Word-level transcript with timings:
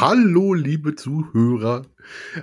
Hallo, 0.00 0.54
liebe 0.54 0.94
Zuhörer. 0.94 1.84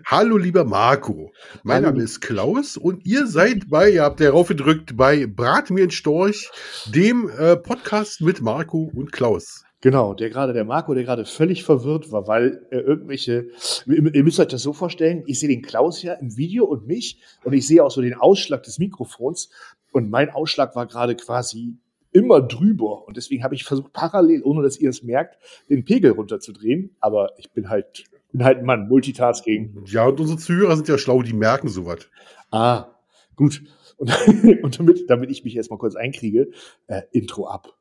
Hallo, 0.05 0.37
lieber 0.37 0.63
Marco. 0.63 1.33
Mein 1.63 1.77
Hallo. 1.77 1.87
Name 1.87 2.03
ist 2.03 2.21
Klaus 2.21 2.77
und 2.77 3.03
ihr 3.03 3.25
seid 3.25 3.67
bei, 3.67 3.89
ihr 3.89 4.03
habt 4.03 4.19
ja 4.19 4.29
raufgedrückt, 4.29 4.95
bei 4.95 5.25
Brat 5.25 5.71
mir 5.71 5.85
ein 5.85 5.89
Storch, 5.89 6.51
dem 6.85 7.27
äh, 7.35 7.57
Podcast 7.57 8.21
mit 8.21 8.41
Marco 8.41 8.91
und 8.93 9.11
Klaus. 9.11 9.65
Genau, 9.81 10.13
der 10.13 10.29
gerade, 10.29 10.53
der 10.53 10.65
Marco, 10.65 10.93
der 10.93 11.03
gerade 11.03 11.25
völlig 11.25 11.63
verwirrt 11.63 12.11
war, 12.11 12.27
weil 12.27 12.61
äh, 12.69 12.77
irgendwelche, 12.77 13.47
ihr, 13.87 14.13
ihr 14.13 14.23
müsst 14.23 14.39
euch 14.39 14.49
das 14.49 14.61
so 14.61 14.73
vorstellen, 14.73 15.23
ich 15.25 15.39
sehe 15.39 15.49
den 15.49 15.63
Klaus 15.63 16.03
ja 16.03 16.13
im 16.13 16.37
Video 16.37 16.65
und 16.65 16.85
mich 16.85 17.19
und 17.43 17.53
ich 17.53 17.65
sehe 17.65 17.83
auch 17.83 17.89
so 17.89 18.01
den 18.01 18.13
Ausschlag 18.13 18.61
des 18.61 18.77
Mikrofons 18.77 19.49
und 19.91 20.11
mein 20.11 20.29
Ausschlag 20.29 20.75
war 20.75 20.85
gerade 20.85 21.15
quasi 21.15 21.79
immer 22.17 22.41
drüber 22.41 23.07
und 23.07 23.15
deswegen 23.15 23.43
habe 23.43 23.53
ich 23.53 23.63
versucht 23.63 23.93
parallel, 23.93 24.41
ohne 24.43 24.63
dass 24.63 24.79
ihr 24.79 24.89
es 24.89 25.03
merkt, 25.03 25.37
den 25.69 25.85
Pegel 25.85 26.11
runterzudrehen, 26.11 26.95
aber 26.99 27.31
ich 27.37 27.51
bin 27.51 27.69
halt, 27.69 28.05
bin 28.31 28.43
halt 28.43 28.57
ein 28.59 28.65
Mann, 28.65 28.87
Multitasking. 28.87 29.83
Ja, 29.85 30.07
und 30.07 30.19
unsere 30.19 30.39
Zuhörer 30.39 30.75
sind 30.75 30.87
ja 30.87 30.97
schlau, 30.97 31.21
die 31.21 31.33
merken 31.33 31.67
sowas. 31.67 32.09
Ah, 32.49 32.87
gut. 33.35 33.61
Und, 33.97 34.11
und 34.63 34.79
damit, 34.79 35.09
damit 35.09 35.29
ich 35.29 35.43
mich 35.43 35.55
erstmal 35.55 35.77
kurz 35.77 35.95
einkriege, 35.95 36.49
äh, 36.87 37.03
Intro 37.11 37.47
ab. 37.47 37.75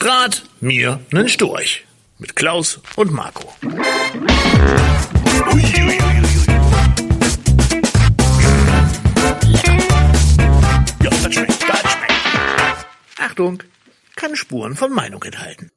Rat 0.00 0.42
mir 0.60 0.98
nen 1.12 1.28
Storch 1.28 1.86
mit 2.18 2.34
Klaus 2.34 2.80
und 2.96 3.12
Marco. 3.12 3.52
Ja, 5.62 6.21
Achtung, 13.22 13.62
kann 14.16 14.36
Spuren 14.36 14.74
von 14.74 14.92
Meinung 14.92 15.22
enthalten. 15.22 15.70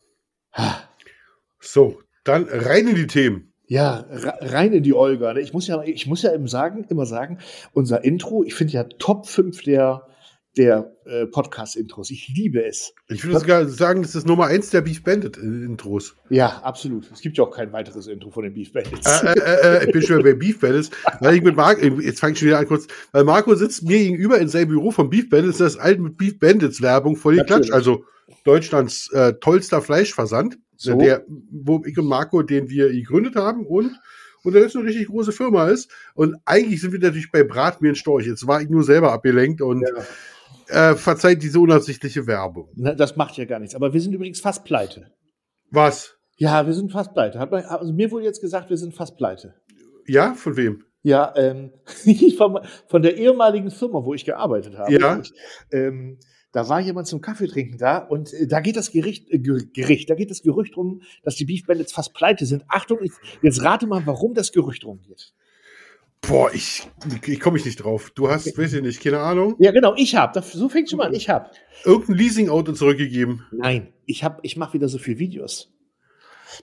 So, 1.59 2.01
dann 2.23 2.47
rein 2.49 2.87
in 2.87 2.95
die 2.95 3.07
Themen. 3.07 3.53
Ja, 3.67 4.05
rein 4.09 4.73
in 4.73 4.83
die 4.83 4.93
Olga. 4.93 5.35
Ich 5.37 5.53
muss 5.53 5.67
ja, 5.67 5.81
ich 5.83 6.05
muss 6.07 6.21
ja 6.21 6.31
immer 6.31 6.47
sagen, 6.47 6.85
immer 6.89 7.05
sagen, 7.05 7.39
unser 7.73 8.03
Intro, 8.03 8.43
ich 8.43 8.53
finde 8.53 8.73
ja 8.73 8.83
Top 8.83 9.27
5 9.27 9.63
der, 9.63 10.07
der 10.57 10.95
äh, 11.05 11.25
Podcast-Intros. 11.25 12.11
Ich 12.11 12.29
liebe 12.29 12.63
es. 12.63 12.93
Ich 13.07 13.23
würde 13.23 13.39
sogar 13.39 13.65
sagen, 13.67 14.01
das 14.01 14.15
ist 14.15 14.25
Nummer 14.25 14.45
eins 14.45 14.69
der 14.69 14.81
Beef 14.81 15.03
Bandit 15.03 15.37
äh. 15.37 16.15
Ja, 16.29 16.61
absolut. 16.63 17.11
Es 17.11 17.21
gibt 17.21 17.37
ja 17.37 17.43
auch 17.43 17.51
kein 17.51 17.73
weiteres 17.73 18.07
Intro 18.07 18.31
von 18.31 18.43
den 18.43 18.53
Beef 18.53 18.71
Bandits. 18.71 19.05
Äh, 19.23 19.33
äh, 19.33 19.77
äh, 19.79 19.85
ich 19.85 19.91
bin 19.91 20.01
schon 20.01 20.23
bei 20.23 20.33
Beef 20.33 20.59
Bandits, 20.59 20.91
weil 21.19 21.35
ich 21.35 21.43
mit 21.43 21.55
Marco, 21.55 21.81
jetzt 21.99 22.19
fange 22.19 22.33
ich 22.33 22.39
schon 22.39 22.47
wieder 22.47 22.59
an 22.59 22.67
kurz, 22.67 22.87
weil 23.11 23.23
Marco 23.23 23.53
sitzt 23.55 23.83
mir 23.83 23.97
gegenüber 23.97 24.37
in 24.39 24.47
seinem 24.47 24.69
Büro 24.69 24.91
von 24.91 25.09
Beef 25.09 25.29
Bandits, 25.29 25.57
das 25.57 25.73
ist 25.73 25.79
alt 25.79 25.99
mit 25.99 26.17
Beef 26.17 26.39
Bandits 26.39 26.81
Werbung 26.81 27.15
voll 27.15 27.35
geklatscht. 27.35 27.71
Also 27.71 28.05
Deutschlands 28.43 29.11
äh, 29.11 29.33
tollster 29.33 29.81
Fleischversand, 29.81 30.57
So. 30.77 30.97
der, 30.97 31.25
wo 31.27 31.83
ich 31.85 31.97
und 31.97 32.07
Marco, 32.07 32.41
den 32.41 32.69
wir 32.69 32.91
gegründet 32.91 33.35
haben 33.35 33.65
und 33.65 33.91
und 34.43 34.53
der 34.53 34.61
jetzt 34.61 34.75
eine 34.75 34.85
richtig 34.85 35.07
große 35.07 35.31
Firma 35.31 35.67
ist. 35.69 35.89
Und 36.13 36.35
eigentlich 36.45 36.79
sind 36.79 36.91
wir 36.93 36.99
natürlich 36.99 37.31
bei 37.31 37.43
Brat 37.43 37.81
mir 37.81 37.89
ein 37.89 37.95
Storch. 37.95 38.27
Jetzt 38.27 38.45
war 38.45 38.61
ich 38.61 38.69
nur 38.69 38.83
selber 38.83 39.11
abgelenkt 39.11 39.59
und 39.59 39.83
äh, 40.67 40.95
verzeiht 40.95 41.41
diese 41.43 41.59
unabsichtliche 41.59 42.27
Werbung. 42.27 42.69
Na, 42.75 42.93
das 42.93 43.15
macht 43.15 43.37
ja 43.37 43.45
gar 43.45 43.59
nichts. 43.59 43.75
Aber 43.75 43.93
wir 43.93 44.01
sind 44.01 44.13
übrigens 44.13 44.39
fast 44.41 44.63
pleite. 44.65 45.11
Was? 45.71 46.15
Ja, 46.37 46.65
wir 46.65 46.73
sind 46.73 46.91
fast 46.91 47.13
pleite. 47.13 47.39
Hat 47.39 47.51
man, 47.51 47.63
also 47.65 47.93
mir 47.93 48.11
wurde 48.11 48.25
jetzt 48.25 48.41
gesagt, 48.41 48.69
wir 48.69 48.77
sind 48.77 48.93
fast 48.93 49.17
pleite. 49.17 49.55
Ja, 50.07 50.33
von 50.33 50.57
wem? 50.57 50.83
Ja, 51.01 51.33
ähm, 51.37 51.71
von, 52.37 52.59
von 52.87 53.01
der 53.01 53.17
ehemaligen 53.17 53.71
Firma, 53.71 54.03
wo 54.03 54.13
ich 54.13 54.25
gearbeitet 54.25 54.77
habe. 54.77 54.91
Ja. 54.93 55.19
Ich, 55.19 55.31
ähm, 55.71 56.19
da 56.51 56.67
war 56.69 56.79
jemand 56.79 57.05
zum 57.07 57.19
Kaffee 57.21 57.47
trinken 57.47 57.77
da 57.77 57.97
und 57.97 58.33
äh, 58.33 58.47
da 58.47 58.59
geht 58.61 58.75
das 58.77 58.91
Gericht, 58.91 59.29
äh, 59.29 59.37
Ger- 59.37 59.65
Gericht, 59.73 60.09
da 60.09 60.15
geht 60.15 60.31
das 60.31 60.41
Gerücht 60.41 60.75
rum, 60.77 61.01
dass 61.23 61.35
die 61.35 61.45
Beef 61.45 61.65
Bandits 61.65 61.91
fast 61.93 62.13
pleite 62.13 62.45
sind. 62.45 62.63
Achtung, 62.69 62.99
jetzt 63.41 63.61
rate 63.63 63.87
mal, 63.87 64.01
warum 64.05 64.33
das 64.33 64.51
Gerücht 64.51 64.85
rumgeht. 64.85 65.33
Boah, 66.21 66.51
ich, 66.53 66.87
ich 67.27 67.39
komme 67.39 67.57
ich 67.57 67.65
nicht 67.65 67.83
drauf. 67.83 68.11
Du 68.15 68.29
hast, 68.29 68.57
weiß 68.57 68.73
ich 68.73 68.81
nicht, 68.81 69.01
keine 69.03 69.19
Ahnung, 69.19 69.55
Ja, 69.59 69.71
genau, 69.71 69.93
ich 69.95 70.15
hab. 70.15 70.33
Das, 70.33 70.51
so 70.51 70.69
fängt 70.69 70.89
schon 70.89 70.97
mal 70.97 71.07
an. 71.07 71.13
Ich 71.13 71.29
hab. 71.29 71.51
irgendein 71.83 72.15
Leasing-Auto 72.17 72.71
zurückgegeben. 72.73 73.45
Nein, 73.51 73.93
ich 74.05 74.25
ich 74.41 74.57
mache 74.57 74.73
wieder 74.73 74.87
so 74.87 74.97
viel 74.97 75.19
Videos. 75.19 75.71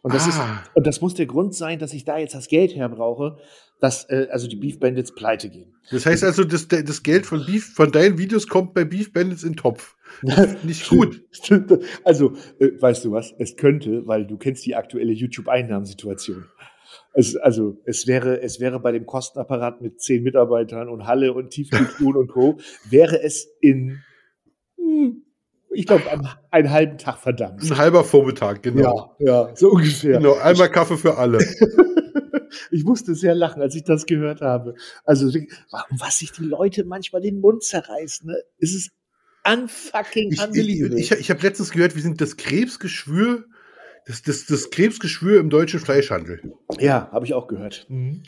Und 0.02 0.14
das 0.14 0.24
Ah. 0.24 0.28
ist, 0.64 0.70
und 0.74 0.86
das 0.86 1.00
muss 1.00 1.14
der 1.14 1.26
Grund 1.26 1.54
sein, 1.54 1.78
dass 1.78 1.92
ich 1.92 2.04
da 2.04 2.18
jetzt 2.18 2.34
das 2.34 2.48
Geld 2.48 2.74
her 2.74 2.88
brauche, 2.88 3.36
dass 3.78 4.04
äh, 4.08 4.28
also 4.30 4.48
die 4.48 4.56
Beef 4.56 4.80
Bandits 4.80 5.14
pleite 5.14 5.48
gehen. 5.50 5.74
Das 5.91 6.06
heißt 6.06 6.24
also, 6.24 6.44
das, 6.44 6.66
das 6.68 7.02
Geld 7.02 7.26
von 7.26 7.44
Beef, 7.44 7.74
von 7.74 7.92
deinen 7.92 8.16
Videos 8.16 8.48
kommt 8.48 8.74
bei 8.74 8.84
Beef 8.84 9.12
Bandits 9.12 9.42
in 9.42 9.50
den 9.52 9.56
Topf. 9.56 9.96
Nicht 10.62 10.88
gut. 10.88 11.22
Also, 12.04 12.32
äh, 12.58 12.70
weißt 12.80 13.04
du 13.04 13.12
was? 13.12 13.34
Es 13.38 13.56
könnte, 13.56 14.06
weil 14.06 14.26
du 14.26 14.38
kennst 14.38 14.64
die 14.66 14.74
aktuelle 14.76 15.12
YouTube-Einnahmensituation. 15.12 16.46
Es, 17.14 17.36
also, 17.36 17.78
es 17.84 18.06
wäre, 18.06 18.41
es 18.41 18.60
wäre 18.60 18.80
bei 18.80 18.92
dem 18.92 19.06
Kostenapparat 19.06 19.80
mit 19.80 20.00
zehn 20.00 20.22
Mitarbeitern 20.22 20.88
und 20.88 21.06
Halle 21.06 21.32
und 21.32 21.50
Tiefkühltruhen 21.50 22.16
und 22.16 22.28
Co. 22.28 22.58
wäre 22.88 23.22
es 23.22 23.48
in, 23.60 24.00
ich 25.75 25.86
glaube, 25.86 26.04
einen, 26.50 26.70
halben 26.70 26.98
Tag 26.98 27.19
verdammt. 27.19 27.62
Ein 27.62 27.76
halber 27.76 28.04
Vormittag, 28.04 28.62
genau. 28.62 29.16
Ja, 29.19 29.48
ja, 29.48 29.56
so 29.56 29.70
ungefähr. 29.70 30.19
Genau, 30.19 30.34
einmal 30.34 30.70
Kaffee 30.70 30.97
für 30.97 31.16
alle. 31.16 31.38
Ich 32.70 32.84
musste 32.84 33.14
sehr 33.14 33.34
lachen, 33.34 33.62
als 33.62 33.74
ich 33.74 33.84
das 33.84 34.06
gehört 34.06 34.41
habe. 34.41 34.74
Also, 35.04 35.26
warum, 35.70 36.00
was 36.00 36.19
sich 36.19 36.32
die 36.32 36.44
Leute 36.44 36.84
manchmal 36.84 37.22
den 37.22 37.41
Mund 37.41 37.62
zerreißen, 37.62 38.26
ne? 38.26 38.36
Es 38.59 38.74
ist 38.74 38.91
unfucking 39.44 40.32
Ich, 40.32 40.38
ich, 40.38 40.47
unbelievable. 40.47 40.98
ich, 40.98 41.12
ich 41.12 41.30
habe 41.30 41.42
letztens 41.42 41.70
gehört, 41.70 41.94
wir 41.94 42.03
sind 42.03 42.20
das 42.20 42.36
Krebsgeschwür, 42.36 43.44
das, 44.06 44.22
das, 44.22 44.46
das 44.46 44.70
Krebsgeschwür 44.70 45.38
im 45.40 45.50
deutschen 45.50 45.80
Fleischhandel. 45.80 46.40
ja, 46.78 47.08
habe 47.12 47.24
ich 47.26 47.34
auch 47.34 47.48
gehört. 47.48 47.86
Hm? 47.88 48.22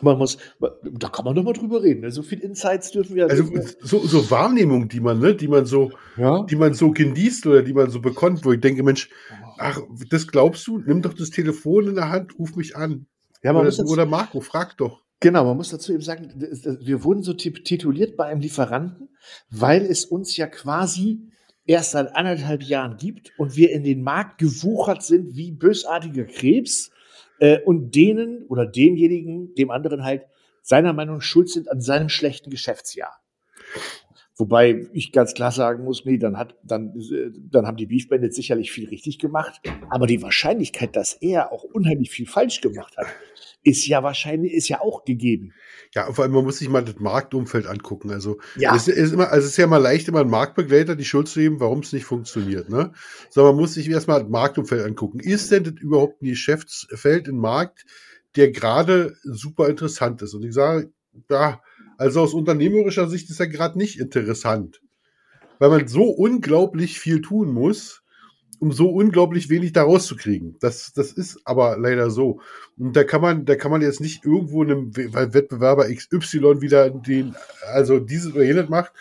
Man 0.00 0.16
muss, 0.18 0.38
da 0.60 1.08
kann 1.08 1.24
man 1.24 1.34
doch 1.34 1.42
mal 1.42 1.52
drüber 1.52 1.82
reden. 1.82 2.02
ne? 2.02 2.10
So 2.12 2.22
viel 2.22 2.38
Insights 2.38 2.92
dürfen 2.92 3.16
wir. 3.16 3.28
Also 3.28 3.50
so, 3.80 3.98
so 4.06 4.30
Wahrnehmung, 4.30 4.88
die 4.88 5.00
man, 5.00 5.18
ne, 5.18 5.34
die 5.34 5.48
man 5.48 5.66
so, 5.66 5.90
ja. 6.16 6.44
die 6.44 6.54
man 6.56 6.74
so 6.74 6.92
genießt 6.92 7.46
oder 7.46 7.62
die 7.62 7.72
man 7.72 7.90
so 7.90 8.00
bekommt, 8.00 8.44
wo 8.44 8.52
ich 8.52 8.60
denke, 8.60 8.82
Mensch, 8.84 9.10
ach, 9.58 9.80
das 10.10 10.28
glaubst 10.28 10.66
du? 10.68 10.78
Nimm 10.78 11.02
doch 11.02 11.14
das 11.14 11.30
Telefon 11.30 11.88
in 11.88 11.94
der 11.96 12.10
Hand, 12.10 12.38
ruf 12.38 12.54
mich 12.54 12.76
an. 12.76 13.06
ja, 13.42 13.52
man 13.52 13.60
Oder, 13.62 13.66
muss 13.70 13.76
dazu, 13.78 13.92
oder 13.92 14.06
Marco, 14.06 14.40
frag 14.40 14.76
doch. 14.76 15.02
genau, 15.18 15.44
man 15.44 15.56
muss 15.56 15.70
dazu 15.70 15.92
eben 15.92 16.02
sagen, 16.02 16.32
wir 16.36 17.02
wurden 17.02 17.22
so 17.24 17.32
tit- 17.32 17.64
tituliert 17.64 18.16
bei 18.16 18.26
einem 18.26 18.40
Lieferanten, 18.40 19.08
weil 19.50 19.82
es 19.84 20.04
uns 20.04 20.36
ja 20.36 20.46
quasi 20.46 21.22
erst 21.68 21.92
seit 21.92 22.16
anderthalb 22.16 22.64
Jahren 22.64 22.96
gibt 22.96 23.32
und 23.38 23.54
wir 23.54 23.70
in 23.70 23.84
den 23.84 24.02
Markt 24.02 24.38
gewuchert 24.38 25.02
sind 25.02 25.36
wie 25.36 25.52
bösartiger 25.52 26.24
Krebs 26.24 26.90
äh, 27.38 27.60
und 27.60 27.94
denen 27.94 28.46
oder 28.48 28.66
demjenigen, 28.66 29.54
dem 29.54 29.70
anderen 29.70 30.02
halt 30.02 30.26
seiner 30.62 30.92
Meinung 30.92 31.20
schuld 31.20 31.48
sind 31.50 31.70
an 31.70 31.80
seinem 31.80 32.08
schlechten 32.08 32.50
Geschäftsjahr. 32.50 33.20
Wobei 34.38 34.86
ich 34.92 35.10
ganz 35.10 35.34
klar 35.34 35.50
sagen 35.50 35.82
muss, 35.82 36.04
nee, 36.04 36.16
dann 36.16 36.38
hat, 36.38 36.54
dann, 36.62 36.94
äh, 37.12 37.30
dann 37.50 37.66
haben 37.66 37.76
die 37.76 37.86
Beef 37.86 38.08
Bandits 38.08 38.36
sicherlich 38.36 38.70
viel 38.70 38.88
richtig 38.88 39.18
gemacht. 39.18 39.60
Aber 39.90 40.06
die 40.06 40.22
Wahrscheinlichkeit, 40.22 40.94
dass 40.94 41.12
er 41.14 41.50
auch 41.52 41.64
unheimlich 41.64 42.10
viel 42.10 42.26
falsch 42.26 42.60
gemacht 42.60 42.96
hat, 42.96 43.06
ist 43.64 43.84
ja 43.88 44.04
wahrscheinlich, 44.04 44.52
ist 44.52 44.68
ja 44.68 44.80
auch 44.80 45.04
gegeben. 45.04 45.52
Ja, 45.92 46.12
vor 46.12 46.22
allem, 46.22 46.32
man 46.32 46.44
muss 46.44 46.58
sich 46.58 46.68
mal 46.68 46.84
das 46.84 47.00
Marktumfeld 47.00 47.66
angucken. 47.66 48.12
Also, 48.12 48.38
Ja. 48.56 48.76
es 48.76 48.86
ist 48.86 49.12
immer, 49.12 49.32
also 49.32 49.44
es 49.44 49.52
ist 49.52 49.56
ja 49.56 49.66
mal 49.66 49.78
leicht, 49.78 50.06
immer 50.06 50.20
einen 50.20 50.30
Marktbegleiter 50.30 50.94
die 50.94 51.04
Schuld 51.04 51.26
zu 51.26 51.40
geben, 51.40 51.58
warum 51.58 51.80
es 51.80 51.92
nicht 51.92 52.04
funktioniert, 52.04 52.68
ne? 52.68 52.92
Sondern 53.30 53.56
man 53.56 53.62
muss 53.62 53.74
sich 53.74 53.90
erstmal 53.90 54.20
das 54.20 54.28
Marktumfeld 54.28 54.84
angucken. 54.84 55.18
Ist 55.18 55.50
denn 55.50 55.64
das 55.64 55.74
überhaupt 55.74 56.22
ein 56.22 56.26
Geschäftsfeld, 56.26 57.26
ein 57.26 57.38
Markt, 57.38 57.86
der 58.36 58.52
gerade 58.52 59.16
super 59.24 59.68
interessant 59.68 60.22
ist? 60.22 60.34
Und 60.34 60.44
ich 60.44 60.54
sage, 60.54 60.92
ja, 61.28 61.60
also 61.98 62.22
aus 62.22 62.32
unternehmerischer 62.32 63.08
Sicht 63.08 63.28
ist 63.28 63.40
er 63.40 63.48
gerade 63.48 63.76
nicht 63.76 64.00
interessant. 64.00 64.80
Weil 65.58 65.70
man 65.70 65.88
so 65.88 66.04
unglaublich 66.04 66.98
viel 67.00 67.20
tun 67.20 67.52
muss, 67.52 68.02
um 68.60 68.72
so 68.72 68.88
unglaublich 68.88 69.50
wenig 69.50 69.72
da 69.72 69.82
rauszukriegen. 69.82 70.56
Das, 70.60 70.92
das 70.92 71.12
ist 71.12 71.40
aber 71.44 71.76
leider 71.76 72.10
so. 72.10 72.40
Und 72.76 72.94
da 72.96 73.04
kann 73.04 73.20
man, 73.20 73.44
da 73.44 73.56
kann 73.56 73.70
man 73.70 73.82
jetzt 73.82 74.00
nicht 74.00 74.24
irgendwo 74.24 74.62
einem 74.62 74.96
Wettbewerber 74.96 75.92
XY 75.92 76.60
wieder 76.60 76.90
den, 76.90 77.34
also 77.72 77.98
dieses 77.98 78.32
oder 78.34 78.44
jenes 78.44 78.68
macht. 78.68 78.92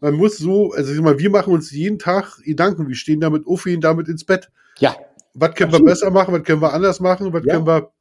Man 0.00 0.14
muss 0.14 0.38
so, 0.38 0.72
also 0.72 0.90
ich 0.90 0.96
sag 0.96 1.04
mal, 1.04 1.18
wir 1.18 1.30
machen 1.30 1.52
uns 1.52 1.70
jeden 1.70 1.98
Tag 1.98 2.38
Gedanken, 2.44 2.88
wir 2.88 2.94
stehen 2.94 3.20
damit 3.20 3.46
auf, 3.46 3.64
gehen 3.64 3.80
damit 3.80 4.08
ins 4.08 4.24
Bett. 4.24 4.50
Ja. 4.78 4.94
Was 5.34 5.54
können 5.54 5.72
wir 5.72 5.78
Absolut. 5.78 5.86
besser 5.86 6.10
machen, 6.10 6.34
was 6.34 6.42
können 6.44 6.62
wir 6.62 6.72
anders 6.72 7.00
machen, 7.00 7.32
was 7.32 7.44
Ja. 7.44 7.54
können 7.54 7.66
wir, 7.66 7.92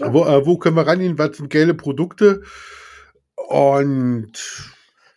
wo, 0.00 0.24
äh, 0.24 0.44
wo 0.46 0.58
können 0.58 0.76
wir 0.76 0.86
rangehen, 0.86 1.18
was 1.18 1.36
sind 1.36 1.50
geile 1.50 1.74
Produkte. 1.74 2.42
Und 3.50 4.32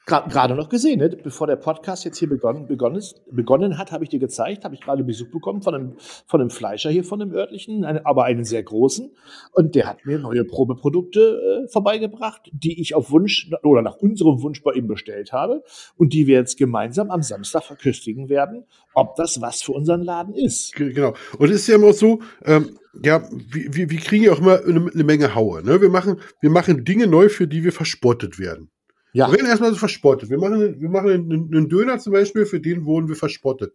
Gerade 0.06 0.54
noch 0.56 0.68
gesehen, 0.68 1.00
ne? 1.00 1.10
bevor 1.10 1.48
der 1.48 1.56
Podcast 1.56 2.04
jetzt 2.04 2.18
hier 2.18 2.28
begonnen, 2.28 2.68
begonnen, 2.68 2.98
ist, 2.98 3.22
begonnen 3.32 3.78
hat, 3.78 3.94
habe 3.94 4.04
ich 4.04 4.10
dir 4.10 4.20
gezeigt, 4.20 4.66
habe 4.66 4.76
ich 4.76 4.82
gerade 4.82 5.02
Besuch 5.06 5.32
bekommen 5.32 5.62
von 5.62 5.74
einem, 5.74 5.94
von 6.28 6.42
einem 6.42 6.50
Fleischer 6.50 6.90
hier, 6.90 7.06
von 7.06 7.22
einem 7.22 7.34
örtlichen, 7.34 7.86
eine, 7.86 8.06
aber 8.06 8.26
einen 8.26 8.44
sehr 8.44 8.64
großen. 8.64 9.16
Und 9.54 9.76
der 9.76 9.88
hat 9.88 10.06
mir 10.06 10.20
neue 10.20 10.44
Probeprodukte 10.44 11.64
äh, 11.64 11.68
vorbeigebracht, 11.70 12.50
die 12.52 12.82
ich 12.82 12.96
auf 12.96 13.12
Wunsch 13.12 13.50
oder 13.64 13.82
nach 13.82 13.96
unserem 13.96 14.42
Wunsch 14.42 14.62
bei 14.62 14.74
ihm 14.74 14.88
bestellt 14.88 15.32
habe 15.32 15.64
und 15.96 16.12
die 16.12 16.28
wir 16.28 16.38
jetzt 16.38 16.58
gemeinsam 16.58 17.10
am 17.10 17.22
Samstag 17.22 17.64
verköstigen 17.64 18.28
werden, 18.28 18.66
ob 18.94 19.16
das 19.16 19.40
was 19.40 19.62
für 19.62 19.72
unseren 19.72 20.02
Laden 20.02 20.34
ist. 20.34 20.74
Genau. 20.76 21.14
Und 21.38 21.50
es 21.50 21.62
ist 21.62 21.68
ja 21.68 21.76
immer 21.76 21.94
so, 21.94 22.20
ähm, 22.44 22.78
ja, 23.02 23.24
wir, 23.32 23.74
wir, 23.74 23.90
wir 23.90 24.00
kriegen 24.00 24.26
ja 24.26 24.34
auch 24.34 24.40
immer 24.40 24.60
eine, 24.66 24.92
eine 24.94 25.04
Menge 25.06 25.34
Haue. 25.34 25.64
Ne? 25.64 25.82
Wir, 25.82 25.90
machen, 25.90 26.20
wir 26.42 26.50
machen 26.50 26.84
Dinge 26.84 27.08
neu, 27.08 27.30
für 27.30 27.48
die 27.48 27.64
wir 27.64 27.72
verspottet 27.72 28.38
werden. 28.38 28.70
Ja. 29.14 29.28
Wir 29.28 29.38
werden 29.38 29.48
erstmal 29.48 29.72
so 29.72 29.78
verspottet. 29.78 30.30
Wir 30.30 30.40
machen, 30.40 30.82
wir 30.82 30.90
machen 30.90 31.10
einen, 31.10 31.32
einen, 31.32 31.70
Döner 31.70 32.00
zum 32.00 32.14
Beispiel, 32.14 32.46
für 32.46 32.60
den 32.60 32.86
wurden 32.86 33.08
wir 33.08 33.16
verspottet. 33.16 33.74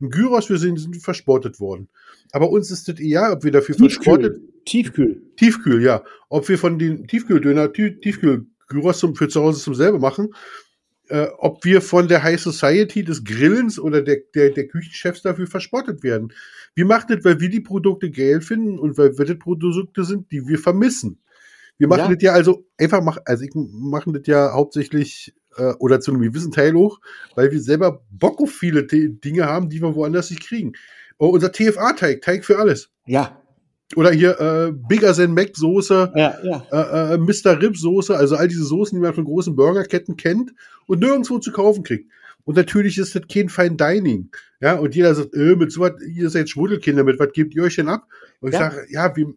Ein 0.00 0.10
Gyros, 0.10 0.46
für 0.46 0.58
den 0.58 0.76
sind 0.76 0.94
wir 0.94 1.00
verspottet 1.00 1.58
worden. 1.58 1.88
Aber 2.30 2.48
uns 2.50 2.70
ist 2.70 2.86
das 2.86 3.00
egal, 3.00 3.32
ob 3.32 3.42
wir 3.42 3.50
dafür 3.50 3.76
Tiefkühl. 3.76 3.90
verspottet. 3.90 4.40
Tiefkühl. 4.64 5.22
Tiefkühl, 5.36 5.82
ja. 5.82 6.04
Ob 6.28 6.48
wir 6.48 6.58
von 6.58 6.78
den 6.78 7.08
Tiefkühldöner, 7.08 7.72
Tiefkühl-Gyros 7.72 9.04
für 9.14 9.28
zu 9.28 9.42
Hause 9.42 9.60
zum 9.60 9.74
selber 9.74 9.98
machen, 9.98 10.32
äh, 11.08 11.26
ob 11.38 11.64
wir 11.64 11.80
von 11.80 12.06
der 12.06 12.22
High 12.22 12.40
Society 12.40 13.02
des 13.02 13.24
Grillens 13.24 13.80
oder 13.80 14.02
der, 14.02 14.18
der, 14.34 14.50
der 14.50 14.68
Küchenchefs 14.68 15.22
dafür 15.22 15.48
verspottet 15.48 16.04
werden. 16.04 16.32
Wir 16.74 16.84
machen 16.84 17.06
das, 17.08 17.24
weil 17.24 17.40
wir 17.40 17.48
die 17.48 17.60
Produkte 17.60 18.10
geil 18.10 18.40
finden 18.40 18.78
und 18.78 18.96
weil 18.96 19.18
wir 19.18 19.24
das 19.24 19.38
Produkte 19.38 20.04
sind, 20.04 20.30
die 20.30 20.46
wir 20.46 20.58
vermissen. 20.58 21.18
Wir 21.78 21.88
machen 21.88 22.10
ja. 22.10 22.14
das 22.14 22.22
ja 22.22 22.32
also 22.32 22.64
einfach, 22.76 23.02
mach, 23.02 23.18
also 23.24 23.44
ich 23.44 23.52
machen 23.54 24.12
das 24.12 24.26
ja 24.26 24.52
hauptsächlich 24.52 25.32
äh, 25.56 25.72
oder 25.78 26.00
zu 26.00 26.12
einem 26.12 26.22
gewissen 26.22 26.52
Teil 26.52 26.74
hoch, 26.74 27.00
weil 27.34 27.50
wir 27.52 27.60
selber 27.60 28.02
Bock 28.10 28.40
auf 28.40 28.50
viele 28.50 28.84
Dinge 28.84 29.46
haben, 29.46 29.68
die 29.68 29.80
wir 29.80 29.94
woanders 29.94 30.30
nicht 30.30 30.42
kriegen. 30.42 30.72
Oh, 31.18 31.28
unser 31.28 31.52
TFA-Teig, 31.52 32.22
Teig 32.22 32.44
für 32.44 32.58
alles. 32.58 32.90
Ja. 33.06 33.40
Oder 33.96 34.10
hier 34.10 34.38
äh, 34.38 34.72
Bigger 34.72 35.14
Than 35.14 35.32
Mac 35.32 35.56
Soße, 35.56 36.12
ja, 36.14 36.34
ja. 36.42 36.66
Äh, 36.70 37.14
äh, 37.14 37.18
Mr. 37.18 37.60
Rib 37.60 37.76
Soße, 37.76 38.16
also 38.16 38.36
all 38.36 38.48
diese 38.48 38.64
Soßen, 38.64 38.98
die 38.98 39.02
man 39.02 39.14
von 39.14 39.24
großen 39.24 39.56
Burgerketten 39.56 40.16
kennt 40.16 40.52
und 40.86 41.00
nirgendwo 41.00 41.38
zu 41.38 41.52
kaufen 41.52 41.84
kriegt. 41.84 42.10
Und 42.44 42.56
natürlich 42.56 42.98
ist 42.98 43.14
das 43.14 43.22
kein 43.32 43.48
Fine 43.48 43.76
Dining. 43.76 44.30
Ja, 44.60 44.74
und 44.76 44.94
jeder 44.94 45.14
sagt, 45.14 45.34
äh, 45.34 45.56
mit 45.56 45.72
so 45.72 45.80
was, 45.80 45.92
ihr 46.06 46.28
seid 46.30 46.50
Schmuddelkinder, 46.50 47.04
mit 47.04 47.18
was 47.18 47.32
gebt 47.32 47.54
ihr 47.54 47.62
euch 47.62 47.76
denn 47.76 47.88
ab? 47.88 48.06
Und 48.40 48.52
ja. 48.52 48.68
ich 48.68 48.74
sage, 48.74 48.86
ja, 48.90 49.16
wir, 49.16 49.34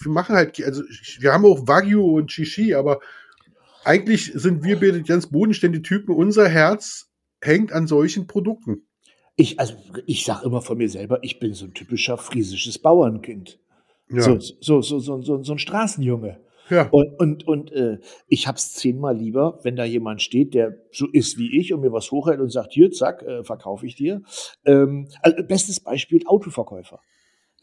wir 0.00 0.12
machen 0.12 0.36
halt, 0.36 0.62
also 0.64 0.82
wir 1.20 1.32
haben 1.32 1.44
auch 1.44 1.66
Wagyu 1.66 2.16
und 2.16 2.32
Shishi, 2.32 2.74
aber 2.74 3.00
eigentlich 3.84 4.32
sind 4.34 4.64
wir 4.64 5.02
ganz 5.02 5.28
bodenständige 5.28 5.82
Typen. 5.82 6.14
Unser 6.14 6.48
Herz 6.48 7.10
hängt 7.40 7.72
an 7.72 7.86
solchen 7.86 8.26
Produkten. 8.26 8.86
Ich, 9.36 9.60
also 9.60 9.74
ich 10.06 10.24
sage 10.24 10.46
immer 10.46 10.62
von 10.62 10.78
mir 10.78 10.88
selber, 10.88 11.18
ich 11.22 11.38
bin 11.38 11.52
so 11.54 11.66
ein 11.66 11.74
typischer 11.74 12.16
friesisches 12.16 12.78
Bauernkind. 12.78 13.60
Ja. 14.08 14.22
So, 14.22 14.38
so, 14.38 14.80
so, 14.80 14.98
so, 14.98 15.22
so, 15.22 15.42
so 15.42 15.52
ein 15.52 15.58
Straßenjunge. 15.58 16.40
Ja. 16.70 16.88
Und, 16.90 17.18
und, 17.20 17.46
und 17.46 17.72
äh, 17.72 17.98
ich 18.26 18.48
hab's 18.48 18.72
zehnmal 18.72 19.16
lieber, 19.16 19.60
wenn 19.62 19.76
da 19.76 19.84
jemand 19.84 20.20
steht, 20.20 20.54
der 20.54 20.78
so 20.90 21.06
ist 21.06 21.38
wie 21.38 21.56
ich 21.56 21.72
und 21.72 21.80
mir 21.80 21.92
was 21.92 22.10
hochhält 22.10 22.40
und 22.40 22.50
sagt, 22.50 22.72
hier, 22.72 22.90
zack, 22.90 23.22
äh, 23.22 23.44
verkaufe 23.44 23.86
ich 23.86 23.94
dir. 23.94 24.22
Ähm, 24.64 25.08
also 25.22 25.44
bestes 25.44 25.78
Beispiel, 25.78 26.26
Autoverkäufer 26.26 27.00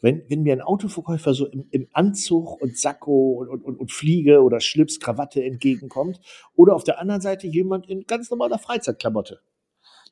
wenn, 0.04 0.22
wenn 0.28 0.42
mir 0.42 0.52
ein 0.52 0.60
Autoverkäufer 0.60 1.32
so 1.32 1.46
im, 1.46 1.66
im 1.70 1.88
Anzug 1.92 2.60
und 2.60 2.76
Sakko 2.76 3.38
und, 3.40 3.64
und, 3.64 3.80
und 3.80 3.90
Fliege 3.90 4.42
oder 4.42 4.60
Schlips, 4.60 5.00
Krawatte 5.00 5.42
entgegenkommt 5.42 6.20
oder 6.54 6.74
auf 6.74 6.84
der 6.84 7.00
anderen 7.00 7.22
Seite 7.22 7.46
jemand 7.46 7.88
in 7.88 8.04
ganz 8.06 8.28
normaler 8.28 8.58
Freizeitklamotte, 8.58 9.40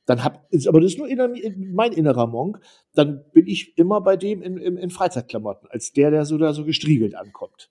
dann 0.06 0.24
hab, 0.24 0.46
ist, 0.50 0.66
aber 0.66 0.80
das 0.80 0.92
ist 0.92 0.98
nur 0.98 1.08
inner, 1.08 1.30
mein 1.56 1.92
innerer 1.92 2.26
Monk, 2.26 2.58
dann 2.94 3.24
bin 3.32 3.46
ich 3.46 3.78
immer 3.78 4.00
bei 4.00 4.16
dem 4.16 4.42
in, 4.42 4.56
in, 4.58 4.76
in 4.76 4.90
Freizeitklamotten, 4.90 5.68
als 5.70 5.92
der, 5.92 6.10
der 6.10 6.24
so 6.24 6.38
da 6.38 6.52
so 6.52 6.64
gestriegelt 6.64 7.14
ankommt. 7.14 7.70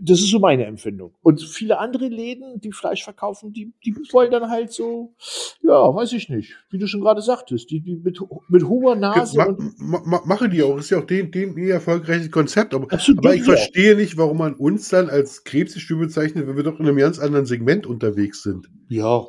Das 0.00 0.20
ist 0.20 0.30
so 0.30 0.38
meine 0.38 0.66
Empfindung. 0.66 1.14
Und 1.22 1.40
viele 1.40 1.78
andere 1.78 2.08
Läden, 2.08 2.60
die 2.60 2.72
Fleisch 2.72 3.04
verkaufen, 3.04 3.52
die, 3.52 3.72
die 3.84 3.94
wollen 4.12 4.30
dann 4.30 4.50
halt 4.50 4.72
so, 4.72 5.14
ja, 5.62 5.94
weiß 5.94 6.12
ich 6.12 6.28
nicht, 6.28 6.54
wie 6.70 6.78
du 6.78 6.86
schon 6.86 7.00
gerade 7.00 7.22
sagtest, 7.22 7.70
die, 7.70 7.80
die 7.80 7.96
mit, 7.96 8.20
mit 8.48 8.64
hoher 8.64 8.96
Nase. 8.96 9.38
Ma, 9.38 9.56
ma, 9.78 10.02
ma, 10.04 10.22
machen 10.26 10.50
die 10.50 10.62
auch, 10.62 10.76
das 10.76 10.86
ist 10.86 10.90
ja 10.90 10.98
auch 10.98 11.06
den, 11.06 11.30
den 11.30 11.56
erfolgreiches 11.56 12.30
Konzept. 12.30 12.74
Aber, 12.74 12.86
aber 12.92 13.34
ich 13.34 13.44
verstehe 13.44 13.94
auch. 13.94 13.98
nicht, 13.98 14.18
warum 14.18 14.38
man 14.38 14.54
uns 14.54 14.88
dann 14.88 15.08
als 15.08 15.44
Krebsgestübe 15.44 16.06
bezeichnet, 16.06 16.46
wenn 16.46 16.56
wir 16.56 16.64
doch 16.64 16.78
in 16.78 16.86
einem 16.86 16.98
ganz 16.98 17.18
anderen 17.18 17.46
Segment 17.46 17.86
unterwegs 17.86 18.42
sind. 18.42 18.68
Ja, 18.88 19.26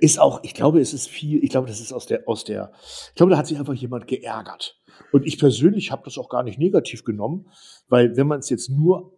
ist 0.00 0.18
auch, 0.18 0.40
ich 0.42 0.54
glaube, 0.54 0.80
es 0.80 0.92
ist 0.92 1.08
viel, 1.08 1.42
ich 1.42 1.50
glaube, 1.50 1.68
das 1.68 1.80
ist 1.80 1.92
aus 1.92 2.06
der, 2.06 2.22
aus 2.26 2.44
der, 2.44 2.72
ich 3.08 3.14
glaube, 3.14 3.30
da 3.30 3.38
hat 3.38 3.46
sich 3.46 3.58
einfach 3.58 3.74
jemand 3.74 4.06
geärgert. 4.06 4.80
Und 5.12 5.26
ich 5.26 5.38
persönlich 5.38 5.90
habe 5.90 6.02
das 6.04 6.18
auch 6.18 6.28
gar 6.28 6.42
nicht 6.42 6.58
negativ 6.58 7.04
genommen, 7.04 7.48
weil 7.88 8.16
wenn 8.16 8.26
man 8.26 8.40
es 8.40 8.48
jetzt 8.50 8.70
nur 8.70 9.12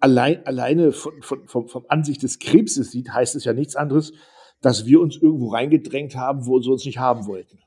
allein, 0.00 0.44
alleine 0.46 0.92
von, 0.92 1.12
von, 1.22 1.48
von, 1.48 1.68
vom 1.68 1.84
Ansicht 1.88 2.22
des 2.22 2.38
Krebses 2.38 2.90
sieht, 2.90 3.12
heißt 3.12 3.34
es 3.36 3.44
ja 3.44 3.52
nichts 3.52 3.76
anderes, 3.76 4.12
dass 4.60 4.86
wir 4.86 5.00
uns 5.00 5.16
irgendwo 5.16 5.48
reingedrängt 5.48 6.16
haben, 6.16 6.46
wo 6.46 6.60
sie 6.60 6.70
uns 6.70 6.84
nicht 6.84 6.98
haben 6.98 7.26
wollten. 7.26 7.58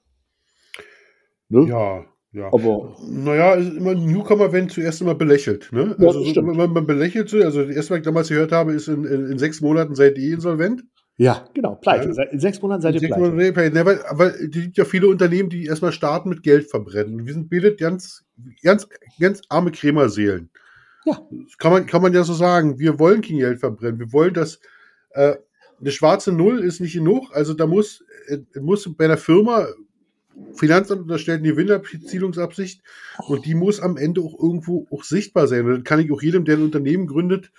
Ne? 1.49 1.67
Ja, 1.67 2.05
ja. 2.33 2.47
Aber 2.53 2.95
naja, 3.07 3.55
immer 3.55 3.95
Newcomer 3.95 4.51
werden 4.51 4.69
zuerst 4.69 5.01
immer 5.01 5.15
belächelt. 5.15 5.69
Ne? 5.71 5.95
Ja, 5.97 6.07
also 6.07 6.23
so, 6.23 6.41
man, 6.41 6.73
man, 6.73 6.85
belächelt. 6.85 7.33
Also 7.33 7.63
das 7.63 7.75
erste, 7.75 7.91
was 7.91 7.97
ich 7.99 8.05
damals 8.05 8.29
gehört 8.29 8.51
habe, 8.51 8.73
ist 8.73 8.88
in, 8.88 9.05
in, 9.05 9.31
in 9.31 9.38
sechs 9.39 9.61
Monaten 9.61 9.95
seid 9.95 10.17
ihr 10.17 10.35
insolvent. 10.35 10.83
Ja, 11.19 11.47
genau, 11.55 11.75
pleite. 11.75 12.13
Ja. 12.15 12.23
In 12.23 12.39
sechs 12.39 12.61
Monaten 12.61 12.83
seid 12.83 12.93
ihr 12.95 13.01
pleite. 13.01 13.19
Monaten. 13.19 13.73
Ne, 13.73 13.85
weil, 13.85 14.05
aber 14.05 14.35
es 14.35 14.51
gibt 14.51 14.77
ja 14.77 14.85
viele 14.85 15.07
Unternehmen, 15.07 15.49
die 15.49 15.65
erstmal 15.65 15.91
starten 15.91 16.29
mit 16.29 16.43
Geld 16.43 16.69
verbrennen. 16.69 17.25
Wir 17.25 17.33
sind 17.33 17.49
beide 17.49 17.75
ganz, 17.75 18.23
ganz, 18.61 18.87
ganz 19.19 19.41
arme 19.49 19.71
Krämerseelen. 19.71 20.51
Ja. 21.05 21.19
Das 21.31 21.57
kann 21.57 21.71
man, 21.71 21.85
kann 21.87 22.03
man 22.03 22.13
ja 22.13 22.23
so 22.23 22.33
sagen. 22.33 22.77
Wir 22.77 22.99
wollen 22.99 23.21
kein 23.21 23.37
Geld 23.37 23.59
verbrennen. 23.59 23.99
Wir 23.99 24.13
wollen, 24.13 24.35
dass 24.35 24.59
äh, 25.11 25.35
eine 25.79 25.91
schwarze 25.91 26.31
Null 26.31 26.59
ist 26.59 26.81
nicht 26.81 26.93
genug. 26.93 27.29
Also 27.33 27.55
da 27.55 27.65
muss, 27.65 28.05
äh, 28.27 28.39
muss 28.59 28.87
bei 28.95 29.05
einer 29.05 29.17
Firma 29.17 29.67
Finanzamt 30.53 31.01
unterstellt 31.01 31.39
eine 31.39 31.49
Gewinnerzielungsabsicht 31.49 32.83
und 33.27 33.45
die 33.47 33.55
muss 33.55 33.79
am 33.79 33.97
Ende 33.97 34.21
auch 34.21 34.39
irgendwo 34.39 34.85
auch 34.91 35.03
sichtbar 35.03 35.47
sein. 35.47 35.65
Und 35.65 35.71
dann 35.71 35.83
kann 35.83 35.99
ich 35.99 36.11
auch 36.11 36.21
jedem, 36.21 36.45
der 36.45 36.57
ein 36.57 36.63
Unternehmen 36.63 37.07
gründet, 37.07 37.51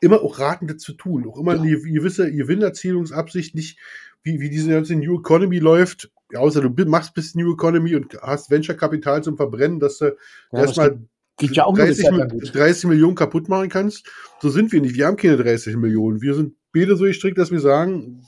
immer 0.00 0.22
auch 0.22 0.38
raten, 0.38 0.66
das 0.66 0.78
zu 0.78 0.92
tun. 0.94 1.26
Auch 1.28 1.38
immer 1.38 1.54
ja. 1.54 1.62
eine 1.62 1.70
gewisse 1.70 2.32
Gewinnerzielungsabsicht, 2.32 3.54
nicht 3.54 3.78
wie, 4.22 4.40
wie 4.40 4.50
diese 4.50 4.70
ganze 4.70 4.96
New 4.96 5.20
Economy 5.20 5.58
läuft. 5.58 6.10
Ja, 6.32 6.40
außer 6.40 6.60
du 6.60 6.84
machst 6.86 7.14
bis 7.14 7.34
New 7.34 7.54
Economy 7.54 7.96
und 7.96 8.16
hast 8.22 8.50
Venture-Kapital 8.50 9.22
zum 9.22 9.36
Verbrennen, 9.36 9.80
dass 9.80 9.98
du 9.98 10.16
ja, 10.52 10.60
erstmal 10.60 11.00
ja 11.40 11.70
30, 11.70 12.08
30 12.52 12.84
Millionen 12.84 13.14
kaputt 13.14 13.48
machen 13.48 13.68
kannst. 13.68 14.06
So 14.40 14.50
sind 14.50 14.72
wir 14.72 14.80
nicht. 14.80 14.94
Wir 14.94 15.06
haben 15.06 15.16
keine 15.16 15.38
30 15.38 15.76
Millionen. 15.76 16.20
Wir 16.20 16.34
sind 16.34 16.54
beide 16.72 16.96
so 16.96 17.04
gestrickt, 17.04 17.38
dass 17.38 17.50
wir 17.50 17.60
sagen, 17.60 18.22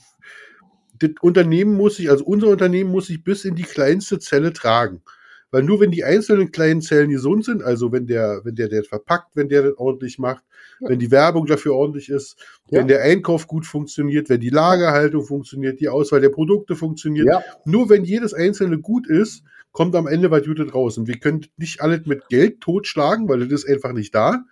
das 0.99 1.11
Unternehmen 1.21 1.75
muss 1.75 1.97
sich, 1.97 2.09
also 2.09 2.25
unser 2.25 2.47
Unternehmen 2.47 2.91
muss 2.91 3.07
sich 3.07 3.23
bis 3.23 3.45
in 3.45 3.55
die 3.55 3.63
kleinste 3.63 4.19
Zelle 4.19 4.53
tragen. 4.53 5.01
Weil 5.53 5.61
nur 5.61 5.79
wenn 5.79 5.91
die 5.91 6.03
einzelnen 6.03 6.51
kleinen 6.51 6.81
Zellen 6.81 7.11
gesund 7.11 7.45
sind, 7.45 7.61
also 7.61 7.91
wenn 7.91 8.07
der, 8.07 8.41
wenn 8.43 8.55
der, 8.55 8.69
der 8.69 8.83
verpackt, 8.83 9.35
wenn 9.35 9.49
der 9.49 9.61
das 9.61 9.77
ordentlich 9.77 10.17
macht, 10.17 10.43
ja. 10.79 10.89
wenn 10.89 10.97
die 10.97 11.11
Werbung 11.11 11.45
dafür 11.45 11.75
ordentlich 11.75 12.09
ist, 12.09 12.37
ja. 12.71 12.79
wenn 12.79 12.87
der 12.87 13.03
Einkauf 13.03 13.45
gut 13.45 13.67
funktioniert, 13.67 14.29
wenn 14.29 14.39
die 14.39 14.49
Lagerhaltung 14.49 15.23
funktioniert, 15.23 15.79
die 15.79 15.89
Auswahl 15.89 16.21
der 16.21 16.29
Produkte 16.29 16.75
funktioniert, 16.75 17.27
ja. 17.27 17.43
nur 17.65 17.87
wenn 17.91 18.03
jedes 18.03 18.33
einzelne 18.33 18.79
gut 18.79 19.07
ist, 19.07 19.43
kommt 19.71 19.95
am 19.95 20.07
Ende 20.07 20.31
was 20.31 20.43
Gutes 20.43 20.73
raus. 20.73 20.97
Und 20.97 21.07
wir 21.07 21.19
können 21.19 21.45
nicht 21.57 21.81
alles 21.81 22.07
mit 22.07 22.29
Geld 22.29 22.59
totschlagen, 22.59 23.29
weil 23.29 23.47
das 23.47 23.63
ist 23.63 23.69
einfach 23.69 23.93
nicht 23.93 24.15
da 24.15 24.43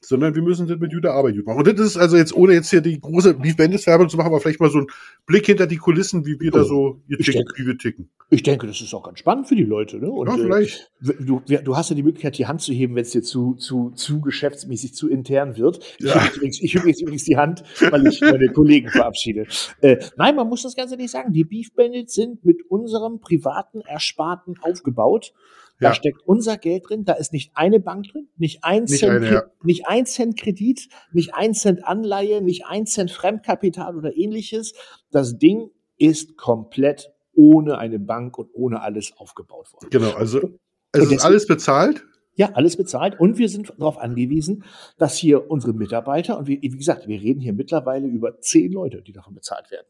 sondern 0.00 0.34
wir 0.34 0.42
müssen 0.42 0.66
das 0.66 0.78
mit 0.78 0.92
guter 0.92 1.12
Arbeit 1.12 1.36
gut 1.36 1.46
machen. 1.46 1.58
Und 1.58 1.78
das 1.78 1.86
ist 1.86 1.96
also 1.96 2.16
jetzt, 2.16 2.34
ohne 2.34 2.54
jetzt 2.54 2.70
hier 2.70 2.80
die 2.80 2.98
große 2.98 3.34
Beef 3.34 3.56
Bandits 3.56 3.86
Werbung 3.86 4.08
zu 4.08 4.16
machen, 4.16 4.28
aber 4.28 4.40
vielleicht 4.40 4.60
mal 4.60 4.70
so 4.70 4.78
ein 4.78 4.86
Blick 5.26 5.46
hinter 5.46 5.66
die 5.66 5.76
Kulissen, 5.76 6.24
wie 6.24 6.40
wir 6.40 6.52
oh, 6.54 6.56
da 6.56 6.64
so 6.64 7.02
ticken, 7.08 7.32
denke, 7.32 7.52
wie 7.56 7.66
wir 7.66 7.78
ticken. 7.78 8.08
Ich 8.30 8.42
denke, 8.42 8.66
das 8.66 8.80
ist 8.80 8.94
auch 8.94 9.02
ganz 9.02 9.18
spannend 9.18 9.48
für 9.48 9.56
die 9.56 9.64
Leute. 9.64 9.98
Ne? 9.98 10.10
Und, 10.10 10.28
ja, 10.28 10.36
vielleicht. 10.36 10.90
Äh, 11.02 11.22
du, 11.22 11.42
du 11.46 11.76
hast 11.76 11.90
ja 11.90 11.96
die 11.96 12.02
Möglichkeit, 12.02 12.38
die 12.38 12.46
Hand 12.46 12.62
zu 12.62 12.72
heben, 12.72 12.94
wenn 12.94 13.02
es 13.02 13.10
dir 13.10 13.22
zu, 13.22 13.54
zu, 13.54 13.90
zu 13.90 14.20
geschäftsmäßig, 14.20 14.94
zu 14.94 15.08
intern 15.08 15.58
wird. 15.58 15.80
Ich 15.98 16.06
ja. 16.06 16.20
hebe 16.20 16.36
übrigens, 16.36 16.62
ich 16.62 16.74
übrigens, 16.74 17.00
übrigens 17.02 17.24
die 17.24 17.36
Hand, 17.36 17.62
weil 17.90 18.06
ich 18.06 18.20
meine 18.22 18.46
Kollegen 18.54 18.88
verabschiede. 18.88 19.46
Äh, 19.82 19.98
nein, 20.16 20.34
man 20.34 20.48
muss 20.48 20.62
das 20.62 20.76
Ganze 20.76 20.96
nicht 20.96 21.10
sagen. 21.10 21.32
Die 21.32 21.44
Beef 21.44 21.74
Bandits 21.74 22.14
sind 22.14 22.44
mit 22.44 22.62
unserem 22.70 23.20
privaten 23.20 23.80
Ersparten 23.82 24.54
aufgebaut. 24.62 25.34
Da 25.80 25.88
ja. 25.88 25.94
steckt 25.94 26.20
unser 26.26 26.58
Geld 26.58 26.88
drin, 26.88 27.04
da 27.04 27.14
ist 27.14 27.32
nicht 27.32 27.52
eine 27.54 27.80
Bank 27.80 28.06
drin, 28.08 28.28
nicht 28.36 28.62
ein, 28.62 28.84
nicht 28.84 28.98
Cent, 28.98 29.12
eine, 29.12 29.32
ja. 29.32 29.42
nicht 29.62 29.88
ein 29.88 30.04
Cent 30.06 30.38
Kredit, 30.38 30.88
nicht 31.12 31.34
ein 31.34 31.54
Cent 31.54 31.84
Anleihe, 31.84 32.42
nicht 32.42 32.66
ein 32.66 32.86
Cent 32.86 33.10
Fremdkapital 33.10 33.96
oder 33.96 34.14
ähnliches. 34.14 34.74
Das 35.10 35.38
Ding 35.38 35.70
ist 35.96 36.36
komplett 36.36 37.10
ohne 37.34 37.78
eine 37.78 37.98
Bank 37.98 38.36
und 38.38 38.50
ohne 38.52 38.82
alles 38.82 39.14
aufgebaut 39.16 39.72
worden. 39.72 39.88
Genau, 39.90 40.12
also 40.12 40.50
es 40.92 41.10
ist 41.10 41.24
alles 41.24 41.46
bezahlt. 41.46 42.04
Ja, 42.34 42.52
alles 42.52 42.76
bezahlt. 42.76 43.18
Und 43.18 43.38
wir 43.38 43.48
sind 43.48 43.72
darauf 43.78 43.98
angewiesen, 43.98 44.64
dass 44.98 45.16
hier 45.16 45.50
unsere 45.50 45.72
Mitarbeiter, 45.72 46.38
und 46.38 46.46
wie, 46.46 46.60
wie 46.62 46.70
gesagt, 46.70 47.06
wir 47.06 47.20
reden 47.20 47.40
hier 47.40 47.52
mittlerweile 47.52 48.06
über 48.06 48.40
zehn 48.40 48.72
Leute, 48.72 49.02
die 49.02 49.12
davon 49.12 49.34
bezahlt 49.34 49.70
werden. 49.70 49.86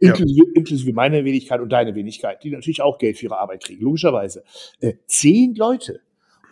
Inklusive, 0.00 0.46
inklusive 0.54 0.92
meiner 0.92 1.24
Wenigkeit 1.24 1.60
und 1.60 1.70
deine 1.70 1.94
Wenigkeit, 1.94 2.42
die 2.44 2.50
natürlich 2.50 2.82
auch 2.82 2.98
Geld 2.98 3.18
für 3.18 3.26
ihre 3.26 3.38
Arbeit 3.38 3.64
kriegen, 3.64 3.82
logischerweise. 3.82 4.44
Äh, 4.80 4.94
zehn 5.06 5.54
Leute. 5.54 6.00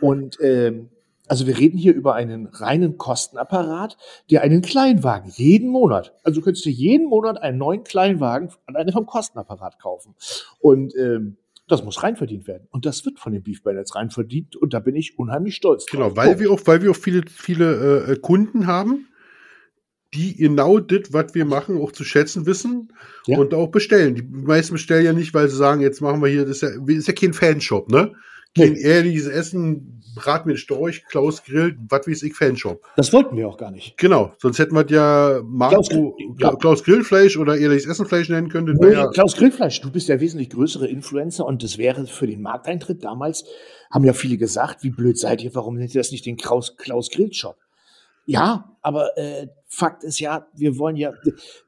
Und 0.01 0.39
ähm, 0.41 0.89
also 1.29 1.47
wir 1.47 1.59
reden 1.59 1.79
hier 1.79 1.95
über 1.95 2.15
einen 2.15 2.47
reinen 2.47 2.99
Kostenapparat, 2.99 3.97
der 4.31 4.43
einen 4.43 4.63
Kleinwagen 4.63 5.31
jeden 5.35 5.69
Monat, 5.69 6.13
also 6.23 6.41
du 6.41 6.45
könntest 6.45 6.65
dir 6.65 6.71
jeden 6.71 7.09
Monat 7.09 7.39
einen 7.43 7.59
neuen 7.59 7.83
Kleinwagen 7.85 8.51
an 8.67 8.77
einem 8.77 8.93
vom 8.93 9.07
Kostenapparat 9.07 9.81
kaufen. 9.81 10.15
Und 10.61 10.95
ähm, 10.97 11.37
das 11.69 11.83
muss 11.83 12.03
reinverdient 12.03 12.47
werden. 12.47 12.69
Und 12.71 12.87
das 12.87 13.05
wird 13.05 13.19
von 13.19 13.33
den 13.33 13.43
Beef 13.43 13.63
Bandits 13.65 13.97
reinverdient. 13.97 14.55
Und 14.55 14.73
da 14.73 14.79
bin 14.79 14.95
ich 14.95 15.19
unheimlich 15.19 15.57
stolz 15.57 15.87
Genau, 15.87 16.09
drauf. 16.09 16.17
weil 16.17 16.39
wir 16.39 16.51
auch, 16.53 16.61
weil 16.65 16.81
wir 16.83 16.93
auch 16.93 16.97
viele, 16.97 17.23
viele 17.29 18.07
äh, 18.09 18.17
Kunden 18.17 18.69
haben, 18.69 19.09
die 20.17 20.35
genau 20.37 20.79
das, 20.79 21.13
was 21.13 21.35
wir 21.35 21.45
machen, 21.45 21.81
auch 21.81 21.93
zu 21.93 22.03
schätzen 22.05 22.47
wissen 22.47 22.93
Ja. 23.27 23.39
und 23.39 23.55
auch 23.55 23.69
bestellen. 23.69 24.15
Die 24.15 24.23
meisten 24.23 24.73
bestellen 24.75 25.05
ja 25.05 25.13
nicht, 25.13 25.35
weil 25.35 25.49
sie 25.49 25.57
sagen, 25.57 25.81
jetzt 25.83 26.01
machen 26.01 26.21
wir 26.23 26.29
hier, 26.29 26.45
das 26.47 26.63
ist 26.63 26.63
ja, 26.63 26.69
ist 26.97 27.07
ja 27.09 27.15
kein 27.15 27.33
Fanshop, 27.35 27.91
ne? 27.91 28.13
Nee. 28.57 28.65
Kein 28.69 28.77
ehrliches 28.77 29.27
Essen, 29.27 29.93
Brat 30.15 30.47
mit 30.47 30.59
Storch, 30.59 31.05
Klaus 31.11 31.45
grillt, 31.45 31.77
was 31.91 32.09
weiß 32.09 32.23
ich, 32.23 32.35
Fanshop. 32.35 32.83
Das 32.97 33.13
wollten 33.13 33.37
wir 33.37 33.47
auch 33.47 33.59
gar 33.59 33.71
nicht. 33.71 33.99
Genau, 33.99 34.33
sonst 34.39 34.59
hätten 34.59 34.75
wir 34.75 34.87
ja 34.89 35.43
Marco, 35.45 35.75
Klaus 36.39 36.59
Klaus, 36.59 36.83
Grill- 36.83 36.95
ja. 36.95 36.95
Grillfleisch 36.95 37.37
oder 37.37 37.59
ehrliches 37.59 37.87
Essenfleisch 37.87 38.31
nennen 38.31 38.49
können. 38.49 38.79
Nee, 38.81 38.93
ja, 38.93 39.09
Klaus 39.09 39.37
Grillfleisch, 39.37 39.83
du 39.83 39.91
bist 39.93 40.09
der 40.09 40.21
wesentlich 40.21 40.49
größere 40.49 40.89
Influencer 40.89 41.45
und 41.45 41.63
das 41.63 41.77
wäre 41.77 42.07
für 42.07 42.27
den 42.27 42.41
Markteintritt 42.41 43.05
damals, 43.05 43.45
haben 43.93 44.05
ja 44.07 44.15
viele 44.15 44.39
gesagt, 44.39 44.83
wie 44.83 44.91
blöd 44.91 45.19
seid 45.19 45.43
ihr, 45.45 45.55
warum 45.55 45.77
nennt 45.77 45.95
ihr 45.95 46.01
das 46.01 46.11
nicht 46.11 46.25
den 46.25 46.39
Klaus, 46.39 46.77
Klaus 46.79 47.11
Grill 47.11 47.35
Shop? 47.35 47.59
Ja, 48.27 48.77
aber 48.83 49.17
äh, 49.17 49.47
Fakt 49.69 50.05
ist 50.05 50.19
ja, 50.21 50.47
wir 50.55 50.79
wollen 50.79 50.97
ja 50.97 51.13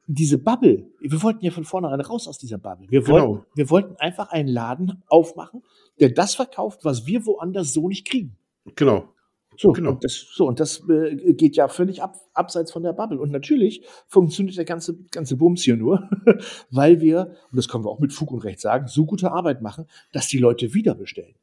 diese 0.07 0.37
Bubble, 0.37 0.85
wir 0.99 1.23
wollten 1.23 1.43
ja 1.43 1.51
von 1.51 1.63
vornherein 1.63 2.01
raus 2.01 2.27
aus 2.27 2.37
dieser 2.37 2.57
Bubble. 2.57 2.87
Wir 2.89 3.07
wollten, 3.07 3.27
Genau. 3.33 3.45
wir 3.55 3.69
wollten 3.69 3.95
einfach 3.97 4.29
einen 4.29 4.49
Laden 4.49 5.01
aufmachen, 5.07 5.63
der 5.99 6.09
das 6.09 6.35
verkauft, 6.35 6.83
was 6.83 7.05
wir 7.05 7.25
woanders 7.25 7.73
so 7.73 7.87
nicht 7.87 8.07
kriegen. 8.07 8.37
genau. 8.75 9.09
So, 9.57 9.73
Genau. 9.73 9.89
und 9.89 10.05
das, 10.05 10.13
so, 10.33 10.47
und 10.47 10.61
das 10.61 10.87
äh, 10.89 11.33
geht 11.33 11.57
ja 11.57 11.67
völlig 11.67 12.01
ab, 12.01 12.15
abseits 12.33 12.71
von 12.71 12.81
der 12.81 12.93
Bubble. 12.93 13.19
Und 13.19 13.29
natürlich 13.31 13.83
funktioniert 14.07 14.55
der 14.55 14.63
ganze, 14.63 14.95
ganze 15.11 15.35
Bums 15.35 15.63
hier 15.63 15.75
nur, 15.75 16.09
weil 16.71 17.01
wir, 17.01 17.35
und 17.51 17.57
das 17.57 17.67
können 17.67 17.83
wir 17.83 17.89
auch 17.89 17.99
mit 17.99 18.13
Fug 18.13 18.31
und 18.31 18.45
Recht 18.45 18.61
sagen, 18.61 18.87
so 18.87 19.05
gute 19.05 19.33
Arbeit 19.33 19.61
machen, 19.61 19.85
dass 20.13 20.27
die 20.27 20.37
Leute 20.37 20.73
wieder 20.73 20.95
bestellen. 20.95 21.35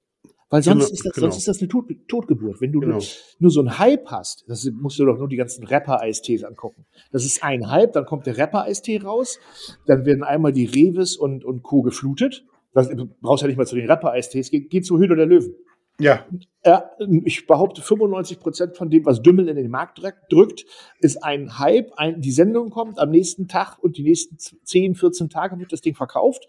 Weil 0.49 0.63
sonst, 0.63 0.85
Genau, 0.87 0.93
ist, 0.95 1.05
das, 1.07 1.13
genau. 1.13 1.25
sonst 1.27 1.37
ist 1.39 1.49
das 1.49 1.59
eine 1.61 1.69
Tot, 1.69 1.87
Totgeburt. 2.07 2.61
Wenn 2.61 2.71
du 2.73 2.81
Genau. 2.81 2.95
nur, 2.99 3.03
nur 3.41 3.51
so 3.51 3.61
einen 3.61 3.79
Hype 3.79 4.07
hast, 4.07 4.45
das 4.49 4.65
musst 4.73 4.99
du 4.99 5.05
doch 5.05 5.19
nur 5.19 5.29
die 5.29 5.37
ganzen 5.37 5.65
Rapper-Eistees 5.67 6.45
angucken. 6.45 6.87
Das 7.11 7.25
ist 7.25 7.43
ein 7.43 7.69
Hype, 7.71 7.93
dann 7.93 8.05
kommt 8.07 8.27
der 8.27 8.39
Rapper-Eistee 8.39 8.99
raus, 9.03 9.39
dann 9.87 10.05
werden 10.07 10.23
einmal 10.23 10.53
die 10.53 10.67
Revis 10.67 11.17
und, 11.17 11.45
und 11.45 11.63
Co. 11.65 11.83
geflutet. 11.83 12.45
Das, 12.73 12.89
du 12.89 13.07
brauchst 13.21 13.43
ja 13.43 13.49
nicht 13.49 13.57
mal 13.57 13.67
zu 13.67 13.75
den 13.75 13.91
Rapper-Eistees, 13.91 14.51
geh, 14.51 14.61
geh 14.61 14.83
zu 14.83 14.99
Höhle 14.99 15.17
der 15.17 15.27
Löwen. 15.27 15.55
Ja, 15.99 16.27
Ja, 16.63 16.91
ich 17.25 17.47
behaupte, 17.47 17.81
95 17.81 18.39
Prozent 18.39 18.77
von 18.77 18.91
dem, 18.91 19.07
was 19.07 19.23
Dümmel 19.23 19.49
in 19.49 19.57
den 19.57 19.71
Markt 19.71 19.99
drück- 19.99 20.29
drückt, 20.29 20.67
ist 21.01 21.25
ein 21.25 21.59
Hype. 21.59 21.91
Ein, 21.97 22.21
die 22.21 22.33
Sendung 22.33 22.69
kommt 22.69 22.99
am 22.99 23.11
nächsten 23.11 23.49
Tag 23.49 23.79
und 23.83 23.97
die 23.97 24.03
nächsten 24.03 24.37
10, 24.39 24.95
14 24.95 25.31
Tage 25.31 25.59
wird 25.59 25.73
das 25.73 25.81
Ding 25.81 25.95
verkauft. 25.95 26.47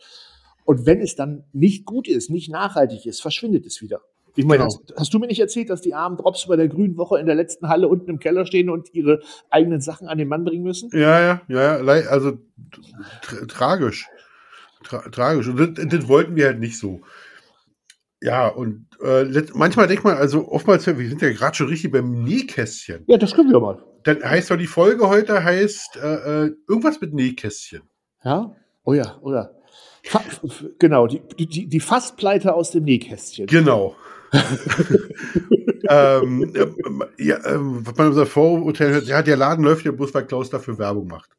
Und 0.68 0.86
wenn 0.86 1.00
es 1.00 1.16
dann 1.16 1.46
nicht 1.54 1.86
gut 1.86 2.10
ist, 2.10 2.30
nicht 2.30 2.52
nachhaltig 2.52 3.06
ist, 3.06 3.22
verschwindet 3.22 3.66
es 3.66 3.82
wieder. 3.82 4.02
Ich 4.36 4.44
meine, 4.44 4.64
Genau. 4.66 4.76
hast, 4.76 4.94
hast 4.98 5.14
du 5.14 5.20
mir 5.20 5.28
nicht 5.28 5.40
erzählt, 5.40 5.70
dass 5.70 5.80
die 5.80 5.94
armen 5.94 6.18
Drops 6.18 6.46
bei 6.46 6.58
der 6.58 6.68
Grünen 6.68 6.98
Woche 6.98 7.18
in 7.20 7.26
der 7.26 7.36
letzten 7.36 7.70
Halle 7.70 7.88
unten 7.88 8.10
im 8.10 8.20
Keller 8.20 8.46
stehen 8.46 8.70
und 8.70 8.94
ihre 8.94 9.22
eigenen 9.50 9.80
Sachen 9.80 10.10
an 10.10 10.18
den 10.18 10.28
Mann 10.28 10.44
bringen 10.44 10.64
müssen? 10.64 10.90
Ja, 10.92 11.22
ja, 11.22 11.42
ja, 11.48 11.82
ja, 11.82 12.08
also 12.10 12.34
tra 13.22 13.46
tragisch. 13.48 14.10
Tra 14.84 15.10
tragisch. 15.10 15.48
Und 15.48 15.58
das, 15.58 15.88
das 15.88 16.08
wollten 16.10 16.36
wir 16.36 16.48
halt 16.48 16.60
nicht 16.60 16.78
so. 16.78 17.00
Ja, 18.22 18.50
und 18.50 18.88
äh, 19.02 19.24
manchmal 19.54 19.88
denkt 19.88 20.04
man, 20.04 20.18
also 20.18 20.50
oftmals, 20.50 20.86
wir 20.86 21.08
sind 21.08 21.22
ja 21.22 21.32
gerade 21.32 21.56
schon 21.56 21.70
richtig 21.70 21.94
beim 21.94 22.26
Nähkästchen. 22.26 23.06
Ja, 23.08 23.18
das 23.18 23.34
können 23.34 23.52
wir 23.52 23.60
mal. 23.62 23.82
Dann 24.04 24.22
heißt 24.22 24.52
doch 24.52 24.58
die 24.58 24.68
Folge 24.68 25.08
heute 25.08 25.46
heißt 25.46 25.96
äh, 25.96 26.46
äh, 26.48 26.56
irgendwas 26.68 27.00
mit 27.00 27.14
Nähkästchen. 27.14 27.84
Ja? 28.22 28.54
Oh 28.84 28.94
ja, 28.94 29.18
oder? 29.22 29.54
Fa 30.10 30.22
genau, 30.80 31.08
die, 31.08 31.22
die, 31.38 31.68
die 31.68 31.80
Fasspleite 31.80 32.54
aus 32.54 32.72
dem 32.72 32.84
Nähkästchen. 32.84 33.48
Genau. 33.48 33.96
ähm, 35.90 36.54
ähm, 36.56 37.04
ja, 37.18 37.46
ähm, 37.46 37.86
was 37.86 37.96
man 37.96 38.08
unser 38.08 38.26
Vorurteil 38.26 38.92
hört, 38.92 39.06
ja, 39.06 39.22
der 39.22 39.38
Laden 39.38 39.64
läuft 39.64 39.86
ja 39.86 39.92
bloß, 39.92 40.14
weil 40.14 40.26
Klaus 40.26 40.50
dafür 40.50 40.78
Werbung 40.78 41.08
macht. 41.08 41.30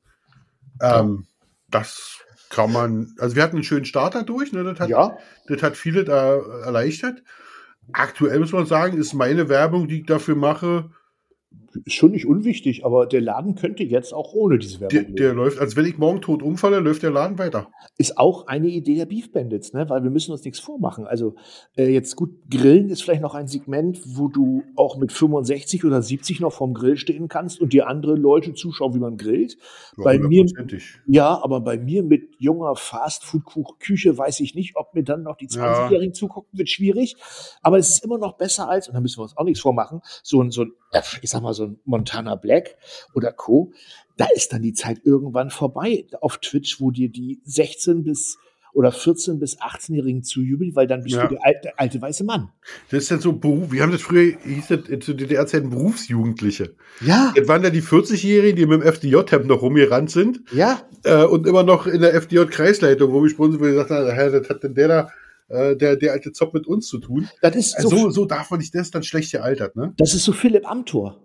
Ähm, 0.81 1.27
Das 1.71 2.21
kann 2.51 2.73
man, 2.73 3.15
also 3.19 3.37
wir 3.37 3.43
hatten 3.43 3.57
einen 3.57 3.65
schönen 3.65 3.85
Starter 3.85 4.23
durch, 4.23 4.53
ne, 4.53 4.65
das 4.65 4.81
hat, 4.81 4.89
Ja, 4.89 5.19
das 5.49 5.63
hat 5.63 5.77
viele 5.77 6.05
da 6.05 6.37
erleichtert. 6.65 7.23
Aktuell 7.93 8.39
muss 8.41 8.53
man 8.53 8.67
sagen, 8.67 8.99
ist 8.99 9.13
meine 9.13 9.49
Werbung, 9.49 9.89
die 9.89 10.01
ich 10.01 10.07
dafür 10.07 10.35
mache, 10.35 10.91
ist 11.85 11.95
schon 11.95 12.13
nicht 12.13 12.27
unwichtig, 12.27 12.85
aber 12.85 13.07
der 13.07 13.21
Laden 13.21 13.55
könnte 13.55 13.85
jetzt 13.85 14.15
auch 14.15 14.33
ohne 14.33 14.59
diese 14.59 14.79
der, 14.79 14.91
Werbung 14.93 15.17
der 15.17 15.27
leben. 15.29 15.39
läuft, 15.39 15.59
als 15.59 15.77
wenn 15.77 15.87
ich 15.87 15.99
morgen 15.99 16.21
tot 16.21 16.43
umfalle, 16.43 16.81
läuft 16.81 17.03
der 17.03 17.11
Laden 17.11 17.39
weiter. 17.39 17.69
Ist 17.99 18.19
auch 18.19 18.47
eine 18.47 18.69
Idee 18.69 18.97
der 18.97 19.07
Beef 19.07 19.33
Bandits, 19.33 19.73
ne? 19.73 19.89
weil 19.89 20.03
wir 20.03 20.11
müssen 20.11 20.33
uns 20.33 20.45
nichts 20.45 20.61
vormachen. 20.61 21.07
Also 21.07 21.35
äh, 21.77 21.89
jetzt 21.89 22.17
gut, 22.17 22.31
Grillen 22.51 22.89
ist 22.89 23.03
vielleicht 23.03 23.23
noch 23.23 23.35
ein 23.35 23.49
Segment, 23.49 24.01
wo 24.07 24.29
du 24.29 24.63
auch 24.77 24.97
mit 24.97 25.13
65 25.13 25.85
oder 25.85 26.01
70 26.01 26.41
noch 26.41 26.53
vorm 26.53 26.75
Grill 26.75 26.97
stehen 26.97 27.29
kannst 27.29 27.61
und 27.61 27.73
dir 27.73 27.87
andere 27.89 28.15
Leute 28.15 28.55
zuschauen, 28.55 28.95
wie 28.95 28.99
man 28.99 29.17
grillt. 29.17 29.59
Bei 29.97 30.19
mir-. 30.19 30.47
Ja, 31.07 31.43
aber 31.43 31.61
bei 31.61 31.79
mir 31.79 32.03
mit 32.03 32.37
junger 32.39 32.77
Fastfood-Küche 32.77 34.17
weiß 34.17 34.41
ich 34.41 34.55
nicht, 34.55 34.77
ob 34.77 34.95
mir 34.95 35.03
dann 35.03 35.23
noch 35.23 35.37
die 35.37 35.49
Ja. 35.51 35.89
20-Jährigen 35.89 36.15
zugucken, 36.15 36.59
wird 36.59 36.69
schwierig. 36.69 37.17
Aber 37.63 37.79
es 37.79 37.91
ist 37.91 38.05
immer 38.05 38.19
noch 38.19 38.37
besser 38.37 38.69
als, 38.69 38.89
und 38.89 38.95
da 38.95 39.01
müssen 39.01 39.19
wir 39.19 39.25
uns 39.25 39.37
auch 39.37 39.45
nichts 39.45 39.61
vormachen, 39.61 40.01
so 40.23 40.43
ein, 40.43 40.51
so 40.51 40.63
ein, 40.63 40.73
ich 41.23 41.31
sag 41.31 41.43
mal, 41.43 41.55
so 41.55 41.65
ein 41.65 41.79
Montana 41.85 42.35
Black 42.35 42.77
oder 43.15 43.33
Co. 43.33 43.73
Da 44.17 44.27
ist 44.35 44.53
dann 44.53 44.63
die 44.63 44.73
Zeit 44.73 45.01
irgendwann 45.05 45.51
vorbei 45.51 46.07
auf 46.21 46.39
Twitch, 46.39 46.81
wo 46.81 46.91
dir 46.91 47.09
die 47.09 47.41
16 47.45 48.03
bis 48.05 48.39
oder 48.75 48.93
14 48.93 49.39
bis 49.41 49.59
18-Jährigen 49.61 50.23
zujubeln, 50.23 50.77
weil 50.77 50.87
dann 50.87 51.03
bist 51.03 51.17
Ja. 51.17 51.27
du 51.27 51.35
der 51.35 51.45
alte, 51.45 51.79
alte 51.79 52.01
weiße 52.03 52.23
Mann. 52.23 52.51
Das 52.91 53.03
ist 53.05 53.11
dann 53.11 53.19
so 53.21 53.33
Beruf, 53.33 53.73
wir 53.73 53.83
haben 53.83 53.91
das 53.93 54.03
früher, 54.03 54.37
hieß 54.45 54.69
das 54.69 54.81
zu 55.05 55.15
DDR-Zeiten 55.15 55.71
Berufsjugendliche. 55.71 56.75
Ja, 57.01 57.33
Das 57.35 57.49
waren 57.49 57.63
ja 57.65 57.71
die 57.71 57.83
40-Jährigen, 57.83 58.57
die 58.57 58.67
mit 58.67 58.83
dem 58.83 58.87
FDJ-Hemd 58.93 59.47
noch 59.47 59.63
rumgerannt 59.63 60.11
sind. 60.11 60.41
ja, 60.53 60.83
äh, 61.05 61.25
und 61.25 61.47
immer 61.47 61.63
noch 61.65 61.87
in 61.87 62.03
der 62.03 62.15
FDJ-Kreisleitung 62.15 63.11
rumgesprungen 63.11 63.53
sind, 63.53 63.61
wo 63.61 63.65
gesagt 63.65 63.91
haben, 63.91 64.07
das 64.07 64.49
hat 64.49 64.63
denn 64.63 64.75
der 64.75 64.89
da, 64.89 65.11
äh, 65.49 65.77
der, 65.77 65.97
der 65.97 66.13
alte 66.13 66.33
Zopp 66.33 66.55
mit 66.55 66.67
uns 66.67 66.87
zu 66.89 66.99
tun. 66.99 67.29
das 67.43 67.57
ist 67.57 67.77
Also 67.77 67.89
so, 67.89 67.97
so, 67.97 68.11
so 68.11 68.25
darf 68.27 68.51
man 68.51 68.61
nicht, 68.61 68.75
das 68.75 68.83
ist 68.83 68.95
dann 68.95 69.03
schlecht 69.03 69.33
gealtert, 69.33 69.77
ne? 69.77 69.95
Das 69.97 70.15
ist 70.15 70.25
so 70.25 70.33
Philipp 70.33 70.71
Amthor. 70.71 71.23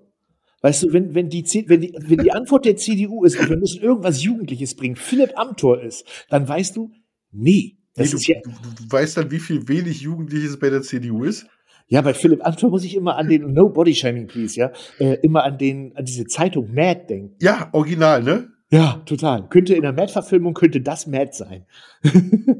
Weißt 0.61 0.83
du, 0.83 0.93
wenn, 0.93 1.13
wenn, 1.13 1.29
die, 1.29 1.43
wenn, 1.67 1.81
die, 1.81 1.93
wenn 1.99 2.19
die 2.19 2.31
Antwort 2.31 2.63
der 2.63 2.77
CDU 2.77 3.25
ist, 3.25 3.37
wir 3.37 3.57
müssen 3.57 3.81
irgendwas 3.81 4.23
Jugendliches 4.23 4.75
bringen, 4.75 4.95
Philipp 4.95 5.37
Amthor 5.37 5.81
ist, 5.81 6.05
dann 6.29 6.47
weißt 6.47 6.77
du, 6.77 6.91
nee. 7.31 7.77
Nee, 7.97 8.07
du, 8.07 8.17
ja, 8.17 8.37
du, 8.43 8.49
du 8.49 8.91
weißt 8.91 9.17
dann, 9.17 9.29
wie 9.29 9.39
viel 9.39 9.67
wenig 9.67 10.01
Jugendliches 10.01 10.57
bei 10.57 10.69
der 10.69 10.81
CDU 10.81 11.25
ist. 11.25 11.45
ja, 11.89 12.01
bei 12.01 12.13
Philipp 12.13 12.43
Amthor 12.45 12.69
muss 12.69 12.85
ich 12.85 12.95
immer 12.95 13.17
an 13.17 13.27
den 13.27 13.53
No 13.53 13.69
Body 13.69 13.93
Shaming, 13.93 14.27
please, 14.27 14.57
ja, 14.57 14.71
äh, 14.99 15.17
immer 15.21 15.43
an 15.43 15.57
den, 15.57 15.95
an 15.97 16.05
diese 16.05 16.25
Zeitung 16.25 16.73
Mad 16.73 17.07
denken. 17.09 17.35
Ja, 17.41 17.69
original, 17.73 18.23
ne? 18.23 18.52
Ja, 18.73 19.03
total. 19.05 19.47
Könnte 19.49 19.75
in 19.75 19.83
der 19.83 19.93
Mad-Verfilmung 19.93 20.55
könnte 20.55 20.81
das 20.81 21.05
Mad 21.05 21.31
sein. 21.33 21.67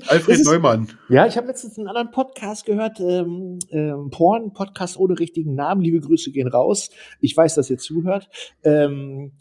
Alfred 0.07 0.37
ist- 0.37 0.45
Neumann. 0.45 0.87
Ja, 1.09 1.25
ich 1.25 1.37
habe 1.37 1.47
letztens 1.47 1.77
einen 1.79 1.87
anderen 1.87 2.11
Podcast 2.11 2.65
gehört, 2.67 2.99
ähm, 2.99 3.57
ähm, 3.71 4.09
Porn, 4.11 4.53
Podcast 4.53 4.97
ohne 4.99 5.17
richtigen 5.17 5.55
Namen. 5.55 5.81
Liebe 5.81 5.99
Grüße 6.01 6.31
gehen 6.31 6.47
raus. 6.47 6.91
Ich 7.19 7.35
weiß, 7.35 7.55
dass 7.55 7.71
ihr 7.71 7.79
zuhört. 7.79 8.29
Ähm, 8.63 9.31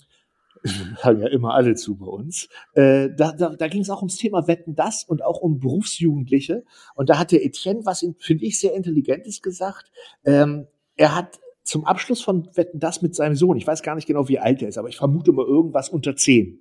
hören 1.02 1.21
ja 1.21 1.29
immer 1.29 1.52
alle 1.52 1.75
zu 1.75 1.97
bei 1.97 2.07
uns. 2.07 2.49
Äh, 2.75 3.11
da 3.17 3.33
da, 3.33 3.50
da 3.50 3.69
ging 3.69 3.83
es 3.83 3.91
auch 3.91 3.99
ums 4.00 4.17
Thema 4.17 4.47
Wetten 4.49 4.75
das 4.75 5.05
und 5.05 5.23
auch 5.23 5.41
um 5.43 5.59
Berufsjugendliche. 5.59 6.64
Und 6.95 7.11
da 7.11 7.19
hat 7.19 7.33
der 7.33 7.45
Etienne 7.45 7.81
was, 7.85 8.02
in- 8.02 8.14
finde 8.19 8.47
ich, 8.47 8.59
sehr 8.59 8.75
Intelligentes 8.75 9.43
gesagt. 9.43 9.91
Ähm, 10.25 10.69
er 10.97 11.14
hat 11.14 11.38
zum 11.62 11.85
Abschluss 11.85 12.23
von 12.23 12.49
Wetten 12.54 12.81
das 12.81 13.02
mit 13.02 13.14
seinem 13.14 13.37
Sohn, 13.37 13.57
ich 13.57 13.66
weiß 13.66 13.83
gar 13.83 13.95
nicht 13.95 14.07
genau, 14.07 14.28
wie 14.28 14.38
alt 14.38 14.62
er 14.62 14.69
ist, 14.69 14.78
aber 14.78 14.88
ich 14.88 14.97
vermute 14.97 15.33
mal 15.33 15.47
irgendwas 15.47 15.88
unter 15.88 16.16
zehn. 16.16 16.61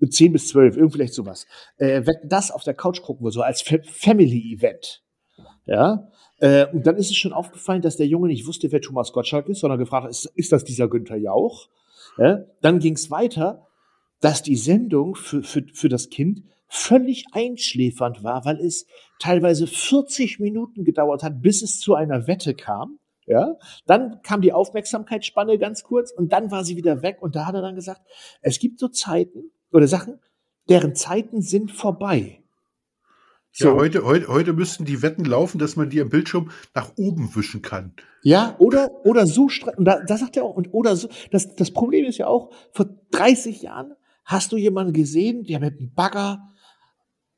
10 0.00 0.32
bis 0.32 0.48
12, 0.48 0.76
irgendwie 0.76 0.98
vielleicht 0.98 1.14
sowas. 1.14 1.46
Äh, 1.76 2.06
Wetten 2.06 2.28
das 2.28 2.52
auf 2.52 2.62
der 2.62 2.74
Couch 2.74 3.02
gucken 3.02 3.26
wir 3.26 3.32
so 3.32 3.42
als 3.42 3.62
Fa 3.62 3.78
Family-Event. 3.82 5.02
Ja. 5.66 6.08
Äh, 6.38 6.66
und 6.72 6.86
dann 6.86 6.96
ist 6.96 7.10
es 7.10 7.16
schon 7.16 7.32
aufgefallen, 7.32 7.82
dass 7.82 7.96
der 7.96 8.06
Junge 8.06 8.28
nicht 8.28 8.46
wusste, 8.46 8.70
wer 8.70 8.80
Thomas 8.80 9.12
Gottschalk 9.12 9.48
ist, 9.48 9.60
sondern 9.60 9.78
gefragt 9.78 10.04
hat, 10.04 10.10
ist, 10.10 10.26
ist 10.36 10.52
das 10.52 10.64
dieser 10.64 10.88
Günther 10.88 11.16
Jauch? 11.16 11.68
Ja? 12.16 12.44
Dann 12.60 12.78
ging 12.78 12.94
es 12.94 13.10
weiter, 13.10 13.66
dass 14.20 14.42
die 14.42 14.56
Sendung 14.56 15.14
für, 15.14 15.42
für, 15.42 15.64
für 15.72 15.88
das 15.88 16.10
Kind 16.10 16.42
völlig 16.68 17.24
einschläfernd 17.32 18.22
war, 18.22 18.44
weil 18.44 18.58
es 18.60 18.86
teilweise 19.18 19.66
40 19.66 20.38
Minuten 20.38 20.84
gedauert 20.84 21.22
hat, 21.22 21.40
bis 21.40 21.62
es 21.62 21.80
zu 21.80 21.94
einer 21.94 22.26
Wette 22.26 22.54
kam. 22.54 22.97
Ja, 23.28 23.56
dann 23.86 24.22
kam 24.22 24.40
die 24.40 24.54
Aufmerksamkeitsspanne 24.54 25.58
ganz 25.58 25.82
kurz 25.82 26.10
und 26.10 26.32
dann 26.32 26.50
war 26.50 26.64
sie 26.64 26.76
wieder 26.76 27.02
weg 27.02 27.18
und 27.20 27.36
da 27.36 27.44
hat 27.44 27.54
er 27.54 27.60
dann 27.60 27.74
gesagt, 27.74 28.00
es 28.40 28.58
gibt 28.58 28.80
so 28.80 28.88
Zeiten 28.88 29.50
oder 29.70 29.86
Sachen, 29.86 30.18
deren 30.70 30.94
Zeiten 30.94 31.42
sind 31.42 31.70
vorbei. 31.70 32.42
Ja, 33.52 33.72
heute, 33.74 34.04
heute, 34.04 34.28
heute 34.28 34.54
müssten 34.54 34.86
die 34.86 35.02
Wetten 35.02 35.26
laufen, 35.26 35.58
dass 35.58 35.76
man 35.76 35.90
die 35.90 36.00
am 36.00 36.08
Bildschirm 36.08 36.50
nach 36.74 36.92
oben 36.96 37.34
wischen 37.34 37.60
kann. 37.60 37.92
Ja, 38.22 38.56
oder, 38.58 39.04
oder 39.04 39.26
so, 39.26 39.50
und 39.76 39.84
da, 39.84 40.00
da 40.02 40.16
sagt 40.16 40.38
er 40.38 40.44
auch, 40.44 40.54
und 40.54 40.72
oder 40.72 40.96
so, 40.96 41.08
das, 41.30 41.54
das 41.54 41.70
Problem 41.72 42.06
ist 42.06 42.16
ja 42.16 42.28
auch, 42.28 42.50
vor 42.72 42.86
30 43.10 43.60
Jahren 43.60 43.94
hast 44.24 44.52
du 44.52 44.56
jemanden 44.56 44.94
gesehen, 44.94 45.44
der 45.44 45.60
mit 45.60 45.78
einem 45.78 45.92
Bagger 45.92 46.48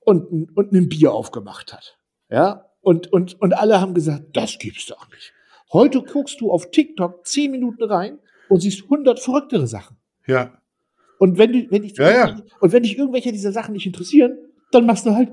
und, 0.01 0.55
und 0.57 0.73
einem 0.73 0.89
Bier 0.89 1.13
aufgemacht 1.13 1.73
hat. 1.73 1.99
Ja, 2.29 2.67
und, 2.81 3.13
und, 3.13 3.41
und 3.41 3.55
alle 3.55 3.81
haben 3.81 3.95
gesagt, 3.95 4.37
das 4.37 4.59
gibt's 4.59 4.87
doch 4.87 5.09
nicht. 5.11 5.33
Heute 5.73 6.03
guckst 6.03 6.41
du 6.41 6.51
auf 6.51 6.71
TikTok 6.71 7.27
10 7.27 7.51
Minuten 7.51 7.85
rein 7.85 8.19
und 8.49 8.61
siehst 8.61 8.83
100 8.85 9.21
verrücktere 9.21 9.67
Sachen. 9.67 9.97
Ja. 10.27 10.59
Und 11.19 11.39
wenn, 11.39 11.53
du, 11.53 11.71
wenn 11.71 11.83
dich, 11.83 11.97
Ja, 11.97 12.11
ja. 12.11 12.43
und 12.61 12.73
wenn 12.73 12.83
dich 12.83 12.99
irgendwelche 12.99 13.31
dieser 13.31 13.53
Sachen 13.53 13.73
nicht 13.75 13.87
interessieren, 13.87 14.39
dann 14.73 14.87
machst 14.87 15.07
du 15.07 15.15
halt 15.15 15.31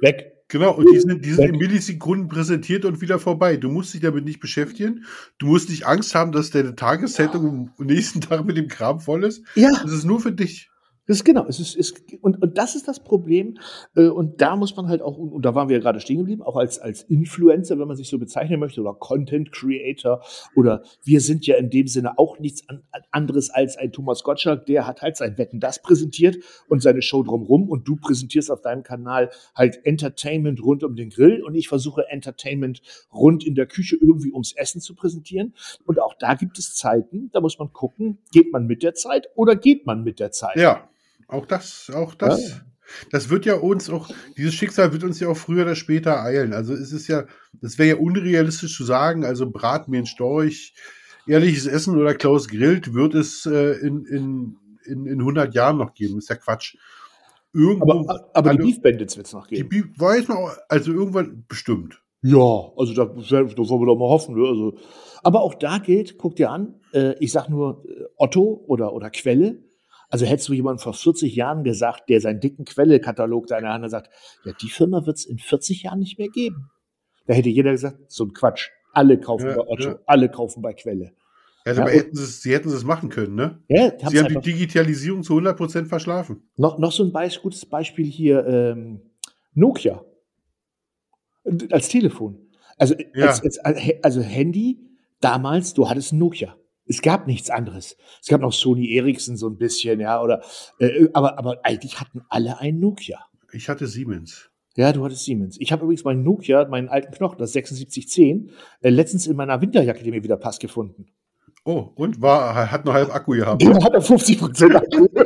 weg. 0.00 0.34
Genau, 0.48 0.74
und 0.74 0.86
die 0.90 0.98
sind, 0.98 1.24
die 1.26 1.32
sind 1.32 1.50
in 1.50 1.58
Millisekunden 1.58 2.28
präsentiert 2.28 2.86
und 2.86 3.02
wieder 3.02 3.18
vorbei. 3.18 3.58
Du 3.58 3.68
musst 3.68 3.92
dich 3.92 4.00
damit 4.00 4.24
nicht 4.24 4.40
beschäftigen. 4.40 5.04
Du 5.36 5.46
musst 5.46 5.68
nicht 5.68 5.86
Angst 5.86 6.14
haben, 6.14 6.32
dass 6.32 6.50
deine 6.50 6.74
Tageszeitung 6.74 7.70
am 7.78 7.86
nächsten 7.86 8.22
Tag 8.22 8.46
mit 8.46 8.56
dem 8.56 8.68
Kram 8.68 8.98
voll 8.98 9.24
ist. 9.24 9.44
Ja. 9.54 9.68
Das 9.82 9.92
ist 9.92 10.04
nur 10.04 10.20
für 10.20 10.32
dich. 10.32 10.70
Das 11.08 11.16
ist 11.16 11.24
genau, 11.24 11.46
es 11.48 11.58
ist, 11.58 11.74
ist 11.74 12.02
und, 12.20 12.42
und 12.42 12.58
das 12.58 12.76
ist 12.76 12.86
das 12.86 13.02
Problem. 13.02 13.58
Äh, 13.96 14.08
und 14.08 14.42
da 14.42 14.56
muss 14.56 14.76
man 14.76 14.88
halt 14.88 15.00
auch, 15.00 15.16
und 15.16 15.42
da 15.42 15.54
waren 15.54 15.70
wir 15.70 15.76
ja 15.76 15.82
gerade 15.82 16.00
stehen 16.00 16.18
geblieben, 16.18 16.42
auch 16.42 16.56
als, 16.56 16.78
als 16.78 17.02
Influencer, 17.02 17.78
wenn 17.78 17.88
man 17.88 17.96
sich 17.96 18.10
so 18.10 18.18
bezeichnen 18.18 18.60
möchte, 18.60 18.82
oder 18.82 18.92
Content 18.92 19.50
Creator, 19.50 20.22
oder 20.54 20.82
wir 21.04 21.22
sind 21.22 21.46
ja 21.46 21.56
in 21.56 21.70
dem 21.70 21.86
Sinne 21.86 22.18
auch 22.18 22.38
nichts 22.38 22.68
an, 22.68 22.82
anderes 23.10 23.48
als 23.48 23.78
ein 23.78 23.90
Thomas 23.90 24.22
Gottschalk, 24.22 24.66
der 24.66 24.86
hat 24.86 25.00
halt 25.00 25.16
sein 25.16 25.38
Wetten 25.38 25.60
das 25.60 25.80
präsentiert 25.80 26.36
und 26.68 26.82
seine 26.82 27.00
Show 27.00 27.22
drumrum 27.22 27.70
und 27.70 27.88
du 27.88 27.96
präsentierst 27.96 28.50
auf 28.50 28.60
deinem 28.60 28.82
Kanal 28.82 29.30
halt 29.54 29.80
Entertainment 29.86 30.62
rund 30.62 30.84
um 30.84 30.94
den 30.94 31.08
Grill 31.08 31.42
und 31.42 31.54
ich 31.54 31.68
versuche 31.68 32.06
Entertainment 32.10 32.82
rund 33.14 33.46
in 33.46 33.54
der 33.54 33.66
Küche 33.66 33.96
irgendwie 33.98 34.32
ums 34.32 34.52
Essen 34.52 34.82
zu 34.82 34.94
präsentieren. 34.94 35.54
Und 35.86 36.02
auch 36.02 36.12
da 36.18 36.34
gibt 36.34 36.58
es 36.58 36.74
Zeiten, 36.74 37.30
da 37.32 37.40
muss 37.40 37.58
man 37.58 37.72
gucken, 37.72 38.18
geht 38.30 38.52
man 38.52 38.66
mit 38.66 38.82
der 38.82 38.92
Zeit 38.92 39.30
oder 39.36 39.56
geht 39.56 39.86
man 39.86 40.04
mit 40.04 40.20
der 40.20 40.32
Zeit? 40.32 40.56
Ja, 40.56 40.86
auch 41.28 41.46
das, 41.46 41.90
auch 41.94 42.14
das. 42.14 42.50
Ja. 42.50 42.56
Das 43.10 43.28
wird 43.28 43.44
ja 43.44 43.54
uns 43.54 43.90
auch, 43.90 44.08
dieses 44.38 44.54
Schicksal 44.54 44.92
wird 44.92 45.04
uns 45.04 45.20
ja 45.20 45.28
auch 45.28 45.36
früher 45.36 45.64
oder 45.64 45.74
später 45.74 46.22
eilen. 46.22 46.54
Also 46.54 46.72
es 46.72 46.90
ist 46.90 47.06
ja, 47.06 47.26
das 47.52 47.78
wäre 47.78 47.90
ja 47.90 47.96
unrealistisch 47.96 48.74
zu 48.74 48.84
sagen, 48.84 49.24
also 49.26 49.50
Brat 49.50 49.88
mir 49.88 49.98
ein 49.98 50.06
Storch, 50.06 50.72
ehrliches 51.26 51.66
Essen 51.66 51.98
oder 51.98 52.14
Klaus 52.14 52.48
grillt 52.48 52.94
wird 52.94 53.14
es 53.14 53.44
äh, 53.44 53.72
in, 53.74 54.06
in, 54.06 54.56
in, 54.86 55.06
in 55.06 55.20
100 55.20 55.54
Jahren 55.54 55.76
noch 55.76 55.92
geben. 55.92 56.16
ist 56.16 56.30
ja 56.30 56.36
Quatsch. 56.36 56.76
Irgendwo, 57.52 57.92
Aber, 57.92 58.30
aber 58.32 58.50
die 58.52 58.58
also, 58.58 58.70
Beef 58.70 58.80
Bandits 58.82 59.16
wird 59.18 59.26
es 59.26 59.32
noch 59.34 59.46
die 59.46 59.56
geben. 59.56 59.68
Bi- 59.68 59.84
weiß 59.96 60.28
man 60.28 60.38
auch, 60.38 60.52
also 60.68 60.92
irgendwann 60.92 61.44
bestimmt. 61.46 62.00
Ja, 62.22 62.72
also 62.76 62.94
da, 62.94 63.04
da 63.04 63.14
wollen 63.14 63.80
wir 63.80 63.86
doch 63.86 63.98
mal 63.98 64.08
hoffen. 64.08 64.34
Ne? 64.34 64.48
Also, 64.48 64.78
aber 65.22 65.42
auch 65.42 65.54
da 65.54 65.78
gilt, 65.78 66.18
guck 66.18 66.36
dir 66.36 66.50
an, 66.50 66.80
äh, 66.92 67.14
ich 67.20 67.32
sag 67.32 67.48
nur 67.48 67.84
äh, 67.86 68.04
Otto 68.16 68.64
oder, 68.66 68.92
oder 68.92 69.10
Quelle. 69.10 69.62
Also 70.10 70.24
hättest 70.26 70.48
du 70.48 70.54
jemanden 70.54 70.80
vor 70.80 70.94
40 70.94 71.34
Jahren 71.36 71.64
gesagt, 71.64 72.08
der 72.08 72.20
seinen 72.20 72.40
dicken 72.40 72.64
Quelle-Katalog 72.64 73.46
da 73.46 73.58
in 73.58 73.64
der 73.64 73.72
Hand 73.74 73.84
hat, 73.84 73.90
sagt, 73.90 74.10
ja, 74.44 74.52
die 74.60 74.70
Firma 74.70 75.04
wird 75.06 75.18
es 75.18 75.26
in 75.26 75.38
40 75.38 75.82
Jahren 75.82 75.98
nicht 75.98 76.18
mehr 76.18 76.28
geben. 76.28 76.70
Da 77.26 77.34
hätte 77.34 77.50
jeder 77.50 77.72
gesagt, 77.72 77.98
so 78.10 78.24
ein 78.24 78.32
Quatsch. 78.32 78.70
Alle 78.94 79.20
kaufen 79.20 79.48
Ja, 79.48 79.56
bei 79.56 79.66
Otto, 79.68 79.88
ja. 79.90 79.98
alle 80.06 80.30
kaufen 80.30 80.62
bei 80.62 80.72
Quelle. 80.72 81.12
Ja, 81.66 81.72
aber 81.76 81.90
hätten 81.90 82.16
sie, 82.16 82.22
es- 82.22 82.40
sie 82.40 82.54
hätten 82.54 82.70
es 82.70 82.84
machen 82.84 83.10
können, 83.10 83.34
ne? 83.34 83.62
Ja, 83.68 83.92
Sie 84.08 84.18
haben 84.18 84.28
die 84.28 84.40
Digitalisierung 84.52 85.22
zu 85.22 85.34
100% 85.34 85.84
verschlafen. 85.86 86.48
Noch, 86.56 86.78
noch 86.78 86.92
so 86.92 87.04
ein 87.04 87.12
Beis 87.12 87.42
gutes 87.42 87.66
Beispiel 87.66 88.06
hier, 88.06 88.46
ähm, 88.46 89.02
Nokia. 89.52 90.02
Als 91.70 91.88
Telefon. 91.88 92.38
Also, 92.78 92.94
als, 93.16 93.42
als, 93.42 93.58
also 94.02 94.20
Handy, 94.22 94.78
damals, 95.20 95.74
du 95.74 95.88
hattest 95.88 96.12
Nokia. 96.14 96.56
Es 96.88 97.02
gab 97.02 97.26
nichts 97.26 97.50
anderes. 97.50 97.96
Es 98.22 98.28
gab 98.28 98.40
noch 98.40 98.52
Sony 98.52 98.96
Ericsson 98.96 99.36
so 99.36 99.48
ein 99.48 99.58
bisschen, 99.58 100.00
ja, 100.00 100.22
oder, 100.22 100.42
äh, 100.78 101.08
aber, 101.12 101.38
aber 101.38 101.60
eigentlich 101.62 102.00
hatten 102.00 102.22
alle 102.28 102.58
ein 102.58 102.80
Nokia. 102.80 103.18
Ich 103.52 103.68
hatte 103.68 103.86
Siemens. 103.86 104.50
Ja, 104.76 104.92
du 104.92 105.04
hattest 105.04 105.24
Siemens. 105.24 105.56
Ich 105.60 105.72
habe 105.72 105.82
übrigens 105.82 106.04
meinen 106.04 106.22
Nokia, 106.22 106.66
meinen 106.68 106.88
alten 106.88 107.12
Knochen, 107.12 107.38
das 107.38 107.52
7610, 107.52 108.50
äh, 108.80 108.90
letztens 108.90 109.26
in 109.26 109.36
meiner 109.36 109.60
Winterjacke, 109.60 110.02
die 110.02 110.10
mir 110.10 110.22
wieder 110.22 110.36
passt, 110.36 110.60
gefunden. 110.60 111.06
Oh, 111.64 111.90
und 111.96 112.22
war, 112.22 112.70
hat 112.70 112.84
nur 112.84 112.94
halb 112.94 113.14
Akku 113.14 113.32
gehabt. 113.32 113.60
Der 113.60 113.74
hat 113.74 113.92
er 113.92 114.00
50 114.00 114.38
Prozent 114.38 114.76
Akku. 114.76 115.06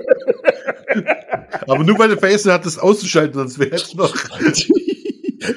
Aber 1.68 1.84
nur 1.84 1.98
weil 1.98 2.08
du 2.08 2.16
vergessen 2.16 2.50
hattest 2.50 2.82
auszuschalten, 2.82 3.34
sonst 3.34 3.58
wäre 3.58 3.76
es 3.76 3.94
noch. 3.94 4.12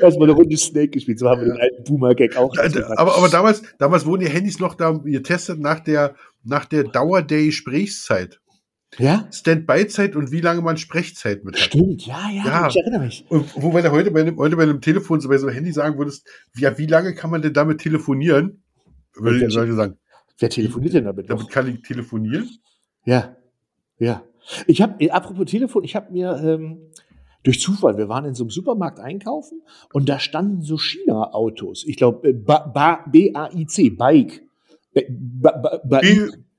Erstmal 0.01 0.29
eine 0.29 0.31
Runde 0.37 0.57
Snake 0.57 0.89
gespielt, 0.89 1.19
so 1.19 1.29
haben 1.29 1.41
wir 1.41 1.53
den 1.53 1.61
alten 1.61 1.83
Boomer-Gag 1.83 2.37
auch. 2.37 2.55
aber, 2.97 3.15
aber 3.17 3.29
damals, 3.29 3.61
damals 3.79 4.05
wurden 4.05 4.21
die 4.25 4.29
Handys 4.29 4.59
noch 4.59 4.75
da 4.75 4.91
getestet 4.91 5.59
nach 5.59 5.79
der, 5.79 6.15
nach 6.43 6.65
der 6.65 6.83
Dauer 6.85 7.21
der 7.21 7.43
Gesprächszeit. 7.45 8.39
ja? 8.97 9.27
Standby-Zeit 9.31 10.15
und 10.15 10.31
wie 10.31 10.41
lange 10.41 10.61
man 10.61 10.77
Sprechzeit 10.77 11.43
mit 11.43 11.55
hat. 11.55 11.61
Stimmt, 11.63 12.05
ja, 12.05 12.29
ja, 12.31 12.45
Ja. 12.45 12.67
ich 12.69 12.77
erinnere 12.77 13.01
mich. 13.05 13.25
Und 13.29 13.45
wobei 13.61 13.81
du 13.81 13.91
heute 13.91 14.11
bei 14.11 14.21
einem, 14.21 14.37
heute 14.37 14.55
bei 14.55 14.63
einem 14.63 14.81
Telefon, 14.81 15.19
so 15.21 15.29
bei 15.29 15.37
so 15.37 15.47
einem 15.47 15.55
Handy 15.55 15.71
sagen 15.71 15.97
würdest, 15.97 16.27
ja, 16.57 16.77
wie 16.77 16.85
lange 16.87 17.13
kann 17.15 17.29
man 17.31 17.41
denn 17.41 17.53
damit 17.53 17.79
telefonieren? 17.81 18.61
Würde 19.15 19.45
ich 19.45 19.53
sagen, 19.53 19.75
sagen, 19.75 19.97
Wer 20.39 20.49
telefoniert 20.49 20.93
denn 20.93 21.05
damit 21.05 21.29
noch? 21.29 21.37
damit 21.37 21.51
kann 21.51 21.67
ich 21.67 21.81
telefonieren? 21.81 22.49
Ja, 23.05 23.35
ja. 23.97 24.23
Ich 24.67 24.81
habe, 24.81 25.11
apropos 25.13 25.45
Telefon, 25.49 25.83
ich 25.83 25.95
habe 25.95 26.11
mir 26.11 26.35
ähm, 26.43 26.77
durch 27.45 27.61
Zufall, 27.61 27.97
wir 27.97 28.09
waren 28.09 28.25
in 28.25 28.33
so 28.33 28.43
einem 28.43 28.49
Supermarkt 28.49 28.99
einkaufen 28.99 29.61
und 29.93 30.09
da 30.09 30.19
standen 30.19 30.61
so 30.61 30.77
China-Autos. 30.77 31.85
Ich 31.85 31.95
glaube, 31.95 32.33
ba, 32.33 33.05
B-A-I-C, 33.09 33.91
Bike. 33.91 34.41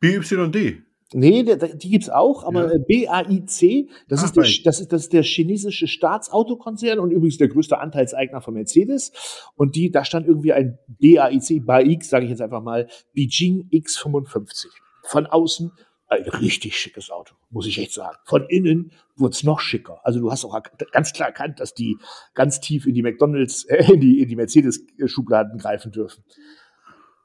BYD. 0.00 0.82
Nee, 1.14 1.44
die 1.44 1.88
gibt's 1.90 2.10
auch, 2.10 2.42
aber 2.44 2.66
Ja. 2.66 2.72
äh, 2.72 2.78
BAIC, 2.80 3.88
das, 4.08 4.20
Ach, 4.20 4.24
ist 4.26 4.36
der, 4.36 4.42
das, 4.64 4.80
ist, 4.80 4.92
das 4.92 5.02
ist 5.02 5.12
der 5.12 5.22
chinesische 5.22 5.86
Staatsautokonzern 5.86 6.98
und 6.98 7.12
übrigens 7.12 7.38
der 7.38 7.48
größte 7.48 7.78
Anteilseigner 7.78 8.40
von 8.40 8.54
Mercedes. 8.54 9.12
Und 9.54 9.76
die, 9.76 9.90
da 9.90 10.04
stand 10.04 10.26
irgendwie 10.26 10.52
ein 10.52 10.78
BAIC, 10.88 11.64
BAIC, 11.64 12.04
sage 12.04 12.24
ich 12.24 12.30
jetzt 12.30 12.42
einfach 12.42 12.62
mal, 12.62 12.88
Beijing 13.14 13.68
X55. 13.72 14.66
Von 15.04 15.26
außen 15.26 15.70
ein 16.08 16.22
richtig 16.22 16.78
schickes 16.78 17.10
Auto, 17.10 17.34
muss 17.50 17.66
ich 17.66 17.78
echt 17.78 17.92
sagen. 17.92 18.16
Von 18.24 18.46
innen 18.48 18.92
wurde 19.16 19.36
noch 19.44 19.60
schicker. 19.60 20.00
Also 20.04 20.20
du 20.20 20.30
hast 20.30 20.44
auch 20.44 20.60
ganz 20.92 21.12
klar 21.12 21.28
erkannt, 21.28 21.58
dass 21.58 21.74
die 21.74 21.98
ganz 22.34 22.60
tief 22.60 22.86
in 22.86 22.94
die 22.94 23.02
McDonalds, 23.02 23.64
äh, 23.64 23.92
in 23.92 24.00
die, 24.00 24.20
in 24.20 24.28
die 24.28 24.36
Mercedes-Schubladen 24.36 25.58
greifen 25.58 25.90
dürfen. 25.90 26.24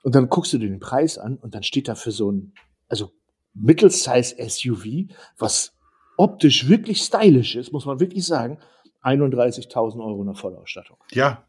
Und 0.03 0.15
dann 0.15 0.29
guckst 0.29 0.51
du 0.53 0.57
dir 0.57 0.69
den 0.69 0.79
Preis 0.79 1.17
an 1.17 1.37
und 1.37 1.53
dann 1.53 1.63
steht 1.63 1.87
da 1.87 1.95
für 1.95 2.11
so 2.11 2.31
ein, 2.31 2.53
also 2.87 3.11
Middle-Size 3.53 4.35
SUV, 4.49 5.13
was 5.37 5.73
optisch 6.17 6.67
wirklich 6.67 7.01
stylisch 7.01 7.55
ist, 7.55 7.71
muss 7.71 7.85
man 7.85 7.99
wirklich 7.99 8.25
sagen, 8.25 8.59
31.000 9.03 9.99
Euro 10.03 10.21
in 10.21 10.27
der 10.27 10.35
Vollausstattung. 10.35 10.97
Ja. 11.11 11.45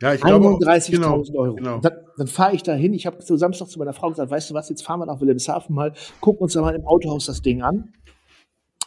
Ja, 0.00 0.14
ich 0.14 0.20
glaube. 0.20 0.46
auch- 0.48 0.60
31.000 0.60 0.90
genau, 1.32 1.42
Euro. 1.42 1.54
Genau. 1.56 1.78
Dann, 1.80 1.92
dann 2.16 2.26
fahre 2.26 2.54
ich 2.54 2.62
da 2.62 2.74
hin. 2.74 2.94
Ich 2.94 3.06
habe 3.06 3.20
so 3.22 3.36
Samstag 3.36 3.68
zu 3.68 3.78
meiner 3.78 3.92
Frau 3.92 4.08
gesagt, 4.10 4.30
weißt 4.30 4.50
du 4.50 4.54
was, 4.54 4.68
jetzt 4.68 4.82
fahren 4.82 5.00
wir 5.00 5.06
nach 5.06 5.20
Wilhelmshaven 5.20 5.74
mal, 5.74 5.92
gucken 6.20 6.42
uns 6.42 6.52
da 6.52 6.60
mal 6.60 6.74
im 6.74 6.86
Autohaus 6.86 7.26
das 7.26 7.42
Ding 7.42 7.62
an. 7.62 7.92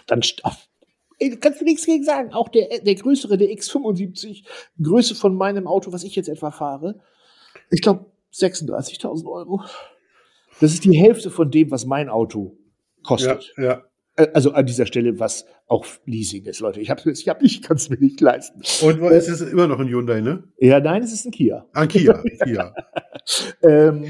Dann 0.07 0.21
ach, 0.43 0.57
kannst 1.41 1.61
du 1.61 1.65
nichts 1.65 1.85
gegen 1.85 2.03
sagen. 2.03 2.33
Auch 2.33 2.49
der, 2.49 2.79
der 2.79 2.95
größere, 2.95 3.37
der 3.37 3.49
X75, 3.49 4.45
Größe 4.81 5.15
von 5.15 5.35
meinem 5.35 5.67
Auto, 5.67 5.91
was 5.91 6.03
ich 6.03 6.15
jetzt 6.15 6.29
etwa 6.29 6.51
fahre, 6.51 6.99
ich 7.69 7.81
glaube 7.81 8.05
36.000 8.33 9.25
Euro. 9.29 9.61
Das 10.61 10.73
ist 10.73 10.85
die 10.85 10.97
Hälfte 10.97 11.29
von 11.31 11.51
dem, 11.51 11.71
was 11.71 11.85
mein 11.85 12.07
Auto 12.09 12.55
Ja, 12.97 13.03
kostet. 13.03 13.53
ja. 13.57 13.73
Äh, 13.73 13.81
Also 14.33 14.51
an 14.53 14.65
dieser 14.65 14.85
Stelle, 14.85 15.19
was 15.19 15.45
auch 15.67 15.85
Leasing 16.05 16.45
ist, 16.45 16.59
Leute. 16.59 16.81
Ich 16.81 16.89
habe 16.89 17.09
ich 17.09 17.29
hab, 17.29 17.41
ich 17.41 17.61
kann 17.61 17.77
es 17.77 17.89
mir 17.89 17.97
nicht 17.97 18.19
leisten. 18.19 18.61
Und 18.85 19.01
es 19.03 19.29
ist 19.29 19.39
immer 19.41 19.67
noch 19.67 19.79
ein 19.79 19.87
Hyundai, 19.87 20.19
ne? 20.19 20.43
Ja, 20.59 20.79
nein, 20.81 21.01
es 21.01 21.13
ist 21.13 21.25
ein 21.25 21.31
Kia. 21.31 21.65
Ah, 21.73 21.85
Kia. 21.87 22.21
Kia. 22.43 22.73
Ähm, 23.61 24.03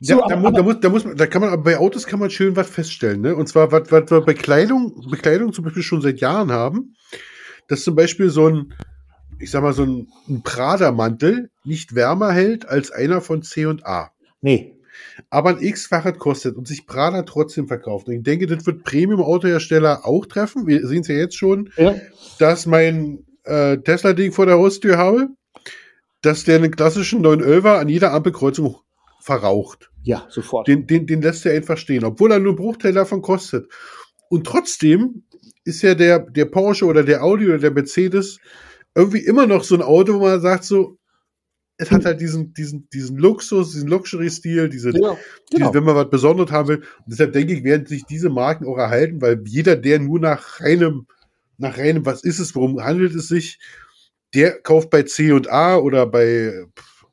Ja, 0.00 0.16
so, 0.16 0.18
da, 0.28 0.34
aber- 0.34 0.36
mu- 0.36 0.50
da, 0.50 0.62
muss, 0.62 0.80
da 0.80 0.88
muss 0.90 1.04
man, 1.04 1.16
da 1.16 1.26
kann 1.26 1.40
man, 1.40 1.62
bei 1.62 1.78
Autos 1.78 2.06
kann 2.06 2.20
man 2.20 2.28
schön 2.30 2.54
was 2.54 2.68
feststellen, 2.68 3.22
ne? 3.22 3.34
Und 3.34 3.48
zwar, 3.48 3.72
was, 3.72 3.90
was 3.90 4.10
wir 4.10 4.20
bei 4.20 4.34
Kleidung, 4.34 4.94
Bekleidung 5.10 5.52
zum 5.52 5.64
Beispiel 5.64 5.82
schon 5.82 6.02
seit 6.02 6.20
Jahren 6.20 6.52
haben, 6.52 6.94
dass 7.68 7.82
zum 7.82 7.94
Beispiel 7.96 8.28
so 8.28 8.46
ein, 8.48 8.74
ich 9.40 9.50
sag 9.50 9.62
mal, 9.62 9.72
so 9.72 9.84
ein, 9.84 10.08
ein 10.28 10.42
Prada-Mantel 10.42 11.50
nicht 11.64 11.94
wärmer 11.94 12.32
hält 12.32 12.68
als 12.68 12.90
einer 12.90 13.20
von 13.22 13.42
C&A. 13.42 14.10
Nee. 14.42 14.74
Aber 15.30 15.50
ein 15.50 15.62
X-Fahrrad 15.62 16.18
kostet 16.18 16.56
und 16.56 16.66
sich 16.68 16.86
Prada 16.86 17.22
trotzdem 17.22 17.68
verkauft. 17.68 18.08
Und 18.08 18.14
ich 18.14 18.22
denke, 18.22 18.46
das 18.46 18.66
wird 18.66 18.84
Premium-Autohersteller 18.84 20.06
auch 20.06 20.26
treffen. 20.26 20.66
Wir 20.66 20.86
sehen 20.86 21.00
es 21.02 21.08
ja 21.08 21.16
jetzt 21.16 21.36
schon, 21.36 21.70
Ja. 21.76 21.94
dass 22.38 22.66
mein 22.66 23.24
äh, 23.44 23.78
Tesla-Ding 23.78 24.32
vor 24.32 24.46
der 24.46 24.56
Haustür 24.56 24.98
habe, 24.98 25.28
dass 26.22 26.44
der 26.44 26.56
einen 26.56 26.70
klassischen 26.70 27.24
911er 27.24 27.78
an 27.78 27.88
jeder 27.88 28.12
Ampelkreuzung 28.12 28.76
verraucht. 29.20 29.90
Ja, 30.02 30.26
sofort. 30.30 30.66
Den, 30.68 30.86
den, 30.86 31.06
den 31.06 31.22
lässt 31.22 31.44
er 31.46 31.52
einfach 31.52 31.76
stehen, 31.76 32.04
obwohl 32.04 32.32
er 32.32 32.38
nur 32.38 32.52
einen 32.52 32.56
Bruchteil 32.56 32.92
davon 32.92 33.22
kostet. 33.22 33.70
Und 34.30 34.46
trotzdem 34.46 35.24
ist 35.64 35.82
ja 35.82 35.94
der, 35.94 36.18
der 36.20 36.46
Porsche 36.46 36.86
oder 36.86 37.02
der 37.02 37.22
Audi 37.22 37.46
oder 37.46 37.58
der 37.58 37.70
Mercedes 37.70 38.38
irgendwie 38.94 39.18
immer 39.24 39.46
noch 39.46 39.64
so 39.64 39.74
ein 39.74 39.82
Auto, 39.82 40.14
wo 40.14 40.20
man 40.24 40.40
sagt 40.40 40.64
so, 40.64 40.96
es 41.78 41.92
hat 41.92 42.04
halt 42.04 42.20
diesen, 42.20 42.52
diesen, 42.54 42.88
diesen 42.90 43.16
Luxus, 43.16 43.72
diesen 43.72 43.88
Luxury-Stil, 43.88 44.68
diese, 44.68 44.92
Genau, 44.92 45.16
diese, 45.52 45.72
wenn 45.74 45.84
man 45.84 45.94
was 45.94 46.10
Besonderes 46.10 46.50
haben 46.50 46.68
will. 46.68 46.76
Und 46.78 47.06
deshalb 47.06 47.32
denke 47.32 47.54
ich, 47.54 47.62
werden 47.62 47.86
sich 47.86 48.04
diese 48.04 48.28
Marken 48.28 48.66
auch 48.66 48.76
erhalten, 48.76 49.22
weil 49.22 49.40
jeder, 49.46 49.76
der 49.76 50.00
nur 50.00 50.18
nach 50.18 50.60
reinem, 50.60 51.06
nach 51.56 51.78
reinem, 51.78 52.04
was 52.04 52.24
ist 52.24 52.40
es, 52.40 52.54
worum 52.56 52.82
handelt 52.82 53.14
es 53.14 53.28
sich, 53.28 53.60
der 54.34 54.60
kauft 54.60 54.90
bei 54.90 55.04
C 55.04 55.30
und 55.30 55.48
A 55.48 55.76
oder 55.76 56.06
bei 56.06 56.52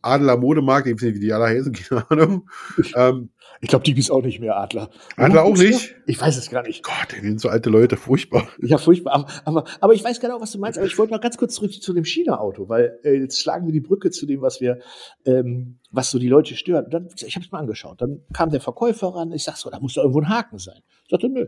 Adler 0.01 0.37
Modemarkt, 0.37 0.87
ich 0.87 0.95
weiß 0.95 1.01
nicht, 1.03 1.15
wie 1.15 1.19
die 1.19 1.33
alle 1.33 1.45
heißen, 1.45 1.71
keine 1.89 2.09
Ahnung. 2.09 2.49
Ähm, 2.95 3.29
Ich 3.61 3.69
glaube, 3.69 3.83
die 3.83 3.93
gibt's 3.93 4.11
auch 4.11 4.21
nicht 4.21 4.39
mehr, 4.39 4.57
Adler. 4.57 4.89
Adler 5.15 5.43
auch 5.43 5.57
nicht? 5.57 5.95
Ich 6.05 6.19
weiß 6.19 6.37
es 6.37 6.49
gar 6.49 6.63
nicht. 6.63 6.83
Gott, 6.83 7.15
die 7.15 7.21
sind 7.21 7.39
so 7.39 7.49
alte 7.49 7.69
Leute, 7.69 7.97
furchtbar. 7.97 8.47
Ja, 8.61 8.77
furchtbar. 8.77 9.13
Aber, 9.13 9.27
aber, 9.45 9.63
aber 9.79 9.93
ich 9.93 10.03
weiß 10.03 10.19
genau, 10.19 10.41
was 10.41 10.51
du 10.51 10.59
meinst. 10.59 10.77
Aber 10.77 10.87
ich 10.87 10.97
wollte 10.97 11.13
noch 11.13 11.21
ganz 11.21 11.37
kurz 11.37 11.55
zurück 11.55 11.71
zu 11.71 11.93
dem 11.93 12.05
China-Auto, 12.05 12.67
weil 12.69 12.99
äh, 13.03 13.13
jetzt 13.13 13.41
schlagen 13.41 13.65
wir 13.65 13.73
die 13.73 13.79
Brücke 13.79 14.11
zu 14.11 14.25
dem, 14.25 14.41
was 14.41 14.61
wir, 14.61 14.79
ähm, 15.25 15.79
was 15.91 16.11
so 16.11 16.19
die 16.19 16.27
Leute 16.27 16.55
stört. 16.55 16.93
Dann, 16.93 17.07
ich 17.15 17.35
habe 17.35 17.45
es 17.45 17.51
mal 17.51 17.59
angeschaut. 17.59 18.01
Dann 18.01 18.21
kam 18.33 18.49
der 18.49 18.61
Verkäufer 18.61 19.15
ran. 19.15 19.31
Ich 19.31 19.43
sag 19.43 19.55
so, 19.57 19.69
da 19.69 19.79
muss 19.79 19.93
doch 19.93 20.03
irgendwo 20.03 20.21
ein 20.21 20.29
Haken 20.29 20.57
sein. 20.57 20.81
Ich 21.03 21.09
sagte, 21.09 21.29
nö. 21.29 21.47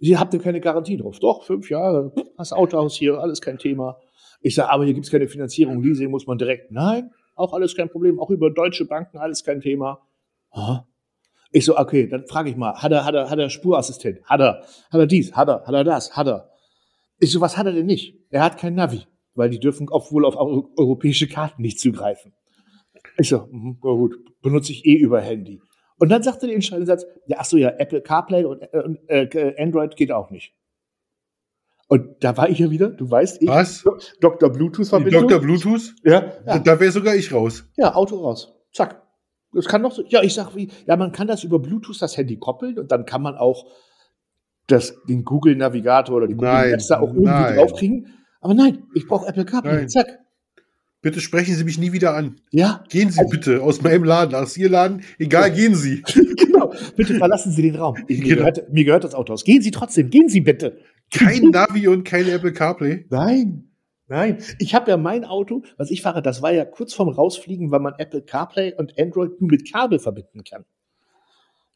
Sie 0.00 0.16
habt 0.16 0.32
ihr 0.34 0.40
keine 0.40 0.60
Garantie 0.60 0.96
drauf. 0.96 1.18
Doch, 1.18 1.44
fünf 1.44 1.70
Jahre. 1.70 2.12
Hast 2.36 2.52
Autohaus 2.52 2.94
hier, 2.94 3.18
alles 3.18 3.40
kein 3.40 3.58
Thema. 3.58 3.98
Ich 4.40 4.54
sage, 4.54 4.70
aber 4.70 4.84
hier 4.84 4.94
gibt's 4.94 5.10
keine 5.10 5.28
Finanzierung. 5.28 5.82
Leasing 5.82 6.10
muss 6.10 6.26
man 6.26 6.38
direkt. 6.38 6.70
Nein, 6.70 7.10
auch 7.34 7.52
alles 7.52 7.74
kein 7.76 7.88
Problem. 7.88 8.20
Auch 8.20 8.30
über 8.30 8.50
deutsche 8.50 8.84
Banken 8.84 9.18
alles 9.18 9.42
kein 9.42 9.60
Thema. 9.60 10.06
Aha. 10.50 10.86
Ich 11.50 11.64
so, 11.64 11.78
okay, 11.78 12.06
dann 12.06 12.26
frage 12.26 12.50
ich 12.50 12.56
mal, 12.56 12.74
hat 12.74 12.92
er, 12.92 13.04
hat 13.04 13.14
er, 13.14 13.30
hat 13.30 13.38
er 13.38 13.48
Spurassistent? 13.48 14.22
Hat 14.24 14.40
er, 14.40 14.62
hat 14.90 15.00
er 15.00 15.06
dies? 15.06 15.32
Hat 15.34 15.48
er, 15.48 15.64
hat 15.66 15.74
er 15.74 15.84
das? 15.84 16.16
Hat 16.16 16.26
er? 16.26 16.50
Ich 17.20 17.32
so, 17.32 17.40
was 17.40 17.56
hat 17.56 17.66
er 17.66 17.72
denn 17.72 17.86
nicht? 17.86 18.14
Er 18.30 18.42
hat 18.42 18.58
kein 18.58 18.74
Navi, 18.74 19.06
weil 19.34 19.48
die 19.50 19.58
dürfen 19.58 19.88
auch 19.88 20.12
wohl 20.12 20.24
auf 20.26 20.36
eu- 20.36 20.68
europäische 20.76 21.26
Karten 21.26 21.62
nicht 21.62 21.80
zugreifen. 21.80 22.34
Ich 23.16 23.28
so, 23.30 23.48
na 23.50 23.90
gut, 23.92 24.14
benutze 24.42 24.72
ich 24.72 24.84
eh 24.84 24.94
über 24.96 25.20
Handy. 25.20 25.60
Und 25.98 26.10
dann 26.10 26.22
sagte 26.22 26.46
der 26.46 26.54
entscheidende 26.54 26.86
Satz, 26.86 27.04
ja, 27.26 27.38
ach 27.40 27.44
so, 27.44 27.56
ja, 27.56 27.70
Apple 27.70 28.02
CarPlay 28.02 28.44
und, 28.44 28.62
äh, 29.08 29.22
äh, 29.24 29.60
Android 29.62 29.96
geht 29.96 30.12
auch 30.12 30.30
nicht. 30.30 30.52
Und 31.88 32.22
da 32.22 32.36
war 32.36 32.50
ich 32.50 32.58
ja 32.58 32.70
wieder, 32.70 32.90
du 32.90 33.10
weißt, 33.10 33.40
ich, 33.42 33.48
Was? 33.48 33.82
Dr. 34.20 34.50
Bluetooth-Verbindung. 34.50 35.22
Dr. 35.26 35.40
Bluetooth? 35.40 35.94
Ja, 36.04 36.34
ja. 36.46 36.58
da 36.58 36.78
wäre 36.78 36.92
sogar 36.92 37.14
ich 37.16 37.32
raus. 37.32 37.64
Ja, 37.76 37.94
Auto 37.94 38.16
raus. 38.18 38.54
Zack. 38.72 39.02
Das 39.52 39.66
kann 39.66 39.82
doch 39.82 39.92
so. 39.92 40.04
Ja, 40.08 40.22
ich 40.22 40.34
sag 40.34 40.54
wie, 40.54 40.70
ja, 40.86 40.96
man 40.96 41.12
kann 41.12 41.26
das 41.26 41.44
über 41.44 41.58
Bluetooth 41.58 42.00
das 42.00 42.16
Handy 42.16 42.36
koppeln 42.38 42.78
und 42.78 42.92
dann 42.92 43.04
kann 43.06 43.22
man 43.22 43.36
auch 43.36 43.66
das, 44.66 44.94
den 45.08 45.24
Google 45.24 45.56
Navigator 45.56 46.16
oder 46.16 46.26
die 46.26 46.34
Google 46.34 46.50
Nein, 46.50 46.70
Maps 46.72 46.88
da 46.88 47.00
auch 47.00 47.08
irgendwie 47.08 47.24
nein. 47.30 47.56
draufkriegen. 47.56 48.06
Aber 48.40 48.54
nein, 48.54 48.84
ich 48.94 49.06
brauche 49.06 49.26
Apple 49.26 49.44
CarPlay. 49.44 49.72
Nein. 49.74 49.88
Zack. 49.88 50.18
Bitte 51.00 51.20
sprechen 51.20 51.54
Sie 51.54 51.64
mich 51.64 51.78
nie 51.78 51.92
wieder 51.92 52.14
an. 52.16 52.40
Ja, 52.50 52.82
Gehen 52.90 53.10
Sie 53.10 53.24
bitte 53.30 53.62
aus 53.62 53.82
meinem 53.82 54.02
Laden, 54.04 54.34
aus 54.34 54.56
Ihr 54.56 54.68
Laden. 54.68 55.02
Egal, 55.18 55.52
gehen 55.52 55.74
Sie. 55.76 56.02
genau. 56.36 56.74
Bitte 56.96 57.14
verlassen 57.14 57.52
Sie 57.52 57.62
den 57.62 57.76
Raum. 57.76 57.96
Ich, 58.08 58.18
mir, 58.20 58.24
Genau. 58.24 58.38
gehört, 58.38 58.72
mir 58.72 58.84
gehört 58.84 59.04
das 59.04 59.14
Auto 59.14 59.32
aus. 59.32 59.44
Gehen 59.44 59.62
Sie 59.62 59.70
trotzdem, 59.70 60.10
gehen 60.10 60.28
Sie 60.28 60.40
bitte. 60.40 60.78
Kein 61.12 61.50
Navi 61.50 61.86
und 61.88 62.04
kein 62.04 62.28
Apple 62.28 62.52
CarPlay. 62.52 63.06
Nein. 63.10 63.67
Nein, 64.08 64.42
ich 64.58 64.74
habe 64.74 64.90
ja 64.90 64.96
mein 64.96 65.24
Auto, 65.24 65.62
was 65.76 65.90
ich 65.90 66.02
fahre, 66.02 66.22
das 66.22 66.40
war 66.40 66.52
ja 66.52 66.64
kurz 66.64 66.94
vorm 66.94 67.10
Rausfliegen, 67.10 67.70
weil 67.70 67.80
man 67.80 67.94
Apple 67.98 68.22
CarPlay 68.22 68.74
und 68.74 68.98
Android 68.98 69.40
nur 69.40 69.50
mit 69.50 69.70
Kabel 69.70 69.98
verbinden 69.98 70.44
kann. 70.44 70.64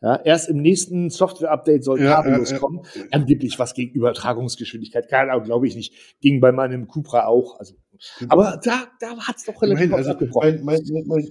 Ja, 0.03 0.17
erst 0.17 0.49
im 0.49 0.57
nächsten 0.57 1.11
Software-Update 1.11 1.85
soll 1.85 2.03
Ja, 2.03 2.17
kabellos 2.17 2.51
ja, 2.51 2.57
ja. 2.57 2.61
kommen. 2.61 2.81
Angeblich 3.13 3.57
was 3.61 3.73
gegen 3.73 3.95
Übertragungsgeschwindigkeit. 3.95 5.09
Keine 5.09 5.31
Ahnung, 5.31 5.45
glaube 5.45 5.69
ich 5.69 5.77
nicht. 5.77 5.95
Ging 6.21 6.41
bei 6.41 6.51
meinem 6.51 6.89
Cupra 6.89 7.27
auch. 7.27 7.61
Also, 7.61 7.75
aber 8.29 8.61
da, 8.65 8.89
da 8.99 9.17
hat's 9.19 9.45
doch 9.45 9.63
relativ 9.63 9.95
also 9.95 10.15
mein, 10.41 10.65
mein, 10.65 10.81
mein, 11.07 11.25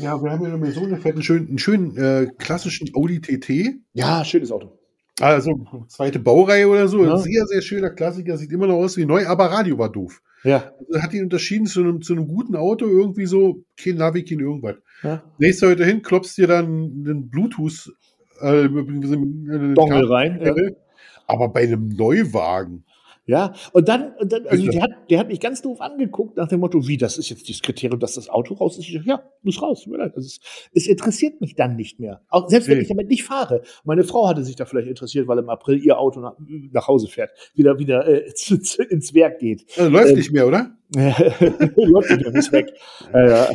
ja, 0.00 0.22
wir 0.22 0.30
haben 0.30 0.42
ja 0.42 0.48
noch 0.48 0.58
mal 0.58 0.70
so 0.72 0.80
einen, 0.80 0.94
einen 1.04 1.22
schönen, 1.22 1.48
einen 1.48 1.58
schönen 1.58 1.96
äh, 1.98 2.28
klassischen 2.38 2.88
Audi 2.94 3.20
TT. 3.20 3.74
Ja, 3.92 4.24
schönes 4.24 4.50
Auto. 4.50 4.78
Also 5.20 5.84
zweite 5.88 6.18
Baureihe 6.18 6.66
oder 6.66 6.88
so. 6.88 7.16
Sehr, 7.18 7.44
sehr 7.46 7.60
schöner 7.60 7.90
Klassiker. 7.90 8.38
Sieht 8.38 8.50
immer 8.52 8.66
noch 8.66 8.76
aus 8.76 8.96
wie 8.96 9.04
neu, 9.04 9.26
aber 9.26 9.46
Radio 9.46 9.76
war 9.76 9.92
doof. 9.92 10.22
Ja. 10.44 10.72
Also 10.78 11.02
hat 11.02 11.12
ihn 11.14 11.24
unterschieden 11.24 11.66
zu 11.66 11.80
einem, 11.80 12.02
zu 12.02 12.12
einem 12.12 12.28
guten 12.28 12.54
Auto, 12.54 12.86
irgendwie 12.86 13.26
so, 13.26 13.64
kein 13.76 13.96
Navi, 13.96 14.24
kein 14.24 14.40
irgendwas. 14.40 14.76
ja. 15.02 15.22
Nächst 15.38 15.62
heute 15.62 15.84
hin, 15.84 16.02
klopfst 16.02 16.36
dir 16.36 16.46
dann 16.46 16.66
einen 16.66 17.30
Bluetooth 17.30 17.92
äh, 18.40 18.68
Dongle 18.68 20.10
rein. 20.10 20.40
Ja. 20.42 20.54
Aber 21.26 21.48
bei 21.48 21.62
einem 21.62 21.88
Neuwagen. 21.88 22.84
Ja, 23.26 23.54
und 23.72 23.88
dann, 23.88 24.12
und 24.20 24.30
dann 24.32 24.46
also 24.48 24.66
der 24.70 24.82
hat, 24.82 24.90
der 25.08 25.18
hat 25.18 25.28
mich 25.28 25.40
ganz 25.40 25.62
doof 25.62 25.80
angeguckt 25.80 26.36
nach 26.36 26.46
dem 26.48 26.60
Motto, 26.60 26.86
wie, 26.86 26.98
das 26.98 27.16
ist 27.16 27.30
jetzt 27.30 27.48
das 27.48 27.62
Kriterium, 27.62 27.98
dass 27.98 28.14
das 28.14 28.28
Auto 28.28 28.52
raus 28.54 28.76
ist. 28.76 28.86
Ich 28.88 28.92
so, 28.94 29.00
ja, 29.08 29.22
muss 29.42 29.62
raus. 29.62 29.86
mir 29.86 29.96
leid. 29.96 30.12
Also 30.14 30.26
es, 30.26 30.40
es 30.74 30.86
interessiert 30.86 31.40
mich 31.40 31.54
dann 31.54 31.74
nicht 31.76 31.98
mehr. 31.98 32.20
Auch 32.28 32.48
selbst 32.50 32.68
wenn 32.68 32.76
Nee. 32.76 32.82
ich 32.82 32.88
damit 32.88 33.08
nicht 33.08 33.24
fahre. 33.24 33.62
Meine 33.84 34.04
Frau 34.04 34.28
hatte 34.28 34.44
sich 34.44 34.56
da 34.56 34.66
vielleicht 34.66 34.88
interessiert, 34.88 35.26
weil 35.26 35.38
im 35.38 35.48
April 35.48 35.78
ihr 35.82 35.98
Auto 35.98 36.20
nach, 36.20 36.34
nach 36.72 36.86
Hause 36.86 37.08
fährt, 37.08 37.30
wieder, 37.54 37.78
wieder 37.78 38.06
äh, 38.06 38.26
zu, 38.34 38.58
zu, 38.58 38.82
ins 38.82 39.14
Werk 39.14 39.38
geht. 39.38 39.64
Also 39.78 39.90
läuft 39.90 40.10
Ähm, 40.10 40.16
nicht 40.16 40.32
mehr, 40.32 40.46
oder? 40.46 40.76
Läuft 40.94 42.10
nicht 42.10 42.52
weg. 42.52 42.72
Äh, 43.12 43.46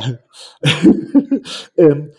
ähm, 1.76 2.10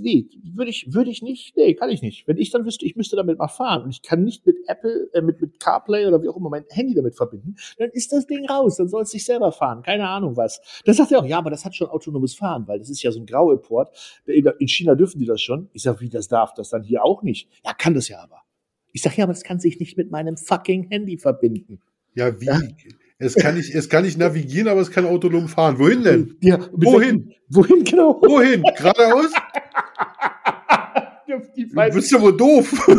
nee, 0.00 0.26
würde 0.58 0.70
ich, 0.70 0.92
würde 0.92 1.10
ich 1.10 1.22
nicht, 1.22 1.56
nee, 1.56 1.74
kann 1.74 1.88
ich 1.88 2.02
nicht. 2.02 2.26
Wenn 2.26 2.36
ich 2.36 2.50
dann 2.50 2.66
wüsste, 2.66 2.84
ich 2.84 2.96
müsste 2.96 3.16
damit 3.16 3.38
mal 3.38 3.48
fahren 3.48 3.84
und 3.84 3.90
ich 3.90 4.02
kann 4.02 4.24
nicht 4.24 4.44
mit 4.44 4.56
Apple, 4.66 5.08
äh, 5.14 5.22
mit, 5.22 5.40
mit 5.40 5.60
CarPlay 5.60 6.06
oder 6.06 6.22
wie 6.22 6.28
auch 6.28 6.36
immer 6.36 6.50
mein 6.50 6.64
Handy 6.68 6.94
damit 6.94 7.16
verbinden, 7.16 7.56
dann 7.78 7.90
ist 7.90 8.12
das 8.12 8.26
Ding 8.26 8.44
raus, 8.46 8.76
dann 8.76 8.88
soll 8.88 9.02
es 9.02 9.10
sich 9.10 9.24
selber 9.24 9.52
fahren, 9.52 9.82
keine 9.82 10.08
Ahnung 10.08 10.36
was. 10.36 10.60
Dann 10.84 10.94
sagt 10.94 11.12
er 11.12 11.20
auch, 11.20 11.26
ja, 11.26 11.38
aber 11.38 11.50
das 11.50 11.64
hat 11.64 11.74
schon 11.74 11.88
autonomes 11.88 12.34
Fahren, 12.34 12.66
weil 12.66 12.78
das 12.78 12.90
ist 12.90 13.02
ja 13.02 13.10
so 13.10 13.20
ein 13.20 13.26
Grauimport. 13.26 14.22
In 14.26 14.68
China 14.68 14.94
dürfen 14.94 15.18
die 15.18 15.26
das 15.26 15.40
schon. 15.40 15.70
Ich 15.72 15.82
sag, 15.82 16.00
wie 16.00 16.08
das 16.08 16.28
darf 16.28 16.52
das 16.54 16.70
dann 16.70 16.82
hier 16.82 17.04
auch 17.04 17.22
nicht? 17.22 17.48
Ja, 17.64 17.72
kann 17.72 17.94
das 17.94 18.08
ja 18.08 18.20
aber. 18.20 18.42
Ich 18.92 19.02
sag, 19.02 19.16
ja, 19.16 19.24
aber 19.24 19.32
das 19.32 19.44
kann 19.44 19.60
sich 19.60 19.78
nicht 19.78 19.96
mit 19.96 20.10
meinem 20.10 20.36
fucking 20.36 20.88
Handy 20.90 21.18
verbinden. 21.18 21.80
Ja, 22.14 22.40
wie? 22.40 22.46
Ja. 22.46 22.60
Es 23.20 23.34
kann 23.34 23.56
nicht, 23.56 23.74
es 23.74 23.88
kann 23.88 24.04
nicht 24.04 24.16
navigieren, 24.16 24.68
aber 24.68 24.80
es 24.80 24.90
kann 24.90 25.04
autonom 25.04 25.48
fahren. 25.48 25.78
Wohin 25.78 26.02
denn? 26.04 26.36
Ja, 26.40 26.58
Wohin? 26.72 27.34
Wohin 27.48 27.82
genau? 27.82 28.20
Wohin? 28.22 28.62
Geradeaus? 28.76 29.32
Die 31.56 31.68
Du 31.68 31.94
bist 31.94 32.10
ja 32.10 32.20
wohl 32.20 32.36
doof. 32.36 32.72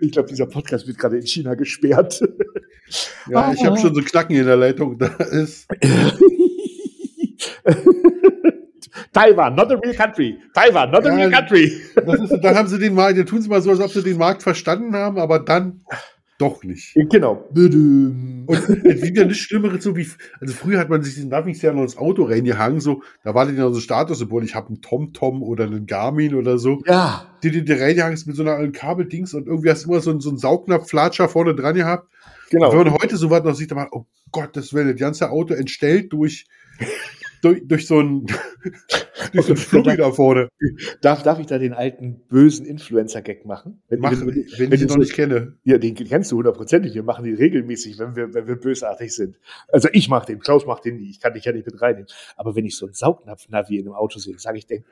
Ich 0.00 0.12
glaube, 0.12 0.28
dieser 0.28 0.46
Podcast 0.46 0.86
wird 0.86 0.98
gerade 0.98 1.16
in 1.16 1.26
China 1.26 1.54
gesperrt. 1.54 2.20
Ja, 3.28 3.50
ich 3.52 3.64
habe 3.64 3.78
schon 3.78 3.94
so 3.94 4.02
Knacken 4.02 4.36
in 4.36 4.44
der 4.44 4.56
Leitung. 4.56 4.98
Da 4.98 5.06
ist, 5.06 5.66
Taiwan, 9.12 9.54
not 9.54 9.70
a 9.72 9.76
real 9.76 9.94
country. 9.94 10.38
Taiwan, 10.52 10.90
not 10.90 11.06
a 11.06 11.08
Ja, 11.08 11.14
real 11.14 11.30
country. 11.30 11.64
ist, 11.64 12.38
dann 12.42 12.54
haben 12.54 12.68
sie 12.68 12.78
den 12.78 12.94
Markt, 12.94 13.18
dann 13.18 13.26
tun 13.26 13.40
sie 13.40 13.48
mal 13.48 13.62
so, 13.62 13.70
als 13.70 13.80
ob 13.80 13.90
sie 13.90 14.02
den 14.02 14.18
Markt 14.18 14.42
verstanden 14.42 14.94
haben, 14.94 15.18
aber 15.18 15.38
dann 15.38 15.80
doch 16.38 16.64
nicht. 16.64 16.94
Genau. 17.10 17.48
Und 17.54 18.48
es 18.84 19.02
gibt 19.02 19.16
ja 19.16 19.24
nichts 19.24 19.38
Schlimmeres, 19.38 19.84
so 19.84 19.96
wie, 19.96 20.06
also 20.40 20.54
früher 20.54 20.78
hat 20.80 20.88
man 20.88 21.02
sich 21.02 21.14
den 21.14 21.28
Navis 21.28 21.62
ja 21.62 21.72
noch 21.72 21.82
ins 21.82 21.96
Auto 21.96 22.24
reingehangen, 22.24 22.80
so, 22.80 23.02
da 23.22 23.34
war 23.34 23.46
dann 23.46 23.56
so 23.72 23.80
Statussymbol, 23.80 24.44
ich 24.44 24.54
habe 24.54 24.68
einen 24.68 24.82
TomTom 24.82 25.42
oder 25.42 25.64
einen 25.64 25.86
Garmin 25.86 26.34
oder 26.34 26.58
so, 26.58 26.82
Ja, 26.86 27.26
die 27.42 27.50
du 27.50 27.62
dir 27.62 27.80
reingehangen 27.80 28.16
hast 28.16 28.26
mit 28.26 28.36
so 28.36 28.42
einer 28.42 28.54
alten 28.54 28.72
Kabeldings 28.72 29.34
und 29.34 29.46
irgendwie 29.46 29.70
hast 29.70 29.84
du 29.84 29.90
immer 29.90 30.00
so 30.00 30.10
einen, 30.10 30.20
so 30.20 30.30
einen 30.30 30.38
Saugnapf-Flatscher 30.38 31.28
vorne 31.28 31.54
dran 31.54 31.76
gehabt. 31.76 32.08
genau. 32.50 32.72
Wenn 32.72 32.78
man 32.78 32.94
heute 32.94 33.16
so 33.16 33.30
was 33.30 33.44
noch 33.44 33.54
sieht, 33.54 33.70
dann 33.70 33.78
man, 33.78 33.88
oh 33.92 34.06
Gott, 34.32 34.56
das 34.56 34.74
wäre 34.74 34.90
das 34.90 35.00
ganze 35.00 35.30
Auto 35.30 35.54
entstellt 35.54 36.12
durch, 36.12 36.46
durch, 37.44 37.66
durch 37.66 37.86
so 37.86 38.00
ein, 38.00 38.26
durch 39.32 39.46
so 39.46 39.52
ein 39.52 39.56
Flummi 39.56 39.96
da 39.96 40.10
vorne. 40.10 40.48
Darf, 41.00 41.22
darf 41.22 41.38
ich 41.38 41.46
da 41.46 41.58
den 41.58 41.74
alten 41.74 42.20
bösen 42.28 42.66
Influencer-Gag 42.66 43.44
machen? 43.44 43.82
Wenn, 43.88 44.00
Mach, 44.00 44.12
wenn, 44.12 44.26
wenn, 44.26 44.58
wenn, 44.58 44.72
ich 44.72 44.80
ihn 44.80 44.88
noch 44.88 44.96
nicht 44.96 45.12
kenne. 45.12 45.56
Ja, 45.64 45.78
den 45.78 45.94
kennst 45.94 46.32
du 46.32 46.36
hundertprozentig. 46.36 46.94
Wir 46.94 47.02
machen 47.02 47.24
den 47.24 47.36
regelmäßig, 47.36 47.98
wenn 47.98 48.16
wir, 48.16 48.34
wenn 48.34 48.46
wir 48.46 48.56
bösartig 48.56 49.14
sind. 49.14 49.36
Also 49.68 49.88
ich 49.92 50.08
mach 50.08 50.24
den, 50.24 50.40
Klaus 50.40 50.66
macht 50.66 50.84
den 50.84 50.96
nie. 50.96 51.10
Ich 51.10 51.20
kann 51.20 51.34
dich 51.34 51.44
ja 51.44 51.52
nicht 51.52 51.66
mit 51.66 51.80
reinnehmen. 51.80 52.08
Aber 52.36 52.56
wenn 52.56 52.64
ich 52.64 52.76
so 52.76 52.86
einen 52.86 52.94
Saugnapf-Navi 52.94 53.78
in 53.78 53.86
einem 53.86 53.94
Auto 53.94 54.18
sehe, 54.18 54.38
sage 54.38 54.58
ich, 54.58 54.66
denk, 54.66 54.84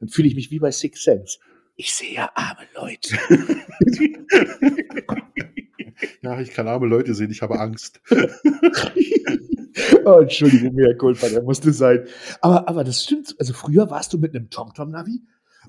dann 0.00 0.08
fühle 0.08 0.28
ich 0.28 0.34
mich 0.34 0.50
wie 0.50 0.58
bei 0.58 0.70
Six 0.70 1.04
Sense. 1.04 1.38
Ich 1.76 1.94
sehe 1.94 2.14
ja 2.14 2.30
arme 2.34 2.66
Leute. 2.74 3.16
Ja, 6.22 6.40
ich 6.40 6.50
kann 6.50 6.68
arme 6.68 6.86
Leute 6.86 7.14
sehen, 7.14 7.30
ich 7.30 7.42
habe 7.42 7.58
Angst. 7.58 8.00
oh, 10.04 10.18
Entschuldigung, 10.20 10.74
mehr 10.74 10.96
Culpa, 10.96 11.28
der 11.28 11.42
musste 11.42 11.72
sein. 11.72 12.04
Aber, 12.40 12.68
aber 12.68 12.84
das 12.84 13.04
stimmt. 13.04 13.34
Also 13.38 13.52
früher 13.52 13.90
warst 13.90 14.12
du 14.12 14.18
mit 14.18 14.34
einem 14.34 14.50
TomTom-Navi, 14.50 15.22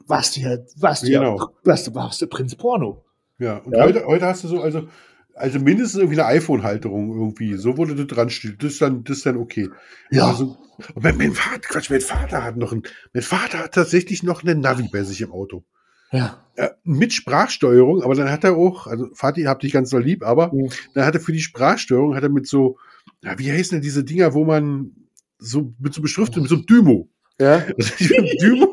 warst 0.08 0.36
du 0.36 0.42
ja, 0.42 0.58
warst 0.78 1.04
du 1.04 1.08
Genau. 1.08 1.38
ja, 1.38 1.48
warst 1.64 1.88
du, 1.88 1.96
warst 1.96 2.22
du 2.22 2.28
Prinz 2.28 2.56
Porno. 2.56 3.04
Ja, 3.40 3.58
und 3.58 3.76
Ja. 3.76 3.84
Heute, 3.84 4.06
heute 4.06 4.26
hast 4.26 4.44
du 4.44 4.48
so, 4.48 4.62
also, 4.62 4.88
also 5.36 5.60
mindestens 5.60 6.02
irgendwie 6.02 6.20
eine 6.20 6.30
iPhone-Halterung 6.30 7.10
irgendwie, 7.16 7.56
so 7.56 7.78
wurde 7.78 7.96
das 7.96 8.08
dran 8.08 8.30
steht. 8.30 8.64
Das 8.64 8.74
ist 8.74 8.82
dann, 8.82 9.04
das 9.04 9.18
ist 9.18 9.26
dann 9.26 9.38
okay. 9.38 9.70
Ja. 10.10 10.28
Also, 10.28 10.58
und 10.96 11.04
mein, 11.04 11.18
mein 11.18 11.34
Vater, 11.34 11.60
Quatsch, 11.60 11.90
mein 11.90 12.02
Vater 12.02 12.44
hat 12.44 12.58
noch 12.58 12.72
ein, 12.74 12.84
mein 13.14 13.24
Vater 13.24 13.60
hat 13.60 13.74
tatsächlich 13.74 14.24
noch 14.24 14.44
einen 14.44 14.60
Navi 14.62 14.90
bei 14.92 15.04
sich 15.04 15.22
im 15.22 15.32
Auto. 15.32 15.64
Ja. 16.12 16.44
Äh, 16.56 16.70
mit 16.84 17.14
Sprachsteuerung, 17.14 18.04
aber 18.04 18.16
dann 18.16 18.30
hat 18.30 18.44
er 18.44 18.58
auch, 18.58 18.86
also 18.88 19.08
Fatih 19.14 19.48
hab 19.48 19.60
dich 19.62 19.72
ganz 19.72 19.90
so 19.90 19.98
lieb, 19.98 20.24
aber 20.24 20.52
Ja. 20.54 20.70
dann 20.94 21.06
hat 21.06 21.16
er 21.16 21.22
für 21.22 21.32
die 21.32 21.40
Sprachsteuerung, 21.40 22.16
hat 22.16 22.24
er 22.24 22.30
mit 22.30 22.48
so, 22.48 22.78
ja, 23.24 23.38
wie 23.38 23.52
heißen 23.52 23.76
denn 23.76 23.82
diese 23.82 24.04
Dinger, 24.04 24.34
wo 24.34 24.44
man 24.46 24.92
so 25.38 25.74
mit 25.80 25.94
so 25.94 26.02
Beschriftung, 26.02 26.44
mit 26.44 26.50
so 26.50 26.56
einem 26.56 26.66
Dymo. 26.66 27.10
Ja. 27.40 27.66
Also 27.78 27.94
die 27.98 28.38
Dymo, 28.38 28.72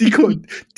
die, 0.00 0.10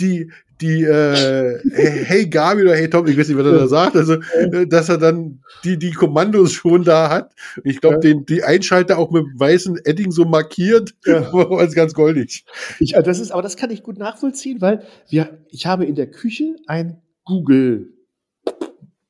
die, 0.00 0.30
die, 0.60 0.82
äh, 0.84 1.58
hey, 2.04 2.26
Gabi 2.28 2.62
oder 2.62 2.74
hey 2.76 2.88
Tom, 2.88 3.06
ich 3.06 3.16
weiß 3.18 3.28
nicht, 3.28 3.36
was 3.38 3.46
er 3.46 3.52
da 3.52 3.66
sagt, 3.68 3.96
also, 3.96 4.14
äh, 4.34 4.66
dass 4.66 4.88
er 4.88 4.98
dann 4.98 5.40
die, 5.64 5.78
die 5.78 5.92
Kommandos 5.92 6.52
schon 6.52 6.82
da 6.84 7.10
hat. 7.10 7.34
Ich 7.64 7.80
glaube, 7.80 7.96
Ja. 7.96 8.00
den, 8.00 8.24
die 8.26 8.42
Einschalter 8.42 8.98
auch 8.98 9.10
mit 9.10 9.24
weißem 9.34 9.78
Edding 9.84 10.10
so 10.10 10.24
markiert, 10.24 10.94
Ja. 11.04 11.30
als 11.50 11.74
ganz 11.74 11.92
goldig. 11.94 12.44
Ich, 12.78 12.94
äh, 12.94 13.02
das 13.02 13.20
ist, 13.20 13.32
aber 13.32 13.42
das 13.42 13.56
kann 13.56 13.70
ich 13.70 13.82
gut 13.82 13.98
nachvollziehen, 13.98 14.60
weil 14.60 14.82
wir, 15.08 15.38
ich 15.50 15.66
habe 15.66 15.84
in 15.84 15.94
der 15.94 16.10
Küche 16.10 16.56
ein 16.66 16.98
Google 17.24 17.92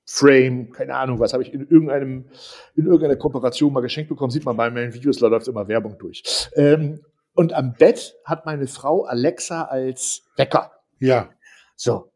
Frame, 0.08 0.70
keine 0.70 0.94
Ahnung, 0.94 1.18
was 1.18 1.32
habe 1.32 1.42
ich 1.42 1.52
in 1.52 1.62
irgendeinem, 1.68 2.26
in 2.76 2.86
irgendeiner 2.86 3.16
Kooperation 3.16 3.72
mal 3.72 3.80
geschenkt 3.80 4.08
bekommen, 4.08 4.30
sieht 4.30 4.44
man 4.44 4.56
bei 4.56 4.70
meinen 4.70 4.94
Videos, 4.94 5.18
da 5.18 5.26
läuft 5.26 5.48
immer 5.48 5.66
Werbung 5.66 5.98
durch. 5.98 6.22
Ähm, 6.54 7.00
und 7.34 7.52
am 7.52 7.74
Bett 7.74 8.14
hat 8.24 8.46
meine 8.46 8.68
Frau 8.68 9.02
Alexa 9.04 9.64
als 9.64 10.22
Wecker. 10.36 10.70
Ja. 11.00 11.30
So. 11.74 12.12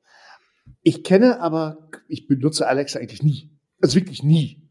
Ich 0.82 1.02
kenne 1.02 1.40
aber, 1.40 1.90
ich 2.08 2.28
benutze 2.28 2.66
Alexa 2.66 3.00
eigentlich 3.00 3.22
nie. 3.22 3.50
Also 3.82 3.96
wirklich 3.96 4.22
nie. 4.22 4.62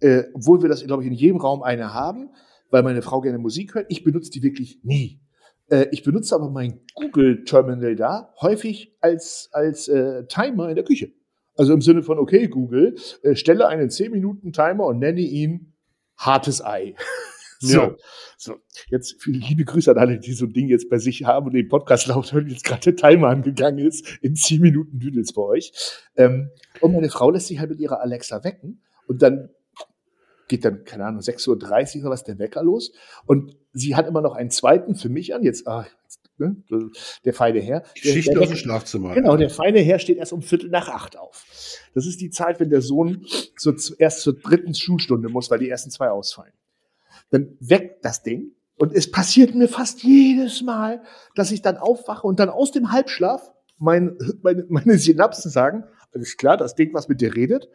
Äh, 0.00 0.24
obwohl 0.34 0.60
wir 0.60 0.68
das, 0.68 0.84
glaube 0.84 1.04
ich, 1.04 1.08
in 1.08 1.14
jedem 1.14 1.38
Raum 1.38 1.62
eine 1.62 1.94
haben, 1.94 2.30
weil 2.70 2.82
meine 2.82 3.00
Frau 3.00 3.20
gerne 3.20 3.38
Musik 3.38 3.74
hört. 3.74 3.86
Ich 3.88 4.02
benutze 4.02 4.30
die 4.30 4.42
wirklich 4.42 4.80
nie. 4.82 5.22
Äh, 5.70 5.86
ich 5.92 6.02
benutze 6.02 6.34
aber 6.34 6.50
mein 6.50 6.80
Google-Terminal 6.94 7.96
da 7.96 8.34
häufig 8.40 8.94
als, 9.00 9.48
als 9.52 9.88
äh, 9.88 10.26
Timer 10.26 10.68
in 10.68 10.74
der 10.74 10.84
Küche. 10.84 11.12
Also 11.56 11.72
im 11.72 11.80
Sinne 11.80 12.02
von, 12.02 12.18
okay, 12.18 12.48
Google, 12.48 12.96
äh, 13.22 13.34
stelle 13.34 13.68
einen 13.68 13.88
10-Minuten-Timer 13.88 14.84
und 14.84 14.98
nenne 14.98 15.20
ihn 15.20 15.74
hartes 16.16 16.64
Ei. 16.64 16.94
so. 17.58 17.80
Ja. 17.80 17.96
so, 18.36 18.56
jetzt 18.88 19.22
viele 19.22 19.38
liebe 19.38 19.64
Grüße 19.64 19.90
an 19.90 19.98
alle, 19.98 20.18
die 20.18 20.32
so 20.32 20.46
ein 20.46 20.52
Ding 20.52 20.68
jetzt 20.68 20.90
bei 20.90 20.98
sich 20.98 21.24
haben 21.24 21.46
und 21.46 21.54
den 21.54 21.68
Podcast 21.68 22.06
laut 22.06 22.32
hören, 22.32 22.48
jetzt 22.48 22.64
gerade 22.64 22.92
der 22.92 22.96
Timer 22.96 23.28
angegangen 23.28 23.86
ist, 23.86 24.18
in 24.20 24.36
10 24.36 24.60
Minuten 24.60 24.98
Düdels 24.98 25.32
bei 25.32 25.42
euch. 25.42 25.72
Ähm, 26.16 26.50
und 26.80 26.92
meine 26.92 27.08
Frau 27.08 27.30
lässt 27.30 27.46
sich 27.46 27.58
halt 27.58 27.70
mit 27.70 27.80
ihrer 27.80 28.00
Alexa 28.00 28.44
wecken 28.44 28.82
und 29.06 29.22
dann 29.22 29.50
geht 30.48 30.64
dann, 30.64 30.84
keine 30.84 31.06
Ahnung, 31.06 31.20
6.30 31.20 31.48
Uhr 31.48 32.02
oder 32.02 32.10
was 32.10 32.24
der 32.24 32.38
Wecker 32.38 32.62
los. 32.62 32.92
Und 33.26 33.56
sie 33.72 33.96
hat 33.96 34.06
immer 34.06 34.20
noch 34.20 34.34
einen 34.34 34.50
zweiten 34.50 34.94
für 34.94 35.08
mich 35.08 35.34
an. 35.34 35.42
Jetzt, 35.42 35.66
ah, 35.66 35.86
jetzt 36.04 36.20
ne, 36.38 36.56
der 37.24 37.34
feine 37.34 37.60
Herr. 37.60 37.80
Der, 37.80 37.92
Geschichte 37.94 38.32
der 38.32 38.42
aus 38.42 38.48
dem 38.48 38.56
Schlafzimmer. 38.56 39.14
Genau, 39.14 39.36
der 39.36 39.50
feine 39.50 39.80
Herr 39.80 39.98
steht 39.98 40.18
erst 40.18 40.32
um 40.32 40.42
Viertel 40.42 40.70
nach 40.70 40.88
acht 40.88 41.18
auf. 41.18 41.44
Das 41.94 42.06
ist 42.06 42.20
die 42.20 42.30
Zeit, 42.30 42.60
wenn 42.60 42.70
der 42.70 42.82
Sohn 42.82 43.24
zur, 43.56 43.76
erst 43.98 44.20
zur 44.20 44.34
dritten 44.38 44.74
Schulstunde 44.74 45.28
muss, 45.28 45.50
weil 45.50 45.58
die 45.58 45.68
ersten 45.68 45.90
zwei 45.90 46.10
ausfallen. 46.10 46.52
Dann 47.30 47.56
weckt 47.60 48.04
das 48.04 48.22
Ding 48.22 48.52
und 48.76 48.92
es 48.92 49.10
passiert 49.10 49.54
mir 49.54 49.68
fast 49.68 50.02
jedes 50.02 50.62
Mal, 50.62 51.02
dass 51.34 51.50
ich 51.50 51.62
dann 51.62 51.76
aufwache 51.76 52.26
und 52.26 52.38
dann 52.38 52.50
aus 52.50 52.72
dem 52.72 52.92
Halbschlaf 52.92 53.52
mein, 53.78 54.16
meine, 54.42 54.64
meine 54.68 54.98
Synapsen 54.98 55.50
sagen, 55.50 55.84
alles 56.12 56.36
klar, 56.36 56.56
das 56.56 56.74
Ding, 56.74 56.94
was 56.94 57.08
mit 57.08 57.20
dir 57.20 57.34
redet, 57.34 57.68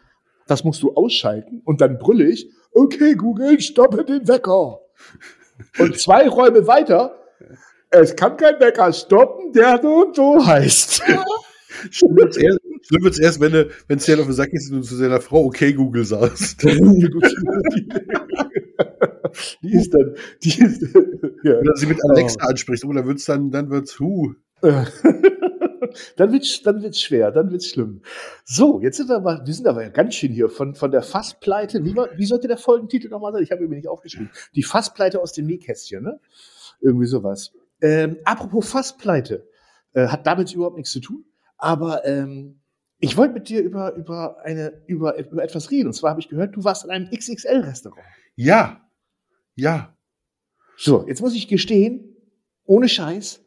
das 0.47 0.63
musst 0.63 0.81
du 0.83 0.93
ausschalten 0.93 1.61
und 1.63 1.81
dann 1.81 1.97
brülle 1.97 2.25
ich, 2.25 2.49
okay 2.71 3.15
Google, 3.15 3.59
stoppe 3.61 4.05
den 4.05 4.27
Wecker. 4.27 4.79
Und 5.77 5.99
zwei 5.99 6.27
Räume 6.27 6.67
weiter, 6.67 7.15
es 7.91 8.15
kann 8.15 8.37
kein 8.37 8.59
Wecker 8.59 8.91
stoppen, 8.93 9.51
der 9.53 9.79
so 9.81 10.05
und 10.05 10.15
so 10.15 10.45
heißt. 10.45 11.03
Schlimm 11.89 12.15
wird's 12.15 12.37
erst, 12.37 12.59
schlimm 12.83 13.03
wird's 13.03 13.17
erst 13.19 13.39
wenn 13.39 13.53
du, 13.53 13.69
wenn 13.87 13.97
es 13.97 14.05
dir 14.05 14.19
auf 14.19 14.25
den 14.25 14.33
Sack 14.33 14.53
ist 14.53 14.69
und 14.71 14.81
du 14.81 14.83
zu 14.83 14.95
seiner 14.95 15.19
Frau 15.21 15.45
okay 15.45 15.73
Google 15.73 16.05
sagst. 16.05 16.61
die 16.63 16.69
ist 19.73 19.93
dann, 19.93 20.15
die 20.43 20.61
ist, 20.61 20.81
ja. 21.43 21.59
Oder 21.59 21.75
sie 21.75 21.87
mit 21.87 22.03
Alexa 22.03 22.45
anspricht, 22.45 22.83
oh, 22.85 22.93
dann 22.93 23.07
wird's 23.07 23.25
dann, 23.25 23.49
dann 23.51 23.69
wird's 23.69 23.99
hu. 23.99 24.33
dann 24.61 24.85
wird's, 26.31 26.61
dann 26.61 26.83
wird's 26.83 27.01
schwer, 27.01 27.31
dann 27.31 27.51
wird's 27.51 27.67
schlimm. 27.67 28.01
So, 28.43 28.81
jetzt 28.81 28.97
sind 28.97 29.09
wir 29.09 29.15
aber, 29.15 29.41
wir 29.43 29.53
sind 29.53 29.67
aber 29.67 29.83
ja 29.83 29.89
ganz 29.89 30.15
schön 30.15 30.33
hier 30.33 30.49
von, 30.49 30.75
von 30.75 30.91
der 30.91 31.03
Fasspleite. 31.03 31.83
Wie, 31.83 31.95
wie 31.95 32.25
sollte 32.25 32.47
der 32.47 32.57
Folgentitel 32.57 33.09
nochmal 33.09 33.31
sein? 33.31 33.43
Ich 33.43 33.51
habe 33.51 33.67
mir 33.67 33.75
nicht 33.75 33.87
aufgeschrieben. 33.87 34.29
Die 34.55 34.63
Fasspleite 34.63 35.21
aus 35.21 35.33
dem 35.33 35.47
Nähkästchen, 35.47 36.03
ne? 36.03 36.19
Irgendwie 36.81 37.07
sowas. 37.07 37.53
Ähm, 37.81 38.17
apropos 38.25 38.69
Fasspleite, 38.69 39.47
äh, 39.93 40.07
hat 40.07 40.25
damit 40.25 40.53
überhaupt 40.53 40.77
nichts 40.77 40.91
zu 40.91 40.99
tun. 40.99 41.25
Aber 41.57 42.05
ähm, 42.05 42.61
ich 42.99 43.17
wollte 43.17 43.33
mit 43.33 43.49
dir 43.49 43.61
über, 43.61 43.95
über, 43.95 44.37
eine, 44.43 44.81
über, 44.87 45.17
über 45.17 45.43
etwas 45.43 45.71
reden. 45.71 45.87
Und 45.87 45.93
zwar 45.93 46.11
habe 46.11 46.19
ich 46.19 46.29
gehört, 46.29 46.55
du 46.55 46.63
warst 46.63 46.85
in 46.85 46.91
einem 46.91 47.09
XXL-Restaurant. 47.09 48.05
Ja. 48.35 48.81
Ja. 49.55 49.95
So, 50.77 51.07
jetzt 51.07 51.21
muss 51.21 51.35
ich 51.35 51.47
gestehen, 51.47 52.15
ohne 52.65 52.87
Scheiß, 52.87 53.41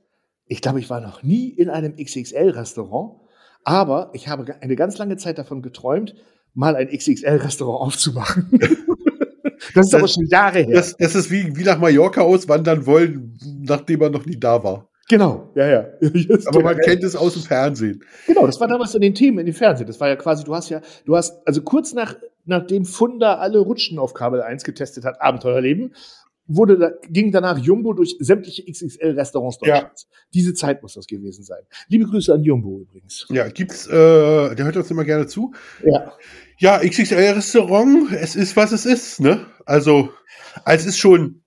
ich 0.46 0.60
glaube, 0.60 0.80
ich 0.80 0.90
war 0.90 1.00
noch 1.00 1.22
nie 1.22 1.48
in 1.48 1.70
einem 1.70 1.96
XXL-Restaurant, 1.96 3.20
aber 3.64 4.10
ich 4.12 4.28
habe 4.28 4.60
eine 4.60 4.76
ganz 4.76 4.98
lange 4.98 5.16
Zeit 5.16 5.38
davon 5.38 5.62
geträumt, 5.62 6.14
mal 6.52 6.76
ein 6.76 6.88
XXL-Restaurant 6.88 7.80
aufzumachen. 7.80 8.50
das 9.74 9.86
ist 9.86 9.94
aber 9.94 10.02
Das- 10.02 10.12
schon 10.14 10.26
Jahre 10.26 10.58
her. 10.60 10.74
Das, 10.74 10.96
das 10.96 11.14
ist 11.14 11.30
wie, 11.30 11.56
wie 11.56 11.64
nach 11.64 11.78
Mallorca 11.78 12.20
auswandern 12.22 12.86
wollen, 12.86 13.38
nachdem 13.62 14.00
man 14.00 14.12
noch 14.12 14.26
nie 14.26 14.36
da 14.38 14.62
war. 14.62 14.88
genau, 15.08 15.50
ja, 15.54 15.68
ja. 15.68 15.86
Just 16.00 16.48
Aber 16.48 16.62
man 16.62 16.78
kennt 16.78 17.02
es 17.04 17.14
aus 17.16 17.34
dem 17.34 17.42
Fernsehen. 17.42 18.02
Genau, 18.26 18.46
das 18.46 18.58
war 18.60 18.68
damals 18.68 18.94
in 18.94 19.00
den 19.02 19.14
Themen 19.14 19.38
in 19.38 19.46
den 19.46 19.54
Fernsehen. 19.54 19.86
Das 19.86 20.00
war 20.00 20.08
ja 20.08 20.16
quasi, 20.16 20.44
du 20.44 20.54
hast 20.54 20.70
ja, 20.70 20.80
du 21.04 21.16
hast, 21.16 21.46
also 21.46 21.62
kurz 21.62 21.92
nach, 21.92 22.16
nachdem 22.46 22.84
Funda 22.84 23.36
alle 23.36 23.58
Rutschen 23.58 23.98
auf 23.98 24.14
Kabel 24.14 24.42
1 24.42 24.64
getestet 24.64 25.04
hat, 25.04 25.20
Abenteuerleben, 25.20 25.94
wurde 26.46 26.76
da, 26.78 26.90
ging 27.08 27.32
danach 27.32 27.56
Jumbo 27.58 27.94
durch 27.94 28.16
sämtliche 28.20 28.62
XXL-Restaurants 28.70 29.58
Ja. 29.62 29.74
Deutschlands. 29.76 30.08
Diese 30.34 30.52
Zeit 30.52 30.82
muss 30.82 30.92
das 30.92 31.06
gewesen 31.06 31.42
sein. 31.42 31.62
Liebe 31.88 32.04
Grüße 32.04 32.34
an 32.34 32.42
Jumbo 32.42 32.80
übrigens. 32.80 33.26
Ja, 33.30 33.48
gibt's, 33.48 33.86
äh, 33.86 33.90
der 34.54 34.64
hört 34.66 34.76
uns 34.76 34.90
immer 34.90 35.04
gerne 35.04 35.26
zu. 35.26 35.54
Ja. 35.84 36.12
Ja, 36.58 36.78
XXL-Restaurant, 36.78 38.12
es 38.12 38.36
ist, 38.36 38.56
was 38.56 38.72
es 38.72 38.86
ist, 38.86 39.20
ne? 39.20 39.46
Also, 39.66 40.10
es 40.66 40.86
ist 40.86 40.98
schon, 40.98 41.42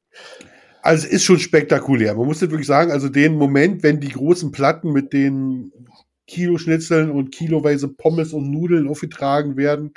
also 0.81 1.05
es 1.05 1.13
ist 1.13 1.23
schon 1.23 1.39
spektakulär. 1.39 2.15
Man 2.15 2.27
muss 2.27 2.41
wirklich 2.41 2.67
sagen, 2.67 2.91
also 2.91 3.09
den 3.09 3.35
Moment, 3.35 3.83
wenn 3.83 3.99
die 3.99 4.09
großen 4.09 4.51
Platten 4.51 4.91
mit 4.91 5.13
den 5.13 5.71
Kiloschnitzeln 6.27 7.09
und 7.09 7.31
kiloweise 7.31 7.87
Pommes 7.87 8.33
und 8.33 8.51
Nudeln 8.51 8.87
aufgetragen 8.87 9.55
werden, 9.55 9.93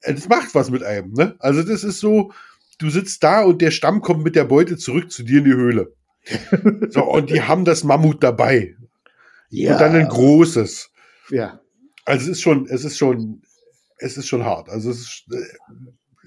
äh, 0.00 0.14
das 0.14 0.28
macht 0.28 0.54
was 0.54 0.70
mit 0.70 0.82
einem, 0.82 1.12
ne? 1.12 1.36
Also 1.38 1.62
das 1.62 1.84
ist 1.84 2.00
so, 2.00 2.32
du 2.78 2.90
sitzt 2.90 3.22
da 3.22 3.44
und 3.44 3.60
der 3.60 3.70
Stamm 3.70 4.00
kommt 4.00 4.24
mit 4.24 4.36
der 4.36 4.44
Beute 4.44 4.76
zurück 4.76 5.10
zu 5.10 5.22
dir 5.22 5.38
in 5.38 5.44
die 5.44 5.54
Höhle. 5.54 5.92
so, 6.90 7.04
und 7.04 7.30
die 7.30 7.42
haben 7.42 7.64
das 7.64 7.84
Mammut 7.84 8.22
dabei. 8.22 8.76
Und 9.50 9.80
dann 9.80 9.94
ein 9.94 10.08
großes. 10.08 10.90
Ja. 11.30 11.60
Also 12.04 12.24
es 12.24 12.38
ist 12.38 12.42
schon, 12.42 12.66
es 12.66 12.84
ist 12.84 12.98
schon, 12.98 13.42
es 13.98 14.16
ist 14.16 14.26
schon 14.28 14.44
hart. 14.44 14.68
Also 14.68 14.90
es 14.90 14.98
ist, 14.98 15.24
äh, 15.32 15.82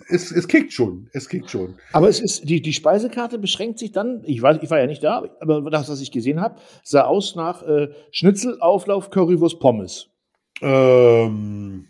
es, 0.10 0.32
es 0.32 0.48
kickt 0.48 0.74
schon, 0.74 1.10
es 1.14 1.28
kickt 1.28 1.50
schon. 1.50 1.76
Aber 1.92 2.08
es 2.08 2.20
ist, 2.20 2.48
die, 2.48 2.62
die 2.62 2.74
Speisekarte 2.74 3.40
beschränkt 3.40 3.80
sich 3.80 3.92
dann, 3.92 4.22
ich 4.26 4.42
weiß, 4.42 4.60
ich 4.62 4.70
war 4.70 4.80
ja 4.80 4.88
nicht 4.88 5.04
da, 5.04 5.24
aber 5.40 5.70
das, 5.70 5.90
was 5.90 6.02
ich 6.02 6.12
gesehen 6.12 6.40
habe, 6.40 6.60
sah 6.84 7.04
aus 7.04 7.36
nach 7.36 7.64
äh, 7.64 7.90
Schnitzel, 8.12 8.60
Auflauf, 8.62 9.10
Currywurst, 9.10 9.60
Pommes. 9.60 10.10
Ähm, 10.62 11.88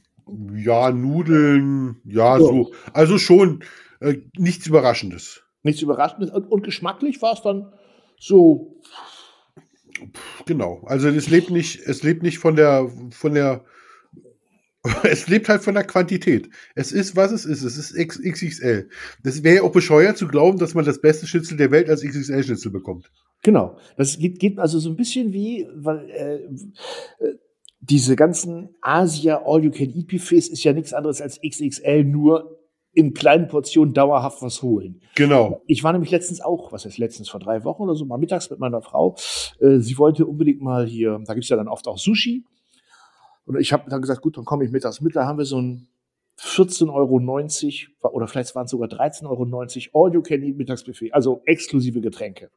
ja, 0.56 0.92
Nudeln, 0.92 2.02
ja, 2.06 2.38
Ja. 2.38 2.40
so. 2.40 2.72
Also 2.94 3.18
schon 3.18 3.64
äh, 4.00 4.18
nichts 4.38 4.68
Überraschendes. 4.68 5.44
Nichts 5.64 5.82
Überraschendes. 5.82 6.32
Und, 6.32 6.52
und 6.52 6.64
geschmacklich 6.64 7.22
war 7.22 7.34
es 7.34 7.42
dann 7.42 7.74
so, 8.20 8.74
Genau. 10.46 10.84
Also 10.86 11.10
es 11.10 11.30
lebt 11.30 11.50
nicht, 11.50 11.80
es 11.86 12.04
lebt 12.04 12.24
nicht 12.24 12.38
von 12.40 12.56
der, 12.56 12.90
von 13.12 13.34
der, 13.34 13.64
es 15.04 15.28
lebt 15.28 15.50
halt 15.50 15.64
von 15.64 15.74
der 15.74 15.84
Quantität. 15.84 16.50
Es 16.76 16.92
ist, 16.92 17.16
was 17.16 17.32
es 17.32 17.46
ist. 17.46 17.64
Es 17.64 17.78
ist 17.78 17.96
XXL. 17.96 18.90
Das 19.24 19.44
wäre 19.44 19.58
ja 19.58 19.62
auch 19.64 19.72
bescheuert 19.72 20.18
zu 20.18 20.28
glauben, 20.28 20.58
dass 20.58 20.74
man 20.74 20.86
das 20.86 21.02
beste 21.02 21.28
Schnitzel 21.28 21.58
der 21.58 21.72
Welt 21.72 21.90
als 21.90 22.04
XXL-Schnitzel 22.04 22.72
bekommt. 22.72 23.12
Genau. 23.44 23.78
Das 23.98 24.18
geht, 24.18 24.40
geht 24.40 24.60
also 24.60 24.80
so 24.80 24.90
ein 24.90 24.96
bisschen 24.96 25.34
wie, 25.34 25.68
weil 25.76 26.10
äh, 26.10 27.26
äh, 27.26 27.36
diese 27.80 28.16
ganzen 28.16 28.70
Asia 28.82 29.44
All-You-Can-Eat-Buffets 29.46 30.48
ist 30.50 30.64
ja 30.64 30.74
nichts 30.74 30.94
anderes 30.94 31.22
als 31.22 31.40
XXL, 31.42 32.04
nur 32.04 32.58
in 32.94 33.14
kleinen 33.14 33.48
Portionen 33.48 33.94
dauerhaft 33.94 34.42
was 34.42 34.64
holen. 34.64 35.02
Genau. 35.16 35.62
Ich 35.68 35.84
war 35.84 35.92
nämlich 35.92 36.10
letztens 36.10 36.42
auch, 36.42 36.72
was 36.72 36.84
heißt 36.84 36.98
letztens, 36.98 37.30
vor 37.30 37.40
drei 37.40 37.64
Wochen 37.64 37.84
oder 37.84 37.94
so, 37.94 38.06
mal 38.06 38.18
mittags 38.18 38.50
mit 38.50 38.60
meiner 38.60 38.82
Frau. 38.82 39.16
Äh, 39.60 39.78
sie 39.78 40.00
wollte 40.00 40.26
unbedingt 40.26 40.62
mal 40.62 40.88
hier, 40.88 41.22
da 41.26 41.36
gibt's 41.36 41.50
ja 41.50 41.58
dann 41.58 41.68
oft 41.68 41.88
auch 41.88 42.00
Sushi. 42.00 42.44
Und 43.48 43.58
ich 43.60 43.72
habe 43.72 43.90
dann 43.90 44.02
gesagt, 44.02 44.22
gut, 44.22 44.38
dann 44.38 44.46
komme 44.46 44.66
ich 44.66 44.72
mittags 44.72 45.00
mit. 45.00 45.16
Da 45.16 45.26
haben 45.26 45.38
wir 45.38 45.46
so 45.46 45.60
ein 45.60 45.88
14,90 46.40 46.92
Euro 46.92 48.14
oder 48.14 48.28
vielleicht 48.28 48.54
waren 48.54 48.66
es 48.66 48.72
sogar 48.72 48.90
13,90 48.90 49.94
Euro 49.94 50.06
All-You-Can-Eat 50.06 50.58
Mittagsbuffet, 50.58 51.14
also 51.14 51.42
exklusive 51.46 52.02
Getränke. 52.02 52.52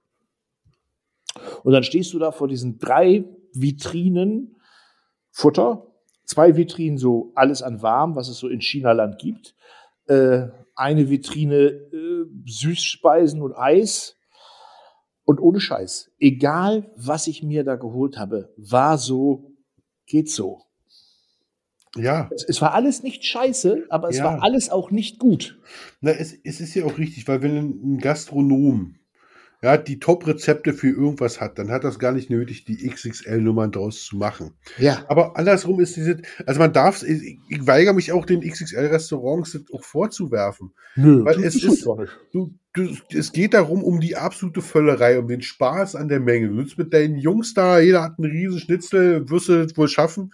Und 1.63 1.73
dann 1.73 1.85
stehst 1.85 2.13
du 2.13 2.19
da 2.19 2.33
vor 2.33 2.49
diesen 2.49 2.79
drei 2.79 3.25
Vitrinen 3.55 4.57
Futter, 5.31 5.87
zwei 6.25 6.57
Vitrinen 6.57 6.99
so 6.99 7.33
alles 7.37 7.63
an 7.63 7.83
warm, 7.83 8.17
was 8.17 8.29
es 8.29 8.39
so 8.39 8.49
in 8.49 8.61
China-Land 8.61 9.19
gibt, 9.19 9.55
äh, 10.09 10.49
eine 10.75 11.09
Vitrine 11.09 11.57
äh, 11.57 12.27
Süßspeisen 12.47 13.43
und 13.43 13.55
Eis. 13.55 14.17
Und 15.25 15.39
ohne 15.39 15.61
Scheiß, 15.61 16.11
egal 16.19 16.91
was 16.97 17.29
ich 17.29 17.45
mir 17.45 17.63
da 17.63 17.77
geholt 17.77 18.19
habe, 18.19 18.53
war 18.57 18.99
so, 18.99 19.55
geht 20.07 20.29
so. 20.29 20.63
Ja. 21.97 22.31
Es, 22.35 22.45
es 22.45 22.61
war 22.61 22.75
alles 22.75 23.03
nicht 23.03 23.25
scheiße, 23.25 23.87
aber 23.89 24.09
es 24.11 24.19
Ja. 24.19 24.25
war 24.25 24.43
alles 24.43 24.71
auch 24.71 24.91
nicht 24.91 25.19
gut. 25.19 25.59
Na, 26.01 26.13
es, 26.13 26.35
es 26.45 26.61
ist 26.61 26.75
ja 26.75 26.85
auch 26.85 26.99
richtig, 26.99 27.27
weil 27.29 27.43
wenn 27.43 27.57
ein 27.57 27.99
Gastronom 27.99 28.97
ja, 29.63 29.77
die 29.77 29.99
Top-Rezepte 29.99 30.73
für 30.73 30.89
irgendwas 30.89 31.39
hat, 31.39 31.59
dann 31.59 31.71
hat 31.71 31.85
das 31.85 31.99
gar 31.99 32.13
nicht 32.13 32.31
nötig, 32.31 32.65
die 32.65 32.89
XXL-Nummern 32.89 33.71
draus 33.73 34.05
zu 34.07 34.17
machen. 34.17 34.55
Ja. 34.79 35.05
Aber 35.09 35.37
andersrum 35.37 35.81
ist 35.81 35.97
diese, 35.97 36.23
also 36.47 36.59
man 36.61 36.73
darf, 36.73 37.03
ich, 37.03 37.39
ich 37.47 37.67
weigere 37.67 37.93
mich 37.93 38.11
auch 38.13 38.25
den 38.25 38.41
XXL-Restaurants 38.41 39.59
auch 39.75 39.85
vorzuwerfen. 39.85 40.73
Nö, 40.97 41.25
Weil 41.27 41.35
das 41.37 41.57
es 41.57 41.65
ist-. 41.65 41.85
Du, 42.33 42.55
du, 42.73 42.89
es 43.13 43.33
geht 43.33 43.53
darum, 43.53 43.85
um 43.85 44.01
die 44.01 44.17
absolute 44.17 44.63
Völlerei, 44.63 45.19
um 45.19 45.29
den 45.29 45.43
Spaß 45.43 45.95
an 45.95 46.09
der 46.09 46.21
Menge. 46.21 46.49
Du 46.49 46.63
sitzt 46.63 46.79
mit 46.79 46.95
deinen 46.95 47.19
Jungs 47.19 47.53
da, 47.53 47.81
jeder 47.81 48.03
hat 48.03 48.15
einen 48.19 48.31
riesen 48.31 48.61
Schnitzel, 48.61 49.29
wirst 49.29 49.51
du 49.51 49.67
wohl 49.77 49.89
schaffen. 49.89 50.33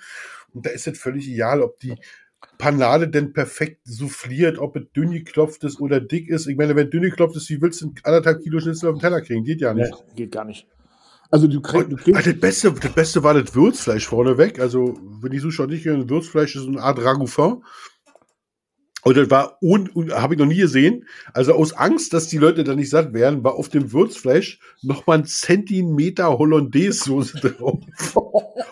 Und 0.57 0.67
da 0.67 0.71
ist 0.71 0.87
es 0.87 0.99
völlig 0.99 1.29
egal, 1.29 1.63
ob 1.63 1.79
die 1.81 1.95
Panade 2.59 3.09
denn 3.09 3.33
perfekt 3.33 3.81
souffliert, 3.85 4.59
ob 4.59 4.77
es 4.77 4.85
dünn 4.95 5.11
geklopft 5.11 5.63
ist 5.65 5.81
oder 5.81 6.01
dick 6.01 6.29
ist. 6.29 6.47
Ich 6.47 6.57
meine, 6.57 6.75
wenn 6.75 6.91
dünn 6.91 7.03
geklopft 7.03 7.37
ist, 7.37 7.51
wie 7.51 7.61
willst 7.61 7.83
du 7.83 7.93
anderthalb 8.03 8.43
Kilo 8.43 8.61
Schnitzel 8.61 8.89
auf 8.89 8.97
den 8.97 9.01
Teller 9.01 9.21
kriegen? 9.21 9.45
Geht 9.45 9.61
ja 9.61 9.75
nicht. 9.75 9.91
Ja, 9.91 10.15
geht 10.15 10.33
gar 10.33 10.45
nicht. 10.45 10.67
Also 11.31 11.49
du 11.49 11.61
kriegst, 11.61 11.91
du 11.91 11.97
kriegst 11.97 12.27
das, 12.27 12.41
Beste, 12.41 12.73
das 12.73 12.93
Beste 12.93 13.23
war 13.23 13.35
das 13.35 13.55
Würzfleisch 13.55 14.07
vorneweg. 14.07 14.61
Also, 14.61 14.99
wenn 15.21 15.33
die 15.33 15.41
Zuschauer 15.41 15.67
nicht 15.67 15.83
kennen, 15.83 16.09
Würzfleisch 16.09 16.55
ist 16.57 16.63
so 16.63 16.69
eine 16.69 16.81
Art 16.81 17.03
Ragoufin. 17.03 17.63
Und 19.07 19.17
das 19.17 19.31
war, 19.31 19.57
un, 19.63 19.89
un, 19.95 20.11
habe 20.13 20.35
ich 20.35 20.41
noch 20.41 20.47
nie 20.47 20.57
gesehen. 20.57 21.07
Also 21.33 21.53
aus 21.55 21.73
Angst, 21.75 22.13
dass 22.13 22.27
die 22.27 22.39
Leute 22.39 22.65
da 22.65 22.75
nicht 22.75 22.91
satt 22.91 23.13
werden, 23.13 23.45
war 23.45 23.55
auf 23.55 23.69
dem 23.69 23.93
Würzfleisch 23.93 24.59
noch 24.83 25.07
mal 25.07 25.19
ein 25.19 25.25
Zentimeter 25.25 26.37
Hollandaise-Soße 26.39 27.39
drauf. 27.57 27.79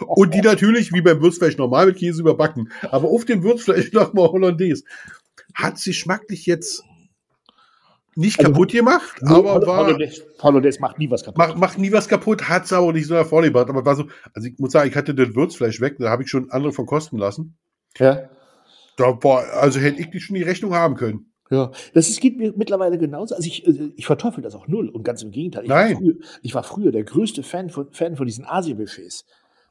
Und 0.01 0.35
die 0.35 0.40
natürlich, 0.40 0.92
wie 0.92 1.03
beim 1.03 1.20
Würzfleisch, 1.23 1.57
normal 1.57 1.87
mit 1.87 1.99
Käse 1.99 2.20
überbacken. 2.20 2.70
Aber 2.90 3.09
auf 3.11 3.25
dem 3.25 3.44
Würzfleisch 3.44 3.92
noch 3.92 4.12
mal 4.12 4.27
Hollandaise. 4.29 4.83
Hat 5.55 5.79
sie 5.79 5.94
schmacklich 5.94 6.47
jetzt 6.47 6.83
nicht 8.16 8.38
Also, 8.40 8.51
kaputt 8.53 8.73
gemacht, 8.73 9.23
Nur 9.23 9.37
aber 9.38 9.55
Hol- 9.55 9.66
war, 9.68 9.77
Hollandaise, 9.87 10.23
Hollandaise 10.42 10.81
macht 10.81 10.99
nie 10.99 11.11
was 11.11 11.23
kaputt. 11.25 11.38
Macht, 11.38 11.57
macht 11.59 11.79
nie 11.79 11.92
was 11.92 12.09
kaputt, 12.09 12.49
hat's 12.49 12.73
aber 12.73 12.92
nicht 12.92 13.07
so 13.07 13.14
hervorgebracht. 13.14 13.68
Aber 13.68 13.85
war 13.85 13.94
so, 13.97 14.07
also 14.33 14.49
ich 14.49 14.59
muss 14.59 14.73
sagen, 14.73 14.88
ich 14.90 14.97
hatte 14.97 15.14
das 15.14 15.35
Würzfleisch 15.37 15.81
weg, 15.81 15.97
da 15.99 16.11
habe 16.11 16.25
ich 16.25 16.29
schon 16.31 16.51
andere 16.51 16.73
von 16.73 16.87
kosten 16.87 17.18
lassen. 17.18 17.57
Ja. 17.99 18.31
Da 18.96 19.22
war, 19.22 19.44
also 19.54 19.80
hätte 19.80 20.00
ich 20.00 20.11
die 20.11 20.20
schon 20.20 20.37
die 20.37 20.42
Rechnung 20.42 20.74
haben 20.74 20.94
können. 20.94 21.26
Ja, 21.50 21.70
das 21.92 22.09
ist, 22.09 22.20
geht 22.20 22.38
mir 22.38 22.54
mittlerweile 22.57 22.98
genauso. 22.98 23.35
Also 23.35 23.46
ich, 23.46 23.66
äh, 23.66 23.90
ich 23.96 24.07
verteufel 24.07 24.42
das 24.42 24.54
auch 24.54 24.66
null 24.66 24.88
und 24.88 25.04
ganz 25.04 25.22
im 25.22 25.30
Gegenteil. 25.30 25.64
Ich 25.64 25.68
Nein. 25.68 25.94
War 25.94 26.00
früher, 26.00 26.14
ich 26.42 26.54
war 26.54 26.62
früher 26.62 26.92
der 26.92 27.04
größte 27.04 27.42
Fan 27.42 27.70
von, 27.70 27.92
Fan 27.92 28.16
von 28.16 28.26
diesen 28.26 28.44
Asien-Buffets. 28.46 29.26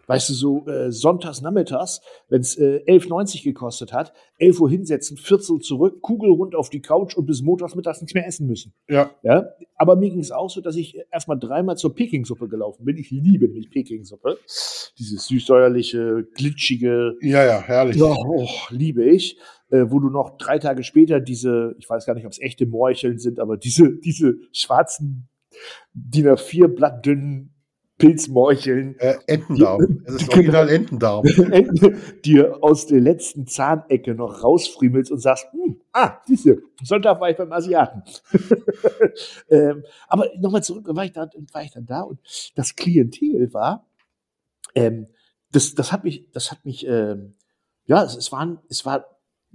Weißt 0.08 0.30
du, 0.30 0.34
so 0.34 0.68
äh, 0.68 0.92
sonntags, 0.92 1.42
nachmittags, 1.42 2.02
wenn 2.28 2.42
es 2.42 2.58
äh, 2.58 2.84
11,90 2.88 3.44
gekostet 3.44 3.94
hat, 3.94 4.14
11 4.38 4.60
Uhr 4.60 4.70
hinsetzen, 4.70 5.16
14 5.18 5.56
Uhr 5.56 5.62
zurück, 5.62 6.02
Kugel 6.02 6.30
rund 6.32 6.56
auf 6.56 6.70
die 6.70 6.82
Couch 6.82 7.16
und 7.16 7.26
bis 7.26 7.42
montags 7.42 7.76
mittags 7.76 8.02
nichts 8.02 8.14
mehr 8.14 8.28
essen 8.28 8.48
müssen. 8.48 8.74
Ja, 8.90 9.12
Ja, 9.24 9.46
aber 9.78 9.96
mir 9.96 10.10
ging 10.10 10.20
es 10.20 10.32
auch 10.32 10.50
so, 10.50 10.60
dass 10.62 10.76
ich 10.76 10.98
erstmal 11.12 11.40
dreimal 11.40 11.78
zur 11.78 11.96
Peking-Suppe 11.96 12.50
gelaufen 12.50 12.84
bin. 12.84 12.98
Ich 12.98 13.12
liebe 13.12 13.48
nämlich 13.48 13.70
Peking-Suppe. 13.70 14.38
Dieses 15.00 15.28
süßsäuerliche, 15.28 16.28
glitschige, 16.36 17.16
ja, 17.22 17.46
ja, 17.46 17.62
herrlich. 17.62 17.96
ja, 17.96 18.06
oh, 18.06 18.48
liebe 18.70 19.06
ich. 19.06 19.38
Äh, 19.70 19.90
wo 19.90 20.00
du 20.00 20.10
noch 20.10 20.38
drei 20.38 20.60
Tage 20.60 20.84
später 20.84 21.20
diese, 21.20 21.76
ich 21.80 21.90
weiß 21.90 22.06
gar 22.06 22.14
nicht, 22.14 22.26
ob 22.26 22.32
es 22.32 22.40
echte 22.40 22.66
Morcheln 22.66 23.18
sind, 23.18 23.40
aber 23.40 23.58
diese, 23.58 23.92
diese 23.92 24.36
schwarzen 24.52 25.30
DIN 25.94 26.28
A4 26.28 26.68
blattdünnen 26.68 27.53
Pilzmorcheln 27.98 28.98
Äh, 29.00 29.16
Entendarm. 29.28 30.04
Es 30.06 30.16
ist 30.16 30.30
original 30.30 30.70
Entendarm. 30.70 31.24
dir 32.26 32.58
aus 32.62 32.88
der 32.88 33.00
letzten 33.00 33.48
Zahnecke 33.48 34.16
noch 34.16 34.44
rausfriemelst 34.44 35.12
und 35.12 35.20
sagst, 35.20 35.48
hm, 35.52 35.80
ah, 35.94 36.20
siehst 36.26 36.46
du, 36.46 36.62
Sonntag 36.84 37.20
war 37.22 37.30
ich 37.30 37.38
beim 37.38 37.52
Asiaten. 37.52 38.04
ähm, 39.50 39.84
aber 40.08 40.28
nochmal 40.40 40.64
zurück, 40.64 40.88
war 40.88 41.06
ich, 41.06 41.14
da, 41.14 41.30
war 41.52 41.64
ich 41.64 41.72
dann 41.72 41.86
da 41.86 42.02
und 42.02 42.20
das 42.56 42.76
Klientel 42.76 43.54
war, 43.54 43.86
ähm, 44.76 45.08
das, 45.52 45.76
das 45.76 45.92
hat 45.92 46.04
mich, 46.04 46.30
das 46.32 46.52
hat 46.52 46.66
mich, 46.66 46.86
ähm, 46.88 47.36
ja, 47.86 48.04
es, 48.04 48.16
es, 48.16 48.32
war, 48.32 48.62
es 48.70 48.86
war 48.86 49.06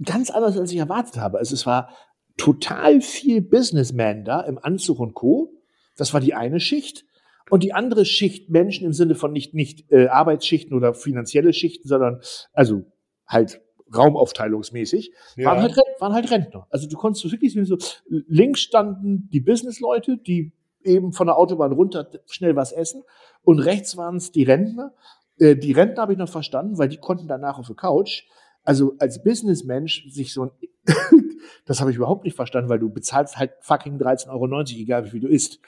ganz 0.03 0.31
anders, 0.31 0.57
als 0.57 0.71
ich 0.71 0.77
erwartet 0.77 1.17
habe. 1.17 1.39
Also 1.39 1.53
es 1.53 1.65
war 1.65 1.89
total 2.37 3.01
viel 3.01 3.41
Businessman 3.41 4.23
da 4.23 4.41
im 4.41 4.57
Anzug 4.57 4.99
und 4.99 5.13
Co. 5.13 5.53
Das 5.97 6.13
war 6.13 6.21
die 6.21 6.33
eine 6.33 6.59
Schicht. 6.59 7.05
Und 7.49 7.63
die 7.63 7.73
andere 7.73 8.05
Schicht 8.05 8.49
Menschen 8.49 8.85
im 8.85 8.93
Sinne 8.93 9.15
von 9.15 9.31
nicht, 9.31 9.53
nicht 9.53 9.91
äh, 9.91 10.07
Arbeitsschichten 10.07 10.75
oder 10.75 10.93
finanzielle 10.93 11.53
Schichten, 11.53 11.87
sondern 11.87 12.21
also 12.53 12.83
halt 13.27 13.61
raumaufteilungsmäßig, 13.95 15.11
waren, 15.37 15.43
Ja. 15.57 15.61
halt, 15.61 15.77
Ren- 15.77 15.83
waren 15.99 16.13
halt 16.13 16.31
Rentner. 16.31 16.67
Also 16.69 16.87
du 16.87 16.95
konntest 16.97 17.29
wirklich 17.31 17.53
so, 17.67 17.77
links 18.07 18.61
standen 18.61 19.29
die 19.31 19.39
Businessleute, 19.39 20.17
die 20.17 20.51
eben 20.83 21.11
von 21.11 21.27
der 21.27 21.37
Autobahn 21.37 21.71
runter 21.71 22.09
schnell 22.27 22.55
was 22.55 22.71
essen 22.71 23.03
und 23.43 23.59
rechts 23.59 23.97
waren 23.97 24.15
es 24.17 24.31
die 24.31 24.43
Rentner. 24.43 24.93
Äh, 25.39 25.55
die 25.55 25.71
Rentner 25.71 26.03
habe 26.03 26.13
ich 26.13 26.19
noch 26.19 26.29
verstanden, 26.29 26.77
weil 26.77 26.89
die 26.89 26.97
konnten 26.97 27.27
danach 27.27 27.57
auf 27.59 27.67
der 27.67 27.75
Couch. 27.75 28.23
Also 28.63 28.93
als 28.99 29.23
Businessmensch 29.23 30.07
sich 30.09 30.33
so 30.33 30.43
ein, 30.43 30.51
das 31.65 31.81
habe 31.81 31.91
ich 31.91 31.97
überhaupt 31.97 32.23
nicht 32.25 32.35
verstanden, 32.35 32.69
weil 32.69 32.79
du 32.79 32.89
bezahlst 32.89 33.37
halt 33.37 33.51
fucking 33.61 33.97
13,90 33.97 34.29
Euro, 34.29 34.61
egal 34.61 35.05
wie 35.05 35.09
viel 35.09 35.19
du 35.21 35.27
isst. 35.27 35.59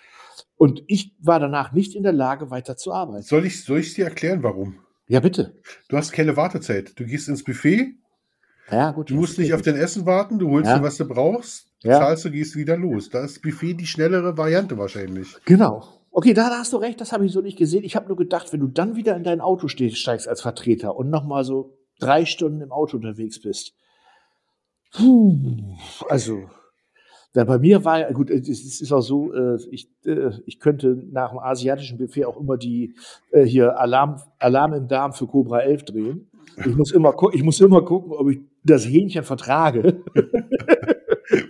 Und 0.56 0.84
ich 0.88 1.14
war 1.20 1.40
danach 1.40 1.72
nicht 1.74 1.96
in 1.96 2.04
der 2.04 2.14
Lage, 2.14 2.50
weiter 2.52 2.78
zu 2.78 2.92
arbeiten. 2.94 3.24
Soll 3.24 3.46
ich, 3.46 3.64
soll 3.64 3.80
ich 3.80 3.94
dir 3.94 4.06
erklären, 4.06 4.44
warum? 4.44 4.80
Ja, 5.08 5.20
bitte. 5.20 5.60
Du 5.90 5.98
hast 5.98 6.12
keine 6.12 6.38
Wartezeit. 6.38 6.98
Du 7.00 7.06
gehst 7.06 7.28
ins 7.28 7.44
Buffet, 7.44 7.96
Ja, 8.72 8.92
gut. 8.92 9.10
du 9.10 9.16
musst 9.16 9.38
nicht 9.40 9.54
auf 9.54 9.62
dein 9.62 9.76
Essen 9.76 10.06
warten, 10.06 10.40
du 10.40 10.50
holst 10.50 10.70
Ja. 10.70 10.78
dir, 10.78 10.84
was 10.84 10.98
du 10.98 11.06
brauchst, 11.08 11.68
Ja. 11.84 12.00
zahlst 12.00 12.26
du, 12.26 12.32
gehst 12.32 12.56
wieder 12.56 12.78
los. 12.78 13.10
Da 13.10 13.24
ist 13.26 13.42
Buffet 13.42 13.74
die 13.74 13.88
schnellere 13.88 14.38
Variante 14.38 14.78
wahrscheinlich. 14.78 15.36
Genau. 15.46 15.84
Okay, 16.12 16.34
da, 16.34 16.50
da 16.50 16.60
hast 16.60 16.74
du 16.74 16.78
recht, 16.78 17.00
das 17.02 17.12
habe 17.14 17.26
ich 17.26 17.32
so 17.32 17.42
nicht 17.42 17.58
gesehen. 17.58 17.84
Ich 17.84 17.96
habe 17.96 18.08
nur 18.08 18.18
gedacht, 18.18 18.52
wenn 18.54 18.60
du 18.60 18.68
dann 18.68 18.96
wieder 18.96 19.16
in 19.16 19.24
dein 19.24 19.40
Auto 19.42 19.68
stehst, 19.68 19.98
steigst 19.98 20.28
als 20.28 20.42
Vertreter 20.42 20.96
und 20.96 21.10
nochmal 21.10 21.44
so 21.46 21.78
drei 22.00 22.26
Stunden 22.26 22.62
im 22.62 22.72
Auto 22.72 22.98
unterwegs 22.98 23.42
bist. 23.42 23.74
Puh, 24.94 25.78
also, 26.10 26.50
da 27.34 27.44
bei 27.46 27.58
mir 27.60 27.86
war 27.86 28.00
ja, 28.00 28.12
gut, 28.12 28.30
es 28.30 28.50
ist 28.82 28.92
auch 28.92 29.02
so, 29.02 29.34
äh, 29.34 29.58
ich, 29.70 29.90
äh, 30.06 30.32
ich 30.46 30.60
könnte 30.60 31.02
nach 31.12 31.30
dem 31.32 31.40
asiatischen 31.40 31.98
Buffet 31.98 32.26
auch 32.26 32.40
immer 32.40 32.58
die 32.58 32.94
äh, 33.32 33.44
hier 33.44 33.80
Alarm, 33.80 34.22
Alarm 34.40 34.74
im 34.74 34.88
Darm 34.88 35.14
für 35.14 35.28
Cobra 35.28 35.60
11 35.62 35.84
drehen. 35.86 36.28
Ich 36.58 36.76
muss 36.76 36.92
immer, 36.92 37.16
ich 37.34 37.44
muss 37.44 37.62
immer 37.62 37.82
gucken, 37.84 38.12
ob 38.12 38.30
ich 38.30 38.40
das 38.64 38.86
Hähnchen 38.86 39.24
vertrage. 39.24 40.04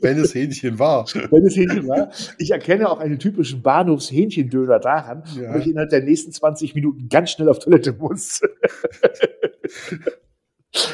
Wenn 0.02 0.20
es 0.20 0.36
Hähnchen 0.36 0.78
war. 0.78 1.06
wenn 1.32 1.44
es 1.44 1.56
Hähnchen 1.56 1.88
war. 1.88 2.12
Ich 2.38 2.52
erkenne 2.52 2.88
auch 2.88 3.00
einen 3.00 3.18
typischen 3.18 3.64
Bahnhofs-Hähnchendöner 3.64 4.78
daran, 4.78 5.24
Ja. 5.36 5.54
wo 5.54 5.58
ich 5.58 5.66
innerhalb 5.68 5.90
der 5.90 6.04
nächsten 6.04 6.32
20 6.32 6.76
Minuten 6.76 7.10
ganz 7.10 7.32
schnell 7.32 7.50
auf 7.50 7.58
Toilette 7.58 7.92
muss. 7.94 8.42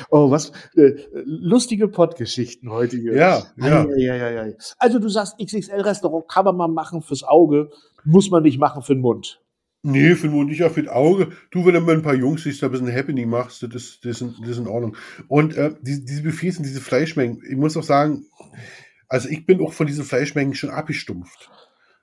oh, 0.10 0.32
was 0.32 0.52
äh, 0.76 0.94
lustige 1.26 1.88
Pottgeschichten 1.88 2.70
heute 2.72 2.98
hier. 2.98 3.14
Ja, 3.16 3.44
ja. 3.58 3.86
Ei, 3.86 4.12
ei, 4.12 4.42
ei. 4.42 4.58
Also 4.78 5.00
du 5.00 5.10
sagst, 5.10 5.36
XXL-Restaurant 5.40 6.28
kann 6.28 6.46
man 6.46 6.56
mal 6.58 6.68
machen 6.68 7.02
fürs 7.02 7.24
Auge, 7.24 7.70
muss 8.04 8.30
man 8.30 8.44
nicht 8.44 8.60
machen 8.60 8.82
für 8.82 8.94
den 8.96 9.02
Mund. 9.02 9.42
Nee, 9.84 10.16
für 10.16 10.28
den 10.28 10.36
Mund 10.36 10.50
nicht, 10.50 10.64
auch 10.64 10.72
für 10.72 10.84
das 10.84 10.94
Auge. 10.94 11.30
Du, 11.52 11.66
wenn 11.66 11.74
du 11.76 11.82
mit 11.82 11.96
ein 11.96 12.02
paar 12.02 12.16
Jungs 12.16 12.44
siehst, 12.44 12.62
da 12.62 12.66
ein 12.66 12.72
bisschen 12.72 12.94
Happening 12.94 13.30
machst, 13.30 13.64
das 13.64 13.74
ist, 13.74 14.04
das 14.06 14.22
ist, 14.22 14.36
das 14.42 14.50
ist 14.50 14.58
in 14.58 14.68
Ordnung. 14.68 14.96
Und 15.28 15.56
äh, 15.56 15.74
diese, 15.82 16.02
diese 16.04 16.24
Buffets 16.24 16.58
und 16.58 16.64
diese 16.64 16.82
Fleischmengen, 16.82 17.42
ich 17.48 17.56
muss 17.56 17.78
auch 17.78 17.84
sagen, 17.84 18.26
also 19.08 19.30
ich 19.30 19.46
bin 19.46 19.62
auch 19.62 19.74
von 19.74 19.88
diesen 19.88 20.04
Fleischmengen 20.04 20.56
schon 20.56 20.72
abgestumpft. 20.72 21.50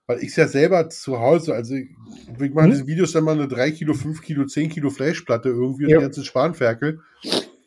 Weil 0.06 0.22
ich 0.22 0.37
ja 0.37 0.46
selber 0.46 0.88
zu 0.90 1.18
Hause, 1.18 1.54
also 1.54 1.74
ich, 1.74 1.88
ich 2.40 2.54
mache 2.54 2.68
Mhm. 2.68 2.70
diese 2.72 2.87
Videos 2.87 3.12
dann 3.12 3.24
mal 3.24 3.32
eine 3.32 3.48
3 3.48 3.70
Kilo, 3.72 3.94
5 3.94 4.20
Kilo, 4.22 4.44
10 4.46 4.68
Kilo 4.70 4.90
Fleischplatte 4.90 5.48
irgendwie 5.48 5.84
und 5.84 5.90
Ja. 5.90 5.98
die 5.98 6.02
ganze 6.04 6.24
Spanferkel. 6.24 7.00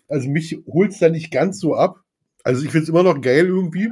Also 0.08 0.30
mich 0.30 0.58
holt's 0.68 1.00
da 1.00 1.10
nicht 1.10 1.32
ganz 1.32 1.60
so 1.60 1.76
ab. 1.76 2.02
Also 2.44 2.64
ich 2.64 2.72
find's 2.72 2.90
immer 2.90 3.04
noch 3.04 3.20
geil 3.22 3.46
irgendwie. 3.48 3.92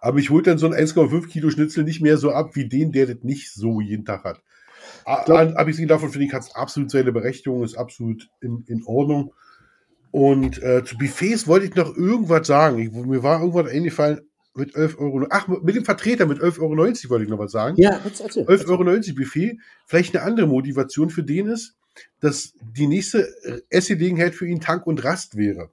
Aber 0.00 0.18
ich 0.18 0.30
hol 0.30 0.42
dann 0.42 0.58
so 0.58 0.66
ein 0.66 0.72
1,5 0.74 1.28
Kilo 1.28 1.50
Schnitzel 1.50 1.84
nicht 1.84 2.00
mehr 2.00 2.16
so 2.16 2.32
ab 2.32 2.56
wie 2.56 2.68
den, 2.68 2.90
der 2.92 3.06
das 3.06 3.22
nicht 3.22 3.52
so 3.52 3.80
jeden 3.80 4.04
Tag 4.04 4.24
hat. 4.24 4.40
A- 5.04 5.22
glaub- 5.24 5.38
an- 5.38 5.54
Abgesehen 5.56 5.88
davon 5.88 6.10
finde 6.10 6.26
ich, 6.26 6.32
hat 6.32 6.42
es 6.42 6.54
absolut 6.54 6.90
seine 6.90 7.12
Berechtigung, 7.12 7.62
ist 7.62 7.76
absolut 7.76 8.28
in, 8.40 8.64
in 8.66 8.82
Ordnung. 8.84 9.32
Und 10.10 10.62
äh, 10.62 10.84
zu 10.84 10.98
Buffets 10.98 11.46
wollte 11.46 11.66
ich 11.66 11.74
noch 11.74 11.96
irgendwas 11.96 12.46
sagen. 12.46 12.78
Ich, 12.78 12.90
mir 12.90 13.22
war 13.22 13.40
irgendwas 13.40 13.70
eingefallen 13.70 14.20
mit 14.54 14.74
11 14.74 14.98
Euro. 14.98 15.26
Ach, 15.30 15.46
mit 15.48 15.74
dem 15.76 15.84
Vertreter 15.84 16.26
mit 16.26 16.40
11,90 16.40 16.60
Euro 16.60 16.76
wollte 17.10 17.24
ich 17.24 17.30
noch 17.30 17.38
was 17.38 17.52
sagen. 17.52 17.76
Ja, 17.80 17.98
erzähl. 18.04 18.44
11,90 18.44 18.68
Euro 18.68 19.14
Buffet. 19.16 19.58
Vielleicht 19.86 20.16
eine 20.16 20.24
andere 20.26 20.46
Motivation 20.46 21.10
für 21.10 21.22
den 21.22 21.46
ist, 21.46 21.76
dass 22.20 22.54
die 22.60 22.86
nächste 22.86 23.26
äh, 23.44 23.60
Essgelegenheit 23.70 24.34
für 24.34 24.46
ihn 24.46 24.60
Tank 24.60 24.86
und 24.86 25.04
Rast 25.04 25.36
wäre. 25.36 25.70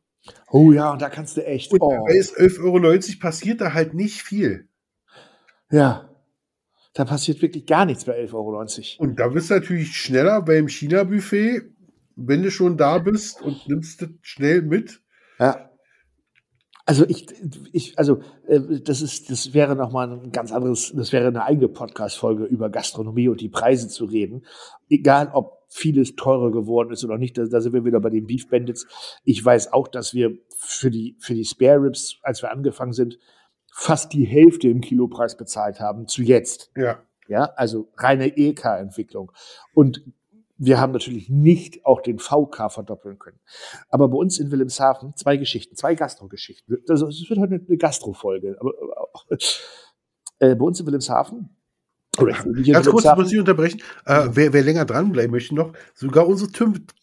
Oh 0.52 0.72
ja, 0.72 0.92
und 0.92 1.02
da 1.02 1.10
kannst 1.10 1.38
du 1.38 1.46
echt. 1.46 1.72
Und 1.72 1.82
oh. 1.82 2.08
ist 2.08 2.38
11,90 2.38 2.64
Euro 2.64 3.20
passiert 3.20 3.62
da 3.62 3.74
halt 3.74 3.94
nicht 3.94 4.22
viel. 4.22 4.68
Ja. 5.72 6.10
Da 6.94 7.06
passiert 7.06 7.42
wirklich 7.42 7.66
gar 7.66 7.86
nichts 7.86 8.06
bei 8.06 8.20
11,90 8.20 8.34
Euro. 8.34 9.04
Und 9.04 9.20
da 9.20 9.28
bist 9.28 9.50
du 9.50 9.54
natürlich 9.56 9.96
schneller 9.96 10.42
beim 10.42 10.68
China-Buffet, 10.68 11.62
wenn 12.16 12.44
du 12.44 12.52
schon 12.52 12.78
da 12.78 12.98
bist 12.98 13.42
und 13.42 13.68
nimmst 13.68 14.02
das 14.02 14.10
schnell 14.22 14.64
mit. 14.64 15.02
Ja. 15.40 15.69
Also 16.90 17.06
ich, 17.08 17.28
ich, 17.72 18.00
also 18.00 18.20
äh, 18.48 18.82
das 18.84 19.04
ist, 19.04 19.30
das 19.30 19.54
wäre 19.54 19.76
nochmal 19.76 20.12
ein 20.12 20.32
ganz 20.32 20.52
anderes, 20.52 20.92
das 20.96 21.14
wäre 21.14 21.28
eine 21.28 21.44
eigene 21.44 21.68
Podcast-Folge 21.68 22.46
über 22.46 22.72
Gastronomie 22.72 23.28
und 23.28 23.42
die 23.42 23.48
Preise 23.48 23.90
zu 23.90 24.06
reden. 24.06 24.44
Egal, 24.90 25.30
ob 25.34 25.60
vieles 25.68 26.16
teurer 26.16 26.52
geworden 26.52 26.92
ist 26.92 27.06
oder 27.06 27.20
nicht, 27.20 27.38
da, 27.38 27.46
da 27.46 27.62
sind 27.62 27.74
wir 27.74 27.86
wieder 27.86 28.00
bei 28.00 28.10
den 28.10 28.26
Beef 28.26 28.50
Bandits. 28.50 28.88
Ich 29.24 29.46
weiß 29.46 29.72
auch, 29.72 29.88
dass 29.88 30.16
wir 30.16 30.36
für 30.58 30.90
die, 30.90 31.16
für 31.20 31.36
die 31.36 31.46
Spare 31.46 31.80
Ribs, 31.84 32.18
als 32.24 32.42
wir 32.42 32.52
angefangen 32.52 32.94
sind, 32.94 33.20
fast 33.72 34.12
die 34.14 34.26
Hälfte 34.26 34.68
im 34.68 34.82
Kilopreis 34.82 35.38
bezahlt 35.38 35.80
haben 35.80 36.08
zu 36.08 36.24
jetzt. 36.24 36.72
Ja. 36.76 37.04
Ja, 37.28 37.52
also 37.56 37.92
reine 37.98 38.36
EK-Entwicklung. 38.36 39.32
Und 39.76 40.02
wir 40.60 40.80
haben 40.80 40.92
natürlich 40.92 41.30
nicht 41.30 41.86
auch 41.86 42.02
den 42.02 42.20
VK 42.20 42.72
verdoppeln 42.72 43.18
können. 43.18 43.40
Aber 43.90 44.10
bei 44.10 44.18
uns 44.18 44.40
in 44.40 44.52
Wilhelmshaven 44.52 45.16
zwei 45.16 45.38
Geschichten, 45.38 45.76
zwei 45.76 45.96
Gastro-Geschichten. 45.96 46.78
Also 46.90 47.08
es 47.08 47.28
wird 47.30 47.40
heute 47.40 47.62
eine 47.66 47.78
Gastro-Folge. 47.78 48.58
Aber, 48.60 48.74
äh, 50.40 50.56
bei 50.56 50.66
uns 50.66 50.80
in 50.80 50.86
Wilhelmshaven. 50.86 51.50
Ganz 52.18 52.90
kurz 52.90 53.06
muss 53.16 53.32
ich 53.32 53.40
unterbrechen. 53.40 53.82
Äh, 54.06 54.28
wer, 54.32 54.52
wer 54.52 54.64
länger 54.64 54.84
dranbleiben 54.84 55.32
möchte 55.32 55.56
noch, 55.56 55.72
sogar 55.94 56.28
unsere 56.28 56.52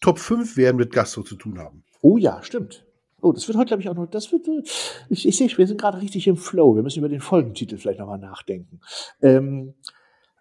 Top 0.00 0.18
5 0.18 0.56
werden 0.58 0.76
mit 0.76 0.92
Gastro 0.92 1.22
zu 1.22 1.36
tun 1.36 1.58
haben. 1.58 1.84
Oh 2.02 2.18
ja, 2.18 2.42
stimmt. 2.42 2.84
Oh, 3.22 3.32
das 3.32 3.48
wird 3.48 3.56
heute, 3.56 3.68
glaube 3.68 3.82
ich, 3.82 3.88
auch 3.88 3.94
noch, 3.94 4.06
das 4.06 4.30
wird, 4.30 4.46
ich, 5.08 5.26
ich 5.26 5.36
sehe, 5.36 5.48
wir 5.56 5.66
sind 5.66 5.80
gerade 5.80 6.02
richtig 6.02 6.26
im 6.28 6.36
Flow. 6.36 6.76
Wir 6.76 6.82
müssen 6.82 6.98
über 6.98 7.08
den 7.08 7.20
Folgentitel 7.20 7.78
vielleicht 7.78 7.98
nochmal 7.98 8.18
nachdenken. 8.18 8.80
Ähm, 9.22 9.74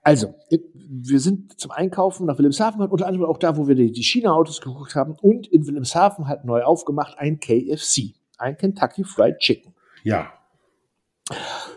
also, 0.06 0.36
wir 0.52 1.20
sind 1.20 1.60
zum 1.60 1.72
Einkaufen 1.72 2.28
nach 2.28 2.38
Wilhelmshaven, 2.38 2.80
unter 2.80 3.08
anderem 3.08 3.26
auch 3.26 3.40
da, 3.40 3.58
wo 3.58 3.68
wir 3.68 3.74
die, 3.74 4.04
China-Autos 4.04 4.62
geguckt 4.62 4.94
haben. 4.94 5.16
Und 5.20 5.48
in 5.48 5.66
Wilhelmshaven 5.66 6.28
hat 6.28 6.46
neu 6.46 6.62
aufgemacht 6.62 7.18
ein 7.18 7.40
KFC, 7.40 8.14
ein 8.38 8.56
Kentucky 8.56 9.04
Fried 9.04 9.40
Chicken. 9.40 9.74
Ja. 10.04 10.32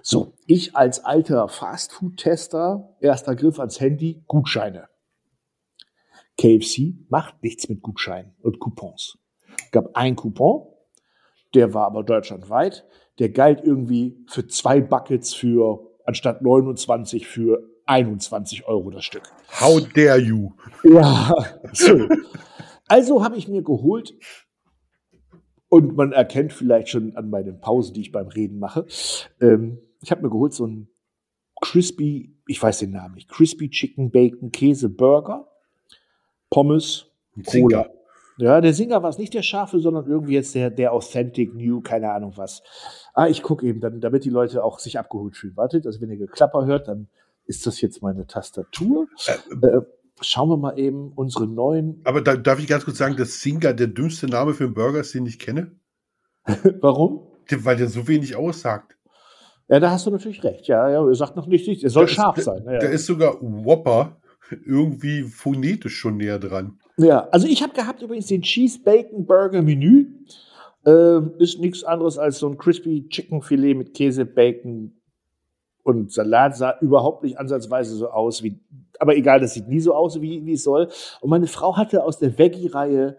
So, 0.03 0.35
ich 0.47 0.77
als 0.77 1.07
alter 1.07 1.49
Fastfood-Tester, 1.49 2.97
erster 3.01 3.35
Griff 3.35 3.59
ans 3.59 3.81
Handy, 3.81 4.23
Gutscheine. 4.27 4.91
KFC 6.37 6.97
macht 7.09 7.43
nichts 7.43 7.67
mit 7.71 7.81
Gutscheinen 7.81 8.35
und 8.43 8.61
Coupons. 8.61 9.17
Gab 9.73 9.97
ein 9.97 10.17
Coupon, 10.17 10.67
der 11.55 11.73
war 11.73 11.87
aber 11.87 12.05
deutschlandweit. 12.05 12.85
Der 13.21 13.31
galt 13.31 13.65
irgendwie 13.65 14.23
für 14.29 14.47
zwei 14.47 14.83
Buckets 14.83 15.33
für 15.33 15.81
anstatt 16.05 16.43
29 16.43 17.27
für 17.27 17.78
21 17.89 18.67
Euro 18.67 18.91
das 18.91 19.05
Stück. 19.05 19.23
How 19.61 19.81
dare 19.95 20.19
you? 20.19 20.53
Ja, 20.85 21.33
so. 21.73 22.09
Also 22.87 23.25
habe 23.25 23.37
ich 23.37 23.49
mir 23.49 23.63
geholt, 23.63 24.15
und 25.69 25.97
man 25.97 26.13
erkennt 26.13 26.53
vielleicht 26.53 26.89
schon 26.89 27.15
an 27.17 27.31
meinen 27.31 27.61
Pausen, 27.61 27.95
die 27.95 28.01
ich 28.01 28.13
beim 28.13 28.29
Reden 28.29 28.59
mache, 28.59 28.87
ähm, 29.41 29.79
ich 30.01 30.11
habe 30.11 30.23
mir 30.23 30.31
geholt 30.31 30.55
so 30.55 30.67
ein 30.67 30.89
Crispy, 31.61 32.37
ich 32.47 32.63
weiß 32.63 32.79
den 32.79 32.93
Namen 32.93 33.15
nicht, 33.15 33.29
Crispy 33.29 33.69
Chicken 33.69 34.11
Bacon 34.11 34.53
Käse 34.53 34.89
Burger, 34.89 35.49
Pommes, 36.51 37.07
Cola. 37.47 37.91
Ja, 38.39 38.61
der 38.61 38.73
Singer 38.73 39.03
war 39.03 39.11
es 39.11 39.19
nicht 39.19 39.35
der 39.35 39.43
scharfe, 39.43 39.81
sondern 39.81 40.07
irgendwie 40.07 40.35
jetzt 40.35 40.55
der, 40.55 40.71
der 40.71 40.93
Authentic 40.93 41.55
New, 41.55 41.81
keine 41.81 42.13
Ahnung 42.13 42.35
was. 42.37 42.63
Ah, 43.13 43.27
ich 43.27 43.43
gucke 43.43 43.67
eben, 43.67 43.81
dann, 43.81 44.01
damit 44.01 44.25
die 44.25 44.31
Leute 44.31 44.63
auch 44.63 44.79
sich 44.79 44.99
abgeholt 44.99 45.37
fühlen. 45.37 45.57
Wartet, 45.57 45.87
also 45.87 46.01
wenn 46.01 46.11
ihr 46.11 46.19
Geklapper 46.19 46.65
hört, 46.65 46.87
dann 46.87 47.09
ist 47.49 47.67
das 47.67 47.81
jetzt 47.81 48.03
meine 48.03 48.27
Tastatur? 48.27 49.09
Äh, 49.27 49.67
äh, 49.67 49.81
schauen 50.21 50.51
wir 50.51 50.57
mal 50.57 50.79
eben 50.79 51.13
unsere 51.15 51.47
neuen. 51.47 52.01
Aber 52.05 52.21
da, 52.21 52.37
darf 52.37 52.61
ich 52.61 52.67
ganz 52.67 52.85
kurz 52.85 52.99
sagen, 52.99 53.17
dass 53.17 53.41
Singer 53.41 53.73
der 53.73 53.89
dümmste 53.89 54.27
Name 54.27 54.55
für 54.55 54.65
einen 54.65 54.75
Burger 54.75 55.01
ist, 55.01 55.15
den 55.15 55.27
ich 55.27 55.39
kenne? 55.39 55.73
Warum? 56.81 57.27
Weil 57.51 57.77
der 57.77 57.89
so 57.89 58.07
wenig 58.07 58.37
aussagt. 58.37 58.97
Ja, 59.69 59.81
da 59.81 59.91
hast 59.91 60.07
du 60.07 60.11
natürlich 60.11 60.45
recht. 60.45 60.67
Ja, 60.69 60.89
ja, 60.89 61.07
er 61.07 61.15
sagt 61.15 61.37
noch 61.37 61.47
nicht, 61.47 61.67
er 61.83 61.91
soll 61.91 62.07
da 62.07 62.13
scharf 62.13 62.39
ist, 62.39 62.45
sein. 62.45 62.63
Ja. 62.65 62.79
Da 62.79 62.87
ist 62.89 63.07
sogar 63.07 63.39
Whopper 63.41 64.21
irgendwie 64.65 65.23
phonetisch 65.23 65.97
schon 65.97 66.17
näher 66.17 66.39
dran. 66.39 66.79
Ja, 66.97 67.29
also 67.31 67.47
ich 67.47 67.63
habe 67.63 67.75
gehabt 67.75 68.03
übrigens 68.03 68.27
den 68.27 68.43
Cheese 68.43 68.81
Bacon 68.83 69.27
Burger 69.27 69.63
Menü. 69.63 70.07
Ähm, 70.87 71.35
ist 71.39 71.59
nichts 71.59 71.85
anderes 71.85 72.19
als 72.19 72.39
so 72.39 72.49
ein 72.49 72.57
Crispy 72.57 73.09
Chicken 73.09 73.43
Filet 73.43 73.75
mit 73.75 73.95
Käse, 73.95 74.25
Bacon, 74.25 74.98
und 75.89 76.13
Salat 76.13 76.55
sah 76.55 76.79
überhaupt 76.81 77.23
nicht 77.23 77.39
ansatzweise 77.39 77.97
so 77.97 78.11
aus 78.11 78.43
wie, 78.43 78.61
aber 78.99 79.17
egal, 79.17 79.41
das 79.41 79.55
sieht 79.55 79.69
nie 79.69 79.81
so 79.81 79.95
aus, 79.95 80.21
wie, 80.21 80.45
wie 80.45 80.53
es 80.53 80.63
soll. 80.63 80.91
Und 81.21 81.31
meine 81.31 81.47
Frau 81.47 81.79
hatte 81.79 82.05
aus 82.05 82.19
der 82.19 82.37
Veggie-Reihe 82.37 83.17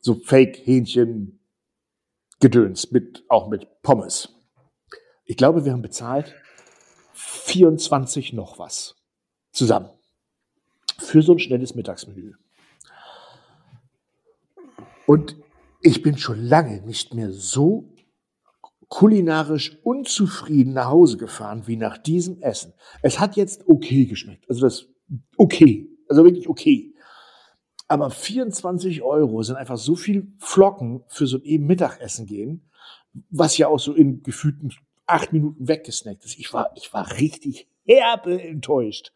so 0.00 0.14
Fake-Hähnchen 0.14 1.40
gedöns, 2.38 2.90
mit, 2.90 3.24
auch 3.28 3.48
mit 3.48 3.82
Pommes. 3.82 4.34
Ich 5.24 5.38
glaube, 5.38 5.64
wir 5.64 5.72
haben 5.72 5.80
bezahlt 5.80 6.34
24 7.14 8.34
noch 8.34 8.58
was 8.58 8.96
zusammen 9.50 9.88
für 10.98 11.22
so 11.22 11.32
ein 11.32 11.38
schnelles 11.38 11.74
Mittagsmenü. 11.74 12.34
Und 15.06 15.36
ich 15.80 16.02
bin 16.02 16.18
schon 16.18 16.42
lange 16.44 16.82
nicht 16.82 17.14
mehr 17.14 17.32
so 17.32 17.88
kulinarisch 18.88 19.78
unzufrieden 19.82 20.74
nach 20.74 20.90
Hause 20.90 21.16
gefahren 21.16 21.66
wie 21.66 21.76
nach 21.76 21.98
diesem 21.98 22.40
Essen. 22.40 22.72
Es 23.02 23.18
hat 23.18 23.36
jetzt 23.36 23.64
okay 23.66 24.06
geschmeckt. 24.06 24.48
Also 24.48 24.60
das 24.62 24.88
okay. 25.36 25.88
Also 26.08 26.24
wirklich 26.24 26.48
okay. 26.48 26.94
Aber 27.88 28.10
24 28.10 29.02
Euro 29.02 29.42
sind 29.42 29.56
einfach 29.56 29.78
so 29.78 29.94
viel 29.94 30.32
Flocken 30.38 31.04
für 31.08 31.26
so 31.26 31.38
ein 31.38 31.42
eben 31.42 31.66
Mittagessen 31.66 32.26
gehen, 32.26 32.68
was 33.30 33.56
ja 33.58 33.68
auch 33.68 33.78
so 33.78 33.94
in 33.94 34.22
gefühlten 34.22 34.72
acht 35.06 35.32
Minuten 35.32 35.68
weggesnackt 35.68 36.24
ist. 36.24 36.38
Ich 36.38 36.52
war, 36.52 36.72
ich 36.74 36.92
war 36.92 37.18
richtig 37.18 37.68
herbe 37.84 38.42
enttäuscht. 38.42 39.12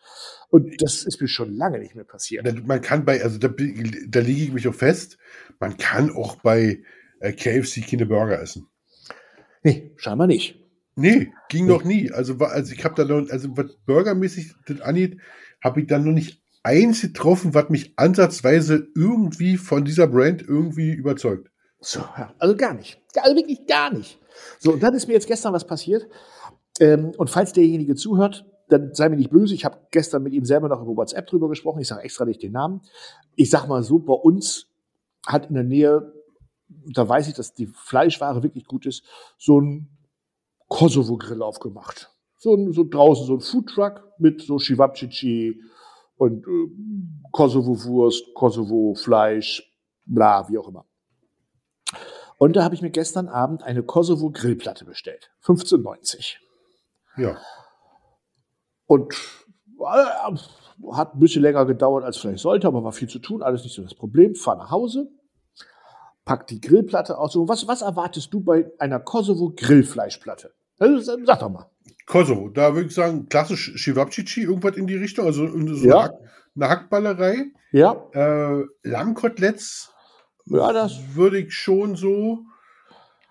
Und 0.48 0.80
das 0.80 1.02
ist 1.02 1.20
mir 1.20 1.28
schon 1.28 1.52
lange 1.52 1.80
nicht 1.80 1.96
mehr 1.96 2.04
passiert. 2.04 2.46
Man 2.64 2.80
kann 2.80 3.04
bei, 3.04 3.22
also 3.22 3.38
da, 3.38 3.48
da 3.48 4.20
liege 4.20 4.44
ich 4.44 4.52
mich 4.52 4.68
auch 4.68 4.74
fest, 4.74 5.18
man 5.58 5.76
kann 5.76 6.12
auch 6.12 6.36
bei 6.36 6.82
äh, 7.18 7.32
KFC 7.32 7.84
keine 7.86 8.06
Burger 8.06 8.40
essen. 8.40 8.68
Nee, 9.62 9.92
scheinbar 9.96 10.26
nicht. 10.26 10.58
Nee, 10.96 11.32
ging 11.48 11.66
nee. 11.66 11.72
noch 11.72 11.84
nie. 11.84 12.11
Also, 12.12 12.36
also 12.38 12.72
ich 12.72 12.84
habe 12.84 12.94
da 12.94 13.04
noch, 13.04 13.30
also 13.30 13.56
was 13.56 13.76
burgermäßig 13.86 14.54
das 14.66 14.80
angeht, 14.80 15.18
habe 15.62 15.80
ich 15.80 15.86
dann 15.86 16.04
noch 16.04 16.12
nicht 16.12 16.42
eins 16.62 17.00
getroffen, 17.00 17.54
was 17.54 17.70
mich 17.70 17.94
ansatzweise 17.96 18.88
irgendwie 18.94 19.56
von 19.56 19.84
dieser 19.84 20.06
Brand 20.06 20.42
irgendwie 20.42 20.92
überzeugt. 20.92 21.50
So, 21.80 22.00
ja, 22.00 22.34
also 22.38 22.56
gar 22.56 22.74
nicht. 22.74 23.00
Also 23.16 23.34
wirklich 23.34 23.66
gar 23.66 23.92
nicht. 23.92 24.18
So, 24.58 24.72
und 24.72 24.82
dann 24.82 24.94
ist 24.94 25.06
mir 25.06 25.14
jetzt 25.14 25.26
gestern 25.26 25.52
was 25.52 25.66
passiert. 25.66 26.06
Ähm, 26.78 27.12
und 27.16 27.30
falls 27.30 27.52
derjenige 27.52 27.94
zuhört, 27.94 28.44
dann 28.68 28.94
sei 28.94 29.08
mir 29.08 29.16
nicht 29.16 29.30
böse. 29.30 29.54
Ich 29.54 29.64
habe 29.64 29.78
gestern 29.90 30.22
mit 30.22 30.32
ihm 30.32 30.44
selber 30.44 30.68
noch 30.68 30.82
über 30.82 30.96
WhatsApp 30.96 31.26
drüber 31.26 31.48
gesprochen. 31.48 31.80
Ich 31.80 31.88
sage 31.88 32.02
extra 32.02 32.24
nicht 32.24 32.42
den 32.42 32.52
Namen. 32.52 32.82
Ich 33.34 33.50
sag 33.50 33.66
mal 33.66 33.82
so, 33.82 33.98
bei 33.98 34.14
uns 34.14 34.68
hat 35.26 35.48
in 35.48 35.54
der 35.54 35.64
Nähe 35.64 36.12
da 36.94 37.08
weiß 37.08 37.28
ich, 37.28 37.34
dass 37.34 37.52
die 37.52 37.66
Fleischware 37.66 38.42
wirklich 38.42 38.66
gut 38.66 38.86
ist, 38.86 39.04
so 39.38 39.60
ein 39.60 39.88
Kosovo-Grill 40.68 41.42
aufgemacht. 41.42 42.10
So, 42.36 42.54
ein, 42.54 42.72
so 42.72 42.84
draußen 42.84 43.26
so 43.26 43.34
ein 43.34 43.40
Foodtruck 43.40 44.02
mit 44.18 44.42
so 44.42 44.58
Chivapchichi 44.58 45.60
und 46.16 46.46
äh, 46.46 47.30
Kosovo-Wurst, 47.32 48.34
Kosovo-Fleisch, 48.34 49.70
bla, 50.06 50.48
wie 50.48 50.58
auch 50.58 50.68
immer. 50.68 50.86
Und 52.38 52.56
da 52.56 52.64
habe 52.64 52.74
ich 52.74 52.80
mir 52.80 52.90
gestern 52.90 53.28
Abend 53.28 53.62
eine 53.62 53.82
Kosovo-Grillplatte 53.82 54.86
bestellt. 54.86 55.30
15,90. 55.44 56.36
Ja. 57.18 57.36
Und 58.86 59.12
äh, 59.78 60.36
hat 60.92 61.14
ein 61.14 61.20
bisschen 61.20 61.42
länger 61.42 61.66
gedauert, 61.66 62.04
als 62.04 62.16
vielleicht 62.16 62.38
sollte, 62.38 62.66
aber 62.66 62.82
war 62.82 62.92
viel 62.92 63.08
zu 63.08 63.18
tun, 63.18 63.42
alles 63.42 63.64
nicht 63.64 63.74
so 63.74 63.82
das 63.82 63.94
Problem. 63.94 64.34
Fahr 64.34 64.56
nach 64.56 64.70
Hause, 64.70 65.10
pack 66.24 66.46
die 66.46 66.60
Grillplatte 66.60 67.18
aus. 67.18 67.32
So, 67.32 67.48
was, 67.48 67.66
was 67.68 67.82
erwartest 67.82 68.32
du 68.32 68.40
bei 68.40 68.66
einer 68.78 69.00
Kosovo-Grillfleischplatte? 69.00 70.52
Sag 70.78 71.40
doch 71.40 71.50
mal. 71.50 71.66
Kosovo, 72.06 72.48
da 72.48 72.74
würde 72.74 72.88
ich 72.88 72.94
sagen, 72.94 73.28
klassisch 73.28 73.72
Chivapchichi, 73.76 74.42
irgendwas 74.42 74.76
in 74.76 74.86
die 74.86 74.96
Richtung, 74.96 75.26
also 75.26 75.46
so 75.74 75.86
Ja. 75.88 76.04
Hack, 76.04 76.14
eine 76.56 76.68
Hackballerei. 76.68 77.44
Ja, 77.72 77.94
Äh, 78.12 78.64
Lammkoteletts 78.82 79.92
ja, 80.46 80.72
das. 80.72 80.98
würde 81.14 81.38
ich 81.38 81.52
schon 81.54 81.94
so. 81.94 82.40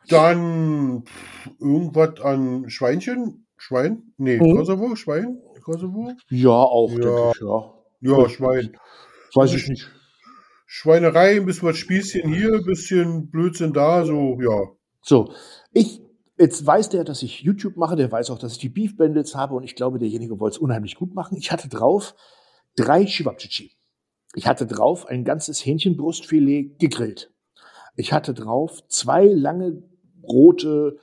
Dann 0.08 1.04
pff, 1.06 1.50
irgendwas 1.60 2.22
an 2.22 2.70
Schweinchen. 2.70 3.46
Schwein? 3.58 4.14
Nee, 4.18 4.38
Mhm. 4.40 4.56
Kosovo, 4.58 4.96
Schwein? 4.96 5.42
Kosovo? 5.64 6.14
Ja, 6.30 6.50
auch, 6.50 6.90
Ja. 6.92 6.98
denke 7.00 7.32
ich, 7.36 7.42
ja. 7.42 7.74
Ja. 8.18 8.30
Schwein. 8.30 8.78
Weiß 9.36 9.54
ich 9.54 9.68
nicht. 9.68 9.90
Schweinerei, 10.72 11.38
ein 11.38 11.48
bisschen 11.48 11.68
was 11.68 11.78
Spießchen 11.78 12.32
hier, 12.32 12.54
ein 12.54 12.64
bisschen 12.64 13.32
Blödsinn 13.32 13.74
da, 13.74 14.06
so, 14.06 14.38
ja. 14.40 14.68
So, 15.02 15.34
ich, 15.74 16.00
jetzt 16.38 16.64
weiß 16.64 16.90
der, 16.90 17.04
dass 17.04 17.24
ich 17.24 17.42
YouTube 17.42 17.76
mache, 17.76 17.96
der 17.96 18.12
weiß 18.12 18.30
auch, 18.30 18.38
dass 18.38 18.52
ich 18.52 18.60
die 18.60 18.70
Beef 18.70 18.96
Bandits 18.96 19.34
habe 19.34 19.56
und 19.56 19.64
ich 19.64 19.74
glaube, 19.74 19.98
derjenige 19.98 20.40
wollte 20.40 20.58
es 20.58 20.62
unheimlich 20.62 20.94
gut 20.94 21.16
machen. 21.16 21.40
Ich 21.40 21.52
hatte 21.52 21.70
drauf 21.70 22.14
drei 22.76 23.04
Chivapchichi. 23.04 23.72
Ich 24.36 24.46
hatte 24.46 24.68
drauf 24.68 25.08
ein 25.08 25.24
ganzes 25.24 25.66
Hähnchenbrustfilet 25.66 26.78
gegrillt. 26.78 27.34
Ich 27.96 28.14
hatte 28.14 28.36
drauf 28.36 28.88
zwei 28.90 29.26
lange 29.26 29.82
rote, 30.22 30.98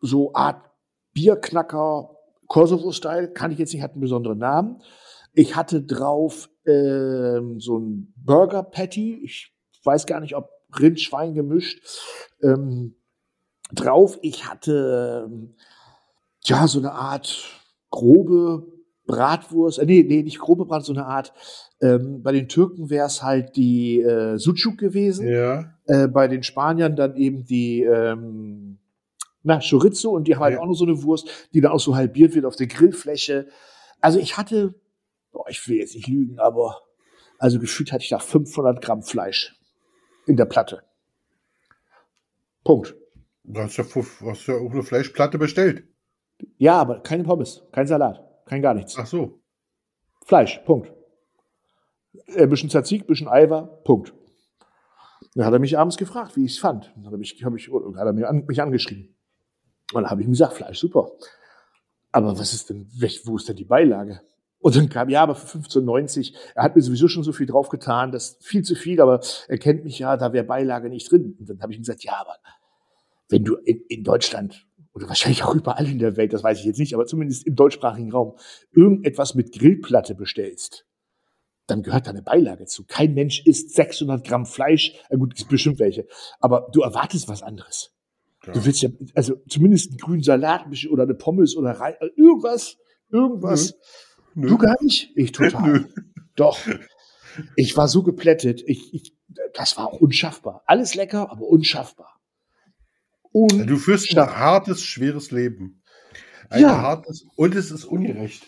so 0.00 0.32
Art 0.32 0.70
Bierknacker, 1.12 2.16
Kosovo-Style, 2.46 3.32
kann 3.34 3.52
ich 3.52 3.58
jetzt 3.58 3.74
nicht, 3.74 3.82
hat 3.82 3.92
einen 3.92 4.00
besonderen 4.00 4.38
Namen. 4.38 4.80
Ich 5.34 5.54
hatte 5.54 5.82
drauf 5.82 6.48
ähm, 6.70 7.60
so 7.60 7.78
ein 7.78 8.12
Burger 8.16 8.62
Patty. 8.62 9.20
Ich 9.24 9.52
weiß 9.84 10.06
gar 10.06 10.20
nicht, 10.20 10.36
ob 10.36 10.50
Rind, 10.78 11.00
Schwein 11.00 11.34
gemischt. 11.34 11.82
Ähm, 12.42 12.94
drauf. 13.72 14.18
Ich 14.22 14.48
hatte 14.48 15.26
ähm, 15.28 15.54
ja 16.44 16.66
so 16.68 16.78
eine 16.78 16.92
Art 16.92 17.44
grobe 17.90 18.66
Bratwurst. 19.06 19.78
Äh, 19.78 19.86
nee, 19.86 20.04
nee, 20.06 20.22
nicht 20.22 20.38
grobe 20.38 20.64
Bratwurst, 20.64 20.86
so 20.86 20.92
eine 20.92 21.06
Art. 21.06 21.32
Ähm, 21.80 22.22
bei 22.22 22.32
den 22.32 22.48
Türken 22.48 22.90
wäre 22.90 23.06
es 23.06 23.22
halt 23.22 23.56
die 23.56 24.00
äh, 24.00 24.38
Sucuk 24.38 24.78
gewesen. 24.78 25.26
Ja. 25.28 25.72
Äh, 25.86 26.08
bei 26.08 26.28
den 26.28 26.42
Spaniern 26.42 26.94
dann 26.96 27.16
eben 27.16 27.44
die 27.44 27.82
ähm, 27.82 28.78
na, 29.42 29.58
Chorizo 29.60 30.10
und 30.10 30.28
die 30.28 30.34
haben 30.34 30.42
halt 30.42 30.54
Ja. 30.54 30.60
auch 30.60 30.66
noch 30.66 30.74
so 30.74 30.84
eine 30.84 31.02
Wurst, 31.02 31.28
die 31.54 31.60
dann 31.60 31.72
auch 31.72 31.80
so 31.80 31.96
halbiert 31.96 32.34
wird 32.34 32.44
auf 32.44 32.56
der 32.56 32.66
Grillfläche. 32.66 33.46
Also 34.00 34.18
ich 34.18 34.36
hatte, 34.36 34.74
boah, 35.32 35.48
ich 35.48 35.66
will 35.68 35.78
jetzt 35.78 35.94
nicht 35.94 36.08
lügen, 36.08 36.38
aber 36.38 36.82
also 37.38 37.58
gefühlt 37.58 37.92
hatte 37.92 38.02
ich 38.04 38.10
da 38.10 38.18
500 38.18 38.82
Gramm 38.82 39.02
Fleisch 39.02 39.58
in 40.26 40.36
der 40.36 40.44
Platte. 40.44 40.82
Punkt. 42.64 42.94
Du 43.44 43.60
hast 43.60 43.76
ja, 43.78 43.84
hast 43.84 44.46
ja 44.46 44.54
auch 44.54 44.70
eine 44.70 44.82
Fleischplatte 44.82 45.38
bestellt. 45.38 45.84
Ja, 46.58 46.80
aber 46.80 47.00
keine 47.00 47.24
Pommes, 47.24 47.62
kein 47.72 47.86
Salat, 47.86 48.20
kein 48.46 48.62
gar 48.62 48.74
nichts. 48.74 48.96
Ach 48.98 49.06
so. 49.06 49.40
Fleisch, 50.24 50.58
Punkt. 50.64 50.92
Ein 52.36 52.48
bisschen 52.48 52.70
Tzatziki, 52.70 53.04
bisschen 53.04 53.28
Eiver, 53.28 53.80
Punkt. 53.84 54.12
Dann 55.34 55.46
hat 55.46 55.52
er 55.52 55.58
mich 55.58 55.78
abends 55.78 55.96
gefragt, 55.96 56.36
wie 56.36 56.44
ich 56.44 56.52
es 56.52 56.58
fand. 56.58 56.92
Dann 56.96 57.06
hat 57.06 57.12
er 57.12 57.18
mich, 57.18 57.42
hab 57.44 57.54
ich, 57.54 57.70
oder 57.70 57.98
hat 57.98 58.06
er 58.06 58.12
mir 58.12 58.28
an, 58.28 58.44
mich 58.46 58.60
angeschrieben. 58.60 59.14
Und 59.92 60.02
dann 60.02 60.10
habe 60.10 60.20
ich 60.20 60.26
ihm 60.26 60.32
gesagt, 60.32 60.54
Fleisch, 60.54 60.78
super. 60.78 61.10
Aber 62.12 62.38
was 62.38 62.52
ist 62.52 62.70
denn, 62.70 62.88
wo 63.24 63.36
ist 63.36 63.48
denn 63.48 63.56
die 63.56 63.64
Beilage? 63.64 64.20
Und 64.60 64.76
dann 64.76 64.88
kam, 64.90 65.08
ja, 65.08 65.22
aber 65.22 65.34
für 65.34 65.58
15,90, 65.58 66.34
er 66.54 66.62
hat 66.62 66.76
mir 66.76 66.82
sowieso 66.82 67.08
schon 67.08 67.22
so 67.22 67.32
viel 67.32 67.46
draufgetan, 67.46 68.12
das 68.12 68.30
ist 68.30 68.44
viel 68.46 68.62
zu 68.62 68.74
viel, 68.74 69.00
aber 69.00 69.20
er 69.48 69.58
kennt 69.58 69.84
mich 69.84 69.98
ja, 69.98 70.18
da 70.18 70.34
wäre 70.34 70.44
Beilage 70.44 70.90
nicht 70.90 71.10
drin. 71.10 71.34
Und 71.38 71.48
dann 71.48 71.60
habe 71.62 71.72
ich 71.72 71.78
ihm 71.78 71.82
gesagt, 71.82 72.04
ja, 72.04 72.12
aber 72.20 72.36
wenn 73.30 73.44
du 73.44 73.56
in, 73.56 73.80
in 73.88 74.04
Deutschland 74.04 74.66
oder 74.92 75.08
wahrscheinlich 75.08 75.44
auch 75.44 75.54
überall 75.54 75.86
in 75.86 75.98
der 75.98 76.16
Welt, 76.16 76.32
das 76.34 76.42
weiß 76.42 76.58
ich 76.58 76.66
jetzt 76.66 76.78
nicht, 76.78 76.94
aber 76.94 77.06
zumindest 77.06 77.46
im 77.46 77.54
deutschsprachigen 77.54 78.12
Raum, 78.12 78.36
irgendetwas 78.72 79.34
mit 79.34 79.52
Grillplatte 79.52 80.14
bestellst, 80.14 80.84
dann 81.66 81.82
gehört 81.82 82.06
da 82.06 82.10
eine 82.10 82.22
Beilage 82.22 82.66
zu. 82.66 82.84
Kein 82.84 83.14
Mensch 83.14 83.46
isst 83.46 83.74
600 83.74 84.26
Gramm 84.26 84.44
Fleisch, 84.44 84.94
äh 85.08 85.16
gut, 85.16 85.34
es 85.38 85.44
bestimmt 85.44 85.78
welche, 85.78 86.06
aber 86.40 86.68
du 86.72 86.82
erwartest 86.82 87.28
was 87.28 87.42
anderes. 87.42 87.94
Ja. 88.44 88.52
Du 88.52 88.64
willst 88.64 88.82
ja, 88.82 88.90
also 89.14 89.36
zumindest 89.48 89.90
einen 89.90 89.98
grünen 89.98 90.22
Salat 90.22 90.66
oder 90.90 91.04
eine 91.04 91.14
Pommes 91.14 91.56
oder 91.56 91.72
Rei- 91.72 91.96
äh, 92.00 92.08
irgendwas, 92.16 92.76
irgendwas. 93.10 93.74
Nö. 94.34 94.48
Du 94.48 94.58
gar 94.58 94.76
nicht? 94.82 95.10
Ich 95.16 95.32
total. 95.32 95.62
Nö. 95.70 95.84
Doch. 96.36 96.58
Ich 97.56 97.76
war 97.76 97.88
so 97.88 98.02
geplättet. 98.02 98.62
Ich, 98.66 98.92
ich, 98.94 99.14
das 99.54 99.76
war 99.76 99.88
auch 99.88 100.00
unschaffbar. 100.00 100.62
Alles 100.66 100.94
lecker, 100.94 101.30
aber 101.30 101.46
unschaffbar. 101.46 102.18
Un 103.32 103.66
Du 103.66 103.76
führst 103.76 104.16
ein 104.16 104.36
hartes, 104.36 104.84
schweres 104.84 105.30
Leben. 105.30 105.82
Ein 106.48 106.62
Ja. 106.62 106.82
hartes, 106.82 107.26
und 107.36 107.54
es 107.54 107.70
ist 107.70 107.84
ungerecht. 107.84 108.44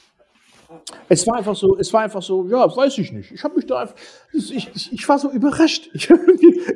Es 1.09 1.27
war 1.27 1.37
einfach 1.37 1.55
so, 1.55 1.77
es 1.79 1.93
war 1.93 2.03
einfach 2.03 2.23
so, 2.23 2.47
ja, 2.49 2.65
weiß 2.77 2.99
ich 2.99 3.13
nicht. 3.13 3.33
Ich 3.33 3.45
habe 3.45 3.57
mich 3.57 3.67
da 3.67 3.81
einfach, 3.81 3.95
ich, 4.33 4.55
ich, 4.55 4.93
ich 4.93 5.09
war 5.09 5.19
so 5.19 5.31
überrascht. 5.31 5.91
Ich 5.95 6.11
habe 6.11 6.21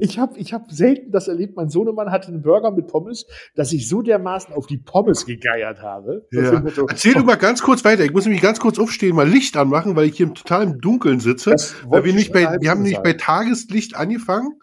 ich 0.00 0.18
hab, 0.18 0.36
ich 0.36 0.52
hab 0.52 0.70
selten 0.70 1.10
das 1.10 1.28
erlebt. 1.28 1.56
Mein 1.56 1.68
Sohnemann 1.68 2.10
hatte 2.10 2.28
einen 2.28 2.42
Burger 2.42 2.70
mit 2.70 2.86
Pommes, 2.86 3.26
dass 3.54 3.72
ich 3.72 3.88
so 3.88 4.02
dermaßen 4.02 4.54
auf 4.54 4.66
die 4.66 4.78
Pommes 4.78 5.26
gegeiert 5.26 5.82
habe. 5.82 6.26
So 6.30 6.40
Ja. 6.40 6.60
Motto, 6.60 6.86
Erzähl 6.88 7.14
du 7.14 7.24
mal 7.24 7.36
ganz 7.36 7.62
kurz 7.62 7.84
weiter. 7.84 8.04
Ich 8.04 8.12
muss 8.12 8.24
nämlich 8.24 8.42
ganz 8.42 8.60
kurz 8.60 8.78
aufstehen, 8.78 9.16
mal 9.16 9.28
Licht 9.28 9.56
anmachen, 9.56 9.96
weil 9.96 10.06
ich 10.06 10.16
hier 10.16 10.26
im 10.26 10.34
totalen 10.34 10.78
Dunkeln 10.78 11.20
sitze. 11.20 11.54
Weil 11.86 12.04
wir 12.04 12.10
ich 12.10 12.16
nicht 12.16 12.32
bei, 12.32 12.56
wir 12.60 12.70
haben 12.70 12.82
nicht 12.82 13.02
bei. 13.02 13.14
Tageslicht 13.14 13.96
angefangen 13.96 14.58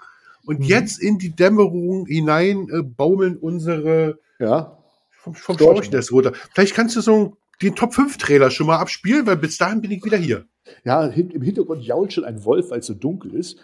und 0.46 0.60
Mhm. 0.60 0.66
jetzt 0.66 1.02
in 1.02 1.18
die 1.18 1.36
Dämmerung 1.36 2.06
hinein 2.06 2.68
äh, 2.70 2.84
baumeln 2.84 3.38
unsere 3.38 4.20
ja. 4.40 4.78
vom, 5.12 5.36
vom 5.36 5.58
das 5.58 6.12
runter. 6.12 6.34
Vielleicht 6.54 6.76
kannst 6.76 6.96
du 6.96 7.02
so 7.02 7.38
den 7.62 7.76
Top 7.76 7.94
5 7.94 8.18
Trailer 8.18 8.52
schon 8.52 8.68
mal 8.68 8.78
abspielen, 8.78 9.26
weil 9.26 9.38
bis 9.38 9.58
dahin 9.58 9.82
bin 9.82 9.92
ich 9.92 10.04
wieder 10.04 10.18
hier. 10.18 10.46
Ja, 10.84 11.06
im 11.06 11.42
Hintergrund 11.42 11.84
jault 11.84 12.14
schon 12.14 12.26
ein 12.26 12.44
Wolf, 12.46 12.72
weil 12.72 12.80
es 12.80 12.88
so 12.88 12.94
dunkel 12.94 13.36
ist. 13.36 13.60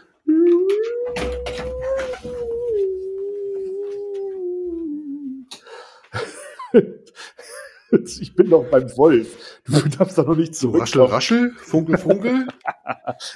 Ich 8.22 8.36
bin 8.36 8.50
doch 8.50 8.66
beim 8.70 8.90
Wolf. 8.98 9.28
Du 9.66 9.90
darfst 9.90 10.18
doch 10.18 10.28
noch 10.28 10.36
nicht 10.36 10.54
So 10.56 10.72
raschel, 10.72 11.02
raschel, 11.04 11.52
funkel, 11.58 11.98
funkel. 11.98 12.48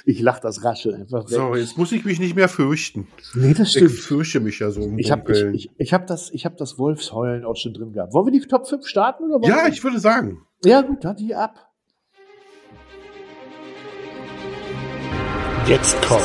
Ich 0.06 0.20
lach 0.20 0.38
das 0.38 0.64
Raschel 0.64 0.94
einfach 0.94 1.24
weg. 1.24 1.36
so, 1.36 1.54
jetzt 1.56 1.76
muss 1.76 1.92
ich 1.92 2.04
mich 2.04 2.18
nicht 2.20 2.34
mehr 2.36 2.48
fürchten. 2.48 3.08
Nee, 3.34 3.52
das 3.52 3.68
Ich 3.68 3.72
stimmt. 3.74 3.90
fürchte 3.90 4.40
mich 4.40 4.58
ja 4.60 4.70
so 4.70 4.80
im 4.82 4.98
Ich 4.98 5.10
habe 5.10 5.30
ich, 5.52 5.66
ich, 5.66 5.70
ich 5.76 5.92
hab 5.92 6.06
das, 6.06 6.30
ich 6.30 6.46
hab 6.46 6.56
das 6.56 6.78
Wolfsheulen 6.78 7.44
auch 7.44 7.56
schon 7.56 7.74
drin 7.74 7.92
gehabt. 7.92 8.14
Wollen 8.14 8.26
wir 8.26 8.32
die 8.40 8.46
Top 8.46 8.66
5 8.68 8.86
starten? 8.86 9.30
Oder 9.32 9.46
ja, 9.48 9.64
wir- 9.66 9.72
ich 9.72 9.82
würde 9.84 9.98
sagen. 9.98 10.46
ja, 10.64 10.80
gut, 10.82 11.04
dann 11.04 11.16
die 11.16 11.34
ab. 11.34 11.70
Jetzt 15.66 16.00
kommt 16.02 16.22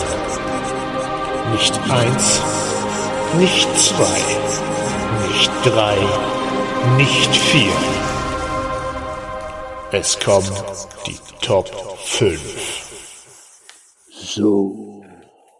nicht 1.54 1.74
eins, 1.90 2.42
nicht 3.40 3.68
zwei, 3.78 4.20
nicht 5.32 5.52
drei, 5.66 5.98
nicht 6.98 7.36
vier. 7.36 7.72
Es 9.92 10.20
kommen 10.20 10.48
die 11.08 11.18
Top 11.42 11.68
5. 12.06 12.40
So. 14.12 15.04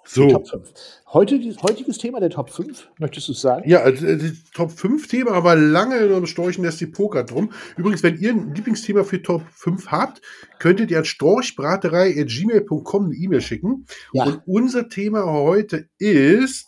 So. 0.06 0.28
Top 0.30 0.48
5. 0.48 0.70
Heute, 1.12 1.40
die- 1.40 1.56
heutiges 1.58 1.98
Thema 1.98 2.20
der 2.20 2.30
Top 2.30 2.52
5, 2.52 2.88
möchtest 3.00 3.28
du 3.30 3.34
sagen? 3.34 3.68
Ja, 3.68 3.80
also, 3.82 4.06
äh, 4.06 4.18
die 4.18 4.38
Top 4.54 4.72
5 4.72 5.08
Thema, 5.08 5.32
aber 5.32 5.56
lange 5.56 5.98
in 5.98 6.14
einem 6.14 6.28
Storchen 6.28 6.64
lässt 6.64 6.80
die 6.82 6.86
Poker 6.88 7.24
drum. 7.24 7.52
Übrigens, 7.78 8.04
wenn 8.04 8.20
ihr 8.20 8.30
ein 8.32 8.54
Lieblingsthema 8.54 9.04
für 9.04 9.20
Top 9.22 9.42
5 9.54 9.88
habt, 9.88 10.22
könntet 10.60 10.92
ihr 10.92 11.00
an 11.00 11.06
storchbraterei.gmail.com 11.06 13.06
eine 13.06 13.16
E-Mail 13.16 13.42
schicken. 13.42 13.88
Ja. 14.14 14.26
Und 14.26 14.42
unser 14.46 14.88
Thema 14.90 15.26
heute 15.26 15.90
ist 15.98 16.68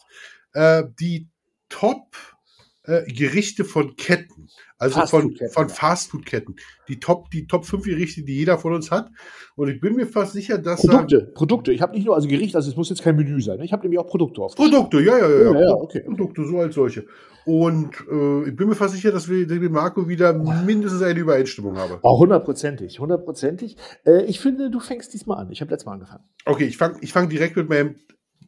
äh, 0.53 0.83
die 0.99 1.27
Top 1.69 2.15
äh, 2.83 3.03
Gerichte 3.11 3.63
von 3.65 3.95
Ketten. 3.95 4.49
Also 4.81 4.95
von, 4.95 5.07
Fastfood-Ketten, 5.07 5.53
von 5.53 5.67
ja. 5.67 5.73
Fastfood-Ketten. 5.73 6.55
Die 6.87 6.99
Top, 6.99 7.29
die 7.29 7.45
Top 7.45 7.65
5 7.65 7.83
Gerichte, 7.83 8.23
die 8.23 8.33
jeder 8.33 8.57
von 8.57 8.73
uns 8.73 8.89
hat. 8.89 9.09
Und 9.55 9.69
ich 9.69 9.79
bin 9.79 9.95
mir 9.95 10.07
fast 10.07 10.33
sicher, 10.33 10.57
dass 10.57 10.81
da 10.81 10.93
Produkte, 10.93 11.31
Produkte. 11.35 11.71
Ich 11.71 11.83
habe 11.83 11.93
nicht 11.93 12.05
nur 12.05 12.15
also 12.15 12.27
Gericht, 12.27 12.55
also 12.55 12.71
es 12.71 12.75
muss 12.75 12.89
jetzt 12.89 13.03
kein 13.03 13.15
Menü 13.15 13.39
sein. 13.41 13.59
ne? 13.59 13.65
Ich 13.65 13.73
habe 13.73 13.83
nämlich 13.83 13.99
auch 13.99 14.07
Produkte 14.07 14.41
auf. 14.41 14.55
Produkte, 14.55 14.99
ja, 15.01 15.19
ja, 15.19 15.29
ja. 15.29 15.51
Ja, 15.51 15.61
ja, 15.61 15.73
okay. 15.73 16.01
Produkte, 16.01 16.45
so 16.47 16.57
als 16.57 16.73
solche. 16.73 17.05
Und 17.45 17.93
äh, 18.11 18.49
ich 18.49 18.55
bin 18.55 18.69
mir 18.69 18.75
fast 18.75 18.95
sicher, 18.95 19.11
dass 19.11 19.29
wir 19.29 19.45
mit 19.47 19.71
Marco 19.71 20.07
wieder 20.07 20.33
mindestens 20.33 21.03
eine 21.03 21.19
Übereinstimmung 21.19 21.77
haben. 21.77 21.99
Auch 22.01 22.19
hundertprozentig, 22.19 22.99
hundertprozentig. 22.99 23.77
Äh, 24.03 24.25
ich 24.25 24.39
finde, 24.39 24.71
du 24.71 24.79
fängst 24.79 25.13
diesmal 25.13 25.37
an. 25.37 25.51
Ich 25.51 25.61
habe 25.61 25.69
letztes 25.69 25.85
Mal 25.85 25.93
angefangen. 25.93 26.23
Okay, 26.45 26.65
ich 26.65 26.77
fange 26.77 26.97
ich 27.01 27.13
fang 27.13 27.29
direkt 27.29 27.55
mit 27.55 27.69
meinem 27.69 27.97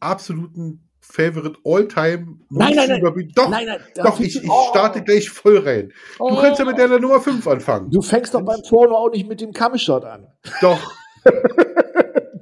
absoluten 0.00 0.83
Favorite 1.06 1.56
All-Time. 1.64 2.38
Nein, 2.50 2.74
nein, 2.74 2.88
nein. 2.88 3.28
Doch, 3.34 3.48
nein, 3.48 3.66
nein. 3.66 3.80
doch, 3.96 4.18
ich, 4.20 4.36
ich 4.42 4.50
Oh. 4.50 4.68
starte 4.70 5.02
gleich 5.02 5.30
voll 5.30 5.58
rein. 5.58 5.92
Du 6.18 6.24
Oh. 6.24 6.36
kannst 6.40 6.58
ja 6.58 6.64
mit 6.64 6.78
deiner 6.78 6.98
Nummer 6.98 7.20
5 7.20 7.46
anfangen. 7.46 7.90
Du 7.90 8.02
fängst 8.02 8.34
doch 8.34 8.42
beim 8.42 8.60
Porno 8.68 8.96
auch 8.96 9.10
nicht 9.10 9.28
mit 9.28 9.40
dem 9.40 9.52
Kameshot 9.52 10.04
an. 10.04 10.26
Doch, 10.60 10.80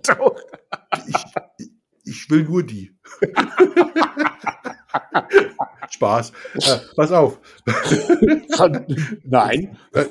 Doch. 0.08 0.36
ich, 1.06 1.24
ich 2.04 2.30
will 2.30 2.44
nur 2.44 2.62
die. 2.62 2.96
Spaß. 5.90 6.32
Äh, 6.54 6.78
pass 6.96 7.12
auf. 7.12 7.38
Nein. 9.24 9.76
Äh. 9.92 10.04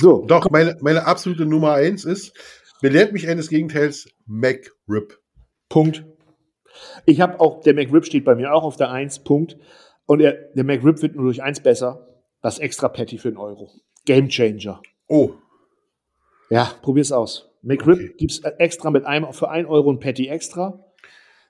So, 0.00 0.24
Doch, 0.26 0.50
meine, 0.50 0.76
meine 0.80 1.06
absolute 1.06 1.44
Nummer 1.46 1.72
1 1.72 2.04
ist, 2.04 2.32
belehrt 2.80 3.12
mich 3.12 3.28
eines 3.28 3.48
Gegenteils, 3.48 4.08
McRib. 4.26 5.18
Punkt. 5.68 6.04
Ich 7.06 7.20
habe 7.20 7.40
auch, 7.40 7.60
der 7.60 7.74
McRib 7.74 8.04
steht 8.04 8.24
bei 8.24 8.34
mir 8.34 8.52
auch 8.52 8.62
auf 8.64 8.76
der 8.76 8.90
1, 8.90 9.20
Punkt. 9.20 9.56
Und 10.06 10.20
der, 10.20 10.32
der 10.54 10.64
McRib 10.64 11.02
wird 11.02 11.16
nur 11.16 11.24
durch 11.24 11.42
eins 11.42 11.60
besser. 11.60 12.06
Das 12.42 12.58
extra 12.58 12.88
Patty 12.88 13.18
für 13.18 13.28
einen 13.28 13.36
Euro. 13.36 13.70
Game 14.06 14.28
Changer. 14.28 14.80
Oh, 15.08 15.32
Ja, 16.50 16.70
probier's 16.82 17.12
aus. 17.12 17.50
McRib 17.62 17.96
Okay. 17.98 18.14
gibt's 18.16 18.38
extra 18.40 18.90
mit 18.90 19.04
einem 19.04 19.32
für 19.32 19.50
1 19.50 19.68
Euro 19.68 19.90
ein 19.92 19.98
Patty 20.00 20.28
extra. 20.28 20.84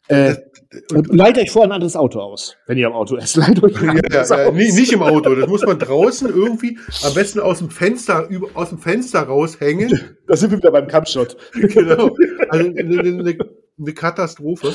Äh, 0.09 0.37
und 0.95 1.14
leitet 1.14 1.43
euch 1.45 1.51
vor 1.51 1.64
ein 1.64 1.72
anderes 1.72 1.95
Auto 1.95 2.20
aus, 2.20 2.57
wenn 2.66 2.79
ihr 2.79 2.87
am 2.87 2.95
Auto 2.95 3.16
esst. 3.16 3.37
Leitet 3.37 3.62
euch 3.62 3.79
ein 3.83 4.01
Ja, 4.11 4.24
ja, 4.24 4.45
ja, 4.45 4.51
nee, 4.51 4.72
nicht 4.72 4.93
im 4.93 5.03
Auto. 5.03 5.35
Das 5.35 5.47
muss 5.49 5.66
man 5.66 5.79
draußen 5.79 6.29
irgendwie 6.31 6.79
am 7.05 7.12
besten 7.12 7.41
aus 7.41 7.59
dem 7.59 7.68
Fenster, 7.68 8.26
über, 8.29 8.49
aus 8.55 8.70
dem 8.70 8.79
Fenster 8.79 9.20
raushängen. 9.20 10.16
Da 10.26 10.37
sind 10.37 10.51
wir 10.51 10.59
wieder 10.59 10.70
beim 10.70 10.87
Kampfshot. 10.89 11.37
genau. 11.53 12.16
Also 12.49 12.70
eine, 12.70 13.37
eine 13.79 13.95
Katastrophe. 13.95 14.72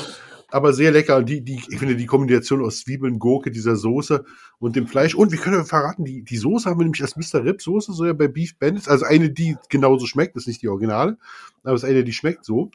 Aber 0.54 0.72
sehr 0.72 0.92
lecker. 0.92 1.20
Die, 1.24 1.40
die, 1.40 1.60
ich 1.68 1.78
finde 1.80 1.96
die 1.96 2.06
Kombination 2.06 2.64
aus 2.64 2.78
Zwiebeln, 2.78 3.18
Gurke, 3.18 3.50
dieser 3.50 3.74
Soße 3.74 4.24
und 4.60 4.76
dem 4.76 4.86
Fleisch. 4.86 5.16
Und 5.16 5.32
wir 5.32 5.38
können 5.40 5.64
verraten, 5.64 6.04
die, 6.04 6.22
die 6.22 6.36
Soße 6.36 6.70
haben 6.70 6.78
wir 6.78 6.84
nämlich 6.84 7.02
als 7.02 7.16
Mr. 7.16 7.44
Rib 7.44 7.60
Soße, 7.60 7.92
so 7.92 8.06
ja 8.06 8.12
bei 8.12 8.28
Beef 8.28 8.56
Bandits. 8.56 8.86
Also 8.86 9.04
eine, 9.04 9.30
die 9.30 9.56
genauso 9.68 10.06
schmeckt, 10.06 10.36
ist 10.36 10.46
nicht 10.46 10.62
die 10.62 10.68
Originale, 10.68 11.18
aber 11.64 11.74
es 11.74 11.82
ist 11.82 11.88
eine, 11.90 12.04
die 12.04 12.12
schmeckt 12.12 12.44
so. 12.44 12.70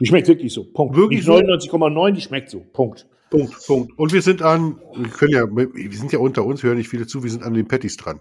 Die 0.00 0.06
schmeckt 0.06 0.26
wirklich 0.26 0.52
so. 0.52 0.64
Punkt. 0.64 0.96
Wirklich 0.96 1.20
Nicht 1.20 1.26
so? 1.26 1.34
99,9, 1.34 2.10
die 2.10 2.20
schmeckt 2.22 2.50
so. 2.50 2.58
Punkt. 2.72 3.06
Punkt, 3.30 3.66
Punkt. 3.68 3.96
Und 3.96 4.12
wir 4.12 4.22
sind 4.22 4.42
an, 4.42 4.80
wir 4.96 5.08
können 5.08 5.32
ja, 5.32 5.44
wir 5.48 5.96
sind 5.96 6.10
ja 6.10 6.18
unter 6.18 6.44
uns, 6.44 6.64
hören 6.64 6.76
nicht 6.76 6.88
viele 6.88 7.06
zu, 7.06 7.22
wir 7.22 7.30
sind 7.30 7.44
an 7.44 7.54
den 7.54 7.68
Patties 7.68 7.98
dran. 7.98 8.20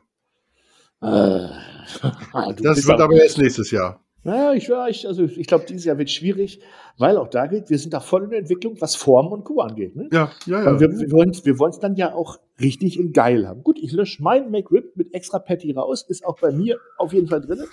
Äh, 1.01 1.07
Das 2.61 2.85
wird 2.85 3.01
aber 3.01 3.15
erst 3.15 3.39
nächstes 3.39 3.71
Jahr. 3.71 3.99
Naja, 4.23 4.53
ich, 4.53 4.67
ja, 4.67 4.87
ich, 4.87 5.07
also 5.07 5.23
ich 5.23 5.47
glaube, 5.47 5.65
dieses 5.67 5.85
Jahr 5.85 5.97
wird 5.97 6.11
schwierig, 6.11 6.61
weil 6.97 7.17
auch 7.17 7.27
da 7.27 7.47
gilt, 7.47 7.71
wir 7.71 7.79
sind 7.79 7.91
da 7.93 7.99
voll 7.99 8.23
in 8.23 8.29
der 8.29 8.39
Entwicklung, 8.39 8.79
was 8.79 8.95
Form 8.95 9.31
und 9.31 9.43
Kuh 9.43 9.61
angeht. 9.61 9.95
Ne? 9.95 10.09
Ja, 10.11 10.31
ja, 10.45 10.63
ja. 10.63 10.69
Und 10.69 10.79
wir, 10.79 10.89
wir 10.89 11.11
wollen 11.59 11.71
es 11.71 11.79
dann 11.79 11.95
ja 11.95 12.13
auch 12.13 12.37
richtig 12.59 12.99
in 12.99 13.13
geil 13.13 13.47
haben. 13.47 13.63
Gut, 13.63 13.79
ich 13.79 13.91
lösche 13.91 14.21
mein 14.21 14.51
McRib 14.51 14.95
mit 14.95 15.13
extra 15.15 15.39
Patty 15.39 15.71
raus, 15.71 16.05
ist 16.07 16.23
auch 16.23 16.39
bei 16.39 16.51
mir 16.51 16.77
auf 16.97 17.13
jeden 17.13 17.27
Fall 17.27 17.41
drin. 17.41 17.63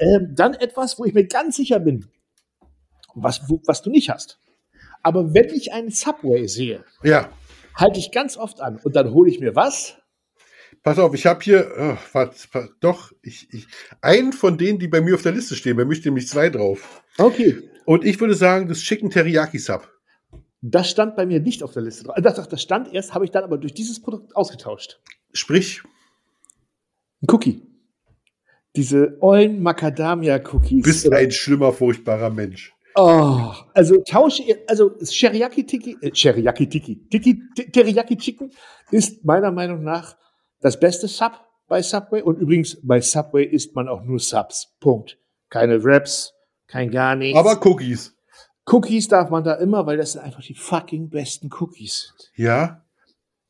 Ähm, 0.00 0.32
dann 0.34 0.54
etwas, 0.54 0.98
wo 0.98 1.04
ich 1.04 1.14
mir 1.14 1.26
ganz 1.26 1.56
sicher 1.56 1.78
bin, 1.78 2.06
was, 3.14 3.48
wo, 3.48 3.60
was 3.66 3.82
du 3.82 3.90
nicht 3.90 4.10
hast. 4.10 4.40
Aber 5.04 5.34
wenn 5.34 5.50
ich 5.50 5.72
einen 5.72 5.90
Subway 5.90 6.48
sehe, 6.48 6.84
ja. 7.04 7.28
halte 7.76 8.00
ich 8.00 8.10
ganz 8.10 8.36
oft 8.36 8.60
an 8.60 8.80
und 8.82 8.96
dann 8.96 9.12
hole 9.12 9.30
ich 9.30 9.38
mir 9.38 9.54
was? 9.54 10.01
Pass 10.82 10.98
auf, 10.98 11.14
ich 11.14 11.26
habe 11.26 11.40
hier, 11.42 11.70
oh, 11.78 11.96
warte, 12.12 12.36
pa- 12.50 12.68
doch, 12.80 13.12
ich, 13.22 13.46
ich, 13.52 13.66
einen 14.00 14.32
von 14.32 14.58
denen, 14.58 14.78
die 14.80 14.88
bei 14.88 15.00
mir 15.00 15.14
auf 15.14 15.22
der 15.22 15.32
Liste 15.32 15.54
stehen, 15.54 15.76
bei 15.76 15.84
mir 15.84 15.94
stehen 15.94 16.10
nämlich 16.14 16.28
zwei 16.28 16.48
drauf. 16.50 17.02
Okay, 17.18 17.62
Und 17.84 18.04
ich 18.04 18.20
würde 18.20 18.34
sagen, 18.34 18.68
das 18.68 18.78
Chicken 18.80 19.08
Teriyaki 19.10 19.58
Sub. 19.58 19.88
das 20.60 20.90
stand 20.90 21.14
bei 21.14 21.24
mir 21.24 21.38
nicht 21.40 21.62
auf 21.62 21.72
der 21.72 21.82
Liste 21.82 22.04
drauf. 22.04 22.16
Das, 22.20 22.48
das 22.48 22.62
stand 22.62 22.92
erst, 22.92 23.14
habe 23.14 23.24
ich 23.24 23.30
dann 23.30 23.44
aber 23.44 23.58
durch 23.58 23.74
dieses 23.74 24.00
Produkt 24.02 24.34
ausgetauscht. 24.34 24.98
Sprich, 25.32 25.82
Ein 27.22 27.28
Cookie. 27.30 27.62
Diese 28.74 29.18
ollen 29.20 29.62
Macadamia-Cookies. 29.62 30.82
bist 30.82 31.12
ein 31.12 31.30
schlimmer, 31.30 31.72
furchtbarer 31.72 32.30
Mensch. 32.30 32.72
Oh, 32.94 33.52
also 33.74 34.02
tausche, 34.02 34.42
also 34.66 34.90
Teriyaki 34.90 35.64
Tiki, 35.64 35.96
äh, 36.00 36.10
Teriyaki 36.10 36.68
Tiki, 36.68 36.96
Tiki, 37.08 37.42
Teriyaki 37.70 38.16
Chicken 38.16 38.50
ist 38.90 39.24
meiner 39.24 39.50
Meinung 39.52 39.82
nach 39.82 40.16
das 40.62 40.80
beste 40.80 41.08
Sub 41.08 41.32
bei 41.68 41.82
Subway 41.82 42.22
und 42.22 42.38
übrigens 42.38 42.78
bei 42.82 43.00
Subway 43.00 43.44
isst 43.44 43.74
man 43.74 43.88
auch 43.88 44.02
nur 44.02 44.18
Subs. 44.18 44.74
Punkt. 44.80 45.18
Keine 45.50 45.84
Wraps, 45.84 46.32
kein 46.66 46.90
gar 46.90 47.14
nichts. 47.14 47.38
Aber 47.38 47.60
Cookies. 47.66 48.16
Cookies 48.66 49.08
darf 49.08 49.28
man 49.28 49.44
da 49.44 49.54
immer, 49.54 49.86
weil 49.86 49.96
das 49.96 50.12
sind 50.12 50.22
einfach 50.22 50.42
die 50.42 50.54
fucking 50.54 51.10
besten 51.10 51.50
Cookies. 51.52 52.14
Ja, 52.36 52.82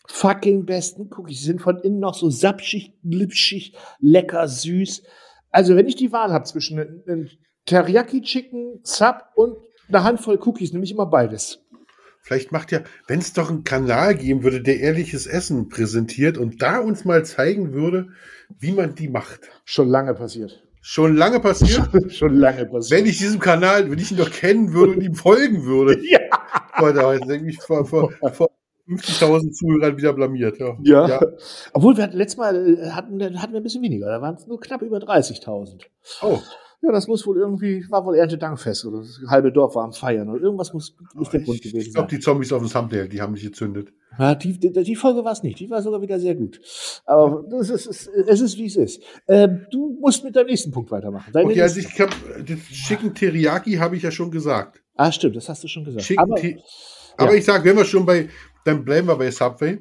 Fucking 0.07 0.67
besten 0.67 1.11
Cookies. 1.13 1.39
Sie 1.39 1.47
sind 1.47 1.63
von 1.63 1.79
innen 1.79 2.01
noch 2.01 2.15
so 2.15 2.29
sapschig, 2.29 2.95
glitschig, 3.03 3.77
lecker, 4.01 4.49
süß. 4.49 5.03
Also 5.51 5.77
wenn 5.77 5.87
ich 5.87 5.97
die 5.97 6.13
Wahl 6.13 6.33
habe 6.33 6.45
zwischen 6.45 6.79
einem 6.79 7.03
einem 7.07 7.29
Teriyaki 7.67 8.23
Chicken 8.23 8.81
Sub 8.83 9.23
und 9.37 9.57
einer 9.89 10.05
Handvoll 10.05 10.41
Cookies, 10.45 10.73
nehme 10.73 10.85
ich 10.85 10.93
immer 10.93 11.07
beides. 11.07 11.62
Vielleicht 12.23 12.53
macht 12.53 12.73
ja, 12.73 12.81
wenn 13.07 13.21
es 13.21 13.33
doch 13.33 13.51
einen 13.51 13.65
Kanal 13.65 14.15
geben 14.15 14.43
würde, 14.43 14.63
der 14.63 14.81
ehrliches 14.81 15.27
Essen 15.27 15.69
präsentiert 15.69 16.39
und 16.39 16.63
da 16.63 16.79
uns 16.79 17.05
mal 17.05 17.25
zeigen 17.25 17.73
würde, 17.73 18.09
wie 18.59 18.73
man 18.73 18.95
die 18.95 19.09
macht. 19.09 19.41
Schon 19.65 19.89
lange 19.89 20.15
passiert. 20.15 20.63
Schon 20.81 21.17
lange 21.17 21.41
passiert. 21.41 21.89
Schon 22.13 22.35
lange 22.35 22.67
passiert. 22.67 23.01
wenn 23.01 23.07
ich 23.07 23.19
diesem 23.19 23.39
Kanal, 23.39 23.91
wenn 23.91 23.99
ich 23.99 24.11
ihn 24.11 24.17
doch 24.17 24.31
kennen 24.31 24.73
würde 24.73 24.95
und 24.95 25.03
ihm 25.03 25.15
folgen 25.15 25.65
würde. 25.65 26.01
ja. 26.09 26.21
Heute, 26.79 27.01
jetzt 27.13 27.29
denke 27.29 27.51
ich, 27.51 27.61
vor, 27.61 27.85
vor, 27.85 28.11
vor 28.33 28.51
50.000 28.89 29.53
Zuhörern 29.53 29.97
wieder 29.97 30.13
blamiert. 30.13 30.59
Ja. 30.59 30.77
Ja. 30.83 31.21
Obwohl 31.73 31.97
wir 31.97 32.03
hatten 32.03 32.17
letztes 32.17 32.37
Mal 32.37 32.79
äh, 32.79 32.91
hatten, 32.91 33.41
hatten 33.41 33.53
wir 33.53 33.61
ein 33.61 33.63
bisschen 33.63 33.83
weniger. 33.83 34.07
Da 34.07 34.21
waren 34.21 34.35
es 34.35 34.47
nur 34.47 34.61
knapp 34.61 34.83
über 34.83 34.99
30.000. 34.99 35.83
Oh, 36.23 36.41
Ja, 36.85 36.91
das 36.91 37.07
muss 37.07 37.25
wohl 37.29 37.39
irgendwie, 37.39 37.87
war 37.91 38.05
wohl 38.05 38.17
Erntedankfest 38.17 38.85
oder 38.87 38.99
das 38.99 39.21
halbe 39.29 39.53
Dorf 39.53 39.77
war 39.77 39.85
am 39.85 39.93
Feiern 39.93 40.29
oder 40.29 40.41
irgendwas 40.43 40.73
muss, 40.75 40.97
muss 41.15 41.31
der 41.31 41.41
Grund 41.41 41.59
ich 41.59 41.63
gewesen 41.71 41.87
ich 41.87 41.95
glaube, 41.95 42.11
sein. 42.11 42.19
die 42.19 42.25
Zombies 42.25 42.53
auf 42.53 42.61
dem 42.61 42.69
Thumbnail, 42.71 43.09
die 43.09 43.23
haben 43.23 43.33
mich 43.33 43.43
gezündet. 43.45 43.93
Ja, 44.19 44.35
die, 44.35 44.59
die, 44.59 44.73
die 44.73 44.97
Folge 44.97 45.25
war 45.25 45.31
es 45.33 45.45
nicht. 45.45 45.61
Die 45.61 45.71
war 45.71 45.81
sogar 45.81 46.03
wieder 46.03 46.19
sehr 46.19 46.35
gut. 46.35 46.61
Aber 47.07 47.45
das 47.49 47.71
ist, 47.71 47.87
es, 47.87 48.09
es 48.09 48.41
ist, 48.41 48.59
wie 48.59 48.67
es 48.67 48.75
ist. 48.77 49.03
Ähm, 49.29 49.65
du 49.71 49.97
musst 50.01 50.25
mit 50.25 50.35
deinem 50.35 50.47
nächsten 50.49 50.73
Punkt 50.73 50.91
weitermachen. 50.91 51.33
Deine 51.33 51.47
Okay, 51.51 51.63
also 51.63 51.79
ich 51.79 52.01
hab, 52.01 52.11
das 52.47 52.59
Chicken 52.73 53.15
Teriyaki 53.15 53.75
habe 53.75 53.97
ich 53.97 54.03
ja 54.03 54.11
schon 54.11 54.31
gesagt. 54.33 54.83
ah, 54.97 55.13
stimmt, 55.13 55.37
das 55.37 55.49
hast 55.49 55.63
du 55.63 55.69
schon 55.69 55.85
gesagt. 55.85 56.13
Aber, 56.19 56.35
Te- 56.35 56.59
Aber 57.17 57.35
ich 57.37 57.45
sage, 57.45 57.65
wenn 57.65 57.77
wir 57.77 57.85
schon 57.85 58.05
bei, 58.05 58.29
dann 58.65 58.85
bleiben 58.85 59.07
wir 59.07 59.17
bei 59.17 59.31
Subway, 59.31 59.79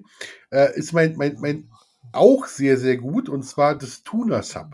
äh, 0.52 0.78
ist 0.78 0.93
mein, 0.93 1.16
mein, 1.18 1.36
mein 1.41 1.68
auch 2.14 2.45
sehr, 2.45 2.78
sehr 2.78 2.97
gut 2.97 3.28
und 3.28 3.43
zwar 3.43 3.76
das 3.76 4.04
Tuna 4.04 4.43
Sub. 4.43 4.68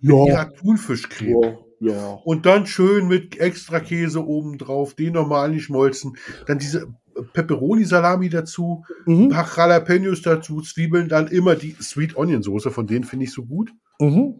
Mit 0.00 0.14
ja, 0.14 0.26
ihrer 0.26 0.54
Thunfischcreme. 0.54 1.58
ja, 1.80 1.92
ja. 1.92 2.12
Und 2.24 2.46
dann 2.46 2.66
schön 2.66 3.08
mit 3.08 3.38
extra 3.38 3.80
Käse 3.80 4.24
oben 4.26 4.58
drauf, 4.58 4.94
den 4.94 5.12
normal 5.14 5.50
nicht 5.50 5.64
schmolzen. 5.64 6.16
Dann 6.46 6.58
diese 6.58 6.86
Pepperoni-Salami 7.32 8.28
dazu, 8.28 8.84
ein 9.06 9.24
Mhm. 9.24 9.28
paar 9.30 9.48
Jalapenos 9.56 10.22
dazu, 10.22 10.60
Zwiebeln, 10.62 11.08
dann 11.08 11.26
immer 11.28 11.56
die 11.56 11.74
Sweet 11.80 12.16
Onion 12.16 12.42
Soße, 12.42 12.70
von 12.70 12.86
denen 12.86 13.04
finde 13.04 13.24
ich 13.24 13.32
so 13.32 13.44
gut. 13.44 13.70
Mhm. 14.00 14.36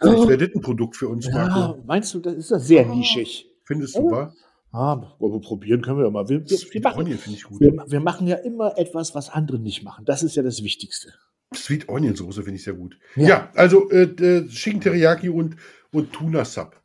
Wäre 0.00 0.38
das 0.38 0.54
ein 0.54 0.60
Produkt 0.62 0.96
für 0.96 1.08
uns, 1.08 1.26
Ja, 1.26 1.46
Marco. 1.48 1.82
meinst 1.86 2.14
du, 2.14 2.20
das 2.20 2.34
ist 2.34 2.50
das 2.50 2.66
sehr 2.66 2.86
nischig? 2.86 3.46
Findest 3.64 3.96
du, 3.96 4.10
wa? 4.10 4.32
Ah, 4.72 4.92
aber 4.92 5.40
probieren 5.40 5.82
können 5.82 5.98
wir 5.98 6.04
ja 6.04 6.10
mal. 6.10 6.28
Wir, 6.28 6.44
wir, 6.48 6.58
wir, 6.72 6.80
machen, 6.80 7.06
wir, 7.06 7.84
wir 7.88 8.00
machen 8.00 8.26
ja 8.28 8.36
immer 8.36 8.78
etwas, 8.78 9.14
was 9.14 9.28
andere 9.28 9.58
nicht 9.58 9.82
machen. 9.82 10.04
Das 10.04 10.22
ist 10.22 10.36
ja 10.36 10.42
das 10.44 10.62
Wichtigste. 10.62 11.12
Sweet 11.54 11.88
Onion 11.88 12.14
Soße 12.14 12.42
finde 12.42 12.56
ich 12.56 12.64
sehr 12.64 12.74
gut. 12.74 12.96
Ja. 13.16 13.28
Ja, 13.28 13.52
also 13.54 13.90
äh, 13.90 14.02
äh, 14.02 14.46
Chicken 14.48 14.80
Teriyaki 14.80 15.28
und, 15.28 15.56
und 15.92 16.12
Tuna 16.12 16.44
Sub. 16.44 16.80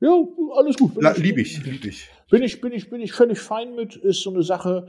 Ja, 0.00 0.10
alles 0.56 0.76
gut. 0.76 0.94
Bin 0.94 1.02
La- 1.04 1.12
Lieb 1.16 1.38
ich, 1.38 1.64
lieb 1.64 1.84
ich. 1.84 2.08
Bin 2.30 2.42
ich, 2.42 2.60
bin 2.60 2.72
ich, 2.72 2.90
bin 2.90 3.00
ich 3.00 3.12
völlig 3.12 3.38
fein 3.40 3.74
mit. 3.74 3.96
Ist 3.96 4.20
so 4.22 4.30
eine 4.30 4.42
Sache. 4.42 4.88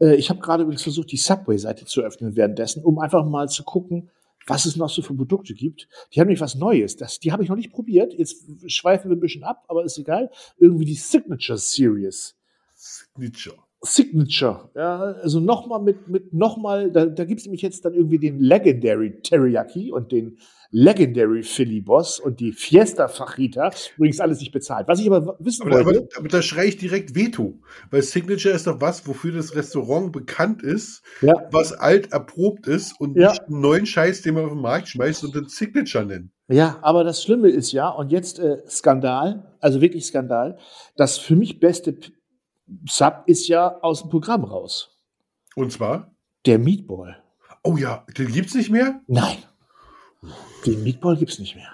Äh, 0.00 0.16
ich 0.16 0.30
habe 0.30 0.40
gerade 0.40 0.62
übrigens 0.62 0.82
versucht, 0.82 1.10
die 1.12 1.16
Subway-Seite 1.16 1.84
zu 1.86 2.02
öffnen 2.02 2.36
währenddessen, 2.36 2.84
um 2.84 2.98
einfach 2.98 3.24
mal 3.24 3.48
zu 3.48 3.64
gucken, 3.64 4.10
was 4.46 4.64
es 4.66 4.76
noch 4.76 4.88
so 4.90 5.02
für 5.02 5.14
Produkte 5.14 5.54
gibt. 5.54 5.88
Die 6.12 6.20
haben 6.20 6.28
nämlich 6.28 6.40
was 6.40 6.54
Neues. 6.54 6.96
Das, 6.96 7.18
die 7.18 7.32
habe 7.32 7.42
ich 7.42 7.48
noch 7.48 7.56
nicht 7.56 7.72
probiert. 7.72 8.12
Jetzt 8.14 8.44
schweifen 8.70 9.10
wir 9.10 9.16
ein 9.16 9.20
bisschen 9.20 9.42
ab, 9.42 9.64
aber 9.68 9.84
ist 9.84 9.98
egal. 9.98 10.30
Irgendwie 10.58 10.84
die 10.84 10.94
Signature 10.94 11.58
Series. 11.58 12.36
Signature. 12.74 13.56
Signature. 13.82 14.70
Ja, 14.74 14.98
also 15.22 15.38
nochmal 15.40 15.80
mit, 15.82 16.08
mit 16.08 16.32
nochmal, 16.32 16.90
da, 16.90 17.06
da 17.06 17.24
gibt 17.24 17.40
es 17.40 17.46
nämlich 17.46 17.62
jetzt 17.62 17.84
dann 17.84 17.94
irgendwie 17.94 18.18
den 18.18 18.40
Legendary 18.40 19.20
Teriyaki 19.22 19.92
und 19.92 20.12
den 20.12 20.38
Legendary 20.70 21.42
Philly 21.42 21.80
Boss 21.80 22.18
und 22.18 22.40
die 22.40 22.52
Fiesta 22.52 23.06
Fajita. 23.08 23.70
Übrigens 23.96 24.20
alles 24.20 24.40
nicht 24.40 24.52
bezahlt. 24.52 24.88
Was 24.88 24.98
ich 25.00 25.10
aber 25.10 25.36
wissen 25.38 25.62
Aber, 25.62 25.84
wollte. 25.84 26.00
aber, 26.00 26.08
aber 26.18 26.28
da 26.28 26.42
schreie 26.42 26.68
ich 26.68 26.76
direkt 26.76 27.14
Veto. 27.14 27.60
Weil 27.90 28.02
Signature 28.02 28.54
ist 28.54 28.66
doch 28.66 28.80
was, 28.80 29.06
wofür 29.06 29.32
das 29.32 29.54
Restaurant 29.54 30.10
bekannt 30.12 30.62
ist, 30.62 31.02
ja, 31.20 31.34
was 31.52 31.72
alt 31.72 32.12
erprobt 32.12 32.66
ist 32.66 32.98
und 33.00 33.16
Ja. 33.16 33.30
nicht 33.30 33.42
einen 33.42 33.60
neuen 33.60 33.86
Scheiß, 33.86 34.22
den 34.22 34.34
man 34.34 34.44
auf 34.44 34.52
den 34.52 34.60
Markt 34.60 34.88
schmeißt 34.88 35.24
und 35.24 35.34
den 35.34 35.48
Signature 35.48 36.04
nennt. 36.04 36.30
Ja, 36.48 36.78
aber 36.82 37.04
das 37.04 37.22
Schlimme 37.22 37.48
ist 37.48 37.72
ja, 37.72 37.88
und 37.88 38.10
jetzt 38.12 38.38
äh, 38.38 38.58
Skandal, 38.68 39.56
also 39.60 39.80
wirklich 39.80 40.06
Skandal, 40.06 40.58
das 40.96 41.18
für 41.18 41.36
mich 41.36 41.58
beste 41.60 41.96
Sub 42.88 43.24
ist 43.26 43.48
ja 43.48 43.78
aus 43.80 44.02
dem 44.02 44.10
Programm 44.10 44.44
raus. 44.44 44.96
Und 45.54 45.72
zwar, 45.72 46.14
Der 46.44 46.58
Meatball. 46.58 47.16
oh 47.62 47.76
ja, 47.76 48.04
den 48.16 48.28
gibt's 48.32 48.54
nicht 48.54 48.70
mehr? 48.70 49.00
Nein, 49.06 49.38
den 50.66 50.82
Meatball 50.82 51.16
gibt's 51.16 51.38
nicht 51.38 51.54
mehr. 51.56 51.68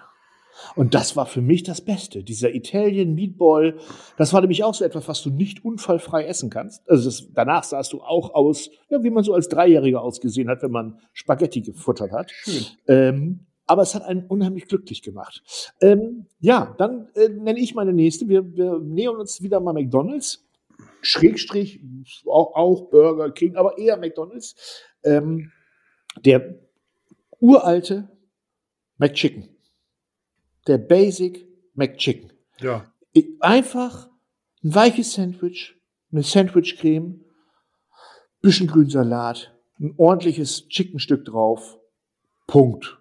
Und 0.77 0.95
das 0.95 1.17
war 1.17 1.27
für 1.27 1.43
mich 1.43 1.65
das 1.65 1.81
Beste. 1.81 2.23
Dieser 2.23 2.55
Italian 2.55 3.15
Meatball, 3.15 3.79
das 4.17 4.33
war 4.33 4.41
nämlich 4.41 4.63
auch 4.65 4.75
so 4.75 4.85
etwas, 4.85 5.09
was 5.09 5.21
du 5.23 5.31
nicht 5.31 5.65
unfallfrei 5.65 6.25
essen 6.25 6.51
kannst. 6.51 6.89
Also 6.89 7.07
das, 7.07 7.27
danach 7.35 7.65
sahst 7.65 7.93
du 7.93 8.01
auch 8.01 8.33
aus, 8.35 8.71
ja, 8.89 9.03
wie 9.03 9.11
man 9.11 9.25
so 9.25 9.35
als 9.35 9.49
Dreijähriger 9.49 10.01
ausgesehen 10.03 10.49
hat, 10.49 10.63
wenn 10.63 10.71
man 10.71 10.99
Spaghetti 11.13 11.63
gefuttert 11.63 12.13
hat. 12.13 12.31
Schön. 12.31 12.65
Ähm, 12.87 13.47
aber 13.67 13.83
es 13.83 13.95
hat 13.95 14.03
einen 14.03 14.27
unheimlich 14.27 14.67
glücklich 14.67 15.03
gemacht. 15.03 15.43
Ähm, 15.81 16.27
ja, 16.41 16.75
dann 16.79 17.09
äh, 17.15 17.29
nenne 17.29 17.59
ich 17.59 17.75
meine 17.75 17.93
nächste. 17.93 18.29
Wir, 18.29 18.55
wir 18.55 18.79
nähern 18.79 19.17
uns 19.17 19.43
wieder 19.43 19.61
mal 19.61 19.73
McDonalds. 19.73 20.42
Schrägstrich, 21.03 21.81
auch, 22.27 22.55
auch 22.55 22.91
Burger 22.91 23.31
King, 23.31 23.57
aber 23.57 23.77
eher 23.79 23.97
McDonalds. 23.97 24.55
Ähm, 25.05 25.53
der 26.25 26.59
uralte 27.41 28.09
McChicken. 28.99 29.49
Der 30.67 30.79
Basic 30.79 31.47
McChicken. 31.75 32.33
Ja. 32.61 32.91
Einfach 33.41 34.09
ein 34.63 34.75
weiches 34.75 35.13
Sandwich 35.15 35.77
eine 36.13 36.23
Sandwich-Creme, 36.23 37.25
bisschen 38.41 38.67
Grünsalat, 38.67 39.55
ein 39.81 39.95
ordentliches 39.97 40.69
Chickenstück 40.69 41.25
drauf. 41.25 41.79
Punkt. 42.47 42.99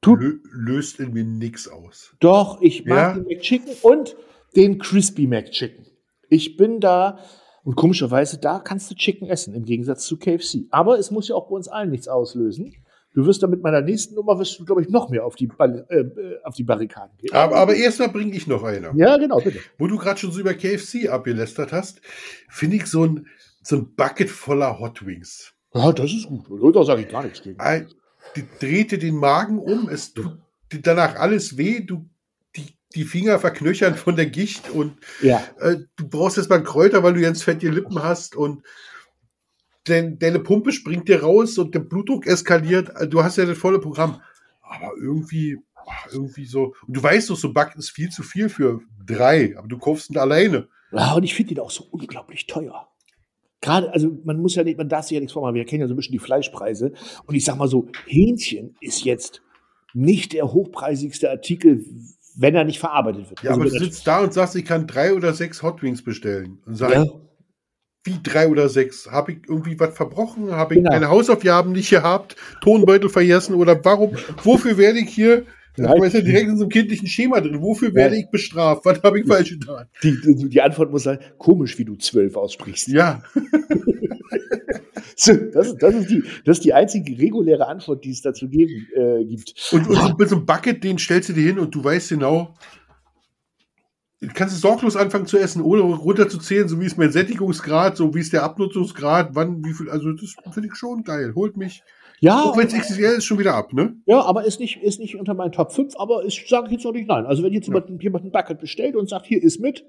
Tut 0.00 0.20
Lö 0.20 0.38
löst 0.52 1.00
in 1.00 1.12
mir 1.12 1.24
nix 1.24 1.68
aus. 1.68 2.14
doch, 2.20 2.60
ich 2.62 2.84
mag 2.84 3.16
Ja? 3.16 3.22
den 3.22 3.24
McChicken 3.24 3.74
und 3.82 4.16
den 4.54 4.78
Crispy 4.78 5.26
McChicken. 5.26 5.86
Ich 6.28 6.56
bin 6.56 6.80
da, 6.80 7.18
und 7.64 7.74
komischerweise, 7.76 8.38
da 8.38 8.58
kannst 8.60 8.90
du 8.90 8.94
Chicken 8.94 9.28
essen, 9.28 9.54
im 9.54 9.64
Gegensatz 9.64 10.06
zu 10.06 10.16
KFC. 10.18 10.66
Aber 10.70 10.98
es 10.98 11.10
muss 11.10 11.28
ja 11.28 11.34
auch 11.34 11.48
bei 11.48 11.56
uns 11.56 11.68
allen 11.68 11.90
nichts 11.90 12.08
auslösen. 12.08 12.74
Du 13.14 13.26
wirst 13.26 13.42
dann 13.42 13.50
mit 13.50 13.62
meiner 13.62 13.80
nächsten 13.80 14.14
Nummer, 14.14 14.38
wirst 14.38 14.58
du, 14.60 14.64
glaube 14.64 14.82
ich, 14.82 14.90
noch 14.90 15.08
mehr 15.08 15.24
auf 15.24 15.34
die, 15.34 15.46
Ball- 15.48 15.86
äh, 15.88 15.96
äh, 16.00 16.38
auf 16.44 16.54
die 16.54 16.62
Barrikaden 16.62 17.16
gehen. 17.18 17.32
Aber, 17.34 17.56
aber 17.56 17.74
erstmal 17.74 18.10
bringe 18.10 18.36
ich 18.36 18.46
noch 18.46 18.62
eine. 18.62 18.92
ja, 18.94 19.16
genau, 19.16 19.40
bitte. 19.40 19.58
Wo 19.78 19.86
du 19.86 19.96
gerade 19.96 20.20
schon 20.20 20.30
so 20.30 20.40
über 20.40 20.54
KFC 20.54 21.08
abgelästert 21.08 21.72
hast, 21.72 22.00
finde 22.48 22.76
ich 22.76 22.86
so 22.86 23.04
ein, 23.04 23.26
so 23.62 23.76
ein 23.76 23.94
Bucket 23.96 24.30
voller 24.30 24.78
Hot 24.78 25.04
Wings. 25.04 25.52
Ja, 25.74 25.90
das 25.92 26.12
ist 26.12 26.26
gut. 26.28 26.44
Da 26.76 26.84
sage 26.84 27.02
ich 27.02 27.08
gar 27.08 27.24
nichts 27.24 27.42
gegen. 27.42 27.58
Ein- 27.58 27.88
Die 28.36 28.44
drehte 28.60 28.98
den 28.98 29.16
Magen 29.16 29.58
um, 29.58 29.88
es 29.88 30.12
tut 30.12 30.36
danach 30.82 31.16
alles 31.16 31.56
weh, 31.56 31.80
du 31.80 32.08
die, 32.94 33.04
Finger 33.04 33.38
verknöchern 33.38 33.94
von 33.94 34.16
der 34.16 34.26
Gicht 34.26 34.70
und 34.70 34.94
Ja. 35.22 35.42
äh, 35.60 35.76
du 35.96 36.08
brauchst 36.08 36.36
jetzt 36.36 36.48
mal 36.50 36.62
Kräuter, 36.62 37.02
weil 37.02 37.14
du 37.14 37.20
ganz 37.20 37.42
fettige 37.42 37.72
Lippen 37.72 38.02
hast 38.02 38.36
und 38.36 38.62
dein, 39.84 40.18
deine 40.18 40.38
Pumpe 40.40 40.72
springt 40.72 41.08
dir 41.08 41.22
raus 41.22 41.58
und 41.58 41.74
der 41.74 41.80
Blutdruck 41.80 42.26
eskaliert. 42.26 42.90
Äh, 42.96 43.08
Du 43.08 43.22
hast 43.22 43.36
ja 43.36 43.44
das 43.46 43.58
volle 43.58 43.78
Programm. 43.78 44.20
Aber 44.62 44.92
irgendwie, 45.00 45.56
ach, 45.74 46.08
irgendwie 46.12 46.44
so. 46.44 46.74
Und 46.86 46.96
du 46.96 47.02
weißt 47.02 47.30
doch, 47.30 47.36
so 47.36 47.48
ein 47.48 47.54
Back 47.54 47.74
ist 47.76 47.90
viel 47.90 48.10
zu 48.10 48.22
viel 48.22 48.48
für 48.50 48.80
drei, 49.06 49.54
aber 49.56 49.66
du 49.68 49.78
kaufst 49.78 50.10
ihn 50.10 50.18
alleine. 50.18 50.68
Ja, 50.92 51.14
und 51.14 51.22
ich 51.24 51.34
finde 51.34 51.54
den 51.54 51.62
auch 51.62 51.70
so 51.70 51.84
unglaublich 51.90 52.46
teuer. 52.46 52.88
Gerade, 53.60 53.92
also 53.92 54.16
man 54.24 54.38
muss 54.40 54.54
ja 54.54 54.64
nicht, 54.64 54.78
man 54.78 54.88
darf 54.88 55.06
sich 55.06 55.12
ja 55.14 55.20
nichts 55.20 55.32
vormachen. 55.32 55.54
Wir 55.54 55.64
kennen 55.64 55.80
ja 55.80 55.88
so 55.88 55.94
ein 55.94 55.96
bisschen 55.96 56.12
die 56.12 56.18
Fleischpreise. 56.18 56.92
Und 57.26 57.34
ich 57.34 57.44
sag 57.44 57.56
mal 57.56 57.66
so, 57.68 57.88
Hähnchen 58.06 58.76
ist 58.80 59.04
jetzt 59.04 59.42
nicht 59.94 60.32
der 60.34 60.52
hochpreisigste 60.52 61.30
Artikel, 61.30 61.84
wenn 62.38 62.54
er 62.54 62.64
nicht 62.64 62.78
verarbeitet 62.78 63.28
wird. 63.28 63.42
Ja, 63.42 63.50
Also 63.50 63.60
aber 63.62 63.70
du 63.70 63.78
sitzt 63.78 64.06
da 64.06 64.20
und 64.20 64.32
sagst, 64.32 64.54
ich 64.56 64.64
kann 64.64 64.86
drei 64.86 65.12
oder 65.12 65.32
sechs 65.34 65.62
Hot 65.62 65.82
Wings 65.82 66.02
bestellen. 66.02 66.58
Und 66.64 66.76
sag, 66.76 66.92
ja, 66.92 67.04
wie 68.04 68.18
drei 68.22 68.48
oder 68.48 68.68
sechs? 68.68 69.10
Habe 69.10 69.32
ich 69.32 69.38
irgendwie 69.48 69.78
was 69.78 69.94
verbrochen? 69.96 70.52
Habe 70.52 70.74
ich 70.74 70.78
Genau. 70.78 70.92
meine 70.92 71.08
Hausaufgaben 71.08 71.72
nicht 71.72 71.90
gehabt? 71.90 72.36
Tonbeutel 72.62 73.10
vergessen? 73.10 73.54
Oder 73.54 73.84
warum? 73.84 74.16
Wofür 74.44 74.78
werde 74.78 75.00
ich 75.00 75.10
hier? 75.10 75.44
Da 75.76 75.90
Nein. 75.94 76.02
ist 76.04 76.14
ja 76.14 76.20
direkt 76.20 76.48
in 76.48 76.56
so 76.56 76.64
einem 76.64 76.70
kindlichen 76.70 77.06
Schema 77.08 77.40
drin. 77.40 77.60
Wofür 77.60 77.94
werde 77.94 78.16
ich 78.16 78.30
bestraft? 78.30 78.84
Was 78.84 79.02
habe 79.02 79.20
ich 79.20 79.26
falsch 79.26 79.50
getan? 79.50 79.86
die, 80.02 80.48
die, 80.48 80.60
Antwort 80.62 80.90
muss 80.90 81.04
sein, 81.04 81.18
komisch, 81.38 81.78
wie 81.78 81.84
du 81.84 81.96
zwölf 81.96 82.36
aussprichst. 82.36 82.88
Ja, 82.88 83.22
das, 85.16 85.28
ist, 85.28 85.82
das, 85.82 85.94
ist 85.94 86.10
die, 86.10 86.22
das 86.44 86.58
ist 86.58 86.64
die 86.64 86.74
einzige 86.74 87.18
reguläre 87.18 87.66
Antwort, 87.66 88.04
die 88.04 88.10
es 88.10 88.22
dazu 88.22 88.48
geben, 88.48 88.86
äh, 88.94 89.24
gibt. 89.24 89.54
und, 89.72 89.88
und 89.88 90.18
mit 90.18 90.28
so 90.28 90.36
einem 90.36 90.46
Bucket, 90.46 90.82
den 90.84 90.98
stellst 90.98 91.28
du 91.28 91.32
dir 91.32 91.46
hin 91.46 91.58
und 91.58 91.74
du 91.74 91.82
weißt 91.82 92.10
genau, 92.10 92.54
du 94.20 94.28
kannst 94.34 94.56
du 94.56 94.60
sorglos 94.60 94.96
anfangen 94.96 95.26
zu 95.26 95.38
essen, 95.38 95.62
ohne 95.62 95.82
runterzuzählen, 95.82 96.68
so 96.68 96.80
wie 96.80 96.86
ist 96.86 96.98
mein 96.98 97.12
Sättigungsgrad, 97.12 97.96
so 97.96 98.14
wie 98.14 98.20
ist 98.20 98.32
der 98.32 98.42
Abnutzungsgrad, 98.42 99.30
wann, 99.34 99.64
wie 99.64 99.72
viel, 99.72 99.88
also 99.90 100.12
das 100.12 100.34
finde 100.52 100.68
ich 100.68 100.76
schon 100.76 101.04
geil. 101.04 101.32
Holt 101.34 101.56
mich, 101.56 101.82
Ja, 102.20 102.42
auch 102.42 102.56
wenn 102.56 102.66
es 102.66 102.74
XXL 102.74 103.18
ist, 103.18 103.24
schon 103.24 103.38
wieder 103.38 103.54
ab, 103.54 103.72
ne? 103.72 103.96
Ja, 104.06 104.22
aber 104.22 104.44
ist 104.44 104.60
nicht, 104.60 104.82
ist 104.82 104.98
nicht 104.98 105.16
unter 105.16 105.34
meinen 105.34 105.52
Top 105.52 105.72
5, 105.72 105.94
aber 105.96 106.24
ich 106.24 106.46
sage 106.48 106.70
jetzt 106.70 106.84
noch 106.84 106.92
nicht 106.92 107.08
nein. 107.08 107.26
Also 107.26 107.42
wenn 107.42 107.52
jetzt 107.52 107.66
jemand, 107.66 108.02
jemand 108.02 108.24
ein 108.24 108.32
Bucket 108.32 108.60
bestellt 108.60 108.96
und 108.96 109.08
sagt, 109.08 109.26
hier 109.26 109.42
ist 109.42 109.60
mit, 109.60 109.84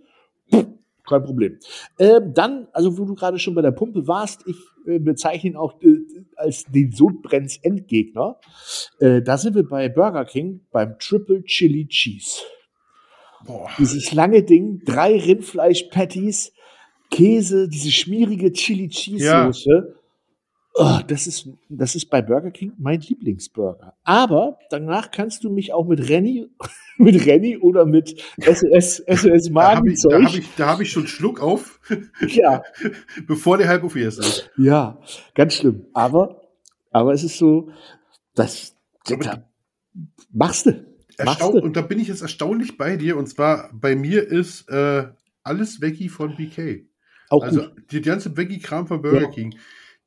pff, 0.53 0.67
kein 1.09 1.23
Problem. 1.23 1.59
Ähm, 1.97 2.33
dann, 2.33 2.67
also 2.73 2.97
wo 2.97 3.05
du 3.05 3.15
gerade 3.15 3.39
schon 3.39 3.55
bei 3.55 3.61
der 3.61 3.71
Pumpe 3.71 4.07
warst, 4.07 4.43
ich 4.47 4.57
äh, 4.85 4.99
bezeichne 4.99 5.51
ihn 5.51 5.55
auch 5.55 5.81
äh, 5.81 5.97
als 6.35 6.65
den 6.65 6.91
Sodbrenns 6.91 7.57
Endgegner. 7.57 8.39
Äh, 8.99 9.21
da 9.21 9.37
sind 9.37 9.55
wir 9.55 9.67
bei 9.67 9.89
Burger 9.89 10.25
King 10.25 10.61
beim 10.71 10.97
Triple 10.99 11.43
Chili 11.43 11.87
Cheese. 11.87 12.41
Boah. 13.45 13.69
Dieses 13.77 14.11
lange 14.13 14.43
Ding, 14.43 14.81
drei 14.85 15.17
Rindfleisch-Patties, 15.17 16.53
Käse, 17.09 17.67
diese 17.69 17.91
schmierige 17.91 18.51
Chili 18.51 18.89
Cheese 18.89 19.25
Ja. 19.25 19.51
Oh, 20.75 20.99
das 21.07 21.27
ist, 21.27 21.49
das 21.67 21.95
ist 21.95 22.09
bei 22.09 22.21
Burger 22.21 22.51
King 22.51 22.73
mein 22.77 23.01
Lieblingsburger. 23.01 23.95
Aber 24.03 24.59
danach 24.69 25.11
kannst 25.11 25.43
du 25.43 25.49
mich 25.49 25.73
auch 25.73 25.85
mit 25.85 26.07
Renny, 26.09 26.47
mit 26.97 27.25
Renny 27.25 27.57
oder 27.57 27.85
mit 27.85 28.21
SOS, 28.39 29.03
SOS 29.07 29.49
Da 29.51 29.75
habe 29.75 29.89
ich, 29.89 30.01
da 30.01 30.09
Magenzeug. 30.09 30.23
hab 30.25 30.33
ich, 30.35 30.55
da 30.55 30.67
hab 30.67 30.79
ich 30.81 30.91
schon 30.91 31.03
einen 31.03 31.07
Schluck 31.09 31.41
auf, 31.41 31.79
ja, 32.27 32.63
bevor 33.27 33.57
der 33.57 33.67
halb 33.67 33.83
aufgegessen 33.83 34.21
ist. 34.23 34.49
ja, 34.57 34.97
ganz 35.35 35.55
schlimm. 35.55 35.85
Aber, 35.93 36.41
aber 36.91 37.13
es 37.13 37.23
ist 37.23 37.37
so, 37.37 37.69
das, 38.35 38.75
Aber 39.11 39.23
da 39.23 39.43
machst 40.31 40.67
du. 40.67 40.85
und 41.61 41.75
da 41.75 41.81
bin 41.81 41.99
ich 41.99 42.07
jetzt 42.07 42.21
erstaunlich 42.21 42.77
bei 42.77 42.95
dir. 42.95 43.17
Und 43.17 43.27
zwar 43.27 43.69
bei 43.73 43.95
mir 43.95 44.25
ist 44.25 44.69
äh, 44.69 45.07
alles 45.43 45.81
Veggie 45.81 46.09
von 46.09 46.35
BK. 46.37 46.85
Auch 47.29 47.43
Also 47.43 47.61
gut. 47.63 47.71
die 47.91 48.01
ganze 48.01 48.37
Veggie-Kram 48.37 48.87
von 48.87 49.01
Burger 49.01 49.21
Ja. 49.23 49.27
King. 49.29 49.55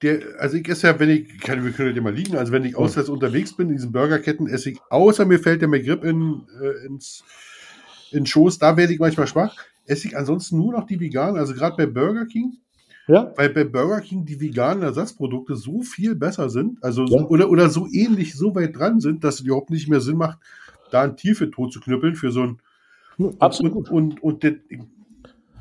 Der, 0.02 0.20
also 0.38 0.56
ich 0.56 0.68
esse 0.68 0.88
ja, 0.88 0.98
wenn 0.98 1.10
ich, 1.10 1.38
kann, 1.40 1.64
wir 1.64 1.70
können 1.70 1.94
ja 1.94 2.02
mal 2.02 2.12
liegen, 2.12 2.36
also 2.36 2.52
wenn 2.52 2.64
ich 2.64 2.76
auswärts 2.76 3.08
unterwegs 3.08 3.52
bin, 3.56 3.68
in 3.68 3.76
diesen 3.76 3.92
Burgerketten 3.92 4.48
esse 4.48 4.70
ich, 4.70 4.80
außer 4.90 5.24
mir 5.24 5.38
fällt 5.38 5.60
der 5.60 5.68
McGrip 5.68 6.02
in, 6.02 6.42
äh, 6.60 6.86
ins, 6.86 7.22
in 8.10 8.26
Schoß, 8.26 8.58
da 8.58 8.76
werde 8.76 8.92
ich 8.92 8.98
manchmal 8.98 9.28
schwach, 9.28 9.56
esse 9.86 10.08
ich 10.08 10.16
ansonsten 10.16 10.56
nur 10.56 10.72
noch 10.72 10.86
die 10.86 10.98
veganen, 10.98 11.36
also 11.38 11.54
gerade 11.54 11.76
bei 11.76 11.86
Burger 11.86 12.26
King, 12.26 12.54
Ja, 13.06 13.32
weil 13.36 13.50
bei 13.50 13.64
Burger 13.64 14.00
King 14.00 14.24
die 14.24 14.40
veganen 14.40 14.82
Ersatzprodukte 14.82 15.54
so 15.54 15.82
viel 15.82 16.16
besser 16.16 16.50
sind, 16.50 16.82
also 16.82 17.02
Ja. 17.02 17.20
so, 17.20 17.28
oder, 17.28 17.48
oder 17.48 17.68
so 17.70 17.86
ähnlich, 17.92 18.34
so 18.34 18.54
weit 18.54 18.76
dran 18.76 18.98
sind, 19.00 19.22
dass 19.22 19.36
es 19.36 19.40
überhaupt 19.42 19.70
nicht 19.70 19.88
mehr 19.88 20.00
Sinn 20.00 20.16
macht, 20.16 20.38
da 20.90 21.02
ein 21.02 21.16
Tier 21.16 21.36
für 21.36 21.50
tot 21.50 21.72
zu 21.72 21.80
knüppeln, 21.80 22.16
für 22.16 22.32
so 22.32 22.42
ein 22.42 22.58
absolut. 23.38 23.74
und, 23.74 23.90
und, 23.90 24.22
und 24.22 24.42
der, 24.42 24.56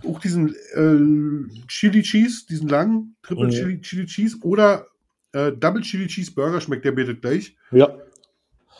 auch 0.06 0.20
diesen 0.20 0.56
äh, 0.74 1.64
Chili 1.68 2.02
Cheese, 2.04 2.46
diesen 2.50 2.68
langen 2.68 3.16
Triple 3.24 3.48
Mhm. 3.48 3.52
Chili, 3.52 3.82
Chili 3.82 4.06
Cheese 4.06 4.38
oder 4.42 4.88
äh, 5.34 5.52
Double 5.52 5.82
Chili 5.82 6.08
Cheese 6.08 6.32
Burger 6.34 6.60
schmeckt 6.62 6.86
der 6.86 6.92
bitte 6.92 7.16
gleich. 7.16 7.56
Ja, 7.72 7.90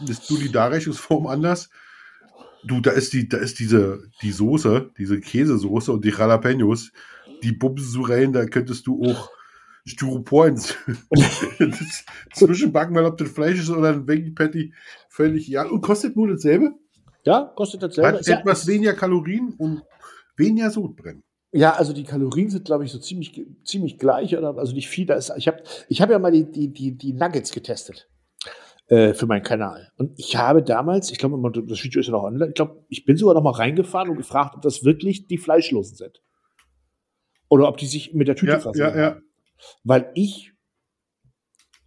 ist 0.08 0.30
nur 0.32 0.40
die 0.40 0.52
Darreichungsform 0.52 1.28
anders. 1.28 1.70
Du, 2.64 2.80
da 2.82 2.92
ist 2.92 3.14
die, 3.14 3.28
da 3.30 3.38
ist 3.38 3.60
diese, 3.60 4.04
die 4.22 4.32
Soße, 4.32 4.92
diese 4.98 5.20
Käsesoße 5.20 5.92
und 5.92 6.06
die 6.06 6.10
Jalapenos, 6.10 6.92
die 7.44 7.52
bumsen 7.54 7.88
so 7.90 8.02
rein, 8.02 8.34
da 8.34 8.46
könntest 8.46 8.86
du 8.88 9.04
auch 9.06 9.30
Styropor 9.86 10.48
ins 10.48 10.76
zwischenbacken, 12.34 12.96
weil 12.96 13.06
ob 13.06 13.18
das 13.18 13.30
Fleisch 13.32 13.60
ist 13.60 13.70
oder 13.70 13.90
ein 13.90 14.08
Veggie 14.08 14.32
Patty, 14.32 14.74
völlig 15.10 15.48
ja. 15.48 15.64
Und 15.68 15.82
kostet 15.82 16.16
nur 16.16 16.28
dasselbe. 16.28 16.74
ja, 17.26 17.52
kostet 17.56 17.84
das 17.84 17.96
selber. 17.96 18.18
Hat 18.20 18.28
ja- 18.28 18.40
etwas 18.40 18.68
weniger 18.68 18.94
Kalorien 18.94 19.54
und 19.58 19.82
weniger 20.38 20.70
Sodbrennen. 20.72 21.24
Ja, 21.54 21.74
also 21.74 21.92
die 21.92 22.06
Kalorien 22.06 22.50
sind, 22.50 22.66
glaube 22.66 22.86
ich, 22.86 22.92
so 22.92 23.00
ziemlich, 23.00 23.46
ziemlich 23.64 23.98
gleich, 24.00 24.38
oder? 24.38 24.58
Also 24.58 24.74
nicht 24.74 24.88
viel. 24.88 25.06
Da 25.06 25.16
ist, 25.16 25.34
ich 25.36 25.48
habe 25.48 25.62
ich 25.90 26.02
hab 26.02 26.10
ja 26.10 26.18
mal 26.18 26.32
die, 26.32 26.50
die, 26.50 26.72
die, 26.72 26.98
die 26.98 27.14
Nuggets 27.14 27.52
getestet 27.52 28.08
äh, 28.88 29.14
für 29.14 29.26
meinen 29.26 29.44
Kanal. 29.44 29.92
Und 29.98 30.18
ich 30.18 30.38
habe 30.38 30.64
damals, 30.64 31.12
ich 31.12 31.18
glaube, 31.18 31.38
das 31.68 31.84
Video 31.84 32.00
ist 32.00 32.08
ja 32.08 32.14
noch 32.14 32.24
online, 32.24 32.50
ich 32.50 32.56
glaube, 32.56 32.86
ich 32.88 33.04
bin 33.04 33.18
sogar 33.18 33.36
noch 33.36 33.44
mal 33.44 33.52
reingefahren 33.52 34.10
und 34.10 34.16
gefragt, 34.18 34.56
ob 34.56 34.62
das 34.62 34.86
wirklich 34.86 35.28
die 35.28 35.38
Fleischlosen 35.38 35.98
sind. 35.98 36.22
Oder 37.50 37.68
ob 37.68 37.76
die 37.76 37.86
sich 37.86 38.14
mit 38.14 38.30
der 38.30 38.38
Tüte 38.38 38.54
Ja, 38.54 38.60
versorgen. 38.60 38.98
ja, 38.98 39.04
ja. 39.04 39.20
Weil 39.84 40.10
ich, 40.16 40.51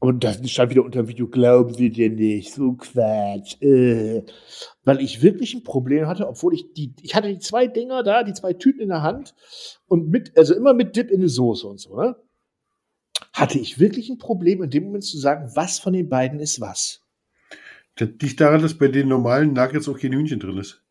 und 0.05 0.23
das 0.23 0.39
stand 0.51 0.71
wieder 0.71 0.85
unter 0.85 1.03
dem 1.03 1.09
Video, 1.09 1.27
glauben 1.27 1.79
wir 1.79 1.89
dir 1.89 2.11
nicht, 2.11 2.53
so 2.53 2.75
Quatsch. 2.75 3.57
Äh, 3.63 4.23
weil 4.85 5.01
ich 5.01 5.23
wirklich 5.23 5.55
ein 5.55 5.63
Problem 5.63 6.07
hatte, 6.07 6.29
obwohl 6.29 6.53
ich 6.53 6.75
die, 6.75 6.93
ich 7.01 7.15
hatte 7.15 7.29
die 7.29 7.39
zwei 7.39 7.69
Dinger 7.69 8.03
da, 8.03 8.23
die 8.23 8.35
zwei 8.35 8.53
Tüten 8.53 8.83
in 8.83 8.91
der 8.91 9.01
Hand 9.01 9.35
und 9.87 10.11
mit, 10.11 10.37
also 10.37 10.55
immer 10.55 10.75
mit 10.75 10.95
Dip 10.95 11.11
in 11.11 11.23
die 11.23 11.29
Soße 11.29 11.67
und 11.67 11.81
so, 11.81 11.97
ne? 11.97 12.17
Hatte 13.33 13.59
ich 13.59 13.79
wirklich 13.79 14.11
ein 14.11 14.19
Problem, 14.19 14.63
in 14.63 14.69
dem 14.69 14.85
Moment 14.85 15.05
zu 15.05 15.17
sagen, 15.17 15.51
was 15.55 15.79
von 15.79 15.95
den 15.95 16.11
beiden 16.11 16.39
ist 16.39 16.61
was. 16.61 17.01
Liegt 17.99 18.43
daran, 18.43 18.61
dass 18.61 18.75
bei 18.75 18.89
den 18.89 19.09
normalen 19.09 19.55
Nuggets 19.55 19.89
auch 19.89 19.99
kein 19.99 20.13
Hühnchen 20.13 20.39
drin 20.39 20.59
ist. 20.59 20.83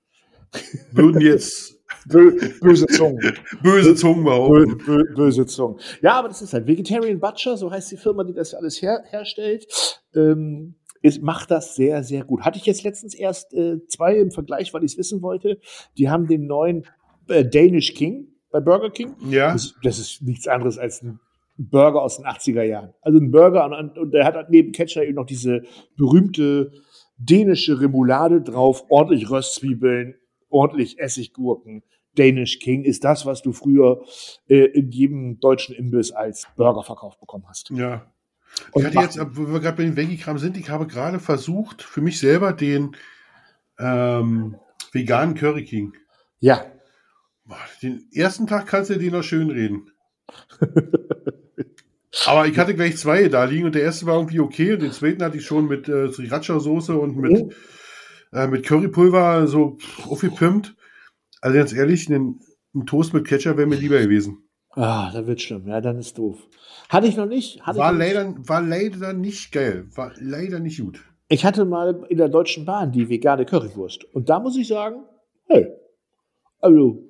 Würden 0.91 1.21
jetzt 1.21 1.82
böse 2.05 2.87
Zungen. 2.87 3.19
böse 3.61 3.95
Zungen 3.95 4.23
Bö 4.23 4.29
behaupten. 4.29 4.77
bö 4.85 5.03
böse 5.15 5.45
Zungen. 5.45 5.79
Ja, 6.01 6.13
aber 6.13 6.27
das 6.27 6.41
ist 6.41 6.53
halt 6.53 6.67
Vegetarian 6.67 7.19
Butcher, 7.19 7.57
so 7.57 7.71
heißt 7.71 7.91
die 7.91 7.97
Firma, 7.97 8.23
die 8.23 8.33
das 8.33 8.53
alles 8.53 8.81
her 8.81 9.03
herstellt. 9.09 9.67
Ähm, 10.15 10.75
ist, 11.01 11.21
macht 11.21 11.51
das 11.51 11.75
sehr, 11.75 12.01
sehr 12.03 12.23
gut. 12.23 12.41
Hatte 12.43 12.57
ich 12.57 12.65
jetzt 12.65 12.83
letztens 12.83 13.13
erst 13.13 13.53
äh, 13.53 13.85
zwei 13.87 14.15
im 14.15 14.31
Vergleich, 14.31 14.73
weil 14.73 14.83
ich 14.85 14.93
es 14.93 14.97
wissen 14.97 15.21
wollte. 15.21 15.59
Die 15.97 16.09
haben 16.09 16.27
den 16.27 16.47
neuen 16.47 16.85
äh, 17.27 17.43
Danish 17.43 17.93
King 17.93 18.27
bei 18.51 18.61
Burger 18.61 18.89
King. 18.89 19.15
Ja, 19.29 19.51
Das, 19.51 19.75
das 19.83 19.99
ist 19.99 20.21
nichts 20.21 20.47
anderes 20.47 20.77
als 20.77 21.01
ein 21.01 21.19
Burger 21.57 22.01
aus 22.01 22.17
den 22.17 22.25
80er 22.25 22.63
Jahren. 22.63 22.93
Also 23.01 23.19
ein 23.19 23.31
Burger 23.31 23.65
und, 23.65 23.97
und 23.97 24.11
der 24.13 24.25
hat 24.25 24.35
halt 24.35 24.49
neben 24.49 24.71
Ketchup 24.71 25.03
eben 25.03 25.15
noch 25.15 25.25
diese 25.25 25.63
berühmte 25.97 26.71
dänische 27.17 27.79
Remoulade 27.79 28.41
drauf, 28.41 28.85
ordentlich 28.89 29.29
Röstzwiebeln, 29.29 30.15
ordentlich 30.53 30.99
Essiggurken, 30.99 31.83
Danish 32.15 32.59
King 32.59 32.83
ist 32.83 33.03
das, 33.03 33.25
was 33.25 33.41
du 33.41 33.53
früher 33.53 34.03
äh, 34.47 34.65
in 34.65 34.91
jedem 34.91 35.39
deutschen 35.39 35.75
Imbiss 35.75 36.11
als 36.11 36.47
Burger 36.55 36.83
verkauft 36.83 37.19
bekommen 37.19 37.45
hast. 37.47 37.71
Ja. 37.71 38.11
Und 38.71 38.81
ich 38.81 38.95
hatte 38.95 39.19
jetzt, 39.19 39.19
wo 39.35 39.51
wir 39.51 39.59
gerade 39.59 39.77
bei 39.77 39.83
den 39.83 39.95
Veggie-Kram 39.95 40.37
sind, 40.37 40.57
ich 40.57 40.69
habe 40.69 40.85
gerade 40.85 41.19
versucht, 41.19 41.81
für 41.81 42.01
mich 42.01 42.19
selber 42.19 42.53
den 42.53 42.95
ähm, 43.79 44.57
veganen 44.91 45.33
Curry 45.33 45.65
King. 45.65 45.93
Ja, 46.39 46.63
Den 47.81 48.07
ersten 48.13 48.47
Tag 48.47 48.67
kannst 48.67 48.91
du 48.91 48.97
den 48.97 49.11
noch 49.11 49.23
schön 49.23 49.49
reden. 49.49 49.89
Aber 52.25 52.45
ich 52.47 52.57
hatte 52.57 52.75
gleich 52.75 52.97
zwei 52.97 53.27
da 53.27 53.43
liegen 53.45 53.65
und 53.65 53.75
der 53.75 53.81
erste 53.81 54.05
war 54.05 54.15
irgendwie 54.15 54.39
okay 54.39 54.73
und 54.73 54.81
den 54.81 54.91
zweiten 54.91 55.23
hatte 55.23 55.37
ich 55.37 55.45
schon 55.45 55.67
mit 55.67 55.89
äh, 55.89 56.09
Sriracha-Soße 56.09 56.93
und 56.93 57.17
mit, 57.17 57.31
Mhm. 57.31 57.51
Äh, 58.33 58.47
mit 58.47 58.65
Currypulver 58.65 59.47
so 59.47 59.77
aufgepimpt. 60.09 60.75
Also 61.41 61.57
ganz 61.57 61.73
ehrlich, 61.73 62.09
ein, 62.09 62.39
ein 62.75 62.85
Toast 62.85 63.13
mit 63.13 63.25
Ketchup 63.27 63.57
wäre 63.57 63.67
mir 63.67 63.75
lieber 63.75 63.99
gewesen. 63.99 64.43
ah, 64.71 65.11
da 65.13 65.25
wird 65.27 65.41
schlimm. 65.41 65.67
Ja, 65.67 65.81
dann 65.81 65.97
ist 65.99 66.17
doof. 66.17 66.37
Hatte 66.89 67.07
ich 67.07 67.17
noch 67.17 67.25
nicht. 67.25 67.61
Hatte 67.65 67.79
War 67.79 67.91
noch 67.91 67.99
nicht. 67.99 68.13
leider, 68.13 68.35
war 68.47 68.61
leider 68.61 69.13
nicht 69.13 69.51
geil. 69.51 69.87
War 69.95 70.11
leider 70.19 70.59
nicht 70.59 70.79
gut. 70.81 70.99
ich 71.29 71.43
hatte 71.45 71.65
mal 71.65 72.05
in 72.09 72.17
der 72.17 72.29
Deutschen 72.29 72.65
Bahn 72.65 72.91
die 72.91 73.09
vegane 73.09 73.45
Currywurst. 73.45 74.03
Und 74.13 74.29
da 74.29 74.39
muss 74.39 74.55
ich 74.57 74.67
sagen, 74.67 75.03
hey, 75.47 75.67
also, 76.59 77.03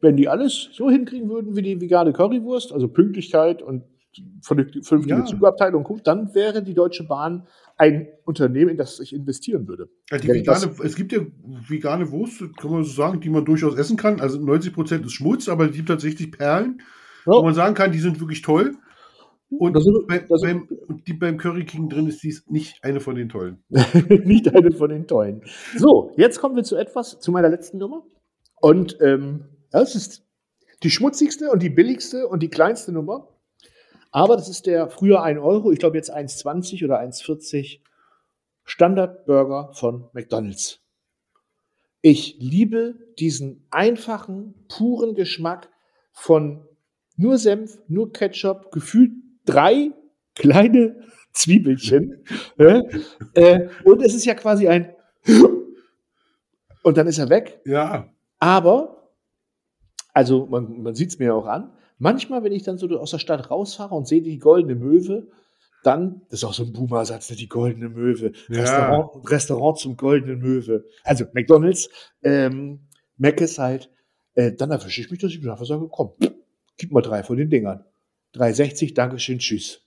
wenn 0.00 0.16
die 0.16 0.28
alles 0.28 0.68
so 0.72 0.90
hinkriegen 0.90 1.28
würden 1.28 1.54
wie 1.56 1.62
die 1.62 1.80
vegane 1.80 2.12
Currywurst, 2.12 2.72
also 2.72 2.88
Pünktlichkeit 2.88 3.62
und 3.62 3.84
vernünftige 4.42 5.08
Ja. 5.08 5.24
Zugabteilung, 5.24 6.00
dann 6.04 6.34
wäre 6.34 6.62
die 6.62 6.74
Deutsche 6.74 7.04
Bahn 7.04 7.46
ein 7.78 8.08
Unternehmen, 8.24 8.70
in 8.72 8.76
das 8.76 8.98
ich 9.00 9.14
investieren 9.14 9.66
würde. 9.68 9.88
Ja, 10.10 10.18
das- 10.18 10.26
vegane, 10.28 10.74
es 10.84 10.96
gibt 10.96 11.12
ja 11.12 11.20
vegane 11.68 12.10
Wurst, 12.10 12.40
kann 12.58 12.70
man 12.72 12.84
so 12.84 12.90
sagen, 12.92 13.20
die 13.20 13.30
man 13.30 13.44
durchaus 13.44 13.76
essen 13.76 13.96
kann. 13.96 14.20
Also 14.20 14.38
90% 14.38 15.04
ist 15.06 15.12
Schmutz, 15.12 15.48
aber 15.48 15.66
es 15.66 15.72
gibt 15.76 15.88
tatsächlich 15.88 16.30
Perlen, 16.32 16.82
wo 17.24 17.42
man 17.42 17.54
sagen 17.54 17.74
kann, 17.74 17.92
die 17.92 17.98
sind 18.00 18.20
wirklich 18.20 18.42
toll. 18.42 18.74
Und, 19.50 19.74
Da 19.74 19.80
sind- 19.80 20.06
bei, 20.06 20.18
da 20.18 20.36
sind- 20.36 20.68
beim, 20.68 21.02
die 21.06 21.12
beim 21.14 21.38
Curry 21.38 21.64
King 21.64 21.88
drin 21.88 22.06
ist, 22.06 22.22
die 22.22 22.28
ist 22.28 22.50
nicht 22.50 22.84
eine 22.84 23.00
von 23.00 23.14
den 23.14 23.28
tollen. 23.30 23.62
Nicht 24.24 24.54
eine 24.54 24.72
von 24.72 24.90
den 24.90 25.06
tollen. 25.06 25.40
So, 25.76 26.12
jetzt 26.18 26.38
kommen 26.40 26.54
wir 26.56 26.64
zu 26.64 26.76
etwas, 26.76 27.18
zu 27.20 27.32
meiner 27.32 27.48
letzten 27.48 27.78
Nummer. 27.78 28.02
Und 28.60 28.98
ähm, 29.00 29.44
das 29.70 29.94
ist 29.94 30.26
die 30.82 30.90
schmutzigste 30.90 31.50
und 31.50 31.62
die 31.62 31.70
billigste 31.70 32.28
und 32.28 32.42
die 32.42 32.50
kleinste 32.50 32.92
Nummer. 32.92 33.28
Aber 34.10 34.36
das 34.36 34.48
ist 34.48 34.66
der 34.66 34.88
früher 34.88 35.22
1 35.22 35.38
Euro, 35.40 35.70
ich 35.70 35.78
glaube 35.78 35.96
jetzt 35.96 36.14
1,20 36.14 36.84
oder 36.84 37.00
1,40 37.00 37.80
Standardburger 38.64 39.70
von 39.74 40.08
McDonald's. 40.12 40.80
Ich 42.00 42.36
liebe 42.38 42.94
diesen 43.18 43.66
einfachen, 43.70 44.54
puren 44.68 45.14
Geschmack 45.14 45.68
von 46.12 46.66
nur 47.16 47.38
Senf, 47.38 47.78
nur 47.88 48.12
Ketchup, 48.12 48.70
gefühlt 48.70 49.12
drei 49.44 49.90
kleine 50.34 51.02
Zwiebelchen. 51.32 52.24
äh, 53.34 53.68
und 53.84 54.02
es 54.02 54.14
ist 54.14 54.24
ja 54.24 54.34
quasi 54.34 54.68
ein 54.68 54.94
und 56.82 56.96
dann 56.96 57.06
ist 57.06 57.18
er 57.18 57.28
weg. 57.28 57.60
Ja, 57.64 58.08
Aber, 58.38 59.10
also 60.12 60.46
man, 60.46 60.82
man 60.82 60.94
sieht 60.94 61.10
es 61.10 61.18
mir 61.18 61.26
ja 61.26 61.34
auch 61.34 61.46
an, 61.46 61.72
manchmal, 61.98 62.42
wenn 62.44 62.52
ich 62.52 62.62
dann 62.62 62.78
so 62.78 62.88
aus 62.98 63.10
der 63.10 63.18
Stadt 63.18 63.50
rausfahre 63.50 63.94
und 63.94 64.08
sehe 64.08 64.22
die 64.22 64.38
goldene 64.38 64.74
Möwe, 64.74 65.28
dann, 65.84 66.22
das 66.30 66.40
ist 66.40 66.44
auch 66.44 66.54
so 66.54 66.64
ein 66.64 66.72
Boomer-Satz, 66.72 67.30
ne, 67.30 67.36
die 67.36 67.48
goldene 67.48 67.88
Möwe, 67.88 68.32
Ja. 68.48 68.60
Restaurant, 68.60 69.30
Restaurant 69.30 69.78
zum 69.78 69.96
goldenen 69.96 70.38
Möwe. 70.40 70.84
Also 71.04 71.24
McDonalds, 71.32 71.88
ähm, 72.22 72.88
Mc's 73.16 73.58
halt, 73.58 73.90
äh, 74.34 74.52
dann 74.52 74.70
erwische 74.70 75.00
ich 75.00 75.10
mich, 75.10 75.20
dass 75.20 75.32
ich 75.32 75.42
mir 75.42 75.52
einfach 75.52 75.66
sage, 75.66 75.88
komm, 75.90 76.12
gib 76.76 76.92
mal 76.92 77.00
drei 77.02 77.22
von 77.22 77.36
den 77.36 77.50
Dingern. 77.50 77.84
3,60, 78.34 78.94
Dankeschön, 78.94 79.38
tschüss. 79.38 79.82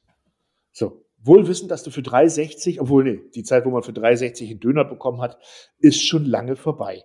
So, 0.71 1.05
wohl 1.23 1.47
wissen, 1.47 1.67
dass 1.67 1.83
du 1.83 1.91
für 1.91 2.01
3,60, 2.01 2.79
obwohl, 2.79 3.03
nee, 3.03 3.19
die 3.35 3.43
Zeit, 3.43 3.65
wo 3.65 3.69
man 3.69 3.83
für 3.83 3.91
3,60 3.91 4.49
einen 4.49 4.59
Döner 4.59 4.85
bekommen 4.85 5.21
hat, 5.21 5.37
ist 5.79 6.03
schon 6.03 6.25
lange 6.25 6.55
vorbei. 6.55 7.03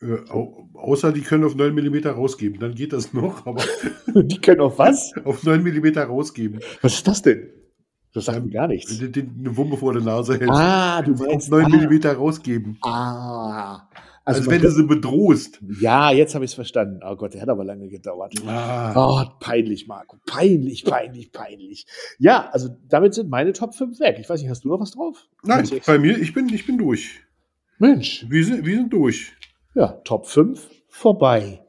Äh, 0.00 0.30
au, 0.30 0.68
außer 0.74 1.12
die 1.12 1.22
können 1.22 1.44
auf 1.44 1.54
9 1.54 1.74
mm 1.74 2.06
rausgeben. 2.08 2.58
Dann 2.60 2.74
geht 2.74 2.92
das 2.92 3.12
noch, 3.14 3.46
aber 3.46 3.62
Die 4.22 4.40
können 4.40 4.60
auch 4.60 4.78
was? 4.78 5.12
auf 5.24 5.42
9 5.44 5.62
mm 5.62 5.98
rausgeben. 5.98 6.60
Was 6.82 6.94
ist 6.94 7.08
das 7.08 7.22
denn? 7.22 7.50
Das 8.14 8.24
sagt 8.24 8.42
mir 8.44 8.50
gar 8.50 8.68
nichts. 8.68 8.98
Den, 8.98 9.12
den, 9.12 9.36
eine 9.40 9.56
Wumme 9.56 9.76
vor 9.76 9.92
der 9.92 10.02
Nase 10.02 10.38
hält. 10.38 10.50
Ah, 10.50 11.02
du 11.02 11.12
auf 11.12 11.20
meinst 11.20 11.50
9 11.50 11.64
ah, 11.64 11.68
mm 11.68 12.06
rausgeben. 12.16 12.78
ah. 12.82 13.88
Also, 14.24 14.40
Also, 14.40 14.50
wenn 14.50 14.60
du 14.60 14.70
sie 14.70 14.82
bedrohst. 14.82 15.58
ja, 15.80 16.10
jetzt 16.12 16.34
habe 16.34 16.44
ich 16.44 16.50
es 16.50 16.54
verstanden. 16.54 17.00
Oh 17.02 17.16
Gott, 17.16 17.32
der 17.32 17.40
hat 17.40 17.48
aber 17.48 17.64
lange 17.64 17.88
gedauert. 17.88 18.34
Ah. 18.46 18.92
Oh, 18.94 19.24
peinlich, 19.40 19.86
Marco. 19.88 20.18
Peinlich, 20.26 20.84
peinlich, 20.84 21.32
peinlich. 21.32 21.86
Ja, 22.18 22.50
also 22.52 22.68
damit 22.88 23.14
sind 23.14 23.30
meine 23.30 23.54
Top 23.54 23.74
5 23.74 23.98
weg. 24.00 24.18
Ich 24.20 24.28
weiß 24.28 24.42
nicht, 24.42 24.50
hast 24.50 24.64
du 24.64 24.68
noch 24.68 24.80
was 24.80 24.90
drauf? 24.90 25.26
Nein, 25.44 25.66
bei 25.86 25.98
mir, 25.98 26.18
ich 26.18 26.34
bin, 26.34 26.46
ich 26.50 26.66
bin 26.66 26.76
durch. 26.76 27.22
Mensch. 27.78 28.26
Wir 28.28 28.44
sind, 28.44 28.66
wir 28.66 28.76
sind 28.76 28.92
durch. 28.92 29.32
Ja, 29.78 29.92
Top 30.04 30.26
5 30.26 30.68
vorbei. 30.88 31.62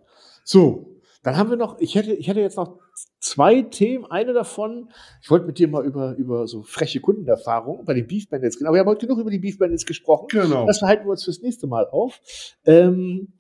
So, 0.44 0.96
dann 1.22 1.38
haben 1.38 1.50
wir 1.52 1.58
noch, 1.58 1.80
ich 1.80 1.94
hätte, 1.96 2.14
ich 2.14 2.28
hätte 2.28 2.40
jetzt 2.40 2.58
noch 2.58 2.80
zwei 3.20 3.62
Themen. 3.62 4.06
Eine 4.06 4.34
davon, 4.34 4.90
ich 5.22 5.30
wollte 5.30 5.46
mit 5.46 5.60
dir 5.60 5.68
mal 5.68 5.86
über, 5.86 6.16
über 6.16 6.48
so 6.48 6.64
freche 6.64 7.02
Kundenerfahrungen 7.02 7.86
bei 7.86 7.94
den 7.94 8.08
Beef 8.08 8.28
Bandits 8.30 8.56
reden, 8.58 8.66
aber 8.68 8.76
wir 8.76 8.80
haben 8.80 8.88
heute 8.88 9.06
genug 9.06 9.20
über 9.20 9.30
die 9.30 9.38
Beef 9.38 9.60
Bandits 9.60 9.86
gesprochen. 9.86 10.28
Genau. 10.32 10.66
Das 10.66 10.80
verhalten 10.80 11.06
wir 11.06 11.12
uns 11.12 11.24
fürs 11.24 11.42
nächste 11.42 11.68
Mal 11.68 11.88
auf. 11.88 12.20
Ähm, 12.66 13.34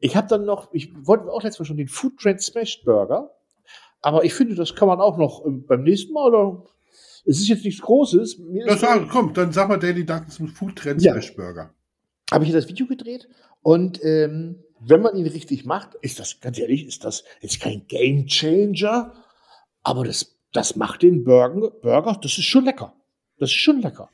ich 0.00 0.16
habe 0.16 0.28
dann 0.28 0.44
noch, 0.44 0.68
ich 0.74 0.92
wollte 1.06 1.30
auch 1.32 1.42
letztes 1.42 1.60
Mal 1.60 1.64
schon 1.66 1.76
den 1.78 1.88
Food 1.88 2.18
Trend 2.18 2.42
Smash 2.42 2.82
Burger, 2.84 3.30
aber 4.02 4.24
ich 4.24 4.34
finde, 4.34 4.54
das 4.54 4.74
kann 4.74 4.88
man 4.88 5.00
auch 5.00 5.16
noch 5.16 5.46
ähm, 5.46 5.64
beim 5.66 5.82
nächsten 5.82 6.12
Mal 6.12 6.26
oder 6.28 6.64
es 7.24 7.38
ist 7.38 7.48
jetzt 7.48 7.64
nichts 7.64 7.80
Großes. 7.80 8.38
Mir 8.38 8.66
Das 8.66 8.82
ist- 8.82 8.88
komm, 9.10 9.32
dann 9.32 9.52
sag 9.52 9.68
mal 9.68 9.78
Daily 9.78 10.04
Dunkins 10.04 10.40
mit 10.40 10.50
Food 10.50 10.76
Trend. 10.76 11.00
Smash 11.00 11.34
Burger. 11.36 11.72
Habe 12.30 12.44
ich 12.44 12.52
das 12.52 12.68
Video 12.68 12.86
gedreht 12.86 13.28
und 13.62 14.02
ähm, 14.04 14.62
wenn 14.80 15.02
man 15.02 15.16
ihn 15.16 15.26
richtig 15.26 15.64
macht, 15.66 15.94
ist 16.00 16.18
das, 16.18 16.40
ganz 16.40 16.58
ehrlich, 16.58 16.86
ist 16.86 17.04
das 17.04 17.24
jetzt 17.40 17.60
kein 17.60 17.86
Game 17.86 18.26
Changer, 18.26 19.12
aber 19.82 20.04
das, 20.04 20.38
das 20.52 20.76
macht 20.76 21.02
den 21.02 21.24
Burger, 21.24 21.70
Burger, 21.70 22.18
das 22.20 22.38
ist 22.38 22.46
schon 22.46 22.64
lecker. 22.64 22.94
Das 23.38 23.50
ist 23.50 23.56
schon 23.56 23.80
lecker. 23.80 24.10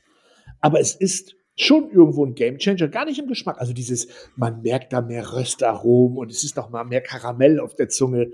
Aber 0.61 0.79
es 0.79 0.95
ist 0.95 1.35
schon 1.55 1.89
irgendwo 1.89 2.25
ein 2.25 2.35
Game 2.35 2.57
Changer, 2.57 2.87
gar 2.87 3.05
nicht 3.05 3.19
im 3.19 3.27
Geschmack. 3.27 3.59
Also 3.59 3.73
dieses, 3.73 4.07
man 4.35 4.61
merkt 4.61 4.93
da 4.93 5.01
mehr 5.01 5.33
Röstaromen 5.33 6.17
und 6.17 6.31
es 6.31 6.43
ist 6.43 6.55
noch 6.55 6.69
mal 6.69 6.83
mehr 6.83 7.01
Karamell 7.01 7.59
auf 7.59 7.75
der 7.75 7.89
Zunge. 7.89 8.31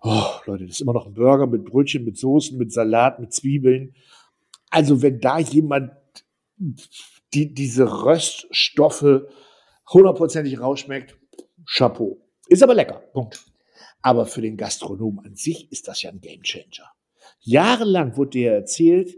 Oh, 0.00 0.24
Leute, 0.46 0.66
das 0.66 0.76
ist 0.76 0.80
immer 0.80 0.94
noch 0.94 1.06
ein 1.06 1.14
Burger 1.14 1.46
mit 1.46 1.64
Brötchen, 1.64 2.04
mit 2.04 2.18
Soßen, 2.18 2.58
mit 2.58 2.72
Salat, 2.72 3.20
mit 3.20 3.32
Zwiebeln. 3.32 3.94
Also 4.70 5.00
wenn 5.00 5.20
da 5.20 5.38
jemand 5.38 5.92
die, 7.34 7.54
diese 7.54 8.04
Röststoffe 8.04 9.22
hundertprozentig 9.92 10.60
rausschmeckt, 10.60 11.16
Chapeau. 11.66 12.20
Ist 12.48 12.62
aber 12.62 12.74
lecker. 12.74 13.02
Punkt. 13.12 13.44
Aber 14.02 14.26
für 14.26 14.42
den 14.42 14.56
Gastronom 14.56 15.20
an 15.20 15.36
sich 15.36 15.70
ist 15.70 15.88
das 15.88 16.02
ja 16.02 16.10
ein 16.10 16.20
Gamechanger. 16.20 16.90
Jahrelang 17.40 18.16
wurde 18.16 18.30
dir 18.30 18.52
erzählt, 18.52 19.14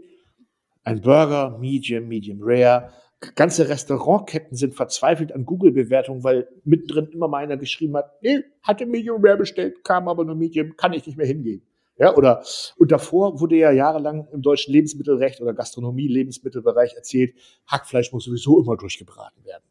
ein 0.83 1.01
Burger, 1.01 1.57
Medium, 1.59 2.07
Medium 2.07 2.39
Rare. 2.41 2.91
Ganze 3.35 3.67
Restaurantketten 3.69 4.55
sind 4.55 4.75
verzweifelt 4.75 5.31
an 5.31 5.45
Google-Bewertungen, 5.45 6.23
weil 6.23 6.47
mittendrin 6.63 7.07
immer 7.07 7.27
mal 7.27 7.43
einer 7.43 7.57
geschrieben 7.57 7.97
hat, 7.97 8.21
nee, 8.21 8.43
hatte 8.61 8.85
Medium 8.85 9.23
Rare 9.23 9.37
bestellt, 9.37 9.83
kam 9.83 10.07
aber 10.07 10.23
nur 10.23 10.35
Medium, 10.35 10.75
kann 10.77 10.93
ich 10.93 11.05
nicht 11.07 11.17
mehr 11.17 11.25
hingehen. 11.25 11.65
Ja, 11.97 12.15
oder, 12.15 12.43
und 12.77 12.91
davor 12.91 13.39
wurde 13.39 13.55
ja 13.55 13.71
jahrelang 13.71 14.27
im 14.33 14.41
deutschen 14.41 14.73
Lebensmittelrecht 14.73 15.39
oder 15.39 15.53
Gastronomie, 15.53 16.07
Lebensmittelbereich 16.07 16.93
erzählt, 16.93 17.35
Hackfleisch 17.67 18.11
muss 18.11 18.25
sowieso 18.25 18.61
immer 18.61 18.75
durchgebraten 18.75 19.45
werden. 19.45 19.63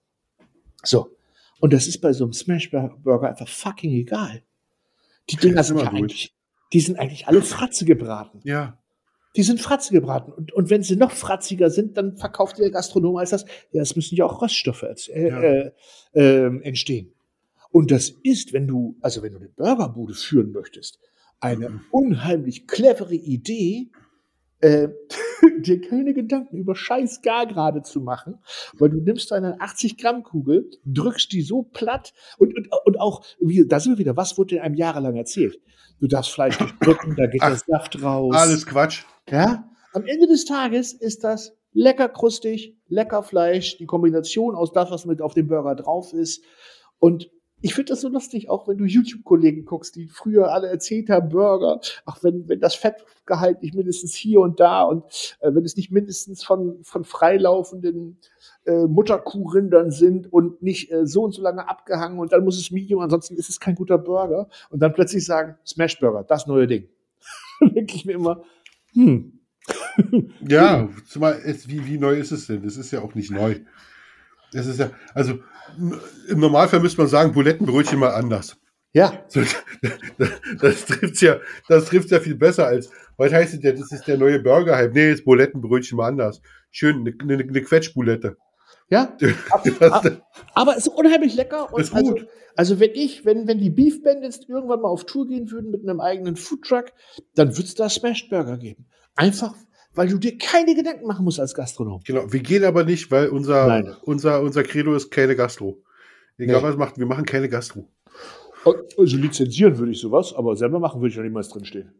So. 0.82 1.10
Und 1.60 1.72
das 1.72 1.86
ist 1.86 2.00
bei 2.00 2.12
so 2.12 2.24
einem 2.24 2.32
Smash-Burger 2.32 3.28
einfach 3.28 3.48
fucking 3.48 3.92
egal. 3.92 4.42
Die 5.30 5.36
Dinger 5.36 5.62
sind 5.62 5.78
ja 5.78 5.88
eigentlich, 5.90 6.34
die 6.72 6.80
sind 6.80 6.98
eigentlich 6.98 7.26
alle 7.28 7.42
Fratze 7.42 7.84
gebraten. 7.84 8.40
Ja. 8.44 8.78
Die 9.36 9.42
sind 9.42 9.60
Fratze 9.60 9.92
gebraten. 9.92 10.32
Und, 10.32 10.52
und 10.52 10.70
wenn 10.70 10.82
sie 10.82 10.96
noch 10.96 11.10
fratziger 11.10 11.68
sind, 11.68 11.96
dann 11.96 12.16
verkauft 12.16 12.58
der 12.58 12.70
Gastronom 12.70 13.16
als 13.16 13.30
das, 13.30 13.44
ja, 13.72 13.82
es 13.82 13.96
müssen 13.96 14.14
ja 14.14 14.24
auch 14.24 14.40
Röststoffe 14.40 14.82
äh, 14.82 15.28
Ja. 15.28 15.40
äh, 15.42 15.72
ähm, 16.14 16.62
entstehen. 16.62 17.12
Und 17.70 17.90
das 17.90 18.08
ist, 18.08 18.52
wenn 18.52 18.66
du, 18.66 18.96
also 19.00 19.22
wenn 19.22 19.32
du 19.32 19.38
eine 19.38 19.48
Burgerbude 19.48 20.14
führen 20.14 20.52
möchtest, 20.52 21.00
eine 21.44 21.68
Mhm. 21.70 21.80
unheimlich 21.90 22.66
clevere 22.66 23.14
Idee, 23.14 23.90
äh, 24.60 24.88
dir 25.58 25.80
keine 25.80 26.14
Gedanken 26.14 26.56
über 26.56 26.74
scheiß 26.74 27.22
gar 27.22 27.46
gerade 27.46 27.82
zu 27.82 28.00
machen, 28.00 28.38
weil 28.78 28.90
du 28.90 28.96
nimmst 28.96 29.32
eine 29.32 29.60
80 29.60 29.98
Gramm 29.98 30.22
Kugel, 30.22 30.70
drückst 30.86 31.32
die 31.32 31.42
so 31.42 31.62
platt 31.62 32.12
und, 32.38 32.56
und, 32.56 32.68
und 32.84 32.98
auch, 32.98 33.24
wie, 33.40 33.66
da 33.66 33.78
sind 33.78 33.92
wir 33.92 33.98
wieder, 33.98 34.16
was 34.16 34.38
wurde 34.38 34.56
in 34.56 34.62
einem 34.62 34.74
jahrelang 34.74 35.16
erzählt? 35.16 35.60
Du 36.00 36.06
darfst 36.06 36.32
Fleisch 36.32 36.58
nicht 36.58 36.74
drücken, 36.80 37.14
da 37.16 37.26
geht 37.26 37.42
Ach, 37.42 37.50
der 37.50 37.58
Saft 37.58 38.02
raus. 38.02 38.34
Alles 38.34 38.66
Quatsch. 38.66 39.04
Ja? 39.30 39.70
Am 39.92 40.04
Ende 40.06 40.26
des 40.26 40.44
Tages 40.44 40.92
ist 40.92 41.22
das 41.24 41.52
lecker 41.72 42.08
krustig, 42.08 42.76
lecker 42.88 43.22
Fleisch, 43.22 43.76
die 43.78 43.86
Kombination 43.86 44.54
aus 44.54 44.72
das, 44.72 44.90
was 44.90 45.04
mit 45.04 45.20
auf 45.20 45.34
dem 45.34 45.46
Burger 45.48 45.74
drauf 45.74 46.12
ist. 46.12 46.42
Und 46.98 47.30
ich 47.64 47.74
finde 47.74 47.92
das 47.92 48.02
so 48.02 48.10
lustig, 48.10 48.50
auch 48.50 48.68
wenn 48.68 48.76
du 48.76 48.84
YouTube-Kollegen 48.84 49.64
guckst, 49.64 49.96
die 49.96 50.06
früher 50.06 50.52
alle 50.52 50.68
erzählt 50.68 51.08
haben, 51.08 51.30
Burger, 51.30 51.80
ach, 52.04 52.18
wenn, 52.22 52.46
wenn 52.46 52.60
das 52.60 52.74
Fettgehalt 52.74 53.62
nicht 53.62 53.74
mindestens 53.74 54.14
hier 54.14 54.40
und 54.40 54.60
da 54.60 54.82
und 54.82 55.04
äh, 55.40 55.54
wenn 55.54 55.64
es 55.64 55.74
nicht 55.74 55.90
mindestens 55.90 56.44
von, 56.44 56.84
von 56.84 57.04
freilaufenden 57.04 58.18
äh, 58.66 58.84
Mutterkuhrindern 58.84 59.90
sind 59.90 60.30
und 60.30 60.60
nicht 60.60 60.92
äh, 60.92 61.06
so 61.06 61.22
und 61.22 61.32
so 61.32 61.40
lange 61.40 61.66
abgehangen 61.66 62.18
und 62.18 62.34
dann 62.34 62.44
muss 62.44 62.60
es 62.60 62.70
Medium, 62.70 63.00
ansonsten 63.00 63.34
ist 63.34 63.48
es 63.48 63.60
kein 63.60 63.76
guter 63.76 63.96
Burger. 63.96 64.50
Und 64.68 64.80
dann 64.80 64.92
plötzlich 64.92 65.24
sagen, 65.24 65.56
Smash 65.64 65.98
Burger, 65.98 66.22
das 66.22 66.46
neue 66.46 66.66
Ding. 66.66 66.90
denke 67.62 67.96
ich 67.96 68.04
mir 68.04 68.12
immer, 68.12 68.42
hm. 68.92 69.40
Ja, 70.46 70.86
zumal 71.06 71.40
es, 71.42 71.66
wie, 71.66 71.86
wie 71.86 71.96
neu 71.96 72.16
ist 72.16 72.30
es 72.30 72.46
denn? 72.46 72.62
Das 72.62 72.76
ist 72.76 72.90
ja 72.90 73.00
auch 73.00 73.14
nicht 73.14 73.30
neu. 73.30 73.60
Das 74.52 74.66
ist 74.66 74.78
ja, 74.78 74.90
also 75.14 75.38
im 76.28 76.40
Normalfall 76.40 76.80
müsste 76.80 77.00
man 77.00 77.08
sagen, 77.08 77.32
Bulettenbrötchen 77.32 77.98
mal 77.98 78.14
anders. 78.14 78.56
Ja. 78.92 79.24
Das, 80.16 80.30
das 80.60 80.86
trifft 80.86 81.20
ja, 81.20 81.40
das 81.68 81.86
trifft 81.86 82.10
ja 82.10 82.20
viel 82.20 82.36
besser 82.36 82.66
als, 82.66 82.90
was 83.16 83.32
heißt 83.32 83.62
denn, 83.62 83.76
das 83.76 83.90
ist 83.90 84.06
der 84.06 84.16
neue 84.16 84.38
Burger-Hype. 84.38 84.94
Nee, 84.94 85.10
das 85.10 85.24
Bulettenbrötchen 85.24 85.96
mal 85.96 86.08
anders. 86.08 86.40
Schön, 86.70 87.00
eine, 87.00 87.14
eine, 87.20 87.42
eine 87.42 87.62
Quetschbulette. 87.62 88.36
Ja, 88.90 89.16
aber 90.54 90.76
es 90.76 90.86
ist 90.86 90.88
unheimlich 90.88 91.34
lecker. 91.34 91.72
Und 91.72 91.80
Ist 91.80 91.94
also, 91.94 92.12
gut. 92.12 92.28
also 92.54 92.80
wenn 92.80 92.90
ich, 92.92 93.24
wenn, 93.24 93.48
wenn 93.48 93.58
die 93.58 93.70
Beef 93.70 94.02
Bandits 94.02 94.40
irgendwann 94.46 94.82
mal 94.82 94.88
auf 94.88 95.04
Tour 95.04 95.26
gehen 95.26 95.50
würden 95.50 95.70
mit 95.70 95.82
einem 95.82 96.00
eigenen 96.00 96.36
Foodtruck, 96.36 96.92
dann 97.34 97.56
würde 97.56 97.64
es 97.64 97.74
da 97.74 97.88
Smashed 97.88 98.30
Burger 98.30 98.58
geben. 98.58 98.86
Einfach, 99.16 99.54
weil 99.94 100.08
du 100.08 100.18
dir 100.18 100.36
keine 100.38 100.74
Gedanken 100.74 101.06
machen 101.06 101.24
musst 101.24 101.40
als 101.40 101.54
Gastronom. 101.54 102.00
Genau, 102.04 102.32
wir 102.32 102.40
gehen 102.40 102.64
aber 102.64 102.84
nicht, 102.84 103.10
weil 103.10 103.28
unser, 103.28 103.66
Nein. 103.66 103.96
unser, 104.02 104.40
unser 104.42 104.62
Credo 104.62 104.94
ist 104.94 105.10
keine 105.10 105.36
Gastro. 105.36 105.78
Egal 106.38 106.60
Nee. 106.60 106.68
was 106.68 106.76
macht, 106.76 106.98
wir 106.98 107.06
machen 107.06 107.24
keine 107.24 107.48
Gastro. 107.48 107.88
Also 108.98 109.16
lizenzieren 109.16 109.78
würde 109.78 109.92
ich 109.92 110.00
sowas, 110.00 110.34
aber 110.34 110.56
selber 110.56 110.80
machen 110.80 111.00
würde 111.00 111.10
ich 111.10 111.16
ja 111.16 111.22
niemals 111.22 111.48
drinstehen. 111.48 111.92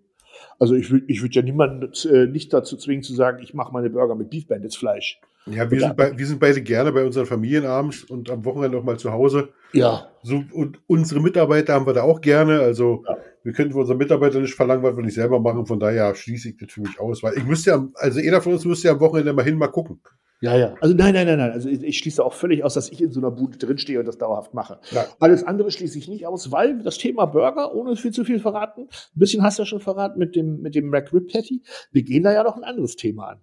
Also 0.59 0.75
ich 0.75 0.91
würde 0.91 1.05
ich 1.09 1.21
würd 1.23 1.35
ja 1.35 1.43
niemanden 1.43 1.93
äh, 2.11 2.27
nicht 2.27 2.53
dazu 2.53 2.77
zwingen 2.77 3.03
zu 3.03 3.15
sagen, 3.15 3.43
ich 3.43 3.55
mache 3.55 3.73
meine 3.73 3.91
Burger 3.91 4.15
mit 4.15 4.31
Beef 4.31 4.47
Bandits 4.47 4.77
Fleisch. 4.77 5.21
Ja, 5.47 5.71
wir 5.71 5.79
sind, 5.79 5.97
bei, 5.97 6.17
wir 6.17 6.27
sind 6.27 6.41
beide 6.41 6.63
gerne 6.63 6.91
bei 6.91 7.05
unseren 7.05 7.27
Familien 7.27 7.67
abends 7.67 8.03
und 8.05 8.31
am 8.31 8.45
Wochenende 8.47 8.79
auch 8.79 8.83
mal 8.83 8.99
zu 8.99 9.13
Hause. 9.13 9.51
Ja. 9.73 10.09
So, 10.23 10.43
und 10.53 10.79
unsere 10.87 11.21
Mitarbeiter 11.21 11.75
haben 11.75 11.87
wir 11.87 11.93
da 11.93 12.03
auch 12.03 12.21
gerne. 12.23 12.61
Also 12.61 13.05
Ja. 13.07 13.17
Wir 13.45 13.53
können 13.53 13.73
von 13.73 13.83
unseren 13.83 13.99
Mitarbeitern 13.99 14.43
nicht 14.43 14.55
verlangen, 14.55 14.83
was 14.83 14.97
wir 14.97 15.05
nicht 15.05 15.15
selber 15.15 15.39
machen. 15.39 15.67
Von 15.67 15.79
daher 15.79 16.15
schließe 16.15 16.49
ich 16.49 16.57
das 16.57 16.73
für 16.73 16.81
mich 16.81 16.99
aus. 16.99 17.23
Weil 17.23 17.37
ich 17.37 17.45
müsste 17.45 17.71
ja, 17.71 17.89
also 17.95 18.19
jeder 18.19 18.41
von 18.41 18.55
uns 18.55 18.65
müsste 18.65 18.89
ja 18.89 18.95
am 18.95 19.01
Wochenende 19.01 19.35
mal 19.35 19.45
hin, 19.45 19.59
mal 19.59 19.69
gucken. 19.69 20.01
Ja, 20.41 20.57
ja. 20.57 20.75
Also 20.81 20.95
nein, 20.95 21.13
nein, 21.13 21.27
nein, 21.27 21.39
nein. 21.39 21.53
Also 21.53 21.69
ich, 21.69 21.83
ich 21.83 21.99
schließe 21.99 22.25
auch 22.25 22.33
völlig 22.33 22.65
aus, 22.65 22.75
dass 22.75 22.91
ich 22.91 23.03
in 23.03 23.13
so 23.13 23.21
einer 23.21 23.31
Bude 23.31 23.59
drinstehe 23.59 24.01
und 24.01 24.07
das 24.07 24.17
dauerhaft 24.17 24.55
mache. 24.55 24.81
Ja. 24.91 25.05
Alles 25.21 25.45
andere 25.45 25.71
schließe 25.71 25.99
ich 25.99 26.09
nicht 26.09 26.27
aus, 26.27 26.51
weil 26.53 26.83
das 26.83 26.97
Thema 26.97 27.27
Burger, 27.27 27.75
ohne 27.75 27.97
viel 27.97 28.13
zu 28.13 28.25
viel 28.25 28.41
verraten, 28.41 28.83
ein 28.83 29.19
bisschen 29.19 29.43
hast 29.43 29.59
du 29.59 29.63
ja 29.63 29.67
schon 29.67 29.81
verraten 29.81 30.19
mit 30.19 30.37
dem, 30.37 30.61
mit 30.61 30.75
dem 30.75 30.89
Mac 30.89 31.13
Rib 31.13 31.31
Patty. 31.31 31.63
Wir 31.93 32.03
gehen 32.03 32.23
da 32.23 32.33
ja 32.33 32.43
noch 32.45 32.57
ein 32.57 32.65
anderes 32.65 32.97
Thema 32.97 33.29
an. 33.29 33.41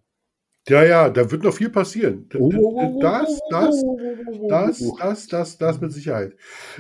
Ja, 0.70 0.84
ja, 0.84 1.09
da 1.09 1.30
wird 1.32 1.43
noch 1.43 1.53
viel 1.53 1.70
passieren. 1.70 2.30
Das, 2.30 2.39
das, 3.01 3.39
das, 3.49 3.84
das, 4.49 4.82
Oh. 4.84 4.97
das, 4.99 5.28
das, 5.28 5.57
das 5.57 5.82
mit 5.82 5.91
Sicherheit. 5.91 6.36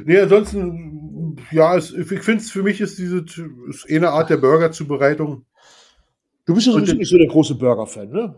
Nee, 0.05 0.19
ansonsten, 0.19 1.37
ja, 1.51 1.75
es, 1.75 1.91
ich 1.91 2.07
finde 2.21 2.41
es 2.43 2.51
für 2.51 2.61
mich 2.63 2.79
ist 2.79 2.99
diese 2.99 3.25
ist 3.69 3.89
eh 3.89 3.95
eine 3.97 4.09
Art 4.11 4.29
der 4.29 4.37
Burgerzubereitung. 4.37 5.45
Du 6.45 6.53
bist 6.53 6.67
ja 6.67 6.79
den- 6.79 6.97
nicht 6.97 7.09
so 7.09 7.17
der 7.17 7.27
große 7.27 7.55
Burger-Fan, 7.55 8.09
ne? 8.09 8.35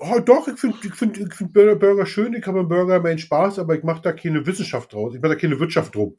Oh, 0.00 0.18
doch, 0.18 0.48
ich 0.48 0.58
finde 0.58 0.76
ich 0.82 0.92
find, 0.94 1.18
ich 1.18 1.32
find 1.32 1.52
Burger, 1.52 1.76
Burger 1.76 2.04
schön, 2.06 2.34
ich 2.34 2.44
habe 2.46 2.58
einen 2.58 2.68
Burger 2.68 3.00
meinen 3.00 3.18
Spaß, 3.18 3.60
aber 3.60 3.76
ich 3.76 3.84
mache 3.84 4.02
da 4.02 4.12
keine 4.12 4.44
Wissenschaft 4.44 4.92
draus. 4.92 5.14
Ich 5.14 5.20
mache 5.22 5.34
da 5.34 5.38
keine 5.40 5.60
Wirtschaft 5.60 5.94
drum. 5.94 6.16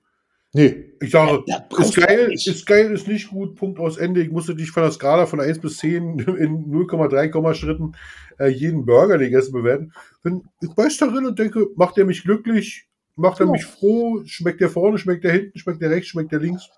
Nee. 0.55 0.85
Ich 1.01 1.11
sage, 1.11 1.43
Ja, 1.47 1.67
ist 1.77 1.95
geil, 1.97 2.31
ist 2.33 2.65
geil, 2.65 2.91
ist 2.93 3.07
nicht 3.07 3.29
gut, 3.29 3.55
Punkt 3.55 3.77
aus 3.79 3.97
Ende. 3.97 4.21
Ich 4.21 4.31
musste 4.31 4.55
dich 4.55 4.71
von 4.71 4.83
der 4.83 4.91
Skala 4.93 5.25
von 5.25 5.41
1 5.41 5.59
bis 5.59 5.77
10 5.77 6.19
in 6.19 6.71
0,3 6.71 7.29
Komma-Schritten 7.29 7.95
äh, 8.39 8.47
jeden 8.47 8.85
Burger, 8.85 9.17
den 9.17 9.27
ich 9.29 9.35
esse, 9.35 9.51
bewerten. 9.51 9.91
Bin, 10.23 10.43
ich 10.61 10.69
beiß 10.73 10.97
darin 10.97 11.25
und 11.25 11.37
denke, 11.37 11.67
macht 11.75 11.97
er 11.97 12.05
mich 12.05 12.23
glücklich, 12.23 12.87
macht 13.15 13.39
er 13.41 13.47
Ja. 13.47 13.51
mich 13.51 13.65
froh, 13.65 14.21
schmeckt 14.25 14.61
der 14.61 14.69
vorne, 14.69 14.97
schmeckt 14.97 15.25
der 15.25 15.33
hinten, 15.33 15.59
schmeckt 15.59 15.81
der 15.81 15.89
rechts, 15.89 16.07
schmeckt 16.09 16.31
der 16.31 16.39
links. 16.39 16.69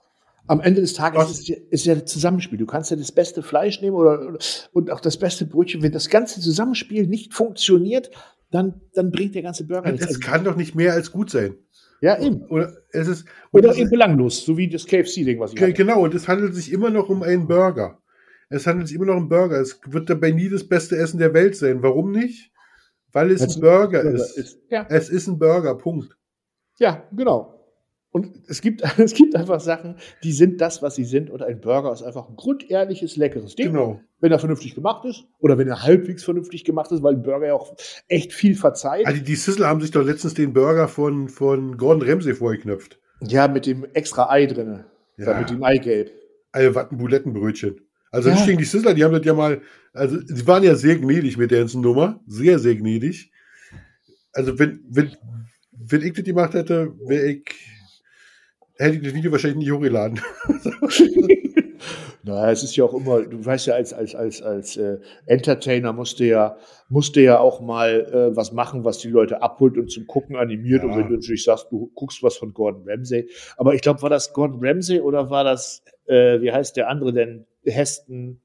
Am 0.47 0.61
Ende 0.61 0.81
des 0.81 0.93
Tages 0.93 1.29
ist, 1.29 1.39
es 1.41 1.47
ja- 1.47 1.55
ist 1.69 1.85
ja 1.85 1.95
das 1.95 2.05
Zusammenspiel. 2.11 2.57
Du 2.57 2.65
kannst 2.65 2.89
ja 2.89 2.97
das 2.97 3.11
beste 3.11 3.43
Fleisch 3.43 3.81
nehmen 3.81 3.95
oder, 3.97 4.37
und 4.71 4.89
auch 4.91 5.01
das 5.01 5.17
beste 5.17 5.45
Brötchen. 5.45 5.83
Wenn 5.83 5.91
das 5.91 6.09
ganze 6.09 6.41
Zusammenspiel 6.41 7.05
nicht 7.05 7.33
funktioniert, 7.33 8.09
dann, 8.49 8.81
dann 8.93 9.11
bringt 9.11 9.35
der 9.35 9.41
ganze 9.41 9.65
Burger 9.67 9.91
nichts. 9.91 10.05
Es 10.05 10.15
Also, 10.15 10.19
kann 10.21 10.43
doch 10.45 10.55
nicht 10.55 10.73
mehr 10.73 10.93
als 10.93 11.11
gut 11.11 11.29
sein. 11.29 11.55
Ja, 12.01 12.19
eben. 12.19 12.43
Oder 12.47 12.73
es 12.91 13.07
ist, 13.07 13.25
Oder 13.51 13.75
eben 13.75 13.89
belanglos, 13.89 14.45
so 14.45 14.57
wie 14.57 14.69
das 14.69 14.85
KFC-Ding, 14.85 15.39
was 15.39 15.53
ich 15.53 15.61
hatte. 15.61 15.73
Genau, 15.73 16.03
und 16.03 16.13
es 16.13 16.27
handelt 16.27 16.55
sich 16.55 16.71
immer 16.71 16.89
noch 16.89 17.09
um 17.09 17.23
einen 17.23 17.47
Burger. 17.47 18.01
Es 18.49 18.65
handelt 18.65 18.87
sich 18.87 18.95
immer 18.95 19.07
noch 19.07 19.17
um 19.17 19.29
Burger. 19.29 19.59
Es 19.59 19.79
wird 19.85 20.09
dabei 20.09 20.31
nie 20.31 20.49
das 20.49 20.67
beste 20.67 20.97
Essen 20.97 21.19
der 21.19 21.33
Welt 21.33 21.55
sein. 21.55 21.83
Warum 21.83 22.11
nicht? 22.11 22.51
Weil 23.11 23.31
es 23.31 23.41
Weil's 23.41 23.55
ein 23.55 23.61
Burger 23.61 24.03
Burger 24.03 24.15
ist. 24.15 24.37
ist. 24.37 24.59
Ja. 24.69 24.85
Es 24.89 25.09
ist 25.09 25.27
ein 25.27 25.39
Burger, 25.39 25.75
Punkt. 25.75 26.17
Ja, 26.79 27.07
genau. 27.11 27.56
Und 28.11 28.31
es 28.47 28.61
gibt, 28.61 28.81
es 28.97 29.13
gibt 29.13 29.35
einfach 29.35 29.59
Sachen, 29.59 29.95
die 30.23 30.31
sind 30.31 30.61
das, 30.61 30.81
was 30.81 30.95
sie 30.95 31.03
sind. 31.03 31.29
Und 31.29 31.43
ein 31.43 31.59
Burger 31.59 31.91
ist 31.91 32.03
einfach 32.03 32.29
ein 32.29 32.35
grundehrliches, 32.35 33.15
leckeres 33.17 33.55
Ding. 33.55 33.67
Genau. 33.67 34.01
Wenn 34.19 34.31
er 34.31 34.39
vernünftig 34.39 34.73
gemacht 34.75 35.05
ist. 35.05 35.25
Oder 35.39 35.57
wenn 35.57 35.67
er 35.67 35.83
halbwegs 35.83 36.23
vernünftig 36.23 36.63
gemacht 36.63 36.91
ist, 36.91 37.03
weil 37.03 37.15
ein 37.15 37.21
Burger 37.23 37.47
ja 37.47 37.53
auch 37.53 37.75
echt 38.07 38.33
viel 38.33 38.55
verzeiht. 38.55 39.05
Also 39.05 39.21
die 39.21 39.35
Sizzle 39.35 39.67
haben 39.67 39.81
sich 39.81 39.91
doch 39.91 40.03
letztens 40.03 40.33
den 40.33 40.53
Burger 40.53 40.87
von, 40.87 41.29
von 41.29 41.77
Gordon 41.77 42.07
Ramsay 42.09 42.33
vorgeknöpft. 42.33 42.99
ja, 43.21 43.47
mit 43.47 43.65
dem 43.65 43.85
extra 43.93 44.29
Ei 44.29 44.45
drin. 44.47 44.83
Ja. 45.17 45.31
Ja. 45.31 45.39
Mit 45.39 45.49
dem 45.49 45.63
Eigelb. 45.63 46.11
Also 46.51 46.73
was 46.75 46.91
ein 46.91 46.97
Bulettenbrötchen. 46.97 47.81
Also 48.11 48.29
Ja. 48.29 48.35
nicht 48.35 48.45
gegen 48.45 48.57
die 48.57 48.63
Sizzler, 48.63 48.93
die 48.93 49.03
haben 49.03 49.13
das 49.13 49.25
ja 49.25 49.33
mal, 49.33 49.61
also 49.93 50.17
sie 50.25 50.47
waren 50.47 50.63
ja 50.63 50.75
sehr 50.75 50.97
gnädig 50.97 51.37
mit 51.37 51.51
der 51.51 51.59
ganzen 51.59 51.81
Nummer. 51.81 52.19
Sehr, 52.25 52.57
sehr 52.57 52.75
gnädig. 52.75 53.31
Also 54.31 54.57
wenn, 54.57 54.79
wenn, 54.89 55.11
wenn 55.71 56.01
ich 56.01 56.13
das 56.13 56.23
gemacht 56.23 56.53
hätte, 56.53 56.93
wäre 57.05 57.27
ich, 57.27 57.43
hätte 58.77 58.95
ich 58.97 59.03
das 59.03 59.13
Video 59.13 59.31
wahrscheinlich 59.31 59.59
nicht 59.59 59.71
hochgeladen. 59.71 60.19
Na, 62.23 62.51
es 62.51 62.61
ist 62.61 62.75
ja 62.75 62.83
auch 62.83 62.93
immer, 62.93 63.21
du 63.21 63.43
weißt 63.45 63.67
ja, 63.67 63.75
als, 63.75 63.93
als, 63.93 64.13
als, 64.13 64.41
als 64.41 64.75
äh, 64.75 64.97
Entertainer 65.25 65.93
musst 65.93 66.19
du 66.19 66.25
ja, 66.25 66.57
musst 66.89 67.15
du 67.15 67.23
ja 67.23 67.39
auch 67.39 67.61
mal 67.61 68.01
äh, 68.11 68.35
was 68.35 68.51
machen, 68.51 68.83
was 68.83 68.97
die 68.97 69.07
Leute 69.07 69.41
abholt 69.41 69.77
und 69.77 69.89
zum 69.89 70.07
Gucken 70.07 70.35
animiert. 70.35 70.83
Ja. 70.83 70.89
Und 70.89 70.97
wenn 70.97 71.07
du 71.07 71.13
natürlich 71.13 71.45
sagst, 71.45 71.67
du 71.71 71.89
guckst 71.95 72.21
was 72.23 72.35
von 72.35 72.53
Gordon 72.53 72.83
Ramsay. 72.85 73.29
Aber 73.55 73.75
ich 73.75 73.81
glaube, 73.81 74.01
war 74.01 74.09
das 74.09 74.33
Gordon 74.33 74.59
Ramsay 74.61 74.99
oder 74.99 75.29
war 75.29 75.45
das, 75.45 75.83
äh, 76.05 76.41
wie 76.41 76.51
heißt 76.51 76.75
der 76.75 76.89
andere 76.89 77.13
denn? 77.13 77.45
Heston, 77.63 78.41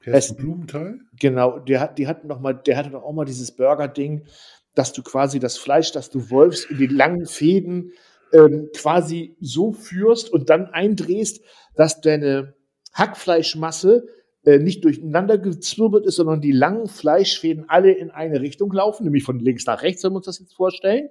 Hessen 0.00 0.36
Blumenthal? 0.36 0.98
Genau, 1.18 1.58
der 1.58 1.80
hat, 1.80 1.98
die 1.98 2.06
hatten 2.06 2.28
noch 2.28 2.40
mal, 2.40 2.52
der 2.54 2.76
hatte 2.76 2.90
doch 2.90 3.02
auch 3.02 3.12
mal 3.12 3.24
dieses 3.24 3.52
Burger-Ding, 3.52 4.26
dass 4.74 4.92
du 4.92 5.02
quasi 5.02 5.38
das 5.38 5.58
Fleisch, 5.58 5.92
das 5.92 6.10
du 6.10 6.30
wolfst, 6.30 6.70
in 6.70 6.78
die 6.78 6.86
langen 6.86 7.26
Fäden 7.26 7.92
ähm, 8.32 8.70
quasi 8.74 9.36
so 9.40 9.72
führst 9.72 10.32
und 10.32 10.50
dann 10.50 10.66
eindrehst, 10.66 11.42
dass 11.76 12.00
deine 12.00 12.54
Hackfleischmasse 12.92 14.06
äh, 14.44 14.58
nicht 14.58 14.84
durcheinander 14.84 15.38
gezwirbelt 15.38 16.04
ist, 16.04 16.16
sondern 16.16 16.40
die 16.40 16.52
langen 16.52 16.88
Fleischfäden 16.88 17.68
alle 17.68 17.92
in 17.92 18.10
eine 18.10 18.40
Richtung 18.40 18.72
laufen, 18.72 19.04
nämlich 19.04 19.24
von 19.24 19.38
links 19.38 19.66
nach 19.66 19.82
rechts, 19.82 20.02
wenn 20.02 20.12
wir 20.12 20.16
uns 20.16 20.26
das 20.26 20.40
jetzt 20.40 20.54
vorstellen, 20.54 21.10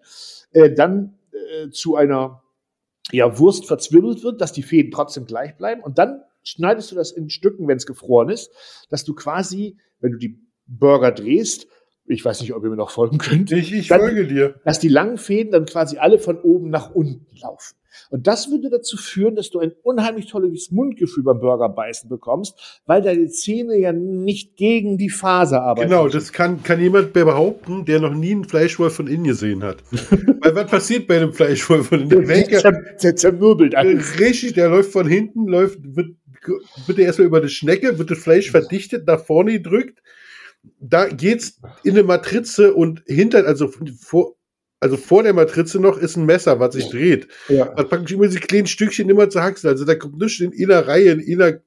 äh, 0.51 0.71
dann 0.73 1.17
äh, 1.31 1.69
zu 1.69 1.95
einer 1.95 2.43
ja, 3.11 3.39
Wurst 3.39 3.65
verzwirbelt 3.67 4.23
wird, 4.23 4.41
dass 4.41 4.51
die 4.53 4.63
Fäden 4.63 4.91
trotzdem 4.91 5.25
gleich 5.25 5.55
bleiben. 5.57 5.81
Und 5.81 5.97
dann 5.97 6.23
schneidest 6.43 6.91
du 6.91 6.95
das 6.95 7.11
in 7.11 7.29
Stücken, 7.29 7.67
wenn 7.67 7.77
es 7.77 7.85
gefroren 7.85 8.29
ist, 8.29 8.51
dass 8.89 9.03
du 9.03 9.13
quasi, 9.13 9.77
wenn 9.99 10.11
du 10.13 10.17
die 10.17 10.39
Burger 10.65 11.11
drehst, 11.11 11.67
ich 12.05 12.23
weiß 12.25 12.41
nicht, 12.41 12.53
ob 12.53 12.63
ihr 12.63 12.69
mir 12.69 12.75
noch 12.75 12.91
folgen 12.91 13.17
könnt, 13.17 13.51
Ich, 13.51 13.73
ich 13.73 13.87
Dann- 13.87 13.99
folge 14.01 14.27
dir. 14.27 14.55
dass 14.65 14.79
die 14.79 14.89
langen 14.89 15.17
Fäden 15.17 15.51
dann 15.51 15.65
quasi 15.65 15.97
alle 15.97 16.19
von 16.19 16.37
oben 16.39 16.69
nach 16.69 16.91
unten 16.91 17.25
laufen. 17.41 17.75
Und 18.09 18.27
das 18.27 18.49
würde 18.49 18.69
dazu 18.69 18.97
führen, 18.97 19.35
dass 19.35 19.49
du 19.49 19.59
ein 19.59 19.73
unheimlich 19.83 20.27
tolles 20.27 20.71
Mundgefühl 20.71 21.23
beim 21.23 21.39
Burger 21.39 21.69
beißen 21.69 22.09
bekommst, 22.09 22.81
weil 22.85 23.01
deine 23.01 23.27
Zähne 23.27 23.77
ja 23.77 23.91
nicht 23.93 24.55
gegen 24.57 24.97
die 24.97 25.09
Faser 25.09 25.61
arbeiten. 25.63 25.89
Genau, 25.89 26.07
das 26.07 26.31
kann, 26.31 26.63
kann 26.63 26.79
jemand 26.79 27.13
behaupten, 27.13 27.85
der 27.85 27.99
noch 27.99 28.13
nie 28.13 28.31
einen 28.31 28.45
Fleischwolf 28.45 28.95
von 28.95 29.07
innen 29.07 29.25
gesehen 29.25 29.63
hat. 29.63 29.83
Weil 30.41 30.55
was 30.55 30.69
passiert 30.71 31.07
bei 31.07 31.17
einem 31.17 31.33
Fleischwolf 31.33 31.87
von 31.87 32.01
innen? 32.01 32.27
Der, 32.27 33.15
zermürbelt 33.15 33.75
alles. 33.75 34.19
richtig, 34.19 34.53
der 34.53 34.69
läuft 34.69 34.91
von 34.91 35.07
hinten, 35.07 35.47
läuft, 35.47 35.79
wird, 35.83 36.15
wird 36.87 36.99
er 36.99 37.05
erstmal 37.05 37.27
über 37.27 37.41
die 37.41 37.49
Schnecke, 37.49 37.97
wird 37.99 38.09
das 38.11 38.19
Fleisch 38.19 38.51
verdichtet, 38.51 39.05
nach 39.07 39.23
vorne 39.23 39.53
gedrückt. 39.53 40.01
Da 40.79 41.07
geht's 41.07 41.59
in 41.83 41.91
eine 41.91 42.03
Matrize 42.03 42.73
und 42.73 43.01
hinter, 43.07 43.45
also 43.45 43.67
vor, 43.99 44.35
also 44.79 44.97
vor 44.97 45.23
der 45.23 45.33
Matrize 45.33 45.79
noch 45.79 45.97
ist 45.97 46.17
ein 46.17 46.25
Messer, 46.25 46.59
was 46.59 46.73
sich 46.75 46.89
dreht. 46.89 47.27
Ja. 47.49 47.65
Man 47.75 47.87
praktisch 47.87 48.11
immer 48.13 48.27
diese 48.27 48.39
kleinen 48.39 48.67
Stückchen 48.67 49.09
immer 49.09 49.29
zu 49.29 49.41
haxen. 49.41 49.69
Also 49.69 49.85
da 49.85 49.95
kommt 49.95 50.17
nichts 50.19 50.39
in 50.39 50.71
einer 50.71 50.87
Reihe, 50.87 51.11
in 51.13 51.41
einer, 51.41 51.59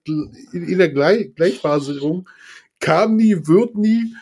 in 0.52 0.74
einer 0.74 0.88
Gleich. 0.88 1.60
Kam 2.80 3.16
nie, 3.16 3.36
wird 3.46 3.76
nie. 3.76 4.14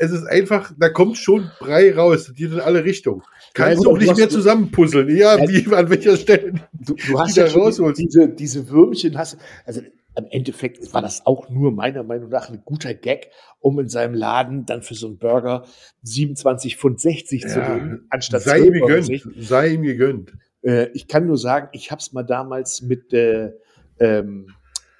Es 0.00 0.12
ist 0.12 0.24
einfach, 0.24 0.72
da 0.78 0.88
kommt 0.90 1.16
schon 1.18 1.50
Brei 1.58 1.92
raus. 1.94 2.26
Das 2.26 2.34
geht 2.36 2.52
in 2.52 2.60
alle 2.60 2.84
Richtungen. 2.84 3.22
Kannst 3.54 3.78
Ja, 3.78 3.84
du 3.84 3.90
auch 3.90 3.98
nicht 3.98 4.16
mehr 4.16 4.28
zusammenpuzzeln. 4.28 5.08
Ja, 5.16 5.36
Ja. 5.36 5.48
wie, 5.48 5.74
an 5.74 5.90
welcher 5.90 6.16
Stelle? 6.16 6.52
Du, 6.72 6.94
du 6.94 7.18
hast 7.18 7.36
die 7.36 7.40
ja 7.40 7.46
rausholst. 7.46 8.00
diese, 8.00 8.28
diese 8.28 8.68
Würmchen, 8.68 9.18
hast, 9.18 9.38
also 9.64 9.80
im 10.18 10.26
Endeffekt 10.30 10.92
war 10.92 11.00
das 11.00 11.24
auch 11.26 11.48
nur 11.48 11.70
meiner 11.72 12.02
Meinung 12.02 12.28
nach 12.28 12.50
ein 12.50 12.62
guter 12.64 12.92
Gag, 12.92 13.30
um 13.60 13.78
in 13.78 13.88
seinem 13.88 14.14
Laden 14.14 14.66
dann 14.66 14.82
für 14.82 14.94
so 14.94 15.06
einen 15.06 15.18
Burger 15.18 15.64
27,60 16.04 16.76
Pfund 16.76 17.00
zu 17.00 17.38
Ja, 17.58 17.76
nehmen, 17.76 18.06
anstatt 18.10 18.42
sei 18.42 18.58
ihm 18.58 18.74
12,60 18.74 19.06
gegönnt. 19.22 19.44
Sei 19.44 19.68
ihm 19.68 19.82
gegönnt. 19.82 20.32
Äh, 20.62 20.88
ich 20.92 21.06
kann 21.06 21.26
nur 21.26 21.38
sagen, 21.38 21.68
ich 21.72 21.90
habe 21.90 22.00
es 22.00 22.12
mal 22.12 22.24
damals 22.24 22.82
mit, 22.82 23.12
äh, 23.12 23.52
ähm, 24.00 24.48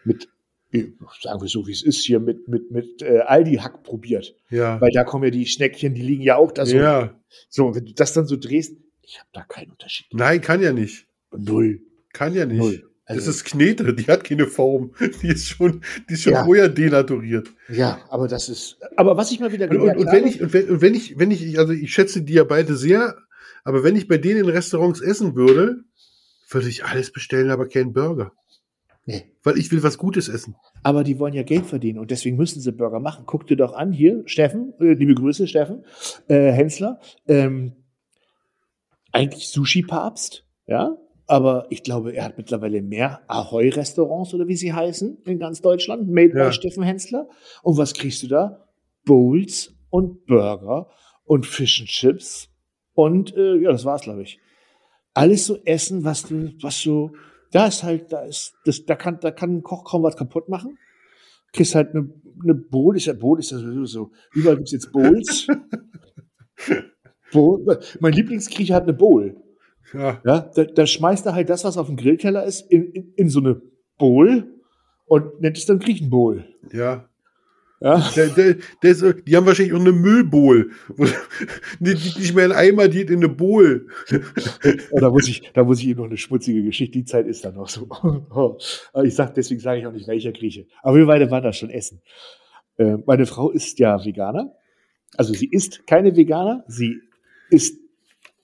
mit 0.05 0.29
äh, 0.73 0.85
sagen 1.21 1.41
wir 1.41 1.49
so, 1.49 1.67
wie 1.67 1.73
es 1.73 1.83
ist 1.83 2.05
hier, 2.05 2.21
mit, 2.21 2.47
mit, 2.49 2.71
mit 2.71 3.03
äh, 3.03 3.21
Aldi-Hack 3.21 3.83
probiert. 3.83 4.35
Ja. 4.51 4.81
Weil 4.81 4.91
da 4.93 5.05
kommen 5.05 5.25
ja 5.25 5.31
die 5.31 5.47
Schneckchen, 5.47 5.95
die 5.95 6.03
liegen 6.03 6.23
ja 6.23 6.37
auch 6.37 6.53
da 6.53 6.65
so. 6.65 6.77
ja. 6.77 7.15
So, 7.49 7.75
wenn 7.75 7.85
du 7.85 7.93
das 7.93 8.13
dann 8.13 8.27
so 8.27 8.37
drehst, 8.37 8.77
ich 9.03 9.19
habe 9.19 9.29
da 9.33 9.43
keinen 9.43 9.71
Unterschied. 9.71 10.07
Nein, 10.13 10.41
kann 10.41 10.63
ja 10.63 10.73
nicht. 10.73 11.07
Null. 11.37 11.81
Kann 12.13 12.35
ja 12.35 12.47
nicht. 12.47 12.59
Null. 12.59 12.88
Das 13.09 13.17
Also- 13.27 13.31
ist 13.31 13.45
Knete, 13.47 13.95
die 13.95 14.05
hat 14.05 14.25
keine 14.25 14.47
Form. 14.47 14.93
Die 15.23 15.29
ist 15.29 15.49
schon, 15.49 15.83
die 16.09 16.15
ist 16.15 16.23
schon 16.23 16.35
Ja. 16.35 16.45
vorher 16.45 16.69
denaturiert. 16.69 17.49
Ja, 17.69 18.01
aber 18.11 18.29
das 18.29 18.49
ist. 18.49 18.79
Aber 18.97 19.17
was 19.17 19.31
ich 19.33 19.41
mal 19.41 19.51
wieder 19.53 19.71
Und, 19.71 19.79
und, 19.81 19.97
und 19.97 20.07
wenn 20.07 20.25
habe- 20.25 20.29
ich, 20.29 20.41
und 20.43 20.53
wenn, 20.53 20.69
und 20.71 20.81
wenn 20.83 20.95
ich, 20.95 21.19
wenn 21.19 21.31
ich, 21.31 21.59
also 21.59 21.73
ich 21.73 21.93
schätze 21.93 22.23
die 22.23 22.35
ja 22.35 22.45
beide 22.45 22.77
sehr, 22.77 23.17
aber 23.65 23.83
wenn 23.85 23.97
ich 23.97 24.09
bei 24.09 24.19
denen 24.19 24.41
in 24.41 24.49
Restaurants 24.49 25.01
essen 25.01 25.35
würde, 25.35 25.85
würde 26.51 26.69
ich 26.69 26.85
alles 26.85 27.13
bestellen, 27.13 27.51
aber 27.51 27.69
keinen 27.69 27.93
Burger. 27.93 28.33
Nee. 29.05 29.25
Weil 29.43 29.57
ich 29.59 29.73
will 29.73 29.83
was 29.83 29.97
Gutes 29.97 30.29
essen. 30.29 30.55
Aber 30.83 31.03
die 31.03 31.19
wollen 31.19 31.33
ja 31.33 31.43
Geld 31.43 31.65
verdienen 31.65 31.99
und 31.99 32.11
deswegen 32.11 32.37
müssen 32.37 32.61
sie 32.61 32.73
Burger 32.73 33.01
machen. 33.01 33.25
Guck 33.27 33.47
dir 33.47 33.57
doch 33.57 33.73
an, 33.75 33.91
hier, 33.93 34.23
Steffen, 34.27 34.75
äh, 34.81 34.93
liebe 34.93 35.15
Grüße, 35.15 35.47
Steffen, 35.49 35.85
äh, 36.29 36.53
Hensler, 36.53 37.01
ähm, 37.27 37.73
eigentlich 39.13 39.49
Sushi-Papst, 39.49 40.45
ja, 40.67 40.97
aber 41.29 41.67
ich 41.71 41.83
glaube, 41.83 42.13
er 42.15 42.25
hat 42.25 42.39
mittlerweile 42.39 42.83
mehr 42.83 43.21
Ahoi-Restaurants 43.29 44.35
oder 44.35 44.49
wie 44.49 44.57
sie 44.57 44.73
heißen 44.73 45.19
in 45.27 45.39
ganz 45.39 45.61
Deutschland, 45.61 46.09
made 46.09 46.37
Ja. 46.37 46.47
by 46.49 46.53
Steffen 46.53 46.83
Hensler. 46.83 47.29
Und 47.63 47.77
was 47.79 47.95
kriegst 47.95 48.23
du 48.23 48.29
da? 48.29 48.67
Bowls 49.05 49.75
und 49.91 50.25
Burger 50.27 50.89
und 51.25 51.47
Fish 51.47 51.81
and 51.81 51.89
Chips 51.89 52.49
und 52.95 53.37
äh, 53.37 53.57
ja, 53.57 53.71
das 53.71 53.85
war's, 53.85 54.03
glaube 54.03 54.23
ich. 54.23 54.41
Alles 55.15 55.47
so 55.47 55.57
Essen, 55.65 56.05
was 56.05 56.23
du, 56.25 56.53
was 56.63 56.81
so, 56.81 57.13
da 57.53 57.67
ist 57.67 57.83
halt, 57.83 58.13
da 58.13 58.23
ist, 58.25 58.55
das, 58.65 58.85
da 58.85 58.95
kann, 58.97 59.19
da 59.21 59.31
kann 59.31 59.57
ein 59.57 59.63
Koch 59.63 59.85
kaum 59.85 60.03
was 60.03 60.17
kaputt 60.17 60.49
machen. 60.49 60.79
Kriegst 61.53 61.75
halt 61.75 61.95
eine, 61.95 62.11
eine 62.43 62.55
Bowl, 62.55 62.97
ist 62.97 63.07
ja 63.07 63.15
Bowl, 63.15 63.39
ist 63.39 63.51
ja 63.53 63.59
sowieso 63.59 63.85
so, 63.87 64.11
überall 64.33 64.57
gibt's 64.57 64.73
jetzt 64.73 64.93
Bowls. 64.93 65.47
Bowl, 67.33 67.65
mein 68.01 68.13
Lieblingsgrieche 68.13 68.75
hat 68.75 68.85
eine 68.85 68.95
Bowl. 68.95 69.37
Ja. 69.93 70.21
Ja, 70.25 70.51
da, 70.55 70.65
da 70.65 70.87
schmeißt 70.87 71.27
er 71.27 71.35
halt 71.35 71.49
das, 71.51 71.65
was 71.65 71.77
auf 71.77 71.87
dem 71.87 71.97
Grillteller 71.97 72.45
ist, 72.45 72.71
in, 72.71 72.93
in, 72.93 73.13
in 73.17 73.29
so 73.31 73.41
eine 73.41 73.61
Bowl 73.99 74.47
und 75.07 75.41
nennt 75.41 75.57
es 75.57 75.67
dann 75.67 75.79
Griechenbowl. 75.79 76.45
Ja. 76.73 77.09
Ja, 77.81 78.11
Der, 78.17 78.27
der, 78.27 78.57
der 78.83 78.91
ist, 78.91 79.05
die 79.27 79.37
haben 79.37 79.47
wahrscheinlich 79.47 79.73
auch 79.73 79.81
eine 79.81 79.93
Müllbowl. 79.93 80.73
Die 81.79 81.91
liegt 81.93 82.19
nicht 82.19 82.35
mehr 82.35 82.47
in 82.47 82.53
Eimer, 82.53 82.89
die 82.89 83.03
in 83.03 83.19
eine 83.19 83.29
Bowl. 83.29 83.87
Oh, 84.91 84.99
da 84.99 85.11
muss 85.11 85.29
ich, 85.29 85.49
da 85.55 85.63
muss 85.63 85.79
ich 85.79 85.87
Ihnen 85.87 85.99
noch 85.99 86.07
eine 86.07 86.17
schmutzige 86.17 86.65
Geschichte. 86.65 86.99
Die 86.99 87.05
Zeit 87.05 87.29
ist 87.29 87.45
dann 87.45 87.55
noch 87.55 87.69
so. 87.69 87.89
Ich 89.05 89.15
sag, 89.15 89.35
deswegen 89.35 89.61
sage 89.61 89.79
ich 89.79 89.87
auch 89.87 89.93
nicht 89.93 90.09
welcher 90.09 90.33
Grieche. 90.33 90.67
Aber 90.83 90.97
wir 90.97 91.07
beide 91.07 91.31
waren 91.31 91.45
da 91.45 91.53
schon 91.53 91.71
essen. 91.71 92.03
Äh, 92.79 92.97
meine 93.07 93.27
Frau 93.27 93.51
ist 93.51 93.79
ja 93.79 94.05
Veganer. 94.05 94.57
Also 95.17 95.33
sie 95.33 95.49
ist 95.49 95.87
keine 95.87 96.17
Veganer, 96.17 96.65
sie 96.67 97.01
ist 97.49 97.79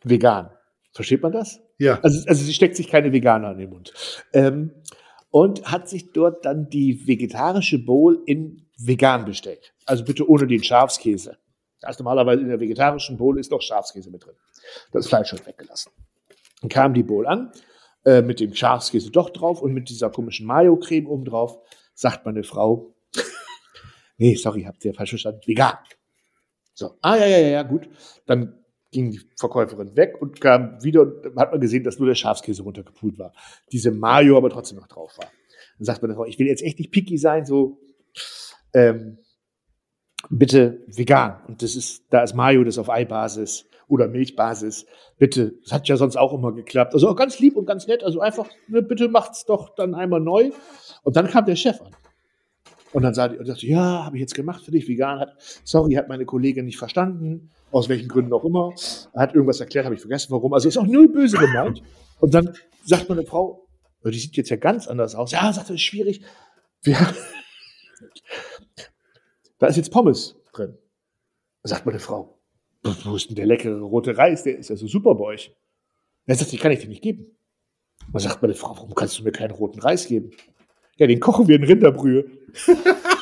vegan. 0.05 0.51
Versteht 0.95 1.22
man 1.22 1.32
das? 1.32 1.61
Ja. 1.78 1.99
Also, 2.03 2.26
also 2.28 2.45
sie 2.45 2.55
steckt 2.55 2.76
sich 2.76 2.88
keine 2.88 3.12
Veganer 3.12 3.51
in 3.53 3.59
den 3.59 3.70
Mund. 3.70 3.92
Ähm, 4.32 4.70
und 5.30 5.64
hat 5.64 5.88
sich 5.88 6.12
dort 6.12 6.45
dann 6.45 6.70
die 6.70 7.09
vegetarische 7.09 7.84
Bowl 7.84 8.22
in 8.26 8.68
vegan 8.78 9.24
bestellt. 9.24 9.74
Also 9.84 10.05
bitte 10.05 10.28
ohne 10.28 10.47
den 10.47 10.62
Schafskäse. 10.62 11.38
Da 11.80 11.90
ist 11.90 11.99
normalerweise 11.99 12.42
in 12.42 12.49
der 12.49 12.61
vegetarischen 12.61 13.16
Bowl 13.16 13.38
ist 13.40 13.51
doch 13.51 13.61
Schafskäse 13.61 14.11
mit 14.11 14.24
drin. 14.24 14.36
Das 14.92 15.09
Fleisch 15.09 15.32
wird 15.32 15.45
weggelassen. 15.47 15.90
Dann 16.61 16.68
kam 16.68 16.95
die 16.95 17.03
Bowl 17.03 17.26
an, 17.26 17.51
äh, 18.05 18.22
mit 18.22 18.38
dem 18.38 18.55
Schafskäse 18.55 19.11
doch 19.11 19.30
drauf 19.30 19.61
und 19.61 19.74
mit 19.74 19.88
dieser 19.88 20.11
komischen 20.11 20.47
Mayo-Creme 20.47 21.09
oben 21.09 21.24
drauf, 21.24 21.59
sagt 21.95 22.24
meine 22.24 22.45
Frau, 22.45 22.95
nee, 24.16 24.36
sorry, 24.36 24.62
habt 24.62 24.84
ihr 24.84 24.95
falsch 24.95 25.11
verstanden, 25.11 25.40
vegan. 25.45 25.76
So, 26.72 26.97
ah, 27.03 27.16
ja, 27.16 27.26
ja, 27.26 27.38
ja, 27.38 27.49
ja, 27.49 27.62
gut. 27.64 27.88
Dann 28.26 28.63
ging 28.95 29.11
die 29.11 29.20
Verkäuferin 29.36 29.97
weg 29.97 30.14
und 30.20 30.40
kam 30.40 30.82
wieder 30.82 31.03
und 31.03 31.36
hat 31.36 31.51
man 31.51 31.61
gesehen, 31.61 31.84
dass 31.84 31.99
nur 31.99 32.09
der 32.09 32.14
Schafskäse 32.14 32.62
runtergepult 32.62 33.18
war. 33.18 33.32
Diese 33.72 33.90
Mayo 33.90 34.38
aber 34.38 34.49
trotzdem 34.49 34.78
noch 34.78 34.86
drauf 34.86 35.18
war. 35.18 35.26
Dann 35.78 35.84
sagt 35.84 36.01
meine 36.01 36.14
Frau, 36.14 36.24
ich 36.24 36.38
will 36.38 36.47
jetzt 36.47 36.62
echt 36.62 36.78
nicht 36.78 36.92
picky 36.92 37.18
sein, 37.18 37.45
so, 37.45 37.80
ähm, 38.72 39.18
bitte 40.30 40.84
vegan. 40.86 41.40
Und 41.49 41.62
das 41.62 41.74
ist, 41.76 42.05
da 42.11 42.22
ist 42.22 42.34
Mayo, 42.34 42.64
das 42.64 42.78
auf 42.78 42.88
Eibasis 42.88 43.66
oder 43.88 44.09
Milchbasis. 44.09 44.86
Bitte, 45.18 45.55
das 45.62 45.72
hat 45.72 45.88
ja 45.88 45.97
sonst 45.97 46.16
auch 46.16 46.32
immer 46.32 46.53
geklappt. 46.53 46.95
Also 46.95 47.09
auch 47.09 47.16
ganz 47.16 47.38
lieb 47.40 47.57
und 47.57 47.66
ganz 47.66 47.86
nett. 47.86 48.05
Also 48.05 48.20
einfach, 48.20 48.49
ne, 48.68 48.80
bitte 48.80 49.09
macht's 49.09 49.45
doch 49.45 49.74
dann 49.74 49.95
einmal 49.95 50.20
neu. 50.20 50.51
Und 51.03 51.16
dann 51.16 51.26
kam 51.26 51.45
der 51.45 51.57
Chef 51.57 51.80
an. 51.80 51.90
Und 52.92 53.03
dann 53.03 53.12
sagte, 53.12 53.38
und 53.38 53.47
sagte 53.47 53.66
ja, 53.66 54.05
habe 54.05 54.16
ich 54.16 54.20
jetzt 54.20 54.36
gemacht 54.36 54.64
für 54.64 54.70
dich, 54.70 54.86
vegan. 54.86 55.18
Hat, 55.18 55.34
sorry, 55.64 55.95
hat 55.95 56.09
meine 56.09 56.24
Kollegin 56.24 56.64
nicht 56.64 56.78
verstanden, 56.78 57.51
aus 57.75 57.89
welchen 57.89 58.09
Gründen 58.09 58.33
auch 58.33 58.45
immer. 58.45 58.72
Hat 59.14 59.35
irgendwas 59.35 59.61
erklärt, 59.61 59.85
habe 59.85 59.95
ich 59.95 60.01
vergessen, 60.01 60.31
warum. 60.31 60.55
Also 60.55 60.68
ist 60.68 60.79
auch 60.79 60.87
null 60.87 61.09
böse 61.09 61.37
gemeint. 61.37 61.83
Und 62.20 62.33
dann 62.33 62.55
sagt 62.85 63.09
meine 63.09 63.25
Frau, 63.25 63.66
ja, 64.05 64.11
die 64.11 64.18
sieht 64.18 64.37
jetzt 64.37 64.51
ja 64.51 64.57
ganz 64.57 64.87
anders 64.87 65.14
aus. 65.14 65.33
Ja, 65.33 65.53
sagt 65.53 65.70
er, 65.70 65.75
ist 65.75 65.83
schwierig. 65.83 66.22
Wir, 66.83 66.97
da 69.59 69.66
ist 69.66 69.77
jetzt 69.77 69.91
Pommes 69.91 70.37
drin. 70.53 70.79
Sagt 71.64 71.87
meine 71.87 71.99
Frau, 71.99 72.39
wo 72.83 73.16
ist 73.16 73.29
denn 73.29 73.37
der 73.37 73.47
leckere 73.47 73.81
rote 73.81 74.16
Reis? 74.16 74.45
Der 74.45 74.59
ist 74.59 74.70
ja 74.70 74.77
so 74.77 74.87
super 74.87 75.14
bei 75.14 75.25
euch. 75.25 75.55
Er 76.27 76.37
sagt, 76.37 76.53
die 76.53 76.59
kann 76.59 76.72
ich 76.72 76.81
dir 76.81 76.89
nicht 76.89 77.03
geben. 77.03 77.37
Dann 78.12 78.20
sagt 78.20 78.43
meine 78.43 78.55
Frau, 78.55 78.77
warum 78.77 78.95
kannst 78.95 79.18
du 79.18 79.25
mir 79.25 79.33
keinen 79.33 79.51
roten 79.51 79.81
Reis 79.81 80.07
geben? 80.07 80.31
Ja, 80.97 81.07
den 81.07 81.20
kochen 81.20 81.49
wir 81.49 81.57
in 81.57 81.64
Rinderbrühe. 81.64 82.27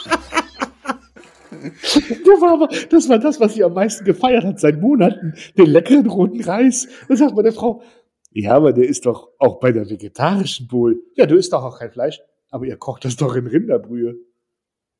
Das 1.63 2.41
war, 2.41 2.53
aber, 2.55 2.69
das 2.91 3.09
war 3.09 3.19
das, 3.19 3.41
was 3.41 3.55
sie 3.55 3.65
am 3.65 3.75
meisten 3.75 4.05
gefeiert 4.05 4.45
hat 4.45 4.61
seit 4.61 4.81
Monaten. 4.81 5.35
Den 5.57 5.67
leckeren 5.67 6.07
roten 6.07 6.43
Reis. 6.43 6.89
Dann 7.09 7.17
sagt 7.17 7.35
meine 7.35 7.53
Frau, 7.53 7.83
ja, 8.31 8.55
aber 8.55 8.73
der 8.73 8.89
ist 8.89 9.07
doch 9.07 9.31
auch 9.39 9.61
bei 9.61 9.73
der 9.73 9.89
vegetarischen 9.89 10.67
Bowl. 10.69 11.03
Ja, 11.17 11.27
du 11.27 11.37
isst 11.37 11.53
doch 11.53 11.63
auch 11.65 11.79
kein 11.79 11.91
Fleisch. 11.91 12.21
Aber 12.51 12.67
ihr 12.67 12.77
kocht 12.77 13.05
das 13.05 13.17
doch 13.17 13.35
in 13.37 13.47
Rinderbrühe. 13.47 14.17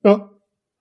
Ja. 0.05 0.31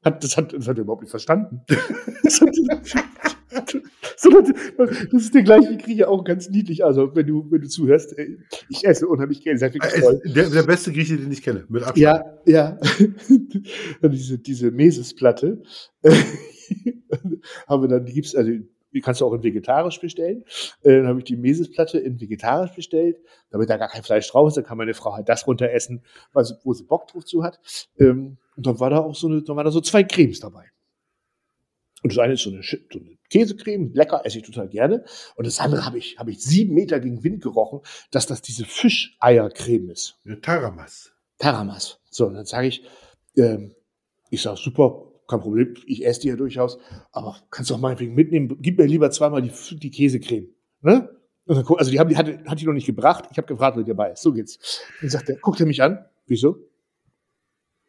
Hat, 0.04 0.24
das, 0.24 0.36
hat, 0.36 0.54
das 0.54 0.68
hat 0.68 0.78
er 0.78 0.82
überhaupt 0.82 1.04
nicht 1.04 1.12
verstanden. 1.12 1.62
Das, 3.52 5.24
ist 5.24 5.36
der 5.36 5.44
gleiche 5.44 5.78
Grieche 5.78 6.08
auch 6.08 6.24
ganz 6.24 6.50
niedlich. 6.50 6.86
Also, 6.86 7.16
wenn 7.16 7.28
du, 7.28 7.48
wenn 7.50 7.62
du 7.62 7.68
zuhörst, 7.68 8.16
ich 8.70 8.86
esse 8.86 9.08
unheimlich 9.08 9.42
gerne. 9.42 9.60
Wirklich 9.60 9.84
toll. 10.02 10.22
Der, 10.26 10.50
der 10.50 10.64
beste 10.64 10.92
Grieche, 10.92 11.18
den 11.18 11.32
ich 11.32 11.42
kenne, 11.42 11.66
mit 11.70 11.84
Abstand. 11.84 11.98
Ja, 11.98 12.38
ja. 12.46 12.78
Diese, 14.04 14.38
diese 14.40 14.72
Meses-Platte 14.72 15.62
haben 17.68 17.84
wir 17.84 17.88
dann, 17.88 18.06
die 18.06 18.14
gibt's, 18.14 18.36
also 18.36 18.52
die 18.94 19.02
kannst 19.02 19.22
du 19.22 19.26
auch 19.26 19.34
in 19.34 19.44
vegetarisch 19.44 20.00
bestellen. 20.00 20.44
Äh, 20.84 20.98
dann 20.98 21.08
habe 21.08 21.20
ich 21.20 21.26
die 21.26 21.38
Meses-Platte 21.38 22.00
in 22.00 22.20
vegetarisch 22.20 22.76
bestellt, 22.76 23.18
damit 23.50 23.70
da 23.70 23.78
gar 23.78 23.90
kein 23.90 24.04
Fleisch 24.04 24.30
drauf 24.30 24.50
ist. 24.50 24.58
Dann 24.58 24.66
kann 24.66 24.78
meine 24.78 24.94
Frau 24.94 25.14
halt 25.16 25.30
das 25.30 25.48
runter 25.48 25.72
essen, 25.72 26.04
wo 26.34 26.74
sie 26.74 26.84
Bock 26.84 27.08
drauf 27.08 27.26
zu 27.26 27.44
hat. 27.44 27.60
Ähm, 28.00 28.38
und 28.56 28.68
dann 28.68 28.80
war 28.80 28.90
da 28.90 29.00
auch 29.00 29.16
so 29.16 29.28
eine, 29.28 29.42
dann 29.42 29.56
waren 29.56 29.66
da 29.66 29.72
so 29.72 29.82
zwei 29.82 30.04
Cremes 30.04 30.40
dabei. 30.40 30.66
Und 32.04 32.12
das 32.12 32.18
eine 32.18 32.34
ist 32.34 32.42
so 32.42 32.50
eine, 32.50 32.64
so 32.64 32.78
eine 32.94 33.18
Käsecreme, 33.30 33.92
lecker, 33.94 34.22
esse 34.26 34.40
ich 34.40 34.44
total 34.44 34.68
gerne. 34.68 35.06
Und 35.36 35.46
das 35.46 35.60
andere 35.60 35.86
habe 35.86 35.98
ich, 35.98 36.18
habe 36.18 36.32
ich 36.32 36.42
sieben 36.44 36.74
Meter 36.74 37.00
gegen 37.00 37.24
Wind 37.24 37.42
gerochen, 37.44 37.82
dass 38.10 38.26
das 38.26 38.42
diese 38.42 38.66
Fischeiercreme 38.66 39.90
ist. 39.92 40.20
Taramas. 40.42 41.12
Taramas. 41.38 42.00
So, 42.10 42.28
und 42.28 42.34
dann 42.34 42.46
sage 42.46 42.68
ich, 42.68 42.84
ähm, 43.38 43.76
ich 44.30 44.42
sage, 44.42 44.58
super, 44.58 45.08
kein 45.28 45.40
Problem, 45.40 45.76
ich 45.86 46.06
esse 46.06 46.22
die 46.22 46.28
ja 46.28 46.36
durchaus, 46.36 46.78
aber 47.12 47.38
kannst 47.52 47.70
du 47.70 47.76
auch 47.76 47.80
meinetwegen 47.80 48.14
mitnehmen, 48.16 48.58
gib 48.62 48.78
mir 48.78 48.86
lieber 48.86 49.10
zweimal 49.12 49.42
die, 49.42 49.52
die 49.78 49.90
Käsecreme. 49.92 50.50
Ne? 50.82 51.10
Und 51.46 51.56
dann, 51.56 51.78
also 51.78 51.90
die, 51.92 52.00
haben, 52.00 52.10
die 52.10 52.18
hat, 52.18 52.28
hat 52.46 52.60
die 52.60 52.66
noch 52.66 52.74
nicht 52.74 52.86
gebracht, 52.86 53.26
ich 53.32 53.38
habe 53.38 53.48
gefragt, 53.48 53.78
wer 53.78 53.84
dabei 53.84 54.12
ist. 54.12 54.22
So 54.22 54.34
geht's. 54.34 54.82
Dann 55.00 55.10
sagt 55.10 55.30
er, 55.30 55.38
guckt 55.38 55.60
er 55.60 55.66
mich 55.66 55.82
an, 55.82 56.04
wieso? 56.28 56.58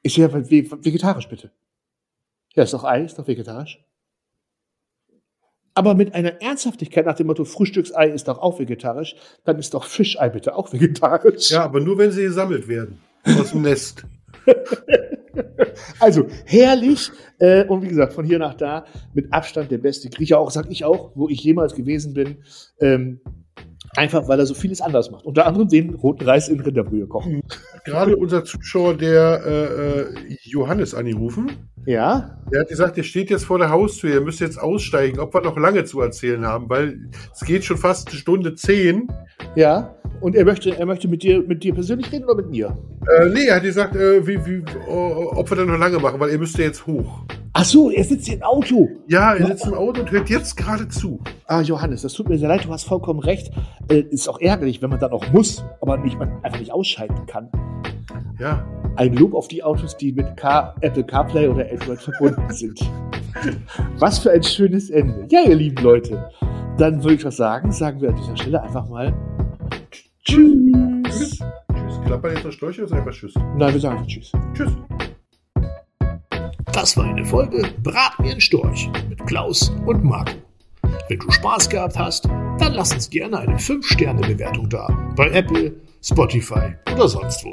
Ich 0.03 0.15
sehe 0.15 0.27
ja, 0.29 0.33
ve- 0.33 0.85
vegetarisch 0.85 1.29
bitte. 1.29 1.51
Ja, 2.55 2.63
ist 2.65 2.75
doch 2.75 2.85
Ei, 2.85 3.05
ist 3.05 3.19
doch 3.19 3.27
vegetarisch. 3.27 3.83
Aber 5.75 5.95
mit 5.95 6.15
einer 6.15 6.43
Ernsthaftigkeit 6.43 7.07
nach 7.07 7.17
dem 7.17 7.29
Motto, 7.29 7.45
Frühstücksei 7.45 8.09
ist 8.09 8.29
doch 8.29 8.39
auch 8.39 8.59
vegetarisch, 8.59 9.17
dann 9.45 9.59
ist 9.59 9.73
doch 9.75 9.85
Fischei 9.85 10.29
bitte 10.29 10.55
auch 10.55 10.73
vegetarisch. 10.73 11.51
Ja, 11.51 11.65
aber 11.65 11.81
nur 11.81 11.97
wenn 11.99 12.13
sie 12.13 12.23
gesammelt 12.23 12.69
werden. 12.69 12.99
Aus 13.25 13.53
dem 13.53 13.63
Nest. 13.63 14.05
Also 15.99 16.27
herrlich 16.45 17.11
äh, 17.39 17.65
und 17.65 17.83
wie 17.83 17.89
gesagt, 17.89 18.13
von 18.13 18.25
hier 18.25 18.39
nach 18.39 18.55
da 18.55 18.85
mit 19.15 19.33
Abstand 19.33 19.71
der 19.71 19.79
beste 19.79 20.11
Grieche, 20.11 20.37
auch 20.37 20.51
sag 20.51 20.71
ich 20.71 20.85
auch, 20.85 21.13
wo 21.15 21.29
ich 21.29 21.43
jemals 21.43 21.75
gewesen 21.75 22.13
bin. 22.13 22.39
Ähm, 22.81 23.21
einfach 23.97 24.29
weil 24.29 24.39
er 24.39 24.47
so 24.47 24.55
vieles 24.55 24.81
anders 24.81 25.11
macht. 25.11 25.25
Unter 25.25 25.47
anderem 25.47 25.69
den 25.69 25.95
roten 25.95 26.25
Reis 26.25 26.49
in 26.49 26.61
Rinderbrühe 26.61 27.07
kochen. 27.07 27.43
Gerade 27.85 28.17
unser 28.17 28.45
Zuschauer, 28.45 28.95
der 28.95 29.43
äh, 29.45 30.01
äh, 30.01 30.37
Johannes 30.43 30.95
angerufen, 30.95 31.51
Ja, 31.85 32.39
der 32.53 32.61
hat 32.61 32.69
gesagt, 32.69 32.97
der 32.97 33.03
steht 33.03 33.29
jetzt 33.31 33.45
vor 33.45 33.59
der 33.59 33.71
Haustür, 33.71 34.11
ihr 34.15 34.21
müsst 34.21 34.41
jetzt 34.41 34.59
aussteigen, 34.61 35.19
ob 35.19 35.35
wir 35.35 35.41
noch 35.41 35.57
lange 35.57 35.85
zu 35.85 36.01
erzählen 36.01 36.47
haben, 36.47 36.69
weil 36.71 37.11
es 37.35 37.41
geht 37.41 37.65
schon 37.65 37.77
fast 37.77 38.09
eine 38.09 38.17
Stunde 38.19 38.55
zehn. 38.55 39.09
ja. 39.57 39.95
Und 40.21 40.37
er 40.37 40.45
möchte, 40.45 40.77
er 40.79 40.87
möchte 40.87 41.09
mit 41.09 41.25
dir, 41.25 41.43
mit 41.43 41.65
dir 41.65 41.75
persönlich 41.75 42.13
reden 42.13 42.27
oder 42.27 42.37
mit 42.37 42.49
mir? 42.49 42.79
Äh, 43.09 43.29
nee, 43.31 43.47
er 43.47 43.57
hat 43.57 43.65
gesagt, 43.65 43.97
äh, 43.97 44.25
wie, 44.25 44.39
wie, 44.47 44.63
oh, 44.89 45.33
ob 45.35 45.51
wir 45.51 45.57
dann 45.57 45.67
noch 45.67 45.79
lange 45.79 45.99
machen, 45.99 46.21
weil 46.21 46.31
ihr 46.31 46.39
müsst 46.39 46.57
ja 46.59 46.65
jetzt 46.65 46.87
hoch. 46.87 47.25
Ach 47.55 47.65
so, 47.65 47.91
er 47.91 48.03
sitzt 48.05 48.27
hier 48.27 48.37
im 48.37 48.43
Auto. 48.43 48.89
Ja, 49.09 49.35
er 49.35 49.47
sitzt 49.47 49.67
im 49.67 49.75
Auto 49.75 50.01
und 50.01 50.11
hört 50.11 50.31
jetzt 50.31 50.57
gerade 50.57 50.89
zu. 50.89 51.21
Ah, 51.47 51.61
Johannes, 51.61 52.01
das 52.03 52.15
tut 52.15 52.29
mir 52.29 52.39
sehr 52.39 52.49
leid, 52.49 52.65
du 52.65 52.71
hast 52.71 52.85
vollkommen 52.85 53.21
recht. 53.21 53.53
Äh, 53.91 54.01
ist 54.11 54.27
auch 54.29 54.41
ärgerlich, 54.41 54.81
wenn 54.81 54.89
man 54.89 54.99
dann 54.99 55.13
auch 55.13 55.31
muss, 55.33 55.63
aber 55.83 55.99
nicht, 55.99 56.19
man 56.19 56.43
einfach 56.43 56.59
nicht 56.59 56.73
ausschalten 56.73 57.27
kann. 57.27 57.51
Ja, 58.39 58.65
Ein 58.97 59.15
Lob 59.15 59.35
auf 59.35 59.49
die 59.49 59.63
Autos, 59.63 59.97
die 59.97 60.13
mit 60.13 60.37
Car 60.37 60.75
Apple 60.81 61.05
CarPlay 61.05 61.49
oder 61.49 61.67
Android 61.71 62.01
verbunden 62.01 62.43
sind. 62.51 62.81
Was 63.99 64.19
für 64.19 64.31
ein 64.33 64.43
schönes 64.43 64.89
Ende. 64.91 65.27
Ja, 65.31 65.41
ihr 65.47 65.55
lieben 65.55 65.83
Leute, 65.83 66.31
dann 66.79 67.03
würde 67.03 67.15
ich 67.15 67.25
was 67.25 67.37
sagen, 67.37 67.71
sagen 67.71 68.01
wir 68.01 68.11
an 68.11 68.17
dieser 68.17 68.37
Stelle 68.37 68.63
einfach 68.63 68.89
mal 68.89 69.13
Tschüss. 70.25 71.39
tschüss. 71.39 72.01
Klappert 72.07 72.33
jetzt 72.33 72.45
noch 72.45 72.53
Storch 72.53 72.81
oder 72.83 72.97
einfach 72.97 73.13
Tschüss? 73.13 73.35
Nein, 73.57 73.73
wir 73.75 73.81
sagen 73.81 73.97
einfach 73.99 74.09
Tschüss. 74.09 74.33
Tschüss. 74.55 74.73
Das 76.83 76.97
war 76.97 77.05
eine 77.05 77.25
Folge 77.25 77.63
Brat 77.81 78.19
mir 78.19 78.33
einen 78.33 78.41
Storch 78.41 78.91
mit 79.09 79.25
Klaus 79.27 79.71
und 79.87 80.03
Marco. 80.03 80.33
Wenn 81.09 81.21
du 81.21 81.31
Spaß 81.31 81.69
gehabt 81.69 81.97
hast, 81.97 82.25
dann 82.25 82.73
lass 82.73 82.93
uns 82.93 83.09
gerne 83.09 83.39
eine 83.39 83.57
5-Sterne-Bewertung 83.57 84.69
da. 84.69 84.89
Bei 85.15 85.31
Apple, 85.31 85.77
Spotify 86.03 86.75
oder 86.93 87.07
sonst 87.07 87.45
wo. 87.45 87.53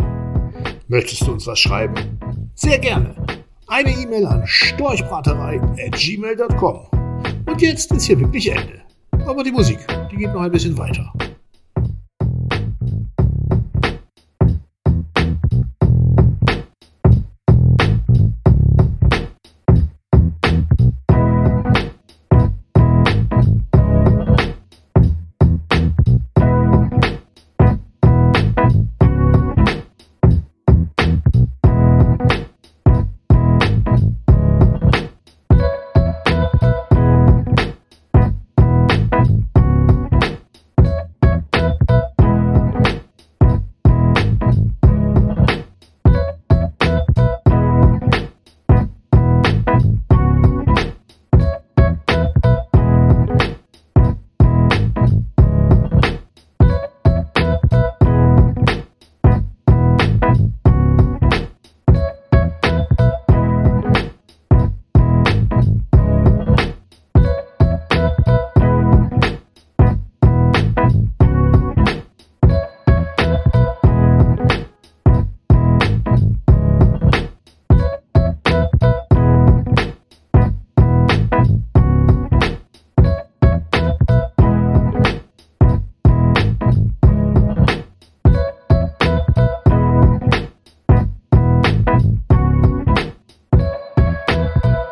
Möchtest 0.87 1.27
du 1.27 1.33
uns 1.33 1.45
was 1.45 1.59
schreiben? 1.59 1.93
Sehr 2.55 2.79
gerne. 2.79 3.15
Eine 3.67 3.91
E-Mail 3.91 4.25
an 4.25 4.41
storchbraterei.gmail.com. 4.47 6.87
Und 7.45 7.61
jetzt 7.61 7.91
ist 7.91 8.05
hier 8.05 8.19
wirklich 8.19 8.51
Ende. 8.51 8.81
Aber 9.27 9.43
die 9.43 9.51
Musik, 9.51 9.77
die 10.11 10.15
geht 10.15 10.33
noch 10.33 10.41
ein 10.41 10.51
bisschen 10.51 10.75
weiter. 10.75 11.13